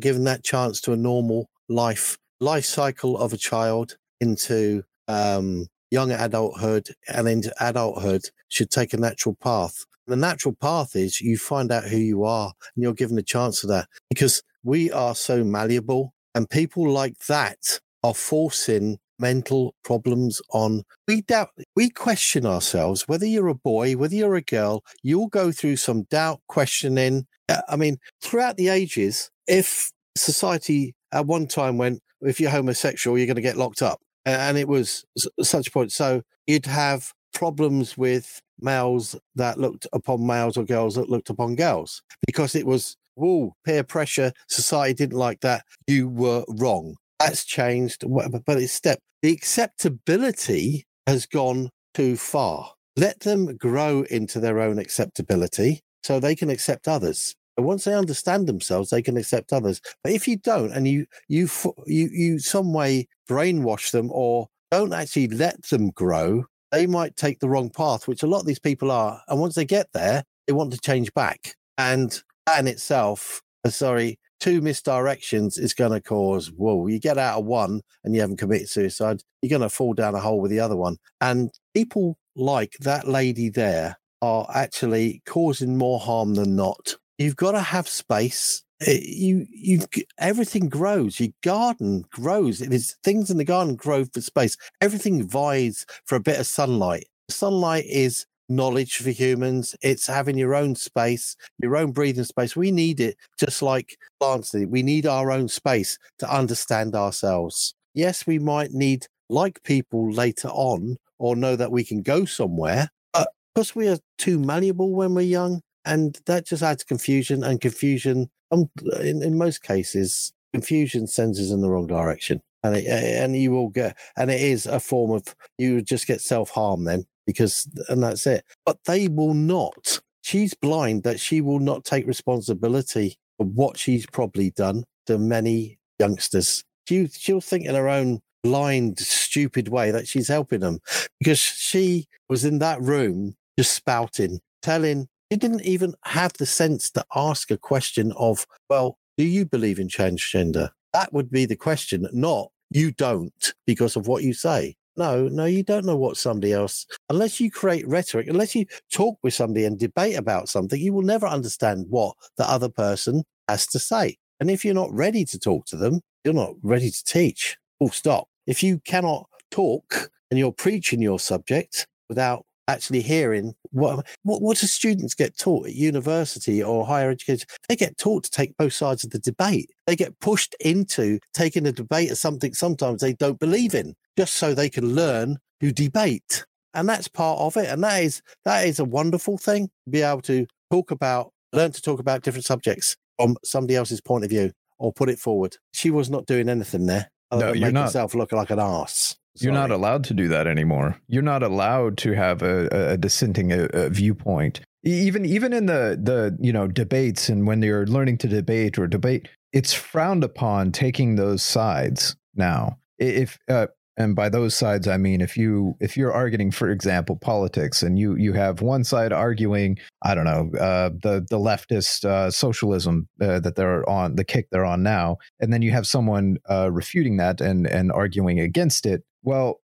given 0.00 0.24
that 0.24 0.42
chance 0.42 0.80
to 0.80 0.92
a 0.92 0.96
normal 0.96 1.50
life 1.68 2.18
life 2.40 2.64
cycle 2.64 3.18
of 3.18 3.32
a 3.32 3.36
child 3.36 3.96
into 4.20 4.82
um, 5.08 5.66
young 5.90 6.10
adulthood 6.10 6.88
and 7.08 7.28
into 7.28 7.52
adulthood 7.60 8.22
should 8.48 8.70
take 8.70 8.94
a 8.94 8.96
natural 8.96 9.36
path. 9.42 9.84
The 10.06 10.16
natural 10.16 10.54
path 10.54 10.96
is 10.96 11.20
you 11.20 11.36
find 11.36 11.70
out 11.70 11.84
who 11.84 11.98
you 11.98 12.24
are 12.24 12.52
and 12.74 12.82
you're 12.82 12.94
given 12.94 13.18
a 13.18 13.22
chance 13.22 13.60
for 13.60 13.66
that 13.68 13.88
because 14.08 14.42
we 14.62 14.90
are 14.90 15.14
so 15.14 15.44
malleable 15.44 16.14
and 16.34 16.48
people 16.48 16.90
like 16.90 17.18
that 17.26 17.80
are 18.02 18.14
forcing 18.14 18.98
mental 19.20 19.74
problems 19.84 20.40
on 20.52 20.82
we 21.06 21.22
doubt 21.22 21.50
we 21.76 21.90
question 21.90 22.46
ourselves 22.46 23.06
whether 23.06 23.26
you're 23.26 23.48
a 23.48 23.54
boy 23.54 23.94
whether 23.94 24.14
you're 24.14 24.36
a 24.36 24.42
girl 24.42 24.82
you'll 25.02 25.28
go 25.28 25.52
through 25.52 25.76
some 25.76 26.02
doubt 26.04 26.40
questioning 26.48 27.26
uh, 27.48 27.60
i 27.68 27.76
mean 27.76 27.98
throughout 28.22 28.56
the 28.56 28.68
ages 28.68 29.30
if 29.46 29.90
society 30.16 30.94
at 31.12 31.26
one 31.26 31.46
time 31.46 31.78
went 31.78 32.00
if 32.22 32.40
you're 32.40 32.50
homosexual 32.50 33.16
you're 33.16 33.26
going 33.26 33.36
to 33.36 33.42
get 33.42 33.56
locked 33.56 33.82
up 33.82 34.00
and 34.26 34.58
it 34.58 34.68
was 34.68 35.04
such 35.42 35.68
a 35.68 35.70
point. 35.70 35.92
So 35.92 36.22
you'd 36.46 36.66
have 36.66 37.12
problems 37.32 37.96
with 37.96 38.40
males 38.60 39.16
that 39.36 39.58
looked 39.58 39.86
upon 39.92 40.26
males 40.26 40.56
or 40.56 40.64
girls 40.64 40.96
that 40.96 41.08
looked 41.08 41.30
upon 41.30 41.54
girls 41.54 42.02
because 42.26 42.54
it 42.54 42.66
was 42.66 42.96
whoa 43.14 43.54
peer 43.64 43.82
pressure. 43.82 44.32
Society 44.48 44.94
didn't 44.94 45.18
like 45.18 45.40
that. 45.40 45.64
You 45.86 46.08
were 46.08 46.44
wrong. 46.48 46.96
That's 47.20 47.44
changed, 47.44 48.04
but 48.08 48.56
it's 48.56 48.72
step. 48.72 48.98
The 49.22 49.30
acceptability 49.32 50.84
has 51.06 51.26
gone 51.26 51.68
too 51.94 52.16
far. 52.16 52.72
Let 52.96 53.20
them 53.20 53.56
grow 53.56 54.02
into 54.10 54.40
their 54.40 54.58
own 54.60 54.78
acceptability 54.78 55.80
so 56.02 56.18
they 56.18 56.34
can 56.34 56.48
accept 56.50 56.88
others. 56.88 57.34
And 57.56 57.66
once 57.66 57.84
they 57.84 57.94
understand 57.94 58.46
themselves, 58.46 58.90
they 58.90 59.02
can 59.02 59.18
accept 59.18 59.52
others. 59.52 59.80
But 60.02 60.14
if 60.14 60.26
you 60.26 60.38
don't, 60.38 60.72
and 60.72 60.88
you 60.88 61.06
you 61.28 61.48
you 61.86 62.08
you 62.10 62.38
some 62.38 62.72
way 62.72 63.06
brainwash 63.28 63.90
them 63.90 64.10
or 64.10 64.48
don't 64.70 64.94
actually 64.94 65.28
let 65.28 65.62
them 65.66 65.90
grow, 65.90 66.44
they 66.72 66.86
might 66.86 67.16
take 67.16 67.40
the 67.40 67.48
wrong 67.48 67.68
path, 67.70 68.08
which 68.08 68.22
a 68.22 68.26
lot 68.26 68.40
of 68.40 68.46
these 68.46 68.58
people 68.58 68.90
are. 68.90 69.20
And 69.28 69.40
once 69.40 69.56
they 69.56 69.64
get 69.66 69.88
there, 69.92 70.24
they 70.46 70.54
want 70.54 70.72
to 70.72 70.80
change 70.80 71.12
back. 71.12 71.54
And 71.76 72.22
that 72.46 72.60
in 72.60 72.66
itself, 72.66 73.42
uh, 73.64 73.70
sorry, 73.70 74.18
two 74.40 74.60
misdirections 74.60 75.58
is 75.58 75.74
going 75.74 75.92
to 75.92 76.00
cause 76.00 76.50
whoa 76.56 76.86
you 76.86 76.98
get 76.98 77.18
out 77.18 77.38
of 77.38 77.44
one 77.44 77.80
and 78.04 78.14
you 78.14 78.20
haven't 78.20 78.38
committed 78.38 78.68
suicide 78.68 79.22
you're 79.42 79.50
going 79.50 79.60
to 79.60 79.68
fall 79.68 79.94
down 79.94 80.14
a 80.14 80.20
hole 80.20 80.40
with 80.40 80.50
the 80.50 80.60
other 80.60 80.76
one 80.76 80.96
and 81.20 81.50
people 81.74 82.16
like 82.34 82.74
that 82.80 83.06
lady 83.06 83.48
there 83.48 83.96
are 84.22 84.46
actually 84.54 85.22
causing 85.26 85.76
more 85.76 86.00
harm 86.00 86.34
than 86.34 86.56
not 86.56 86.96
You've 87.20 87.36
got 87.36 87.52
to 87.52 87.60
have 87.60 87.86
space. 87.86 88.62
Eh, 88.86 88.98
you 89.02 89.46
you 89.50 89.80
everything 90.18 90.70
grows. 90.70 91.20
Your 91.20 91.28
garden 91.42 92.06
grows. 92.10 92.62
It 92.62 92.72
is 92.72 92.96
things 93.04 93.30
in 93.30 93.36
the 93.36 93.44
garden 93.44 93.76
grow 93.76 94.06
for 94.06 94.22
space. 94.22 94.56
Everything 94.80 95.28
vies 95.28 95.84
for 96.06 96.16
a 96.16 96.20
bit 96.20 96.40
of 96.40 96.46
sunlight. 96.46 97.04
Sunlight 97.28 97.84
is 97.84 98.24
knowledge 98.50 98.96
for 98.96 99.10
humans. 99.10 99.74
It's 99.80 100.06
having 100.06 100.36
your 100.36 100.54
own 100.54 100.74
space, 100.74 101.36
your 101.58 101.76
own 101.76 101.92
breathing 101.92 102.24
space. 102.24 102.56
We 102.56 102.70
need 102.70 103.00
it 103.00 103.16
just 103.38 103.62
like 103.62 103.96
plants 104.18 104.52
need. 104.52 104.70
We 104.70 104.82
need 104.82 105.06
our 105.06 105.30
own 105.30 105.48
space 105.48 105.98
to 106.18 106.30
understand 106.30 106.94
ourselves. 106.94 107.74
Yes, 107.94 108.26
we 108.26 108.38
might 108.38 108.72
need 108.72 109.06
like 109.28 109.62
people 109.62 110.12
later 110.12 110.48
on 110.48 110.96
or 111.18 111.36
know 111.36 111.56
that 111.56 111.72
we 111.72 111.84
can 111.84 112.02
go 112.02 112.24
somewhere. 112.24 112.88
But 113.12 113.28
because 113.54 113.74
we 113.74 113.88
are 113.88 113.98
too 114.18 114.38
malleable 114.38 114.94
when 114.94 115.14
we're 115.14 115.22
young, 115.22 115.62
and 115.84 116.18
that 116.26 116.46
just 116.46 116.62
adds 116.62 116.84
confusion 116.84 117.42
and 117.42 117.60
confusion 117.60 118.30
um, 118.50 118.70
in, 119.00 119.22
in 119.22 119.38
most 119.38 119.62
cases 119.62 120.32
confusion 120.52 121.06
sends 121.06 121.40
us 121.40 121.50
in 121.50 121.60
the 121.60 121.70
wrong 121.70 121.86
direction 121.86 122.40
and 122.62 122.76
it, 122.76 122.86
and 122.86 123.36
you 123.36 123.50
will 123.50 123.68
get 123.68 123.96
and 124.16 124.30
it 124.30 124.40
is 124.40 124.66
a 124.66 124.80
form 124.80 125.10
of 125.10 125.34
you 125.58 125.80
just 125.80 126.06
get 126.06 126.20
self-harm 126.20 126.84
then 126.84 127.04
because 127.26 127.68
and 127.88 128.02
that's 128.02 128.26
it 128.26 128.44
but 128.64 128.78
they 128.86 129.08
will 129.08 129.34
not 129.34 130.00
she's 130.22 130.54
blind 130.54 131.02
that 131.02 131.20
she 131.20 131.40
will 131.40 131.58
not 131.58 131.84
take 131.84 132.06
responsibility 132.06 133.16
for 133.36 133.46
what 133.46 133.78
she's 133.78 134.06
probably 134.06 134.50
done 134.50 134.84
to 135.06 135.18
many 135.18 135.78
youngsters 135.98 136.64
she, 136.88 137.06
she'll 137.08 137.40
think 137.40 137.66
in 137.66 137.74
her 137.74 137.88
own 137.88 138.20
blind 138.42 138.98
stupid 138.98 139.68
way 139.68 139.90
that 139.90 140.08
she's 140.08 140.28
helping 140.28 140.60
them 140.60 140.78
because 141.18 141.38
she 141.38 142.06
was 142.28 142.44
in 142.44 142.58
that 142.58 142.80
room 142.80 143.34
just 143.58 143.72
spouting 143.72 144.40
telling 144.62 145.08
he 145.30 145.36
didn't 145.36 145.62
even 145.62 145.94
have 146.04 146.32
the 146.34 146.46
sense 146.46 146.90
to 146.90 147.04
ask 147.14 147.50
a 147.52 147.56
question 147.56 148.12
of, 148.16 148.46
well, 148.68 148.98
do 149.16 149.24
you 149.24 149.46
believe 149.46 149.78
in 149.78 149.86
transgender? 149.86 150.70
That 150.92 151.12
would 151.12 151.30
be 151.30 151.46
the 151.46 151.56
question, 151.56 152.08
not 152.12 152.50
you 152.70 152.90
don't 152.90 153.54
because 153.66 153.96
of 153.96 154.08
what 154.08 154.24
you 154.24 154.34
say. 154.34 154.74
No, 155.00 155.28
no, 155.28 155.46
you 155.46 155.62
don't 155.62 155.86
know 155.86 155.96
what 155.96 156.18
somebody 156.18 156.52
else, 156.52 156.84
unless 157.08 157.40
you 157.40 157.50
create 157.50 157.88
rhetoric, 157.88 158.28
unless 158.28 158.54
you 158.54 158.66
talk 158.92 159.18
with 159.22 159.32
somebody 159.32 159.64
and 159.64 159.78
debate 159.78 160.14
about 160.14 160.50
something, 160.50 160.78
you 160.78 160.92
will 160.92 161.00
never 161.00 161.26
understand 161.26 161.86
what 161.88 162.14
the 162.36 162.46
other 162.46 162.68
person 162.68 163.24
has 163.48 163.66
to 163.68 163.78
say. 163.78 164.18
And 164.40 164.50
if 164.50 164.62
you're 164.62 164.74
not 164.74 164.92
ready 164.92 165.24
to 165.24 165.38
talk 165.38 165.64
to 165.68 165.76
them, 165.78 166.02
you're 166.22 166.34
not 166.34 166.52
ready 166.62 166.90
to 166.90 167.04
teach. 167.04 167.56
Full 167.78 167.88
stop. 167.88 168.28
If 168.46 168.62
you 168.62 168.78
cannot 168.80 169.26
talk 169.50 170.10
and 170.30 170.38
you're 170.38 170.52
preaching 170.52 171.00
your 171.00 171.18
subject 171.18 171.86
without 172.10 172.44
actually 172.70 173.02
hearing 173.02 173.54
what, 173.70 174.06
what 174.22 174.40
what 174.42 174.58
do 174.58 174.66
students 174.66 175.14
get 175.14 175.36
taught 175.38 175.66
at 175.66 175.74
university 175.74 176.62
or 176.62 176.86
higher 176.86 177.10
education? 177.10 177.46
They 177.68 177.76
get 177.76 177.98
taught 177.98 178.24
to 178.24 178.30
take 178.30 178.56
both 178.56 178.72
sides 178.72 179.04
of 179.04 179.10
the 179.10 179.18
debate. 179.18 179.70
They 179.86 179.96
get 179.96 180.18
pushed 180.20 180.54
into 180.60 181.18
taking 181.34 181.66
a 181.66 181.72
debate 181.72 182.10
of 182.10 182.18
something 182.18 182.54
sometimes 182.54 183.00
they 183.00 183.12
don't 183.14 183.38
believe 183.38 183.74
in, 183.74 183.94
just 184.16 184.34
so 184.34 184.54
they 184.54 184.70
can 184.70 184.94
learn 184.94 185.36
to 185.60 185.72
debate. 185.72 186.44
And 186.74 186.88
that's 186.88 187.08
part 187.08 187.40
of 187.40 187.56
it. 187.56 187.68
And 187.68 187.82
that 187.84 188.02
is 188.02 188.22
that 188.44 188.66
is 188.66 188.78
a 188.78 188.84
wonderful 188.84 189.36
thing 189.38 189.66
to 189.66 189.90
be 189.90 190.02
able 190.02 190.22
to 190.22 190.46
talk 190.70 190.90
about, 190.90 191.32
learn 191.52 191.72
to 191.72 191.82
talk 191.82 192.00
about 192.00 192.22
different 192.22 192.44
subjects. 192.46 192.96
from 193.18 193.36
somebody 193.44 193.76
else's 193.76 194.00
point 194.00 194.24
of 194.24 194.30
view 194.30 194.50
or 194.78 194.92
put 194.94 195.10
it 195.10 195.18
forward. 195.18 195.54
She 195.74 195.90
was 195.90 196.08
not 196.08 196.24
doing 196.26 196.48
anything 196.48 196.86
there. 196.86 197.10
Other 197.30 197.46
No, 197.46 197.52
than 197.52 197.60
you're 197.60 197.66
make 197.68 197.74
not. 197.74 197.84
herself 197.84 198.14
look 198.14 198.32
like 198.32 198.48
an 198.50 198.58
ass. 198.58 199.14
You're 199.38 199.52
not 199.52 199.70
allowed 199.70 200.04
to 200.04 200.14
do 200.14 200.28
that 200.28 200.46
anymore. 200.46 200.96
You're 201.08 201.22
not 201.22 201.42
allowed 201.42 201.96
to 201.98 202.12
have 202.12 202.42
a, 202.42 202.66
a 202.92 202.96
dissenting 202.96 203.52
uh 203.52 203.68
uh 203.72 203.88
viewpoint. 203.88 204.60
Even 204.82 205.24
even 205.24 205.52
in 205.52 205.66
the 205.66 205.98
the 206.02 206.36
you 206.40 206.52
know 206.52 206.66
debates 206.66 207.28
and 207.28 207.46
when 207.46 207.62
you're 207.62 207.86
learning 207.86 208.18
to 208.18 208.28
debate 208.28 208.78
or 208.78 208.86
debate, 208.86 209.28
it's 209.52 209.72
frowned 209.72 210.24
upon 210.24 210.72
taking 210.72 211.16
those 211.16 211.42
sides 211.42 212.16
now. 212.34 212.78
If 212.98 213.38
uh, 213.48 213.68
and 213.96 214.16
by 214.16 214.28
those 214.30 214.54
sides 214.54 214.88
I 214.88 214.96
mean 214.96 215.20
if 215.20 215.36
you 215.36 215.76
if 215.80 215.96
you're 215.96 216.12
arguing, 216.12 216.50
for 216.50 216.70
example, 216.70 217.16
politics, 217.16 217.82
and 217.82 217.98
you 217.98 218.16
you 218.16 218.32
have 218.32 218.62
one 218.62 218.84
side 218.84 219.12
arguing, 219.12 219.78
I 220.02 220.14
don't 220.14 220.24
know, 220.24 220.50
uh, 220.58 220.90
the 221.02 221.24
the 221.28 221.38
leftist 221.38 222.04
uh, 222.04 222.30
socialism 222.30 223.08
uh, 223.20 223.38
that 223.40 223.56
they're 223.56 223.88
on, 223.88 224.16
the 224.16 224.24
kick 224.24 224.48
they're 224.50 224.64
on 224.64 224.82
now, 224.82 225.18
and 225.38 225.52
then 225.52 225.62
you 225.62 225.70
have 225.70 225.86
someone 225.86 226.38
uh, 226.50 226.70
refuting 226.72 227.18
that 227.18 227.40
and 227.40 227.66
and 227.66 227.92
arguing 227.92 228.40
against 228.40 228.86
it. 228.86 229.04
Well, 229.22 229.60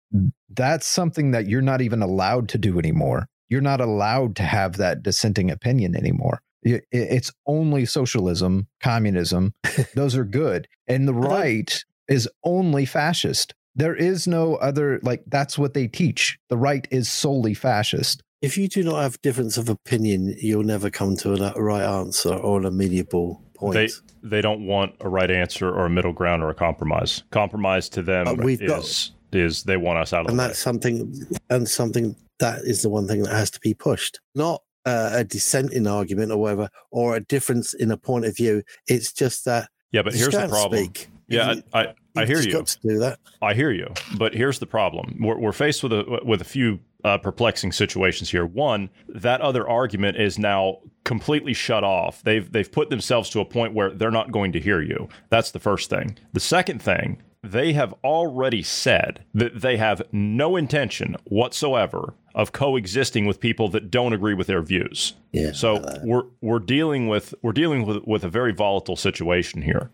that's 0.49 0.85
something 0.87 1.31
that 1.31 1.47
you're 1.47 1.61
not 1.61 1.81
even 1.81 2.01
allowed 2.01 2.49
to 2.49 2.57
do 2.57 2.77
anymore. 2.79 3.27
You're 3.49 3.61
not 3.61 3.81
allowed 3.81 4.35
to 4.37 4.43
have 4.43 4.77
that 4.77 5.03
dissenting 5.03 5.49
opinion 5.51 5.95
anymore. 5.95 6.41
I- 6.65 6.75
i- 6.75 6.81
It's 6.91 7.31
only 7.47 7.85
socialism, 7.85 8.67
communism. 8.81 9.53
Those 9.95 10.15
are 10.15 10.25
good. 10.25 10.67
And 10.87 11.07
the 11.07 11.13
right 11.13 11.83
is 12.07 12.27
only 12.43 12.85
fascist. 12.85 13.53
There 13.75 13.95
is 13.95 14.27
no 14.27 14.55
other, 14.55 14.99
like, 15.01 15.23
that's 15.27 15.57
what 15.57 15.73
they 15.73 15.87
teach. 15.87 16.37
The 16.49 16.57
right 16.57 16.85
is 16.91 17.09
solely 17.09 17.53
fascist. 17.53 18.21
If 18.41 18.57
you 18.57 18.67
do 18.67 18.83
not 18.83 19.01
have 19.01 19.21
difference 19.21 19.55
of 19.57 19.69
opinion, 19.69 20.35
you'll 20.39 20.63
never 20.63 20.89
come 20.89 21.15
to 21.17 21.33
a 21.33 21.61
right 21.61 21.83
answer 21.83 22.33
or 22.33 22.59
an 22.59 22.65
amenable 22.65 23.41
point. 23.53 23.75
They 23.75 23.89
they 24.23 24.41
don't 24.41 24.65
want 24.67 24.95
a 24.99 25.07
right 25.09 25.29
answer 25.31 25.69
or 25.69 25.85
a 25.85 25.89
middle 25.89 26.11
ground 26.13 26.43
or 26.43 26.49
a 26.49 26.55
compromise. 26.55 27.23
Compromise 27.31 27.87
to 27.89 28.01
them 28.03 28.25
But 28.25 28.43
we've 28.43 28.61
is 28.61 28.69
got- 28.69 29.11
is 29.35 29.63
they 29.63 29.77
want 29.77 29.97
us 29.99 30.13
out 30.13 30.21
of 30.21 30.27
and 30.29 30.37
the 30.39 30.43
way. 30.43 30.47
that's 30.47 30.59
something 30.59 31.25
and 31.49 31.67
something 31.69 32.15
that 32.39 32.59
is 32.63 32.81
the 32.81 32.89
one 32.89 33.07
thing 33.07 33.23
that 33.23 33.33
has 33.33 33.51
to 33.51 33.59
be 33.59 33.73
pushed 33.73 34.19
not 34.35 34.61
uh, 34.85 35.11
a 35.13 35.23
dissenting 35.23 35.85
argument 35.87 36.31
or 36.31 36.37
whatever 36.37 36.69
or 36.91 37.15
a 37.15 37.19
difference 37.21 37.73
in 37.75 37.91
a 37.91 37.97
point 37.97 38.25
of 38.25 38.35
view 38.35 38.63
it's 38.87 39.13
just 39.13 39.45
that 39.45 39.69
Yeah, 39.91 40.01
but 40.01 40.13
here's 40.13 40.33
the 40.33 40.47
problem. 40.47 40.83
speak. 40.85 41.07
Yeah, 41.27 41.53
You- 41.53 41.63
I, 41.73 41.81
I, 41.81 41.93
I 42.17 42.25
hear 42.25 42.41
you. 42.41 42.51
got 42.51 42.67
to 42.67 42.79
do 42.81 42.97
that 42.99 43.19
I 43.41 43.53
hear 43.53 43.71
you, 43.71 43.87
but 44.17 44.33
here's 44.33 44.59
the 44.59 44.65
problem: 44.65 45.17
we're, 45.21 45.37
we're 45.37 45.51
faced 45.53 45.81
with 45.83 45.93
a 45.93 46.19
with 46.25 46.41
a 46.41 46.45
few 46.45 46.79
uh, 47.05 47.17
perplexing 47.19 47.71
situations 47.71 48.29
here. 48.29 48.45
One, 48.45 48.89
that 49.07 49.39
other 49.41 49.67
argument 49.67 50.17
is 50.17 50.37
now 50.37 50.79
completely 51.05 51.53
shut 51.53 51.83
off. 51.85 52.21
They've 52.23 52.51
they've 52.51 52.69
put 52.71 52.89
themselves 52.89 53.29
to 53.31 53.39
a 53.39 53.45
point 53.45 53.73
where 53.73 53.91
they're 53.91 54.11
not 54.11 54.31
going 54.31 54.51
to 54.51 54.59
hear 54.59 54.81
you. 54.81 55.07
That's 55.29 55.51
the 55.51 55.59
first 55.59 55.89
thing. 55.89 56.17
The 56.33 56.39
second 56.41 56.81
thing, 56.81 57.21
they 57.43 57.73
have 57.73 57.93
already 58.03 58.61
said 58.63 59.23
that 59.33 59.61
they 59.61 59.77
have 59.77 60.01
no 60.11 60.55
intention 60.55 61.15
whatsoever 61.25 62.13
of 62.35 62.51
coexisting 62.51 63.25
with 63.25 63.39
people 63.39 63.67
that 63.69 63.91
don't 63.91 64.13
agree 64.13 64.33
with 64.33 64.47
their 64.47 64.61
views. 64.61 65.13
Yeah. 65.31 65.51
So 65.51 65.83
we're 66.03 66.23
we're 66.41 66.59
dealing 66.59 67.07
with 67.07 67.33
we're 67.41 67.51
dealing 67.51 67.85
with 67.85 68.03
with 68.05 68.23
a 68.23 68.29
very 68.29 68.53
volatile 68.53 68.95
situation 68.95 69.61
here. 69.61 69.89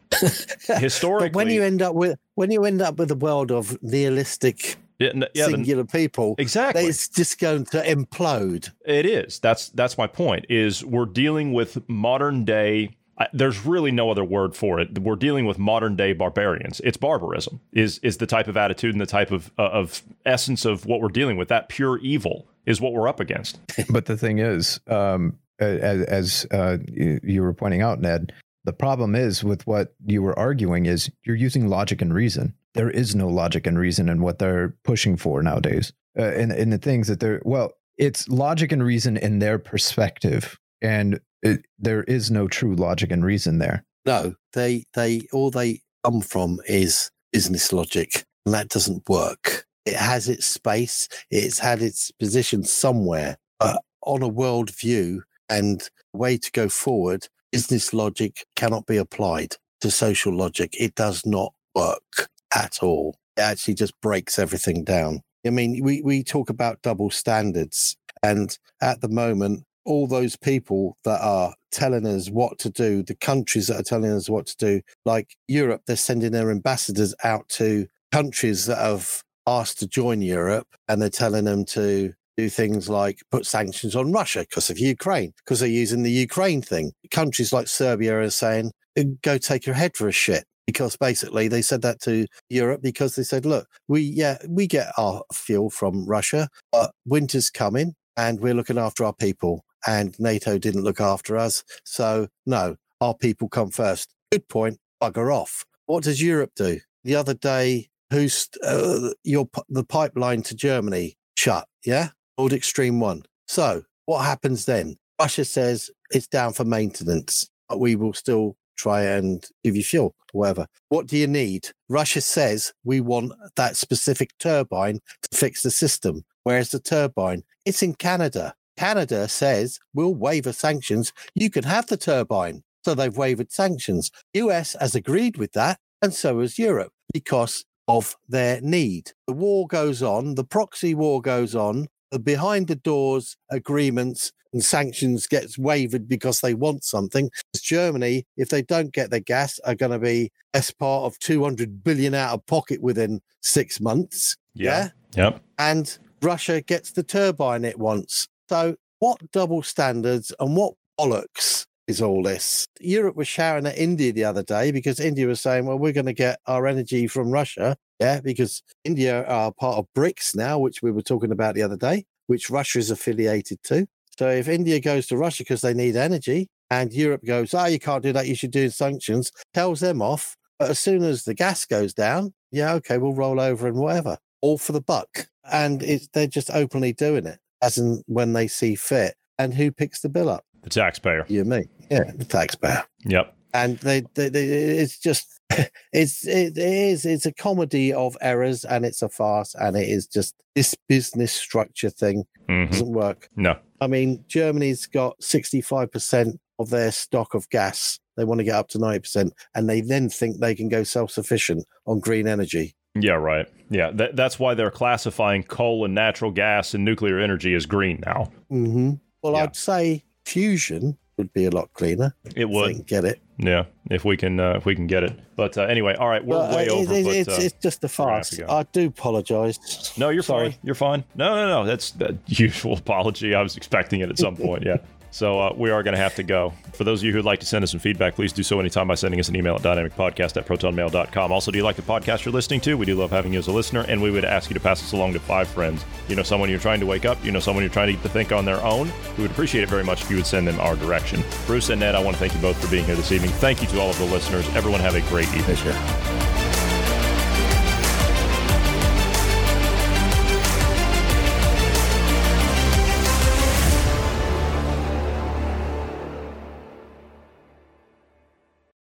Historically, 0.67 1.29
but 1.29 1.35
when 1.35 1.49
you 1.49 1.63
end 1.63 1.81
up 1.81 1.95
with 1.95 2.19
when 2.35 2.51
you 2.51 2.63
end 2.65 2.81
up 2.81 2.99
with 2.99 3.09
a 3.11 3.15
world 3.15 3.51
of 3.51 3.81
nihilistic 3.81 4.75
Yeah, 4.99 5.11
yeah, 5.33 5.45
the- 5.45 5.51
singular 5.51 5.85
people 5.85 6.35
exactly 6.37 6.85
it's 6.85 7.07
just 7.07 7.39
going 7.39 7.65
to 7.65 7.81
implode 7.81 8.71
It 8.85 9.05
is. 9.05 9.39
That's 9.39 9.69
that's 9.69 9.97
my 9.97 10.07
point. 10.07 10.45
Is 10.49 10.83
we're 10.83 11.05
dealing 11.05 11.53
with 11.53 11.87
modern 11.89 12.45
day. 12.45 12.91
There's 13.33 13.65
really 13.65 13.91
no 13.91 14.11
other 14.11 14.23
word 14.23 14.55
for 14.55 14.79
it. 14.79 14.99
We're 14.99 15.15
dealing 15.15 15.45
with 15.45 15.57
modern 15.57 15.95
day 15.95 16.13
barbarians. 16.13 16.79
It's 16.83 16.97
barbarism. 16.97 17.61
Is 17.71 17.99
is 17.99 18.17
the 18.17 18.27
type 18.27 18.47
of 18.47 18.57
attitude 18.57 18.93
and 18.93 19.01
the 19.01 19.07
type 19.07 19.31
of 19.31 19.51
uh, 19.57 19.63
of 19.63 20.03
essence 20.25 20.65
of 20.65 20.85
what 20.85 21.01
we're 21.01 21.07
dealing 21.07 21.37
with. 21.37 21.47
That 21.47 21.69
pure 21.69 21.97
evil 21.99 22.47
is 22.65 22.79
what 22.79 22.93
we're 22.93 23.07
up 23.07 23.19
against. 23.19 23.59
but 23.89 24.05
the 24.05 24.17
thing 24.17 24.39
is, 24.39 24.79
um, 24.87 25.39
as, 25.59 26.03
as 26.03 26.47
uh, 26.51 26.77
you, 26.87 27.41
were 27.41 27.53
pointing 27.53 27.81
out, 27.81 28.01
Ned, 28.01 28.33
the 28.65 28.73
problem 28.73 29.15
is 29.15 29.43
with 29.43 29.65
what 29.65 29.95
you 30.05 30.21
were 30.21 30.37
arguing 30.37 30.85
is 30.85 31.09
you're 31.25 31.35
using 31.35 31.67
logic 31.67 32.01
and 32.01 32.13
reason. 32.13 32.53
There 32.73 32.91
is 32.91 33.15
no 33.15 33.27
logic 33.27 33.65
and 33.65 33.79
reason 33.79 34.09
in 34.09 34.21
what 34.21 34.39
they're 34.39 34.75
pushing 34.83 35.17
for 35.17 35.41
nowadays. 35.41 35.93
Uh, 36.17 36.23
and, 36.23 36.51
and 36.51 36.71
the 36.71 36.77
things 36.77 37.07
that 37.07 37.19
they're, 37.19 37.41
well, 37.45 37.71
it's 37.97 38.27
logic 38.27 38.71
and 38.71 38.83
reason 38.83 39.17
in 39.17 39.39
their 39.39 39.57
perspective. 39.57 40.59
And 40.81 41.19
it, 41.43 41.65
there 41.77 42.03
is 42.03 42.31
no 42.31 42.47
true 42.47 42.75
logic 42.75 43.11
and 43.11 43.23
reason 43.23 43.59
there. 43.59 43.85
no 44.05 44.33
they 44.53 44.85
they 44.93 45.21
all 45.31 45.51
they 45.51 45.81
come 46.03 46.21
from 46.21 46.59
is 46.67 47.11
business 47.31 47.71
logic 47.73 48.23
and 48.45 48.53
that 48.53 48.69
doesn't 48.69 49.07
work. 49.09 49.65
It 49.85 49.95
has 49.95 50.27
its 50.29 50.45
space 50.45 51.07
it's 51.29 51.59
had 51.59 51.81
its 51.81 52.11
position 52.11 52.63
somewhere 52.63 53.37
but 53.59 53.81
on 54.01 54.21
a 54.21 54.27
world 54.27 54.69
view 54.71 55.23
and 55.49 55.89
way 56.13 56.37
to 56.37 56.51
go 56.51 56.69
forward 56.69 57.27
business 57.51 57.93
logic 57.93 58.45
cannot 58.55 58.85
be 58.85 58.97
applied 58.97 59.55
to 59.81 59.91
social 59.91 60.35
logic. 60.35 60.73
It 60.79 60.95
does 60.95 61.25
not 61.25 61.53
work 61.75 62.29
at 62.53 62.79
all. 62.81 63.17
It 63.37 63.41
actually 63.41 63.75
just 63.75 63.99
breaks 64.01 64.39
everything 64.39 64.83
down. 64.83 65.21
I 65.45 65.51
mean 65.51 65.83
we, 65.83 66.01
we 66.01 66.23
talk 66.23 66.49
about 66.49 66.81
double 66.81 67.09
standards 67.09 67.95
and 68.23 68.57
at 68.81 69.01
the 69.01 69.09
moment 69.09 69.63
all 69.87 70.05
those 70.05 70.35
people 70.35 70.97
that 71.05 71.21
are 71.21 71.55
telling 71.71 72.05
us 72.05 72.29
what 72.29 72.59
to 72.59 72.69
do, 72.69 73.01
the 73.01 73.15
countries 73.15 73.67
that 73.67 73.79
are 73.79 73.83
telling 73.83 74.11
us 74.11 74.29
what 74.29 74.45
to 74.47 74.57
do, 74.57 74.81
like 75.05 75.35
Europe, 75.47 75.81
they're 75.87 75.95
sending 75.95 76.33
their 76.33 76.51
ambassadors 76.51 77.15
out 77.23 77.47
to 77.49 77.87
countries 78.11 78.65
that 78.65 78.77
have 78.77 79.23
asked 79.47 79.79
to 79.79 79.87
join 79.87 80.21
Europe 80.21 80.67
and 80.87 81.01
they're 81.01 81.09
telling 81.09 81.45
them 81.45 81.63
to 81.63 82.13
do 82.35 82.49
things 82.49 82.89
like 82.89 83.21
put 83.31 83.45
sanctions 83.45 83.95
on 83.95 84.11
Russia 84.11 84.41
because 84.41 84.69
of 84.69 84.77
Ukraine, 84.77 85.33
because 85.37 85.61
they're 85.61 85.69
using 85.69 86.03
the 86.03 86.11
Ukraine 86.11 86.61
thing. 86.61 86.91
Countries 87.09 87.53
like 87.53 87.67
Serbia 87.67 88.19
are 88.19 88.29
saying, 88.29 88.71
"Uh, 88.99 89.03
go 89.23 89.37
take 89.37 89.65
your 89.65 89.75
head 89.75 89.95
for 89.95 90.07
a 90.07 90.11
shit. 90.11 90.43
Because 90.67 90.97
basically 90.97 91.47
they 91.47 91.61
said 91.61 91.81
that 91.83 92.01
to 92.01 92.25
Europe 92.49 92.81
because 92.83 93.15
they 93.15 93.23
said, 93.23 93.45
look, 93.45 93.67
we, 93.87 94.01
yeah, 94.01 94.37
we 94.49 94.67
get 94.67 94.91
our 94.97 95.23
fuel 95.33 95.69
from 95.69 96.05
Russia, 96.05 96.49
but 96.73 96.91
winter's 97.05 97.49
coming 97.49 97.95
and 98.17 98.41
we're 98.41 98.53
looking 98.53 98.77
after 98.77 99.05
our 99.05 99.13
people 99.13 99.63
and 99.85 100.15
NATO 100.19 100.57
didn't 100.57 100.83
look 100.83 100.99
after 100.99 101.37
us. 101.37 101.63
So, 101.83 102.27
no, 102.45 102.77
our 103.01 103.13
people 103.13 103.49
come 103.49 103.69
first. 103.69 104.13
Good 104.31 104.47
point. 104.49 104.79
Bugger 105.01 105.33
off. 105.33 105.65
What 105.85 106.03
does 106.03 106.21
Europe 106.21 106.51
do? 106.55 106.79
The 107.03 107.15
other 107.15 107.33
day, 107.33 107.89
who's 108.09 108.49
uh, 108.63 109.11
your 109.23 109.47
the 109.69 109.83
pipeline 109.83 110.41
to 110.43 110.55
Germany 110.55 111.17
shut? 111.35 111.67
Yeah, 111.85 112.09
Nordic 112.37 112.63
Stream 112.63 112.99
One. 112.99 113.23
So, 113.47 113.83
what 114.05 114.25
happens 114.25 114.65
then? 114.65 114.97
Russia 115.19 115.45
says 115.45 115.89
it's 116.11 116.27
down 116.27 116.53
for 116.53 116.65
maintenance, 116.65 117.49
but 117.69 117.79
we 117.79 117.95
will 117.95 118.13
still 118.13 118.55
try 118.77 119.01
and 119.01 119.43
give 119.63 119.75
you 119.75 119.83
fuel, 119.83 120.15
whatever. 120.31 120.67
What 120.89 121.07
do 121.07 121.17
you 121.17 121.27
need? 121.27 121.69
Russia 121.89 122.21
says 122.21 122.73
we 122.83 123.01
want 123.01 123.33
that 123.55 123.75
specific 123.75 124.31
turbine 124.39 124.99
to 125.23 125.37
fix 125.37 125.63
the 125.63 125.71
system. 125.71 126.23
Where's 126.43 126.69
the 126.69 126.79
turbine? 126.79 127.43
It's 127.65 127.83
in 127.83 127.95
Canada. 127.95 128.53
Canada 128.77 129.27
says 129.27 129.79
we'll 129.93 130.13
waiver 130.13 130.53
sanctions. 130.53 131.11
You 131.35 131.49
can 131.49 131.63
have 131.63 131.87
the 131.87 131.97
turbine. 131.97 132.63
So 132.85 132.95
they've 132.95 133.15
waived 133.15 133.51
sanctions. 133.51 134.11
US 134.33 134.75
has 134.79 134.95
agreed 134.95 135.37
with 135.37 135.51
that, 135.53 135.79
and 136.01 136.13
so 136.13 136.39
has 136.39 136.57
Europe 136.57 136.93
because 137.13 137.65
of 137.87 138.15
their 138.29 138.61
need. 138.61 139.11
The 139.27 139.33
war 139.33 139.67
goes 139.67 140.01
on, 140.01 140.35
the 140.35 140.43
proxy 140.43 140.93
war 140.93 141.21
goes 141.21 141.55
on, 141.55 141.87
the 142.11 142.19
behind 142.19 142.67
the 142.67 142.75
doors 142.75 143.35
agreements 143.49 144.31
and 144.53 144.63
sanctions 144.63 145.27
gets 145.27 145.57
waived 145.57 146.07
because 146.07 146.39
they 146.39 146.53
want 146.53 146.83
something. 146.83 147.29
Germany, 147.61 148.25
if 148.37 148.49
they 148.49 148.61
don't 148.61 148.93
get 148.93 149.09
their 149.09 149.19
gas, 149.19 149.59
are 149.65 149.75
going 149.75 149.91
to 149.91 149.99
be 149.99 150.31
as 150.53 150.71
part 150.71 151.03
of 151.03 151.19
200 151.19 151.83
billion 151.83 152.13
out 152.13 152.33
of 152.33 152.45
pocket 152.45 152.81
within 152.81 153.21
six 153.41 153.81
months. 153.81 154.37
yeah? 154.53 154.89
Yep. 155.15 155.41
and 155.57 155.97
Russia 156.21 156.61
gets 156.61 156.91
the 156.91 157.03
turbine 157.03 157.65
it 157.65 157.79
wants. 157.79 158.27
So, 158.49 158.75
what 158.99 159.31
double 159.31 159.61
standards 159.61 160.33
and 160.39 160.55
what 160.55 160.75
bollocks 160.99 161.65
is 161.87 162.01
all 162.01 162.23
this? 162.23 162.65
Europe 162.79 163.15
was 163.15 163.27
shouting 163.27 163.67
at 163.67 163.77
India 163.77 164.13
the 164.13 164.23
other 164.23 164.43
day 164.43 164.71
because 164.71 164.99
India 164.99 165.27
was 165.27 165.41
saying, 165.41 165.65
well, 165.65 165.77
we're 165.77 165.93
going 165.93 166.05
to 166.05 166.13
get 166.13 166.39
our 166.47 166.65
energy 166.65 167.07
from 167.07 167.29
Russia. 167.29 167.75
Yeah, 167.99 168.21
because 168.21 168.63
India 168.83 169.25
are 169.25 169.51
part 169.51 169.77
of 169.77 169.87
BRICS 169.95 170.35
now, 170.35 170.59
which 170.59 170.81
we 170.81 170.91
were 170.91 171.01
talking 171.01 171.31
about 171.31 171.55
the 171.55 171.63
other 171.63 171.75
day, 171.75 172.05
which 172.27 172.49
Russia 172.49 172.79
is 172.79 172.89
affiliated 172.89 173.61
to. 173.63 173.85
So, 174.17 174.29
if 174.29 174.47
India 174.47 174.79
goes 174.79 175.07
to 175.07 175.17
Russia 175.17 175.43
because 175.43 175.61
they 175.61 175.73
need 175.73 175.97
energy 175.97 176.47
and 176.69 176.93
Europe 176.93 177.25
goes, 177.25 177.53
oh, 177.53 177.65
you 177.65 177.79
can't 177.79 178.03
do 178.03 178.13
that, 178.13 178.27
you 178.27 178.35
should 178.35 178.51
do 178.51 178.69
sanctions, 178.69 179.31
tells 179.53 179.81
them 179.81 180.01
off. 180.01 180.37
But 180.57 180.69
as 180.69 180.79
soon 180.79 181.03
as 181.03 181.23
the 181.23 181.33
gas 181.33 181.65
goes 181.65 181.93
down, 181.93 182.33
yeah, 182.51 182.73
okay, 182.75 182.97
we'll 182.97 183.13
roll 183.13 183.39
over 183.39 183.67
and 183.67 183.77
whatever, 183.77 184.17
all 184.41 184.57
for 184.57 184.71
the 184.71 184.81
buck. 184.81 185.27
And 185.51 185.81
they're 186.13 186.27
just 186.27 186.49
openly 186.49 186.93
doing 186.93 187.25
it 187.25 187.39
as 187.61 187.77
and 187.77 188.03
when 188.07 188.33
they 188.33 188.47
see 188.47 188.75
fit. 188.75 189.15
And 189.39 189.53
who 189.53 189.71
picks 189.71 190.01
the 190.01 190.09
bill 190.09 190.29
up? 190.29 190.45
The 190.63 190.69
taxpayer. 190.69 191.25
You 191.27 191.41
and 191.41 191.49
me. 191.49 191.65
Yeah, 191.91 192.11
the 192.15 192.25
taxpayer. 192.25 192.83
Yep. 193.05 193.33
and 193.53 193.77
they, 193.79 194.01
they, 194.15 194.29
they 194.29 194.43
it's 194.45 194.99
just 194.99 195.39
it's 195.93 196.27
it 196.27 196.57
is 196.57 197.05
it's 197.05 197.25
a 197.25 197.31
comedy 197.33 197.93
of 197.93 198.17
errors 198.19 198.65
and 198.65 198.85
it's 198.85 199.01
a 199.01 199.07
farce 199.09 199.55
and 199.55 199.77
it 199.77 199.87
is 199.87 200.05
just 200.07 200.35
this 200.55 200.75
business 200.89 201.31
structure 201.31 201.89
thing 201.89 202.25
Mhm. 202.49 202.71
doesn't 202.71 202.91
work. 202.93 203.29
No. 203.35 203.57
I 203.79 203.87
mean, 203.87 204.23
Germany's 204.27 204.87
got 204.87 205.19
65% 205.21 206.37
of 206.59 206.69
their 206.69 206.91
stock 206.91 207.33
of 207.33 207.49
gas. 207.49 207.99
They 208.15 208.23
want 208.25 208.39
to 208.39 208.43
get 208.43 208.55
up 208.55 208.69
to 208.69 208.79
90%, 208.79 209.31
and 209.53 209.69
they 209.69 209.81
then 209.81 210.09
think 210.09 210.39
they 210.39 210.55
can 210.55 210.67
go 210.69 210.83
self 210.83 211.11
sufficient 211.11 211.65
on 211.85 211.99
green 211.99 212.27
energy. 212.27 212.75
Yeah, 213.01 213.13
right. 213.13 213.47
Yeah, 213.69 213.91
that, 213.91 214.15
that's 214.15 214.39
why 214.39 214.53
they're 214.53 214.71
classifying 214.71 215.43
coal 215.43 215.83
and 215.85 215.93
natural 215.93 216.31
gas 216.31 216.73
and 216.73 216.85
nuclear 216.85 217.19
energy 217.19 217.53
as 217.53 217.65
green 217.65 218.01
now. 218.05 218.31
hmm 218.49 218.93
Well, 219.21 219.35
I'd 219.35 219.55
say 219.55 220.03
fusion 220.25 220.97
would 221.17 221.33
be 221.33 221.45
a 221.45 221.49
lot 221.49 221.73
cleaner. 221.73 222.15
It 222.35 222.47
would 222.49 222.85
get 222.85 223.03
it. 223.03 223.19
Yeah, 223.39 223.65
if 223.91 224.05
we 224.05 224.17
can, 224.17 224.39
uh, 224.39 224.53
if 224.57 224.65
we 224.65 224.73
can 224.75 224.87
get 224.87 225.03
it. 225.03 225.19
But 225.35 225.57
uh, 225.57 225.63
anyway, 225.63 225.95
all 225.95 226.07
right, 226.07 226.23
we're 226.25 226.37
But, 226.37 226.53
uh, 226.53 226.55
way 226.55 226.63
it- 226.65 226.69
over. 226.71 226.93
it- 226.93 227.03
but, 227.05 227.15
it's, 227.15 227.29
uh, 227.29 227.37
it's 227.41 227.55
just 227.61 227.83
a 227.83 227.87
we're 227.87 228.05
gonna 228.05 228.17
have 228.17 228.27
farce. 228.27 228.39
I 228.49 228.63
do 228.71 228.87
apologize. 228.87 229.93
No, 229.97 230.09
you're 230.09 230.23
Sorry. 230.23 230.51
fine. 230.51 230.59
You're 230.63 230.75
fine. 230.75 231.03
No, 231.15 231.35
no, 231.35 231.47
no. 231.47 231.65
That's 231.65 231.91
the 231.91 232.17
usual 232.27 232.77
apology. 232.77 233.35
I 233.35 233.41
was 233.41 233.57
expecting 233.57 234.01
it 234.01 234.09
at 234.09 234.17
some 234.17 234.35
point. 234.35 234.63
Yeah. 234.65 234.77
So 235.11 235.39
uh, 235.39 235.53
we 235.55 235.71
are 235.71 235.83
going 235.83 235.95
to 235.95 236.01
have 236.01 236.15
to 236.15 236.23
go. 236.23 236.53
For 236.73 236.83
those 236.83 237.01
of 237.01 237.05
you 237.05 237.11
who'd 237.11 237.25
like 237.25 237.39
to 237.39 237.45
send 237.45 237.63
us 237.63 237.71
some 237.71 237.79
feedback, 237.79 238.15
please 238.15 238.33
do 238.33 238.43
so 238.43 238.59
anytime 238.59 238.87
by 238.87 238.95
sending 238.95 239.19
us 239.19 239.29
an 239.29 239.35
email 239.35 239.55
at 239.55 239.61
dynamicpodcast 239.61 240.37
at 240.37 240.45
protonmail.com. 240.45 241.31
Also, 241.31 241.51
do 241.51 241.57
you 241.57 241.63
like 241.63 241.75
the 241.75 241.81
podcast 241.81 242.25
you're 242.25 242.33
listening 242.33 242.61
to? 242.61 242.75
We 242.75 242.85
do 242.85 242.95
love 242.95 243.09
having 243.09 243.33
you 243.33 243.39
as 243.39 243.47
a 243.47 243.51
listener, 243.51 243.85
and 243.87 244.01
we 244.01 244.11
would 244.11 244.25
ask 244.25 244.49
you 244.49 244.53
to 244.53 244.59
pass 244.59 244.83
us 244.83 244.91
along 244.91 245.13
to 245.13 245.19
five 245.19 245.47
friends. 245.47 245.83
You 246.07 246.15
know 246.15 246.23
someone 246.23 246.49
you're 246.49 246.59
trying 246.59 246.79
to 246.81 246.85
wake 246.85 247.05
up, 247.05 247.23
you 247.23 247.31
know 247.31 247.39
someone 247.39 247.63
you're 247.63 247.73
trying 247.73 247.87
to 247.87 247.93
get 247.93 248.03
to 248.03 248.09
think 248.09 248.31
on 248.31 248.45
their 248.45 248.63
own. 248.63 248.91
We 249.17 249.23
would 249.23 249.31
appreciate 249.31 249.63
it 249.63 249.69
very 249.69 249.83
much 249.83 250.03
if 250.03 250.09
you 250.09 250.17
would 250.17 250.27
send 250.27 250.47
them 250.47 250.59
our 250.59 250.75
direction. 250.75 251.23
Bruce 251.45 251.69
and 251.69 251.79
Ned, 251.79 251.95
I 251.95 252.03
want 252.03 252.15
to 252.15 252.19
thank 252.19 252.35
you 252.35 252.41
both 252.41 252.61
for 252.63 252.69
being 252.69 252.85
here 252.85 252.95
this 252.95 253.11
evening. 253.11 253.31
Thank 253.31 253.61
you 253.61 253.67
to 253.69 253.79
all 253.79 253.89
of 253.89 253.97
the 253.97 254.05
listeners. 254.05 254.47
Everyone 254.55 254.81
have 254.81 254.95
a 254.95 255.01
great 255.09 255.27
evening. 255.29 256.36